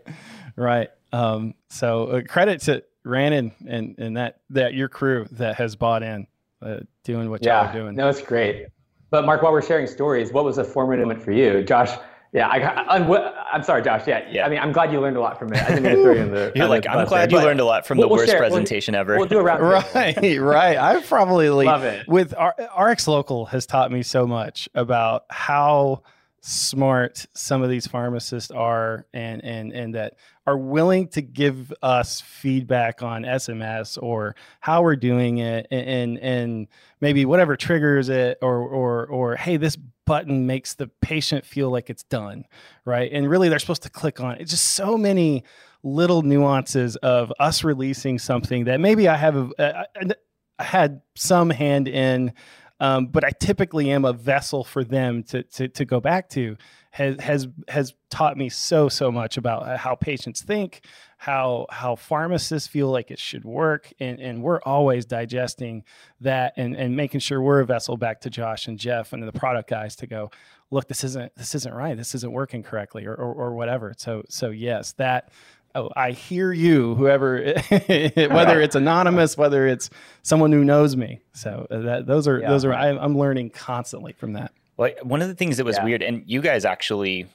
right. 0.56 0.90
Um, 1.12 1.54
so 1.68 2.06
uh, 2.08 2.22
credit 2.22 2.60
to 2.62 2.84
Brandon 3.02 3.52
and, 3.66 3.98
and 3.98 4.16
that, 4.16 4.40
that 4.50 4.74
your 4.74 4.88
crew 4.88 5.26
that 5.32 5.56
has 5.56 5.74
bought 5.76 6.02
in, 6.02 6.26
uh, 6.62 6.80
doing 7.04 7.30
what 7.30 7.42
y'all 7.42 7.66
are 7.66 7.72
doing. 7.72 7.94
no, 7.94 8.08
it's 8.08 8.22
great. 8.22 8.66
But 9.10 9.24
Mark, 9.24 9.42
while 9.42 9.52
we're 9.52 9.62
sharing 9.62 9.86
stories, 9.86 10.32
what 10.32 10.44
was 10.44 10.58
a 10.58 10.64
formative 10.64 11.06
moment 11.06 11.24
for 11.24 11.32
you, 11.32 11.62
Josh? 11.62 11.96
Yeah, 12.32 12.46
I, 12.48 12.96
I'm, 12.96 13.10
I'm 13.52 13.62
sorry, 13.62 13.82
Josh. 13.82 14.06
Yeah, 14.06 14.28
Yeah. 14.30 14.44
I 14.44 14.50
mean, 14.50 14.58
I'm 14.58 14.70
glad 14.72 14.92
you 14.92 15.00
learned 15.00 15.16
a 15.16 15.20
lot 15.20 15.38
from 15.38 15.52
it. 15.52 15.62
I 15.62 15.68
didn't 15.68 15.82
mean 15.84 15.96
to 15.96 16.02
throw 16.02 16.12
you 16.12 16.20
in 16.20 16.30
the. 16.30 16.52
You're 16.54 16.66
like, 16.68 16.82
the 16.82 16.90
I'm 16.90 17.06
glad 17.06 17.30
there, 17.30 17.40
you 17.40 17.46
learned 17.46 17.60
a 17.60 17.64
lot 17.64 17.86
from 17.86 17.96
we'll- 17.98 18.08
the 18.08 18.12
we'll 18.12 18.20
worst 18.22 18.30
share- 18.30 18.40
we'll- 18.40 18.50
presentation 18.50 18.94
ever. 18.94 19.16
We'll 19.16 19.26
do 19.28 19.38
a 19.38 19.42
round. 19.42 19.62
right 19.62 20.16
right 20.40 20.76
i've 20.76 21.06
probably 21.06 21.48
like, 21.48 21.66
Love 21.66 21.84
it. 21.84 22.06
with 22.06 22.34
our 22.36 22.54
rx 22.78 23.08
local 23.08 23.46
has 23.46 23.64
taught 23.66 23.90
me 23.90 24.02
so 24.02 24.26
much 24.26 24.68
about 24.74 25.24
how 25.30 26.02
smart 26.40 27.26
some 27.34 27.62
of 27.62 27.70
these 27.70 27.86
pharmacists 27.86 28.50
are 28.50 29.06
and 29.12 29.42
and 29.44 29.72
and 29.72 29.94
that 29.94 30.14
are 30.48 30.56
willing 30.58 31.08
to 31.08 31.20
give 31.22 31.72
us 31.82 32.20
feedback 32.22 33.02
on 33.02 33.22
sms 33.22 33.98
or 34.02 34.34
how 34.60 34.82
we're 34.82 34.96
doing 34.96 35.38
it 35.38 35.66
and 35.70 36.18
and, 36.18 36.66
maybe 37.00 37.24
whatever 37.24 37.54
triggers 37.56 38.08
it 38.08 38.38
or 38.42 38.56
or 38.58 39.06
or 39.06 39.36
hey 39.36 39.56
this 39.56 39.76
button 40.06 40.46
makes 40.46 40.74
the 40.74 40.88
patient 41.02 41.44
feel 41.44 41.70
like 41.70 41.90
it's 41.90 42.02
done 42.04 42.44
right? 42.86 43.12
And 43.12 43.28
really 43.28 43.48
they're 43.50 43.58
supposed 43.58 43.82
to 43.82 43.90
click 43.90 44.20
on 44.20 44.32
it. 44.36 44.40
It's 44.40 44.50
just 44.50 44.68
so 44.74 44.96
many 44.96 45.44
little 45.82 46.22
nuances 46.22 46.96
of 46.96 47.30
us 47.38 47.62
releasing 47.62 48.18
something 48.18 48.64
that 48.64 48.80
maybe 48.80 49.06
I 49.06 49.16
have 49.16 49.36
a, 49.36 49.50
I, 49.58 49.84
I- 50.00 50.14
I 50.60 50.64
had 50.64 51.02
some 51.14 51.50
hand 51.50 51.86
in, 51.86 52.32
um, 52.80 53.06
but 53.06 53.24
I 53.24 53.30
typically 53.30 53.90
am 53.90 54.04
a 54.04 54.12
vessel 54.12 54.64
for 54.64 54.84
them 54.84 55.22
to 55.24 55.42
to, 55.42 55.68
to 55.68 55.84
go 55.84 56.00
back 56.00 56.28
to. 56.30 56.56
Has 56.90 57.20
has 57.20 57.48
has 57.68 57.94
taught 58.10 58.36
me 58.36 58.48
so 58.48 58.88
so 58.88 59.12
much 59.12 59.36
about 59.36 59.78
how 59.78 59.94
patients 59.94 60.42
think, 60.42 60.84
how 61.18 61.66
how 61.70 61.96
pharmacists 61.96 62.66
feel 62.68 62.90
like 62.90 63.10
it 63.10 63.18
should 63.18 63.44
work, 63.44 63.92
and 64.00 64.18
and 64.20 64.42
we're 64.42 64.60
always 64.62 65.04
digesting 65.04 65.84
that 66.20 66.54
and 66.56 66.74
and 66.76 66.96
making 66.96 67.20
sure 67.20 67.42
we're 67.42 67.60
a 67.60 67.66
vessel 67.66 67.96
back 67.96 68.20
to 68.22 68.30
Josh 68.30 68.68
and 68.68 68.78
Jeff 68.78 69.12
and 69.12 69.22
the 69.22 69.32
product 69.32 69.68
guys 69.68 69.96
to 69.96 70.06
go 70.06 70.30
look 70.70 70.88
this 70.88 71.04
isn't 71.04 71.34
this 71.36 71.54
isn't 71.54 71.72
right 71.72 71.96
this 71.96 72.14
isn't 72.14 72.32
working 72.32 72.62
correctly 72.62 73.06
or, 73.06 73.14
or, 73.14 73.32
or 73.32 73.54
whatever 73.54 73.94
so 73.96 74.22
so 74.28 74.50
yes 74.50 74.92
that 74.92 75.30
oh 75.78 75.90
i 75.96 76.10
hear 76.10 76.52
you 76.52 76.94
whoever 76.96 77.38
whether 77.70 78.60
it's 78.60 78.74
anonymous 78.74 79.36
whether 79.36 79.66
it's 79.66 79.90
someone 80.22 80.52
who 80.52 80.64
knows 80.64 80.96
me 80.96 81.20
so 81.32 81.66
uh, 81.70 81.78
that 81.78 82.06
those 82.06 82.26
are 82.28 82.40
Yeah. 82.40 82.50
those 82.50 82.64
are 82.64 82.74
I, 82.74 82.88
i'm 82.90 83.16
learning 83.18 83.50
constantly 83.50 84.12
from 84.12 84.32
that 84.34 84.52
Well, 84.76 84.92
one 85.02 85.22
of 85.22 85.28
the 85.28 85.34
things 85.34 85.56
that 85.58 85.64
was 85.64 85.76
Yeah. 85.76 85.84
weird, 85.84 86.02
and 86.02 86.22
you 86.26 86.40
guys 86.40 86.64
actually 86.64 87.26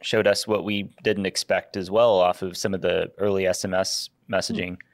showed 0.00 0.26
us 0.26 0.46
what 0.46 0.64
we 0.64 0.90
didn't 1.02 1.26
expect 1.26 1.76
as 1.76 1.90
well 1.90 2.14
off 2.18 2.42
of 2.42 2.56
some 2.56 2.72
of 2.74 2.80
the 2.80 3.10
early 3.18 3.44
SMS 3.44 4.10
messaging. 4.30 4.68
Hmm. 4.70 4.86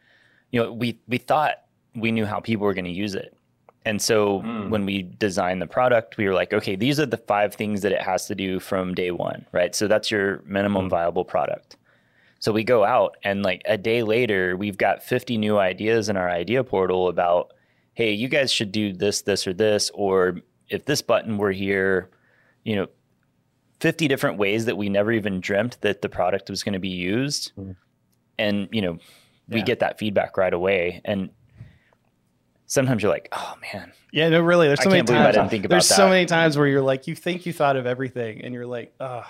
You 0.50 0.62
know, 0.62 0.72
we 0.72 0.98
we 1.08 1.18
thought 1.18 1.56
we 1.94 2.10
knew 2.10 2.26
how 2.26 2.40
people 2.40 2.64
were 2.66 2.74
going 2.74 2.86
to 2.86 2.90
use 2.90 3.14
it, 3.14 3.36
And 3.84 4.00
so 4.00 4.40
hmm. 4.40 4.70
when 4.70 4.86
we 4.86 5.02
designed 5.02 5.60
the 5.62 5.66
product, 5.66 6.16
we 6.16 6.26
were 6.26 6.34
like, 6.34 6.52
okay, 6.52 6.74
these 6.74 6.98
are 6.98 7.06
the 7.06 7.18
five 7.18 7.54
things 7.54 7.82
that 7.82 7.92
it 7.92 8.02
has 8.02 8.26
to 8.26 8.34
do 8.34 8.58
from 8.58 8.94
day 8.94 9.10
one, 9.10 9.46
right? 9.52 9.74
So 9.74 9.86
that's 9.86 10.10
your 10.10 10.42
minimum 10.46 10.86
hmm. 10.86 10.90
viable 10.90 11.24
product. 11.24 11.76
So 12.44 12.52
we 12.52 12.62
go 12.62 12.84
out 12.84 13.16
and 13.24 13.42
like 13.42 13.62
a 13.64 13.78
day 13.78 14.02
later, 14.02 14.54
we've 14.54 14.76
got 14.76 15.02
50 15.02 15.38
new 15.38 15.56
ideas 15.56 16.10
in 16.10 16.18
our 16.18 16.28
idea 16.28 16.62
portal 16.62 17.08
about, 17.08 17.54
hey, 17.94 18.12
you 18.12 18.28
guys 18.28 18.52
should 18.52 18.70
do 18.70 18.92
this, 18.92 19.22
this, 19.22 19.46
or 19.46 19.54
this, 19.54 19.90
or 19.94 20.42
if 20.68 20.84
this 20.84 21.00
button 21.00 21.38
were 21.38 21.52
here, 21.52 22.10
you 22.62 22.76
know, 22.76 22.88
50 23.80 24.08
different 24.08 24.36
ways 24.36 24.66
that 24.66 24.76
we 24.76 24.90
never 24.90 25.10
even 25.10 25.40
dreamt 25.40 25.80
that 25.80 26.02
the 26.02 26.10
product 26.10 26.50
was 26.50 26.62
going 26.62 26.74
to 26.74 26.78
be 26.78 26.90
used. 26.90 27.52
Mm-hmm. 27.58 27.72
And, 28.38 28.68
you 28.72 28.82
know, 28.82 28.98
we 29.48 29.60
Yeah. 29.60 29.64
get 29.64 29.78
that 29.80 29.98
feedback 29.98 30.36
right 30.36 30.52
away. 30.52 31.00
And 31.06 31.30
sometimes 32.66 33.02
you're 33.02 33.10
like, 33.10 33.30
oh 33.32 33.54
man, 33.72 33.90
Yeah, 34.12 34.28
no, 34.28 34.42
really. 34.42 34.66
There's 34.66 34.80
I 34.80 34.84
so 34.84 34.90
many 34.90 34.98
can't 34.98 35.06
believe 35.06 35.20
I 35.22 35.24
times. 35.24 35.36
didn't 35.36 35.50
think 35.50 35.64
about 35.64 35.74
there's 35.76 35.88
so 35.88 36.10
many 36.10 36.26
times 36.26 36.58
where 36.58 36.66
you're 36.66 36.82
like, 36.82 37.06
you 37.06 37.14
think 37.14 37.46
you 37.46 37.54
thought 37.54 37.76
of 37.76 37.86
everything, 37.86 38.42
and 38.44 38.52
you're 38.52 38.66
like, 38.66 38.92
oh, 39.00 39.24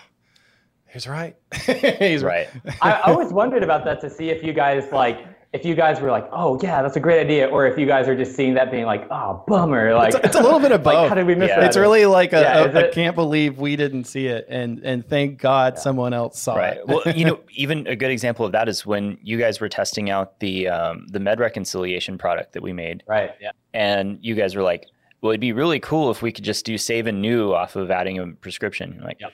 he's 0.95 1.07
right. 1.07 1.37
he's 1.99 2.23
right. 2.23 2.49
I, 2.81 2.93
I 2.93 3.13
always 3.13 3.33
wondered 3.33 3.63
about 3.63 3.85
that 3.85 4.01
to 4.01 4.09
see 4.09 4.31
if 4.31 4.43
you 4.43 4.53
guys 4.55 4.91
like 4.93 5.27
if 5.53 5.65
you 5.65 5.77
guys 5.77 6.01
were 6.01 6.11
like, 6.11 6.29
oh 6.33 6.59
yeah, 6.65 6.83
that's 6.83 6.97
a 6.97 7.01
great 7.01 7.21
idea, 7.21 7.47
or 7.47 7.65
if 7.65 7.79
you 7.79 7.87
guys 7.87 8.09
are 8.09 8.17
just 8.17 8.35
seeing 8.35 8.55
that 8.55 8.73
being 8.73 8.87
like, 8.87 9.07
oh 9.13 9.45
bummer, 9.47 9.95
like 9.95 10.13
It's, 10.13 10.25
it's 10.27 10.35
a 10.37 10.43
little 10.43 10.59
bit 10.59 10.73
of 10.73 10.83
like 10.85 10.97
both. 10.97 11.09
how 11.11 11.15
did 11.15 11.27
we 11.29 11.37
miss 11.37 11.49
Yeah. 11.51 11.61
that? 11.61 11.67
it's 11.67 11.77
really 11.77 12.07
like 12.07 12.33
a, 12.33 12.41
Yeah, 12.41 12.65
a- 12.65 12.69
is 12.71 12.75
I 12.75 12.81
it- 12.81 12.93
can't 12.95 13.15
believe 13.15 13.59
we 13.59 13.77
didn't 13.77 14.05
see 14.05 14.27
it, 14.27 14.47
and 14.49 14.81
and 14.85 15.07
thank 15.09 15.41
God 15.41 15.79
someone 15.79 16.13
else 16.13 16.41
saw 16.41 16.57
Right. 16.57 16.79
it. 16.79 16.87
Well, 16.89 17.03
you 17.15 17.25
know, 17.25 17.39
even 17.55 17.87
a 17.87 17.95
good 17.95 18.11
example 18.11 18.45
of 18.47 18.51
that 18.53 18.69
is 18.69 18.85
when 18.85 19.17
you 19.23 19.39
guys 19.39 19.61
were 19.61 19.69
testing 19.69 20.11
out 20.11 20.41
the 20.41 20.67
um, 20.69 21.07
the 21.13 21.21
med 21.21 21.39
reconciliation 21.39 22.19
product 22.19 22.55
that 22.55 22.63
we 22.63 22.73
made, 22.73 23.05
right. 23.07 23.31
Yeah. 23.41 23.51
and 23.73 24.19
you 24.23 24.35
guys 24.35 24.57
were 24.57 24.63
like, 24.65 24.87
"Well, 25.21 25.31
it'd 25.31 25.41
be 25.41 25.53
really 25.53 25.79
cool 25.79 26.11
if 26.11 26.21
we 26.21 26.33
could 26.33 26.43
just 26.45 26.65
do 26.67 26.77
save 26.77 27.07
and 27.07 27.23
new 27.23 27.53
off 27.55 27.77
of 27.77 27.93
adding 27.93 28.19
a 28.19 28.27
prescription." 28.27 29.01
Like, 29.05 29.19
Yep. 29.21 29.31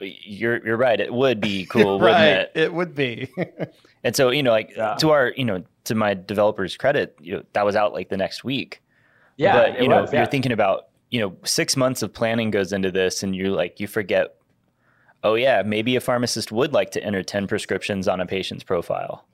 You're 0.00 0.64
you're 0.66 0.76
right. 0.76 0.98
It 1.00 1.12
would 1.12 1.40
be 1.40 1.66
cool, 1.70 1.98
right. 2.00 2.12
wouldn't 2.12 2.50
it? 2.56 2.60
It 2.62 2.74
would 2.74 2.94
be. 2.94 3.30
And 4.04 4.14
so, 4.14 4.30
you 4.30 4.40
know, 4.44 4.52
like 4.52 4.72
Yeah. 4.76 4.94
to 5.00 5.10
our, 5.10 5.32
you 5.36 5.44
know, 5.44 5.64
to 5.84 5.96
my 5.96 6.14
developers' 6.14 6.76
credit, 6.76 7.16
you 7.20 7.34
know, 7.34 7.42
that 7.54 7.64
was 7.64 7.74
out 7.74 7.92
like 7.92 8.08
the 8.08 8.16
next 8.16 8.44
week. 8.44 8.80
Yeah. 9.36 9.54
but 9.54 9.82
you 9.82 9.88
know, 9.88 10.02
was, 10.02 10.10
if 10.10 10.14
you're 10.16 10.26
thinking 10.26 10.52
about, 10.52 10.86
you 11.10 11.18
know, 11.20 11.36
six 11.44 11.76
months 11.76 12.02
of 12.02 12.12
planning 12.12 12.52
goes 12.52 12.72
into 12.72 12.92
this, 12.92 13.24
and 13.24 13.34
you're 13.34 13.50
like 13.50 13.80
you 13.80 13.88
forget. 13.88 14.36
Oh 15.24 15.34
yeah, 15.34 15.62
maybe 15.66 15.96
a 15.96 16.00
pharmacist 16.00 16.52
would 16.52 16.72
like 16.72 16.92
to 16.92 17.02
enter 17.02 17.24
ten 17.24 17.48
prescriptions 17.48 18.06
on 18.06 18.20
a 18.20 18.26
patient's 18.26 18.62
profile. 18.62 19.26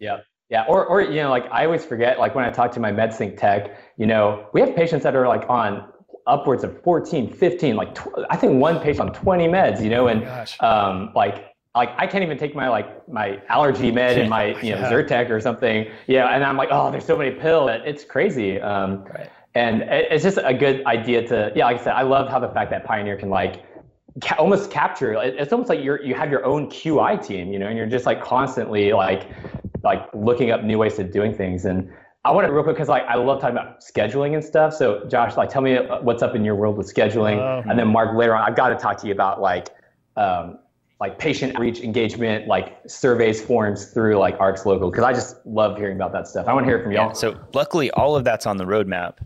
Yeah. 0.00 0.20
Yeah. 0.48 0.64
Or, 0.68 0.84
or, 0.84 1.00
you 1.00 1.22
know, 1.22 1.30
like 1.30 1.46
I 1.52 1.64
always 1.64 1.84
forget, 1.84 2.18
like 2.18 2.34
when 2.34 2.44
I 2.44 2.50
talk 2.50 2.72
to 2.72 2.80
my 2.80 2.90
MedSync 2.90 3.36
tech, 3.36 3.78
you 3.98 4.06
know, 4.06 4.48
we 4.52 4.60
have 4.60 4.74
patients 4.74 5.02
that 5.04 5.14
are 5.14 5.28
like 5.28 5.48
on 5.48 5.88
upwards 6.26 6.64
of 6.64 6.80
14, 6.82 7.32
15, 7.32 7.76
like 7.76 7.94
tw- 7.94 8.08
I 8.30 8.36
think 8.36 8.60
one 8.60 8.80
patient 8.80 9.08
on 9.10 9.14
20 9.14 9.48
meds, 9.48 9.82
you 9.82 9.90
know, 9.90 10.08
and 10.08 10.22
gosh. 10.22 10.60
um, 10.60 11.12
like, 11.14 11.54
like 11.74 11.90
I 11.98 12.06
can't 12.06 12.24
even 12.24 12.38
take 12.38 12.54
my 12.54 12.68
like 12.68 13.06
my 13.08 13.40
allergy 13.48 13.90
med 13.92 14.18
and 14.18 14.30
my 14.30 14.46
you 14.62 14.72
know 14.74 14.80
Yeah. 14.80 14.90
Zyrtec 14.90 15.30
or 15.30 15.40
something. 15.40 15.86
Yeah, 16.06 16.34
and 16.34 16.42
I'm 16.42 16.56
like, 16.56 16.70
oh, 16.72 16.90
there's 16.90 17.04
so 17.04 17.16
many 17.16 17.30
pills. 17.32 17.70
It's 17.84 18.02
crazy. 18.04 18.60
Um, 18.60 19.04
Right. 19.04 19.30
And 19.54 19.82
it- 19.82 20.08
it's 20.10 20.22
just 20.24 20.38
a 20.42 20.52
good 20.54 20.84
idea 20.86 21.26
to 21.28 21.52
yeah, 21.54 21.66
like 21.66 21.80
I 21.80 21.84
said, 21.84 21.92
I 21.94 22.02
love 22.02 22.28
how 22.28 22.38
the 22.38 22.48
fact 22.48 22.70
that 22.70 22.84
Pioneer 22.84 23.16
can 23.16 23.30
like 23.30 23.62
ca- 24.22 24.36
almost 24.38 24.70
capture. 24.70 25.12
it- 25.14 25.36
It's 25.38 25.52
almost 25.52 25.68
like 25.68 25.82
you're 25.84 26.02
you 26.02 26.14
have 26.14 26.30
your 26.30 26.44
own 26.44 26.68
QI 26.70 27.16
team, 27.24 27.52
you 27.52 27.58
know, 27.58 27.66
and 27.68 27.76
you're 27.76 27.86
just 27.86 28.06
like 28.06 28.22
constantly 28.22 28.92
like 28.92 29.28
like 29.84 30.02
looking 30.14 30.50
up 30.50 30.64
new 30.64 30.78
ways 30.78 30.96
to 30.96 31.04
doing 31.04 31.32
things. 31.34 31.64
And 31.66 31.90
I 32.26 32.32
want 32.32 32.46
to 32.46 32.52
real 32.52 32.64
quick 32.64 32.76
because 32.76 32.88
like 32.88 33.04
I 33.04 33.14
love 33.14 33.40
talking 33.40 33.56
about 33.56 33.80
scheduling 33.80 34.34
and 34.34 34.44
stuff. 34.44 34.74
So 34.74 35.04
Josh, 35.06 35.36
like 35.36 35.48
tell 35.48 35.62
me 35.62 35.76
uh, 35.76 36.00
what's 36.00 36.22
up 36.22 36.34
in 36.34 36.44
your 36.44 36.56
world 36.56 36.76
with 36.76 36.92
scheduling, 36.92 37.38
Oh. 37.38 37.62
and 37.68 37.78
then 37.78 37.88
Mark 37.88 38.16
later 38.16 38.34
on, 38.34 38.42
I've 38.42 38.56
got 38.56 38.70
to 38.70 38.76
talk 38.76 38.98
to 38.98 39.06
you 39.06 39.12
about 39.12 39.40
like 39.40 39.68
um, 40.16 40.58
like 40.98 41.18
patient 41.18 41.58
reach 41.58 41.80
engagement, 41.80 42.48
like 42.48 42.78
surveys, 42.86 43.40
forms 43.40 43.86
through 43.92 44.16
like 44.16 44.40
Rx 44.40 44.66
local 44.66 44.90
because 44.90 45.04
I 45.04 45.12
just 45.12 45.44
love 45.46 45.76
hearing 45.76 45.96
about 45.96 46.12
that 46.12 46.26
stuff. 46.26 46.48
I 46.48 46.52
want 46.52 46.64
to 46.64 46.70
hear 46.70 46.78
it 46.78 46.82
from 46.82 46.92
y'all. 46.92 47.08
Yeah. 47.08 47.12
So 47.12 47.38
luckily, 47.54 47.90
all 47.92 48.16
of 48.16 48.24
that's 48.24 48.46
on 48.46 48.56
the 48.56 48.64
roadmap. 48.64 49.18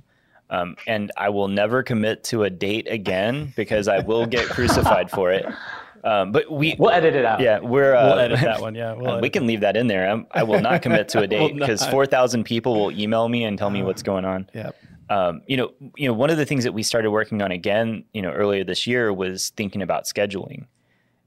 Um, 0.50 0.76
and 0.88 1.12
I 1.16 1.28
will 1.28 1.46
never 1.46 1.84
commit 1.84 2.24
to 2.24 2.42
a 2.42 2.50
date 2.50 2.88
again 2.90 3.52
because 3.54 3.86
I 3.86 4.00
will 4.00 4.26
get 4.26 4.46
crucified 4.46 5.08
for 5.08 5.30
it. 5.30 5.46
Um, 6.02 6.32
but 6.32 6.50
we, 6.50 6.76
we'll 6.78 6.90
edit 6.90 7.14
it 7.14 7.24
out. 7.24 7.40
yeah, 7.40 7.58
we're, 7.60 7.94
uh, 7.94 8.06
we'll 8.06 8.18
edit 8.18 8.40
that 8.40 8.60
one. 8.60 8.74
Yeah, 8.74 8.94
we'll 8.94 9.14
we 9.20 9.28
edit 9.28 9.32
can 9.32 9.46
leave 9.46 9.60
that 9.60 9.76
in 9.76 9.86
there. 9.86 10.08
I'm, 10.08 10.26
I 10.30 10.42
will 10.42 10.60
not 10.60 10.80
commit 10.82 11.08
to 11.10 11.20
a 11.20 11.26
date 11.36 11.54
because 11.56 11.82
not. 11.82 11.90
4,000 11.90 12.44
people 12.44 12.74
will 12.74 12.92
email 12.92 13.28
me 13.28 13.44
and 13.44 13.58
tell 13.58 13.70
me 13.70 13.82
what's 13.82 14.02
going 14.02 14.24
on. 14.24 14.48
Yep. 14.54 14.76
Um, 15.10 15.42
you 15.48 15.56
know, 15.56 15.72
you 15.96 16.06
know, 16.06 16.14
one 16.14 16.30
of 16.30 16.36
the 16.36 16.46
things 16.46 16.62
that 16.62 16.72
we 16.72 16.84
started 16.84 17.10
working 17.10 17.42
on 17.42 17.50
again, 17.50 18.04
you 18.14 18.22
know, 18.22 18.30
earlier 18.30 18.62
this 18.62 18.86
year 18.86 19.12
was 19.12 19.50
thinking 19.50 19.82
about 19.82 20.04
scheduling. 20.04 20.66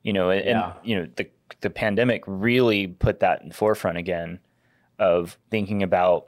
You 0.04 0.14
know, 0.14 0.30
and, 0.30 0.40
and, 0.42 0.60
Yeah. 0.60 0.74
you 0.84 0.96
know 0.96 1.08
the 1.18 1.30
the 1.60 1.70
pandemic 1.70 2.24
really 2.26 2.88
put 2.88 3.20
that 3.20 3.42
in 3.42 3.52
forefront 3.52 3.98
again 3.98 4.40
of 5.00 5.38
thinking 5.52 5.84
about 5.84 6.28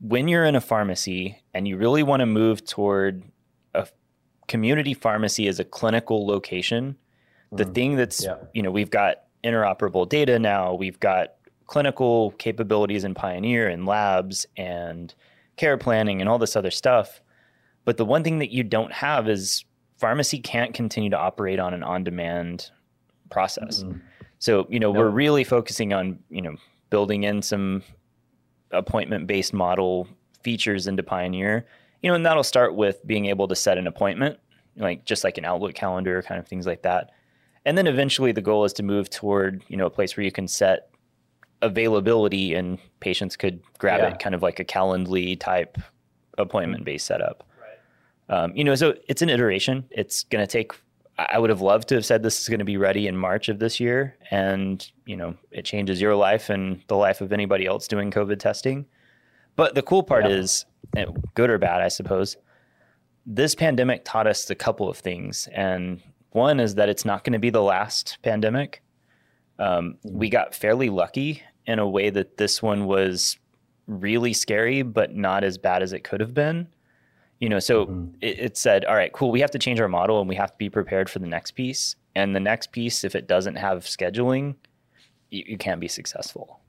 when 0.00 0.28
you're 0.28 0.44
in 0.44 0.54
a 0.54 0.60
pharmacy 0.60 1.42
and 1.52 1.66
you 1.68 1.76
really 1.76 2.02
want 2.02 2.20
to 2.20 2.26
move 2.26 2.64
toward 2.64 3.22
a 3.74 3.86
community 4.48 4.94
pharmacy 4.94 5.46
as 5.48 5.58
a 5.60 5.64
clinical 5.64 6.26
location, 6.26 6.96
the 7.52 7.64
mm. 7.64 7.74
thing 7.74 7.96
that's 7.96 8.24
Yeah. 8.24 8.36
you 8.54 8.62
know 8.62 8.70
we've 8.70 8.90
got 8.90 9.24
interoperable 9.44 10.08
data 10.08 10.38
now, 10.38 10.74
we've 10.74 11.00
got 11.00 11.34
clinical 11.66 12.32
capabilities 12.32 13.04
in 13.04 13.14
Pioneer 13.14 13.68
and 13.68 13.86
labs 13.86 14.44
and 14.56 15.14
care 15.56 15.78
planning 15.78 16.20
and 16.20 16.28
all 16.28 16.38
this 16.38 16.56
other 16.56 16.70
stuff. 16.70 17.20
But 17.84 17.96
the 17.96 18.04
one 18.04 18.24
thing 18.24 18.40
that 18.40 18.50
you 18.50 18.62
don't 18.62 18.92
have 18.92 19.28
is 19.28 19.64
pharmacy 19.96 20.40
can't 20.40 20.74
continue 20.74 21.10
to 21.10 21.18
operate 21.18 21.60
on 21.60 21.72
an 21.72 21.82
on-demand 21.82 22.70
process. 23.30 23.84
Mm-hmm. 23.84 23.98
So, 24.38 24.66
you 24.68 24.80
know, 24.80 24.90
we're 24.90 25.10
really 25.10 25.44
focusing 25.44 25.92
on, 25.92 26.18
you 26.28 26.42
know, 26.42 26.56
building 26.88 27.24
in 27.24 27.42
some 27.42 27.82
appointment-based 28.70 29.52
model 29.52 30.08
features 30.42 30.86
into 30.86 31.02
Pioneer. 31.02 31.66
You 32.02 32.10
know, 32.10 32.14
and 32.14 32.24
that'll 32.24 32.42
start 32.42 32.74
with 32.74 33.06
being 33.06 33.26
able 33.26 33.46
to 33.48 33.54
set 33.54 33.78
an 33.78 33.86
appointment, 33.86 34.38
like 34.76 35.04
just 35.04 35.22
like 35.22 35.38
an 35.38 35.44
Outlook 35.44 35.74
calendar, 35.74 36.22
kind 36.22 36.40
of 36.40 36.48
things 36.48 36.66
like 36.66 36.82
that. 36.82 37.10
And 37.66 37.76
then 37.76 37.86
eventually 37.86 38.32
the 38.32 38.40
goal 38.40 38.64
is 38.64 38.72
to 38.74 38.82
move 38.82 39.10
toward, 39.10 39.62
you 39.68 39.76
know, 39.76 39.86
a 39.86 39.90
place 39.90 40.16
where 40.16 40.24
you 40.24 40.32
can 40.32 40.48
set 40.48 40.88
availability 41.62 42.54
and 42.54 42.78
patients 43.00 43.36
could 43.36 43.60
grab 43.78 44.00
Yeah. 44.00 44.08
it 44.08 44.18
kind 44.18 44.34
of 44.34 44.42
like 44.42 44.60
a 44.60 44.64
Calendly 44.64 45.38
type 45.38 45.76
appointment 46.38 46.84
based 46.84 47.06
setup. 47.06 47.44
Um, 48.28 48.54
you 48.56 48.64
know, 48.64 48.74
so 48.74 48.94
it's 49.08 49.22
an 49.22 49.28
iteration. 49.28 49.84
It's 49.90 50.22
going 50.24 50.44
to 50.44 50.50
take. 50.50 50.72
I 51.18 51.26
I 51.32 51.38
would 51.38 51.50
have 51.50 51.60
loved 51.60 51.88
to 51.88 51.96
have 51.96 52.06
said 52.06 52.22
this 52.22 52.40
is 52.40 52.48
going 52.48 52.60
to 52.60 52.64
be 52.64 52.76
ready 52.78 53.06
in 53.08 53.16
March 53.16 53.48
of 53.50 53.58
this 53.58 53.78
year, 53.80 54.16
and 54.30 54.88
you 55.04 55.16
know, 55.16 55.34
it 55.50 55.64
changes 55.64 56.00
your 56.00 56.14
life 56.14 56.48
and 56.48 56.80
the 56.86 56.94
life 56.96 57.20
of 57.20 57.32
anybody 57.32 57.66
else 57.66 57.88
doing 57.88 58.10
COVID 58.10 58.38
testing. 58.38 58.86
But 59.56 59.74
the 59.74 59.82
cool 59.82 60.02
part 60.04 60.24
Yeah. 60.26 60.36
is, 60.36 60.64
eh, 60.96 61.06
good 61.34 61.50
or 61.50 61.58
bad, 61.58 61.82
I 61.82 61.88
suppose. 61.88 62.36
This 63.26 63.54
pandemic 63.54 64.04
taught 64.04 64.26
us 64.28 64.48
a 64.48 64.54
couple 64.54 64.88
of 64.88 64.96
things, 64.96 65.48
and 65.52 66.00
one 66.30 66.60
is 66.60 66.76
that 66.76 66.88
it's 66.88 67.04
not 67.04 67.24
going 67.24 67.32
to 67.32 67.38
be 67.38 67.50
the 67.50 67.62
last 67.62 68.18
pandemic. 68.22 68.82
Um, 69.58 69.98
we 70.02 70.30
got 70.30 70.54
fairly 70.54 70.88
lucky 70.88 71.42
in 71.66 71.78
a 71.78 71.88
way 71.88 72.10
that 72.10 72.36
this 72.36 72.62
one 72.62 72.86
was 72.86 73.38
really 73.86 74.32
scary, 74.32 74.82
but 74.82 75.14
not 75.14 75.44
as 75.44 75.58
bad 75.58 75.82
as 75.82 75.92
it 75.92 76.04
could 76.04 76.20
have 76.20 76.34
been. 76.34 76.68
You 77.40 77.48
know, 77.48 77.58
so 77.58 78.08
it, 78.20 78.38
it 78.38 78.56
said, 78.56 78.84
all 78.84 78.94
right, 78.94 79.12
cool, 79.12 79.30
we 79.30 79.40
have 79.40 79.50
to 79.52 79.58
change 79.58 79.80
our 79.80 79.88
model 79.88 80.20
and 80.20 80.28
we 80.28 80.36
have 80.36 80.52
to 80.52 80.58
be 80.58 80.70
prepared 80.70 81.08
for 81.08 81.18
the 81.18 81.26
next 81.26 81.52
piece. 81.52 81.96
And 82.14 82.34
the 82.34 82.40
next 82.40 82.72
piece, 82.72 83.04
if 83.04 83.14
it 83.14 83.26
doesn't 83.26 83.56
have 83.56 83.84
scheduling, 83.84 84.56
you, 85.30 85.44
you 85.46 85.58
can't 85.58 85.80
be 85.80 85.88
successful. 85.88 86.60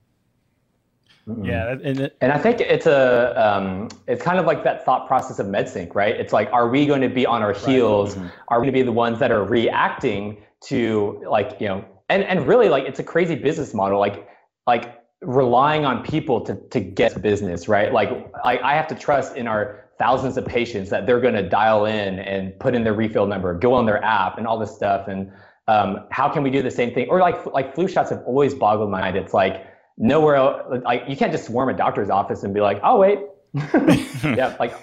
Yeah, 1.43 1.71
and 1.83 1.99
it, 1.99 2.17
And 2.21 2.31
I 2.31 2.37
think 2.37 2.61
it's 2.61 2.85
a, 2.85 3.33
um, 3.35 3.89
it's 4.07 4.23
kind 4.23 4.39
of 4.39 4.45
like 4.45 4.63
that 4.63 4.85
thought 4.85 5.07
process 5.07 5.39
of 5.39 5.47
MedSync, 5.47 5.95
right? 5.95 6.15
It's 6.15 6.33
like, 6.33 6.49
are 6.51 6.69
we 6.69 6.85
going 6.85 7.01
to 7.01 7.09
be 7.09 7.25
on 7.25 7.41
our 7.41 7.53
heels? 7.53 8.17
Are 8.49 8.59
we 8.59 8.65
going 8.65 8.73
to 8.73 8.79
be 8.79 8.83
the 8.83 8.91
ones 8.91 9.19
that 9.19 9.31
are 9.31 9.43
reacting 9.43 10.37
to 10.65 11.23
like, 11.29 11.57
you 11.59 11.67
know, 11.67 11.85
and, 12.09 12.23
and 12.23 12.47
really 12.47 12.69
like, 12.69 12.85
it's 12.85 12.99
a 12.99 13.03
crazy 13.03 13.35
business 13.35 13.73
model. 13.73 13.99
Like, 13.99 14.27
like 14.67 15.01
relying 15.21 15.85
on 15.85 16.03
people 16.03 16.41
to, 16.41 16.55
to 16.69 16.79
get 16.79 17.21
business, 17.21 17.67
right? 17.67 17.93
Like 17.93 18.09
I, 18.43 18.57
I 18.59 18.73
have 18.75 18.87
to 18.87 18.95
trust 18.95 19.35
in 19.35 19.47
our 19.47 19.85
thousands 19.97 20.35
of 20.37 20.45
patients 20.45 20.89
that 20.89 21.05
they're 21.05 21.21
going 21.21 21.35
to 21.35 21.47
dial 21.47 21.85
in 21.85 22.19
and 22.19 22.59
put 22.59 22.75
in 22.75 22.83
their 22.83 22.93
refill 22.93 23.27
number, 23.27 23.53
go 23.53 23.73
on 23.73 23.85
their 23.85 24.03
app 24.03 24.37
and 24.37 24.47
all 24.47 24.57
this 24.57 24.73
stuff. 24.75 25.07
And 25.07 25.31
um, 25.67 26.05
how 26.09 26.27
can 26.27 26.43
we 26.43 26.49
do 26.49 26.61
the 26.61 26.71
same 26.71 26.93
thing? 26.93 27.07
Or 27.09 27.19
like, 27.19 27.45
like 27.47 27.75
flu 27.75 27.87
shots 27.87 28.09
have 28.09 28.23
always 28.25 28.53
boggled 28.53 28.89
my 28.89 29.01
mind. 29.01 29.15
It's 29.15 29.33
like, 29.33 29.67
nowhere 30.01 30.35
else 30.35 30.81
like 30.83 31.03
you 31.07 31.15
can't 31.15 31.31
just 31.31 31.45
swarm 31.45 31.69
a 31.69 31.73
doctor's 31.73 32.09
office 32.09 32.43
and 32.43 32.53
be 32.53 32.59
like 32.59 32.79
oh 32.83 32.97
wait 32.99 33.19
yeah 34.23 34.55
like 34.59 34.73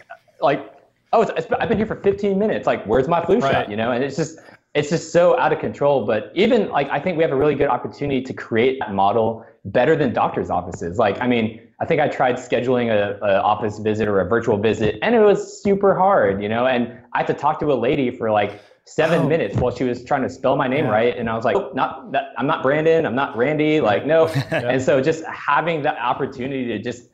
like 0.40 0.72
oh 1.12 1.22
it's, 1.22 1.32
it's, 1.36 1.52
i've 1.58 1.68
been 1.68 1.78
here 1.78 1.86
for 1.86 1.96
15 1.96 2.38
minutes 2.38 2.66
like 2.66 2.84
where's 2.86 3.08
my 3.08 3.24
flu 3.24 3.38
Right. 3.38 3.52
shot 3.52 3.70
you 3.70 3.76
know 3.76 3.90
and 3.92 4.04
it's 4.04 4.16
just 4.16 4.38
it's 4.74 4.90
just 4.90 5.12
so 5.12 5.38
out 5.38 5.52
of 5.52 5.58
control. 5.58 6.06
But 6.06 6.30
even 6.34 6.68
like, 6.68 6.88
I 6.90 7.00
think 7.00 7.16
we 7.16 7.22
have 7.24 7.32
a 7.32 7.36
really 7.36 7.54
good 7.54 7.68
opportunity 7.68 8.22
to 8.22 8.32
create 8.32 8.78
that 8.80 8.94
model 8.94 9.44
better 9.64 9.96
than 9.96 10.12
doctors' 10.12 10.50
offices. 10.50 10.98
Like, 10.98 11.20
I 11.20 11.26
mean, 11.26 11.60
I 11.80 11.84
think 11.84 12.00
I 12.00 12.08
tried 12.08 12.36
scheduling 12.36 12.90
a, 12.90 13.18
a 13.24 13.40
office 13.40 13.78
visit 13.78 14.08
or 14.08 14.20
a 14.20 14.28
virtual 14.28 14.56
visit, 14.56 14.98
and 15.02 15.14
it 15.14 15.20
was 15.20 15.62
super 15.62 15.96
hard, 15.96 16.42
you 16.42 16.48
know. 16.48 16.66
And 16.66 16.98
I 17.12 17.18
had 17.18 17.26
to 17.28 17.34
talk 17.34 17.60
to 17.60 17.72
a 17.72 17.74
lady 17.74 18.10
for 18.10 18.30
like 18.30 18.60
seven 18.94 19.20
Oh. 19.20 19.28
minutes 19.28 19.56
while 19.56 19.74
she 19.74 19.84
was 19.84 20.04
trying 20.04 20.22
to 20.22 20.30
spell 20.30 20.56
my 20.56 20.68
name 20.68 20.84
Yeah. 20.86 20.90
right, 20.90 21.16
and 21.16 21.28
I 21.30 21.34
was 21.36 21.44
like, 21.44 21.56
oh, 21.56 21.70
not 21.74 22.12
that, 22.12 22.32
I'm 22.38 22.46
not 22.46 22.62
Brandon, 22.62 23.04
I'm 23.06 23.14
not 23.14 23.36
Randy, 23.36 23.80
like 23.80 24.06
no. 24.06 24.26
And 24.50 24.80
so 24.82 25.00
just 25.00 25.24
having 25.26 25.82
that 25.82 25.98
opportunity 25.98 26.66
to 26.68 26.78
just 26.78 27.10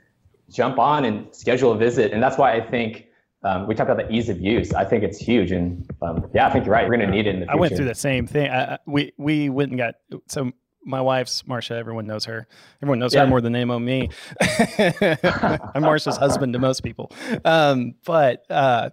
jump 0.51 0.79
on 0.79 1.05
and 1.05 1.35
schedule 1.35 1.73
a 1.73 1.77
visit, 1.77 2.13
and 2.13 2.23
that's 2.23 2.39
why 2.39 2.53
I 2.55 2.61
think. 2.61 3.07
Um, 3.47 3.67
we 3.67 3.75
talked 3.75 3.91
about 3.91 4.09
the 4.09 4.11
ease 4.15 4.31
of 4.31 4.41
use. 4.41 4.73
I 4.73 4.87
think 4.87 5.05
it's 5.05 5.19
huge, 5.19 5.53
and 5.53 5.87
um, 6.01 6.31
yeah, 6.35 6.47
I 6.47 6.51
think 6.51 6.65
you're 6.65 6.73
right. 6.73 6.89
We're 6.89 6.97
going 6.97 7.07
to 7.11 7.15
need 7.15 7.27
it 7.27 7.35
in 7.35 7.41
the 7.41 7.47
I 7.47 7.51
future. 7.53 7.61
went 7.61 7.77
through 7.77 7.85
the 7.85 7.95
same 7.95 8.27
thing. 8.27 8.49
I, 8.51 8.75
I- 8.77 8.79
we 8.87 9.13
we 9.19 9.51
went 9.51 9.69
and 9.71 9.77
got 9.79 9.97
so 10.29 10.51
my 10.83 11.03
wife's 11.03 11.43
Marsha. 11.43 11.73
Everyone 11.73 12.07
knows 12.07 12.25
her. 12.25 12.47
Everyone 12.83 13.01
knows 13.01 13.13
Yeah. 13.13 13.21
her 13.21 13.27
more 13.27 13.43
than 13.43 13.53
they 13.53 13.63
know 13.67 13.79
me. 13.79 14.09
I'm 14.41 15.83
Marsha's 15.83 16.17
husband 16.17 16.55
to 16.55 16.59
most 16.59 16.83
people. 16.83 17.13
Um, 17.45 17.95
but 18.07 18.45
uh, 18.51 18.89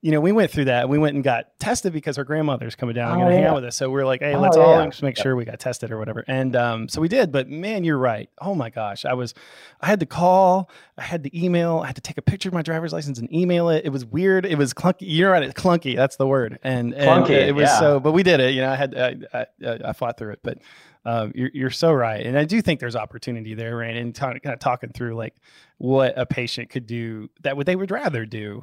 you 0.00 0.12
know, 0.12 0.20
we 0.20 0.30
went 0.30 0.50
through 0.52 0.66
that. 0.66 0.88
We 0.88 0.96
went 0.96 1.16
and 1.16 1.24
got 1.24 1.58
tested 1.58 1.92
because 1.92 2.16
her 2.16 2.22
grandmother's 2.22 2.76
coming 2.76 2.94
down 2.94 3.12
and 3.12 3.20
Oh, 3.20 3.24
gonna 3.24 3.34
hang 3.34 3.42
yeah. 3.42 3.50
out 3.50 3.56
with 3.56 3.64
us. 3.64 3.76
So 3.76 3.90
we're 3.90 4.06
like, 4.06 4.20
hey, 4.20 4.34
Oh, 4.34 4.40
let's 4.40 4.56
all 4.56 4.78
yeah. 4.78 4.86
just 4.86 5.02
make 5.02 5.16
sure 5.16 5.34
we 5.34 5.44
got 5.44 5.58
tested 5.58 5.90
or 5.90 5.98
whatever. 5.98 6.24
And 6.28 6.54
um, 6.54 6.88
so 6.88 7.00
we 7.00 7.08
did. 7.08 7.32
But 7.32 7.48
man, 7.48 7.82
you're 7.82 7.98
right. 7.98 8.30
Oh 8.40 8.54
my 8.54 8.70
gosh, 8.70 9.04
I 9.04 9.14
was, 9.14 9.34
I 9.80 9.86
had 9.88 9.98
to 9.98 10.06
call, 10.06 10.70
I 10.96 11.02
had 11.02 11.24
to 11.24 11.36
email, 11.36 11.80
I 11.80 11.86
had 11.86 11.96
to 11.96 12.00
take 12.00 12.16
a 12.16 12.22
picture 12.22 12.48
of 12.48 12.52
my 12.54 12.62
driver's 12.62 12.92
license 12.92 13.18
and 13.18 13.32
email 13.34 13.70
it. 13.70 13.84
It 13.84 13.90
was 13.90 14.04
weird. 14.06 14.46
It 14.46 14.56
was 14.56 14.72
clunky. 14.72 14.98
You're 15.00 15.32
right. 15.32 15.42
It's 15.42 15.60
clunky. 15.60 15.96
That's 15.96 16.14
the 16.14 16.28
word. 16.28 16.60
And, 16.62 16.94
and 16.94 17.26
Clunky, 17.26 17.30
it 17.30 17.52
was 17.56 17.64
yeah. 17.64 17.80
so. 17.80 17.98
But 17.98 18.12
we 18.12 18.22
did 18.22 18.38
it. 18.38 18.54
You 18.54 18.60
know, 18.60 18.70
I 18.70 18.76
had 18.76 18.94
I 18.96 19.46
I, 19.66 19.78
I 19.86 19.92
fought 19.94 20.16
through 20.16 20.34
it. 20.34 20.40
But 20.44 20.58
um, 21.04 21.32
you're 21.34 21.50
you're 21.52 21.70
so 21.70 21.92
right, 21.92 22.24
and 22.24 22.38
I 22.38 22.44
do 22.44 22.60
think 22.62 22.80
there's 22.80 22.96
opportunity 22.96 23.54
there, 23.54 23.76
right? 23.76 23.96
And 23.96 24.14
kind 24.14 24.38
of 24.44 24.58
talking 24.58 24.90
through 24.90 25.14
like 25.16 25.34
what 25.78 26.16
a 26.16 26.26
patient 26.26 26.70
could 26.70 26.86
do 26.86 27.30
that 27.42 27.56
what 27.56 27.66
they 27.66 27.74
would 27.76 27.90
rather 27.90 28.24
do 28.26 28.62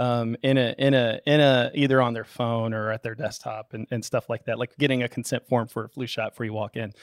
um, 0.00 0.34
in 0.42 0.56
a 0.56 0.74
in 0.78 0.94
a 0.94 1.20
in 1.26 1.40
a 1.40 1.70
either 1.74 2.00
on 2.00 2.14
their 2.14 2.24
phone 2.24 2.72
or 2.72 2.90
at 2.90 3.02
their 3.02 3.14
desktop 3.14 3.74
and, 3.74 3.86
and 3.90 4.02
stuff 4.02 4.30
like 4.30 4.46
that, 4.46 4.58
like 4.58 4.74
getting 4.78 5.02
a 5.02 5.08
consent 5.08 5.46
form 5.46 5.68
for 5.68 5.84
a 5.84 5.88
flu 5.90 6.06
shot 6.06 6.32
before 6.32 6.46
you 6.46 6.54
walk 6.54 6.76
in, 6.76 6.94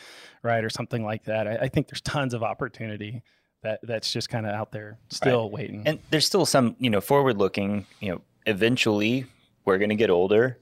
right, 0.42 0.64
or 0.64 0.70
something 0.70 1.06
like 1.06 1.26
that. 1.26 1.48
I, 1.48 1.56
I 1.58 1.68
think 1.68 1.88
there's 1.88 2.02
tons 2.02 2.34
of 2.34 2.42
opportunity 2.42 3.22
that 3.62 3.80
that's 3.84 4.12
just 4.12 4.30
kind 4.30 4.48
of 4.48 4.54
out 4.54 4.72
there 4.72 4.98
still 5.10 5.52
waiting. 5.52 5.84
And 5.86 6.00
there's 6.10 6.26
still 6.26 6.46
some, 6.46 6.76
you 6.80 6.90
know, 6.90 7.00
forward 7.00 7.38
looking, 7.38 7.86
you 8.00 8.12
know, 8.12 8.22
eventually 8.48 9.26
we're 9.64 9.78
going 9.78 9.90
to 9.90 9.96
get 9.96 10.10
older 10.10 10.58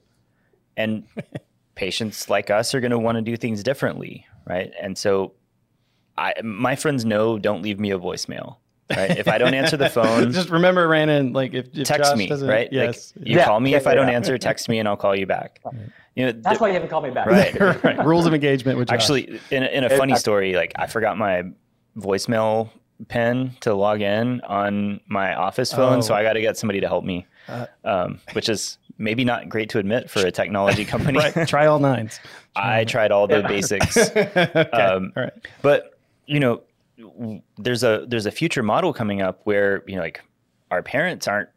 and 0.76 1.04
patients 1.74 2.28
like 2.28 2.50
us 2.50 2.74
are 2.74 2.80
going 2.80 2.90
to 2.90 2.98
want 2.98 3.16
to 3.16 3.22
do 3.22 3.36
things 3.36 3.62
differently. 3.62 4.26
Right. 4.46 4.72
And 4.80 4.96
so 4.98 5.32
I, 6.18 6.34
my 6.42 6.76
friends 6.76 7.04
know, 7.04 7.38
don't 7.38 7.62
leave 7.62 7.80
me 7.80 7.92
a 7.92 7.98
voicemail. 7.98 8.56
Right. 8.88 9.18
If 9.18 9.26
I 9.28 9.38
don't 9.38 9.54
answer 9.54 9.76
the 9.76 9.90
phone, 9.90 10.32
just 10.40 10.48
remember, 10.48 10.86
Brandon, 10.86 11.32
like 11.32 11.54
if, 11.54 11.66
if 11.76 11.86
text 11.88 12.10
Josh 12.10 12.16
me. 12.18 12.28
doesn't- 12.28 12.48
Right. 12.48 12.68
Yes. 12.70 13.12
Like, 13.16 13.26
you 13.28 13.36
Yeah, 13.36 13.44
call 13.44 13.58
me 13.60 13.70
yeah, 13.72 13.78
if 13.78 13.86
I 13.86 13.94
don't 13.94 14.08
answer, 14.08 14.38
text 14.38 14.68
me 14.68 14.78
and 14.78 14.86
I'll 14.88 14.96
call 14.96 15.16
you 15.16 15.26
back. 15.26 15.60
You 16.14 16.26
know, 16.26 16.32
That's 16.32 16.48
th- 16.50 16.60
why 16.60 16.68
you 16.68 16.74
haven't 16.74 16.88
called 16.88 17.04
me 17.04 17.10
back. 17.10 17.26
Right. 17.26 17.82
right. 17.84 18.04
Rules 18.06 18.26
of 18.26 18.32
engagement 18.34 18.78
with 18.78 18.88
Josh. 18.88 18.94
Actually, 18.94 19.40
in 19.50 19.62
a, 19.62 19.66
in 19.66 19.84
a 19.84 19.90
funny 19.90 20.14
story, 20.16 20.54
like 20.54 20.72
I 20.76 20.86
forgot 20.86 21.18
my 21.18 21.42
voicemail 21.96 22.70
pin 23.08 23.52
to 23.60 23.74
log 23.74 24.00
in 24.00 24.40
on 24.42 25.00
my 25.08 25.34
office 25.34 25.72
phone, 25.72 26.02
so 26.02 26.14
Oh. 26.14 26.16
I 26.16 26.22
got 26.22 26.34
to 26.34 26.40
get 26.40 26.56
somebody 26.56 26.80
to 26.80 26.86
help 26.88 27.04
me, 27.04 27.26
Uh, 27.48 27.66
um, 27.84 28.20
which 28.32 28.48
is 28.48 28.78
maybe 28.98 29.24
not 29.24 29.48
great 29.48 29.68
to 29.70 29.78
admit 29.78 30.08
for 30.08 30.20
a 30.20 30.30
technology 30.30 30.84
company. 30.94 31.18
right. 31.18 31.46
Try 31.46 31.66
all 31.66 31.78
nines. 31.78 32.18
I 32.54 32.84
tried 32.84 33.10
all 33.12 33.26
the 33.26 33.42
basics, 33.42 33.96
okay. 33.96 34.70
Um, 34.70 35.12
all 35.16 35.24
right. 35.24 35.32
but 35.60 35.98
you 36.24 36.40
know, 36.40 36.54
w- 36.54 36.62
there's 37.58 37.84
a 37.84 38.06
there's 38.08 38.26
a 38.26 38.30
future 38.30 38.62
model 38.62 38.92
coming 38.92 39.20
up 39.20 39.40
where 39.44 39.82
you 39.86 39.96
know, 39.96 40.02
like 40.02 40.22
our 40.70 40.82
parents 40.82 41.28
aren't 41.28 41.48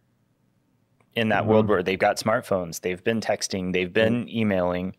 in 1.16 1.30
that 1.30 1.46
world 1.46 1.66
mm-hmm. 1.66 1.72
where 1.72 1.84
they've 1.84 2.00
got 2.00 2.18
smartphones, 2.18 2.82
they've 2.82 3.04
been 3.04 3.22
texting, 3.22 3.74
they've 3.74 3.88
mm-hmm. 3.88 3.94
been 3.94 4.30
emailing. 4.30 4.96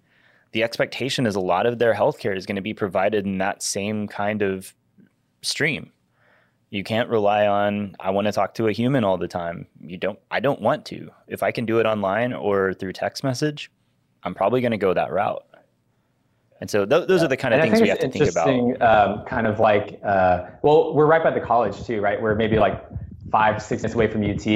The 0.53 0.65
expectation 0.65 1.27
is 1.27 1.37
a 1.37 1.41
lot 1.41 1.67
of 1.67 1.79
their 1.79 1.95
healthcare 1.95 2.37
is 2.37 2.45
going 2.45 2.57
to 2.57 2.63
be 2.63 2.75
provided 2.75 3.25
in 3.25 3.39
that 3.39 3.63
same 3.63 4.09
kind 4.09 4.43
of 4.43 4.75
stream. 5.43 5.93
You 6.71 6.83
can't 6.85 7.09
rely 7.09 7.47
on 7.47 7.95
I 8.01 8.11
want 8.11 8.27
to 8.27 8.33
talk 8.33 8.55
to 8.55 8.69
a 8.69 8.73
human 8.73 9.05
all 9.05 9.19
the 9.19 9.29
time. 9.29 9.67
You 9.81 9.97
don't 9.97 10.19
I 10.31 10.41
don't 10.41 10.61
want 10.61 10.85
to. 10.87 11.11
If 11.29 11.43
I 11.43 11.53
can 11.53 11.67
do 11.67 11.79
it 11.79 11.87
online 11.87 12.33
or 12.33 12.75
through 12.75 12.95
text 12.95 13.23
message, 13.23 13.71
I'm 14.23 14.35
probably 14.35 14.61
going 14.61 14.73
to 14.73 14.79
go 14.79 14.95
that 14.95 15.13
route. 15.13 15.45
And 16.61 16.69
so 16.69 16.85
th- 16.85 17.09
those 17.09 17.23
are 17.23 17.29
the 17.29 17.37
kind 17.37 17.55
of 17.55 17.61
And 17.61 17.67
I 17.69 17.71
things 17.71 17.81
we 17.83 17.89
have 17.89 17.99
to 18.01 18.09
think 18.09 18.31
about. 18.31 18.49
interesting, 18.49 18.83
Um, 18.83 19.25
kind 19.25 19.47
of 19.47 19.61
like, 19.61 19.99
uh, 20.05 20.43
well, 20.63 20.95
we're 20.95 21.07
right 21.07 21.23
by 21.23 21.31
the 21.31 21.41
college 21.41 21.85
too, 21.85 22.01
right? 22.01 22.21
We're 22.21 22.35
maybe 22.35 22.59
like 22.59 22.85
five, 23.33 23.63
six 23.63 23.83
minutes 23.83 23.95
away 23.95 24.09
from 24.09 24.23
UT, 24.23 24.47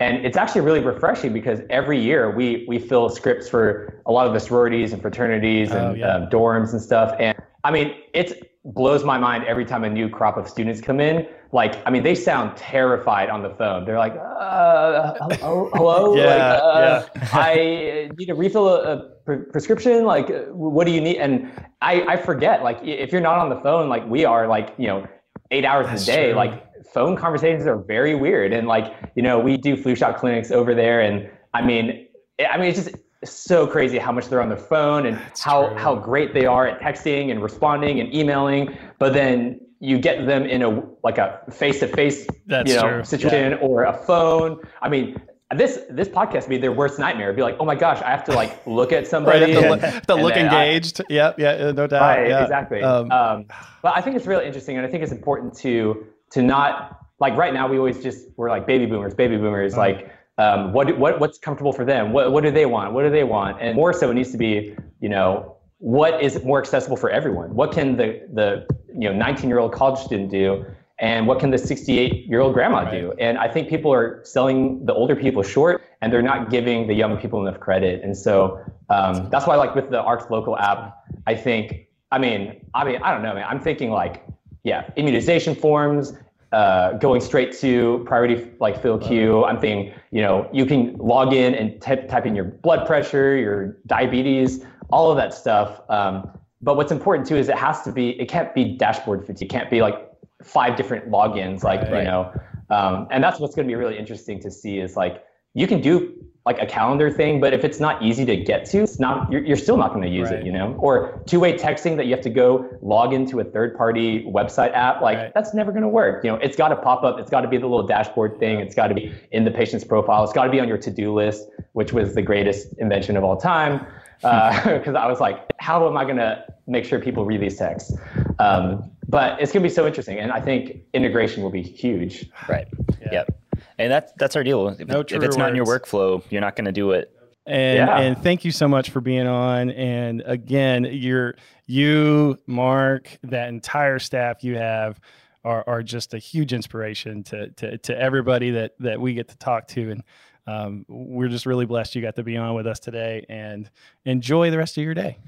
and 0.00 0.24
it's 0.24 0.36
actually 0.36 0.62
really 0.62 0.80
refreshing 0.80 1.32
because 1.32 1.60
every 1.68 2.00
year 2.00 2.30
we 2.30 2.64
we 2.68 2.78
fill 2.78 3.08
scripts 3.08 3.48
for 3.48 4.00
a 4.06 4.12
lot 4.12 4.26
of 4.26 4.32
the 4.32 4.40
sororities 4.40 4.92
and 4.92 5.02
fraternities 5.02 5.70
and 5.72 5.80
Oh, 5.90 5.94
yeah. 5.94 6.14
um, 6.14 6.30
dorms 6.30 6.72
and 6.72 6.80
stuff. 6.80 7.14
And 7.18 7.36
I 7.64 7.70
mean, 7.70 7.94
it 8.14 8.52
blows 8.64 9.04
my 9.04 9.18
mind 9.18 9.44
every 9.44 9.64
time 9.64 9.84
a 9.84 9.90
new 9.90 10.08
crop 10.08 10.36
of 10.38 10.48
students 10.48 10.80
come 10.80 11.00
in. 11.00 11.26
Like, 11.52 11.82
I 11.84 11.90
mean, 11.90 12.04
they 12.04 12.14
sound 12.14 12.56
terrified 12.56 13.28
on 13.28 13.42
the 13.42 13.50
phone. 13.50 13.84
They're 13.84 13.98
like, 13.98 14.14
uh, 14.14 15.14
hello, 15.20 15.70
hello? 15.74 16.16
Yeah, 16.16 16.60
like, 16.62 17.22
uh, 17.22 17.26
I 17.32 18.10
need 18.16 18.26
to 18.26 18.34
refill 18.34 18.68
a, 18.68 18.96
a 18.96 19.10
pre- 19.24 19.44
prescription. 19.50 20.04
Like, 20.04 20.30
what 20.50 20.86
do 20.86 20.92
you 20.92 21.00
need? 21.00 21.16
And 21.16 21.50
I, 21.82 22.02
I 22.02 22.16
forget, 22.16 22.62
like, 22.62 22.78
if 22.82 23.10
you're 23.10 23.20
not 23.20 23.38
on 23.38 23.48
the 23.48 23.60
phone, 23.62 23.88
like 23.88 24.06
we 24.06 24.24
are, 24.24 24.46
like, 24.46 24.74
you 24.78 24.86
know, 24.86 25.06
eight 25.50 25.64
hours 25.64 25.86
That's 25.86 26.04
a 26.04 26.06
day, 26.06 26.26
true. 26.26 26.34
like, 26.34 26.64
phone 26.92 27.16
conversations 27.16 27.66
are 27.66 27.76
very 27.78 28.14
weird. 28.14 28.52
And, 28.52 28.68
like, 28.68 28.94
you 29.16 29.22
know, 29.22 29.40
we 29.40 29.56
do 29.56 29.76
flu 29.76 29.96
shot 29.96 30.18
clinics 30.18 30.52
over 30.52 30.72
there. 30.72 31.00
And 31.00 31.28
I 31.52 31.62
mean, 31.62 32.06
I 32.48 32.58
mean, 32.58 32.68
it's 32.68 32.84
just 32.84 32.96
so 33.24 33.66
crazy 33.66 33.98
how 33.98 34.12
much 34.12 34.28
they're 34.28 34.40
on 34.40 34.48
their 34.48 34.56
phone 34.56 35.06
and 35.06 35.16
how, 35.38 35.68
true. 35.68 35.76
how 35.78 35.94
great 35.96 36.32
they 36.32 36.46
are 36.46 36.68
at 36.68 36.80
texting 36.80 37.32
and 37.32 37.42
responding 37.42 37.98
and 37.98 38.14
emailing. 38.14 38.78
But 38.98 39.14
then 39.14 39.60
you 39.80 39.98
get 39.98 40.26
them 40.26 40.44
in 40.44 40.62
a 40.62 40.82
like 41.02 41.18
a 41.18 41.40
face-to-face 41.50 42.26
That's 42.46 42.70
you 42.70 42.76
know 42.76 42.88
true. 42.88 43.04
situation 43.04 43.54
or 43.54 43.84
a 43.84 43.94
phone. 43.94 44.60
I 44.82 44.88
mean, 44.88 45.20
this 45.56 45.80
this 45.90 46.06
podcast 46.08 46.42
would 46.42 46.50
be 46.50 46.58
their 46.58 46.72
worst 46.72 46.98
nightmare. 46.98 47.28
It'd 47.28 47.36
be 47.36 47.42
like, 47.42 47.56
oh 47.58 47.64
my 47.64 47.74
gosh, 47.74 48.00
I 48.02 48.10
have 48.10 48.22
to 48.24 48.32
like 48.32 48.64
look 48.66 48.92
at 48.92 49.06
somebody. 49.14 49.52
To, 49.54 49.72
and- 49.72 49.82
and 50.08 50.22
look 50.22 50.34
I- 50.34 50.40
engaged. 50.40 51.00
yep. 51.08 51.38
Yeah. 51.38 51.50
uh, 51.52 51.72
No 51.72 51.86
doubt. 51.86 52.00
Right, 52.02 52.28
yeah. 52.28 52.42
exactly. 52.42 52.82
Um, 52.82 53.10
Um, 53.10 53.46
but 53.82 53.96
I 53.96 54.00
think 54.02 54.16
it's 54.16 54.26
really 54.26 54.46
interesting, 54.46 54.76
and 54.76 54.86
I 54.86 54.90
think 54.90 55.02
it's 55.02 55.12
important 55.12 55.54
to 55.58 56.06
to 56.32 56.42
not 56.42 56.98
like 57.18 57.34
right 57.36 57.52
now. 57.54 57.66
We 57.66 57.78
always 57.78 58.02
just 58.02 58.28
we're 58.36 58.50
like 58.50 58.66
baby 58.66 58.86
boomers, 58.86 59.14
baby 59.14 59.36
boomers. 59.38 59.72
Uh-huh. 59.72 59.80
Like, 59.82 60.12
um, 60.38 60.72
what 60.74 60.96
what 60.98 61.20
what's 61.20 61.38
comfortable 61.38 61.72
for 61.72 61.84
them? 61.86 62.12
What 62.12 62.32
what 62.32 62.44
do 62.44 62.50
they 62.50 62.66
want? 62.66 62.92
What 62.92 63.02
do 63.02 63.10
they 63.10 63.24
want? 63.24 63.60
And 63.62 63.74
more 63.76 63.92
so, 63.94 64.10
it 64.10 64.14
needs 64.14 64.30
to 64.32 64.38
be 64.38 64.76
you 65.00 65.08
know 65.08 65.56
what 65.80 66.22
is 66.22 66.42
more 66.44 66.60
accessible 66.60 66.96
for 66.96 67.10
everyone. 67.10 67.54
What 67.54 67.72
can 67.72 67.96
the 67.96 68.22
the 68.32 68.66
you 68.94 69.08
know 69.08 69.14
19 69.14 69.48
year 69.48 69.58
old 69.58 69.72
college 69.72 69.98
student 69.98 70.30
do? 70.30 70.64
And 70.98 71.26
what 71.26 71.40
can 71.40 71.50
the 71.50 71.56
68 71.56 72.26
year 72.26 72.40
old 72.40 72.52
grandma 72.52 72.90
do? 72.90 73.14
And 73.18 73.38
I 73.38 73.48
think 73.48 73.70
people 73.70 73.90
are 73.90 74.20
selling 74.22 74.84
the 74.84 74.92
older 74.92 75.16
people 75.16 75.42
short, 75.42 75.82
and 76.02 76.12
they're 76.12 76.20
not 76.20 76.50
giving 76.50 76.86
the 76.86 76.92
young 76.92 77.16
people 77.16 77.40
enough 77.46 77.58
credit. 77.58 78.02
And 78.04 78.14
so 78.14 78.60
um, 78.90 79.30
that's 79.30 79.46
why, 79.46 79.56
like 79.56 79.74
with 79.74 79.90
the 79.90 80.02
Rx 80.02 80.30
Local 80.30 80.58
app, 80.58 81.02
I 81.26 81.34
think 81.34 81.88
I 82.12 82.18
mean, 82.18 82.60
I 82.74 82.84
mean, 82.84 83.00
I 83.02 83.12
don't 83.12 83.22
know, 83.22 83.34
man. 83.34 83.46
I'm 83.48 83.60
thinking 83.60 83.90
like, 83.90 84.26
yeah, 84.64 84.90
immunization 84.96 85.54
forms, 85.54 86.12
uh, 86.52 86.94
going 86.94 87.20
straight 87.20 87.56
to 87.60 88.02
priority 88.06 88.50
like 88.58 88.82
fill 88.82 88.98
queue. 88.98 89.44
I'm 89.44 89.58
thinking, 89.58 89.94
you 90.10 90.20
know, 90.20 90.48
you 90.52 90.66
can 90.66 90.96
log 90.98 91.32
in 91.32 91.54
and 91.54 91.80
type, 91.80 92.08
type 92.08 92.26
in 92.26 92.34
your 92.34 92.44
blood 92.44 92.86
pressure, 92.86 93.36
your 93.36 93.78
diabetes, 93.86 94.64
all 94.92 95.10
of 95.10 95.16
that 95.16 95.32
stuff. 95.34 95.80
Um, 95.88 96.30
but 96.62 96.76
what's 96.76 96.92
important 96.92 97.26
too 97.26 97.36
is 97.36 97.48
it 97.48 97.56
has 97.56 97.82
to 97.82 97.92
be, 97.92 98.10
it 98.20 98.28
can't 98.28 98.54
be 98.54 98.76
dashboard 98.76 99.24
fatigue. 99.26 99.46
It 99.46 99.50
can't 99.50 99.70
be 99.70 99.80
like 99.80 99.96
five 100.44 100.76
different 100.76 101.10
logins, 101.10 101.62
like, 101.62 101.82
you 101.88 102.04
know, 102.04 102.32
um, 102.70 103.08
and 103.10 103.22
that's 103.24 103.40
what's 103.40 103.54
going 103.54 103.66
to 103.66 103.70
be 103.70 103.76
really 103.76 103.98
interesting 103.98 104.40
to 104.40 104.50
see 104.50 104.78
is 104.78 104.96
like, 104.96 105.24
you 105.54 105.66
can 105.66 105.80
do 105.80 106.14
like 106.46 106.60
a 106.62 106.66
calendar 106.66 107.10
thing, 107.10 107.40
but 107.40 107.52
if 107.52 107.64
it's 107.64 107.80
not 107.80 108.02
easy 108.02 108.24
to 108.24 108.36
get 108.36 108.64
to, 108.64 108.78
it's 108.78 108.98
not, 108.98 109.30
you're, 109.30 109.44
you're 109.44 109.56
still 109.56 109.76
not 109.76 109.90
going 109.90 110.02
to 110.02 110.08
use 110.08 110.30
Right. 110.30 110.40
it, 110.40 110.46
you 110.46 110.52
know, 110.52 110.74
or 110.78 111.22
two-way 111.26 111.58
texting 111.58 111.96
that 111.96 112.06
you 112.06 112.12
have 112.14 112.22
to 112.22 112.30
go 112.30 112.66
log 112.80 113.12
into 113.12 113.40
a 113.40 113.44
third-party 113.44 114.24
website 114.24 114.72
app. 114.72 115.02
Like 115.02 115.18
Right. 115.18 115.34
that's 115.34 115.52
never 115.52 115.70
going 115.70 115.82
to 115.82 115.88
work. 115.88 116.24
You 116.24 116.30
know, 116.30 116.36
it's 116.36 116.56
got 116.56 116.68
to 116.68 116.76
pop 116.76 117.04
up. 117.04 117.18
It's 117.18 117.30
got 117.30 117.42
to 117.42 117.48
be 117.48 117.58
the 117.58 117.66
little 117.66 117.86
dashboard 117.86 118.38
thing. 118.38 118.60
It's 118.60 118.74
got 118.74 118.86
to 118.88 118.94
be 118.94 119.12
in 119.32 119.44
the 119.44 119.50
patient's 119.50 119.84
profile. 119.84 120.24
It's 120.24 120.32
got 120.32 120.44
to 120.44 120.50
be 120.50 120.60
on 120.60 120.68
your 120.68 120.78
to-do 120.78 121.12
list, 121.12 121.46
which 121.72 121.92
was 121.92 122.14
the 122.14 122.22
greatest 122.22 122.72
invention 122.78 123.16
of 123.18 123.24
all 123.24 123.36
time. 123.36 123.86
Because 124.64 124.94
I 124.94 125.06
was 125.06 125.20
like, 125.20 125.44
how 125.58 125.86
am 125.88 125.96
I 125.96 126.04
going 126.04 126.16
to 126.16 126.44
make 126.66 126.84
sure 126.84 126.98
people 126.98 127.24
read 127.24 127.40
these 127.40 127.56
texts? 127.56 127.96
Um, 128.38 128.90
but 129.08 129.40
it's 129.40 129.52
going 129.52 129.62
to 129.62 129.68
be 129.68 129.74
so 129.74 129.86
interesting, 129.86 130.18
and 130.18 130.30
I 130.30 130.40
think 130.40 130.82
integration 130.94 131.42
will 131.42 131.50
be 131.50 131.62
huge. 131.62 132.30
Right. 132.48 132.68
Yeah. 133.00 133.08
Yep. 133.12 133.36
And 133.78 133.90
that's 133.90 134.12
that's 134.18 134.36
our 134.36 134.44
deal. 134.44 134.68
If, 134.68 134.86
No 134.86 135.00
if 135.00 135.06
truer 135.08 135.24
it's 135.24 135.36
not 135.36 135.50
in 135.50 135.56
your 135.56 135.66
workflow, 135.66 136.22
you're 136.30 136.40
not 136.40 136.54
going 136.54 136.66
to 136.66 136.72
do 136.72 136.92
it. 136.92 137.12
and 137.46 137.78
Yeah. 137.78 137.98
and 137.98 138.22
thank 138.22 138.44
you 138.44 138.52
so 138.52 138.68
much 138.68 138.90
for 138.90 139.00
being 139.00 139.26
on. 139.26 139.70
And 139.70 140.22
again, 140.26 140.86
you're 140.90 141.34
you, 141.66 142.38
Mark, 142.46 143.18
that 143.24 143.48
entire 143.48 143.98
staff 143.98 144.44
you 144.44 144.56
have 144.56 145.00
are, 145.44 145.64
are 145.66 145.82
just 145.82 146.12
a 146.14 146.18
huge 146.18 146.52
inspiration 146.52 147.22
to, 147.24 147.50
to 147.52 147.78
to 147.78 147.98
everybody 147.98 148.50
that 148.50 148.72
that 148.80 149.00
we 149.00 149.14
get 149.14 149.28
to 149.28 149.36
talk 149.38 149.66
to. 149.68 149.90
And 149.90 150.02
um, 150.46 150.84
we're 150.88 151.28
just 151.28 151.46
really 151.46 151.66
blessed 151.66 151.94
you 151.94 152.02
got 152.02 152.16
to 152.16 152.22
be 152.22 152.36
on 152.36 152.54
with 152.54 152.66
us 152.66 152.78
today. 152.78 153.24
And 153.28 153.70
enjoy 154.04 154.50
the 154.50 154.58
rest 154.58 154.76
of 154.76 154.84
your 154.84 154.94
day. 154.94 155.18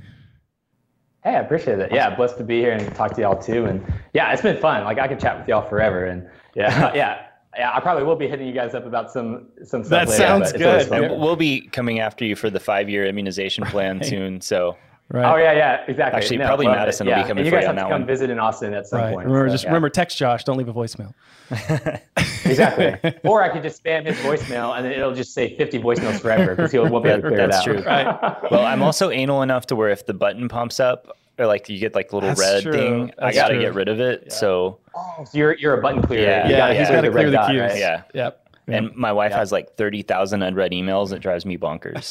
Hey, 1.24 1.36
I 1.36 1.40
appreciate 1.40 1.78
it. 1.78 1.92
Yeah, 1.92 2.14
blessed 2.14 2.38
to 2.38 2.44
be 2.44 2.58
here 2.58 2.72
and 2.72 2.94
talk 2.96 3.14
to 3.14 3.20
y'all 3.20 3.40
too. 3.40 3.66
And 3.66 3.84
yeah, 4.12 4.32
it's 4.32 4.42
been 4.42 4.56
fun. 4.56 4.84
Like 4.84 4.98
I 4.98 5.06
could 5.06 5.20
chat 5.20 5.38
with 5.38 5.48
y'all 5.48 5.68
forever. 5.68 6.06
And 6.06 6.28
yeah, 6.56 6.92
yeah, 6.94 7.26
yeah. 7.56 7.70
I 7.72 7.78
probably 7.78 8.02
will 8.02 8.16
be 8.16 8.26
hitting 8.26 8.46
you 8.46 8.52
guys 8.52 8.74
up 8.74 8.86
about 8.86 9.12
some 9.12 9.48
some 9.64 9.84
stuff. 9.84 10.06
That 10.06 10.08
later, 10.08 10.22
sounds 10.22 10.52
but 10.52 10.60
it's 10.60 10.90
always 10.90 11.08
good. 11.08 11.20
we'll 11.20 11.36
be 11.36 11.60
coming 11.68 12.00
after 12.00 12.24
you 12.24 12.34
for 12.34 12.50
the 12.50 12.58
five-year 12.58 13.06
immunization 13.06 13.64
plan 13.66 14.02
soon. 14.04 14.40
So 14.40 14.76
Right. 15.10 15.30
Oh 15.30 15.36
yeah, 15.36 15.52
yeah, 15.52 15.84
exactly. 15.86 16.16
Actually, 16.22 16.38
probably 16.38 16.66
love 16.66 16.76
it. 16.76 16.78
Madison 16.78 17.06
will 17.06 17.14
be 17.14 17.20
yeah. 17.20 17.28
coming 17.28 17.38
and 17.38 17.44
you 17.46 17.50
for 17.50 17.56
guys 17.56 17.62
you 17.64 17.66
have 17.68 17.76
on 17.78 17.84
to 17.84 17.90
come 17.90 18.00
one. 18.02 18.06
visit 18.06 18.30
in 18.30 18.38
Austin 18.38 18.72
at 18.72 18.86
some 18.86 19.00
Right. 19.00 19.12
point. 19.14 19.26
Remember, 19.26 19.48
so, 19.48 19.52
just 19.54 19.64
yeah. 19.64 19.68
remember, 19.70 19.90
text 19.90 20.16
Josh. 20.16 20.44
Don't 20.44 20.56
leave 20.56 20.68
a 20.68 20.72
voicemail. 20.72 21.12
exactly. 22.46 23.12
or 23.24 23.42
I 23.42 23.50
could 23.50 23.62
just 23.62 23.82
spam 23.84 24.06
his 24.06 24.16
voicemail 24.18 24.74
and 24.76 24.84
then 24.86 24.92
it'll 24.92 25.14
just 25.14 25.34
say 25.34 25.54
50 25.56 25.80
voicemails 25.80 26.20
forever 26.20 26.54
because 26.54 26.72
he 26.72 26.78
won't 26.78 27.04
be 27.04 27.10
able 27.10 27.22
to 27.22 27.28
clear 27.28 27.46
That's 27.46 27.66
it 27.66 27.86
out. 27.86 28.40
true. 28.40 28.48
well, 28.50 28.64
I'm 28.64 28.82
also 28.82 29.10
anal 29.10 29.42
enough 29.42 29.66
to 29.66 29.76
where 29.76 29.90
if 29.90 30.06
the 30.06 30.14
button 30.14 30.48
pumps 30.48 30.80
up 30.80 31.08
or 31.38 31.46
like 31.46 31.68
you 31.68 31.78
get 31.78 31.94
like 31.94 32.08
the 32.08 32.16
little 32.16 32.30
That's 32.30 32.40
red 32.40 32.62
true. 32.62 32.72
thing, 32.72 33.12
I 33.18 33.32
gotta 33.32 33.54
true. 33.54 33.62
get 33.62 33.74
rid 33.74 33.88
of 33.88 34.00
it. 34.00 34.32
So 34.32 34.78
Oh, 34.94 35.24
so 35.24 35.36
you're 35.36 35.56
you're 35.58 35.74
a 35.78 35.82
button 35.82 36.00
clearer. 36.00 36.22
Yeah. 36.22 36.46
You 36.46 36.52
Yeah, 36.52 36.58
gotta 36.58 36.74
he's 36.78 36.86
clear 36.86 36.96
got 36.96 37.00
to 37.02 37.10
the 37.10 37.14
clear 37.16 37.30
the 37.30 37.36
dot, 37.36 37.50
queues. 37.50 37.60
right? 37.60 37.78
yeah. 37.78 38.02
Yep. 38.14 38.38
And 38.68 38.94
my 38.96 39.12
wife 39.12 39.32
Yeah. 39.32 39.38
has 39.38 39.52
like 39.52 39.74
30,000 39.76 40.42
unread 40.42 40.70
emails. 40.72 41.12
It 41.12 41.18
drives 41.20 41.44
me 41.44 41.58
bonkers. 41.58 42.08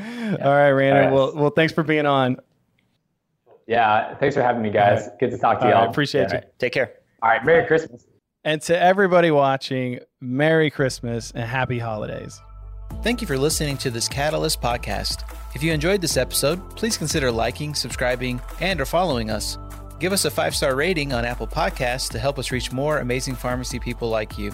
All 0.00 0.52
right, 0.52 0.68
Rainer. 0.70 0.96
All 0.96 1.04
right. 1.06 1.12
Well, 1.12 1.32
well, 1.34 1.50
thanks 1.50 1.72
for 1.72 1.82
being 1.82 2.06
on. 2.06 2.36
Yeah. 3.66 4.14
Thanks 4.16 4.34
for 4.34 4.42
having 4.42 4.62
me, 4.62 4.70
guys. 4.70 5.08
Good 5.20 5.30
to 5.30 5.38
talk 5.38 5.60
to 5.60 5.66
you 5.66 5.72
All 5.72 5.78
y'all. 5.78 5.86
right, 5.86 5.90
appreciate 5.90 6.28
Yeah. 6.30 6.40
you. 6.40 6.48
Take 6.58 6.72
care. 6.72 6.92
All 7.22 7.30
right. 7.30 7.44
Merry 7.44 7.66
Christmas. 7.66 8.06
And 8.44 8.60
to 8.62 8.78
everybody 8.80 9.30
watching, 9.30 10.00
Merry 10.20 10.70
Christmas 10.70 11.30
and 11.32 11.44
Happy 11.44 11.78
Holidays. 11.78 12.40
Thank 13.02 13.20
you 13.20 13.26
for 13.26 13.38
listening 13.38 13.76
to 13.78 13.90
this 13.90 14.08
Catalyst 14.08 14.60
podcast. 14.60 15.22
If 15.54 15.62
you 15.62 15.72
enjoyed 15.72 16.00
this 16.00 16.16
episode, 16.16 16.74
please 16.76 16.96
consider 16.96 17.30
liking, 17.30 17.74
subscribing, 17.74 18.40
and 18.60 18.80
or 18.80 18.84
following 18.86 19.30
us. 19.30 19.58
Give 20.00 20.12
us 20.12 20.24
a 20.24 20.30
five-star 20.30 20.74
rating 20.74 21.12
on 21.12 21.24
Apple 21.26 21.46
Podcasts 21.46 22.08
to 22.12 22.18
help 22.18 22.38
us 22.38 22.50
reach 22.50 22.72
more 22.72 22.98
amazing 22.98 23.34
pharmacy 23.34 23.78
people 23.78 24.08
like 24.08 24.38
you. 24.38 24.50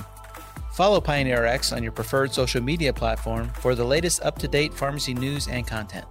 Follow 0.76 1.00
PioneerRx 1.00 1.74
on 1.74 1.82
your 1.82 1.90
preferred 1.90 2.34
social 2.34 2.62
media 2.62 2.92
platform 2.92 3.48
for 3.60 3.74
the 3.74 3.82
latest 3.82 4.22
up-to-date 4.22 4.74
pharmacy 4.74 5.14
news 5.14 5.48
and 5.48 5.66
content. 5.66 6.04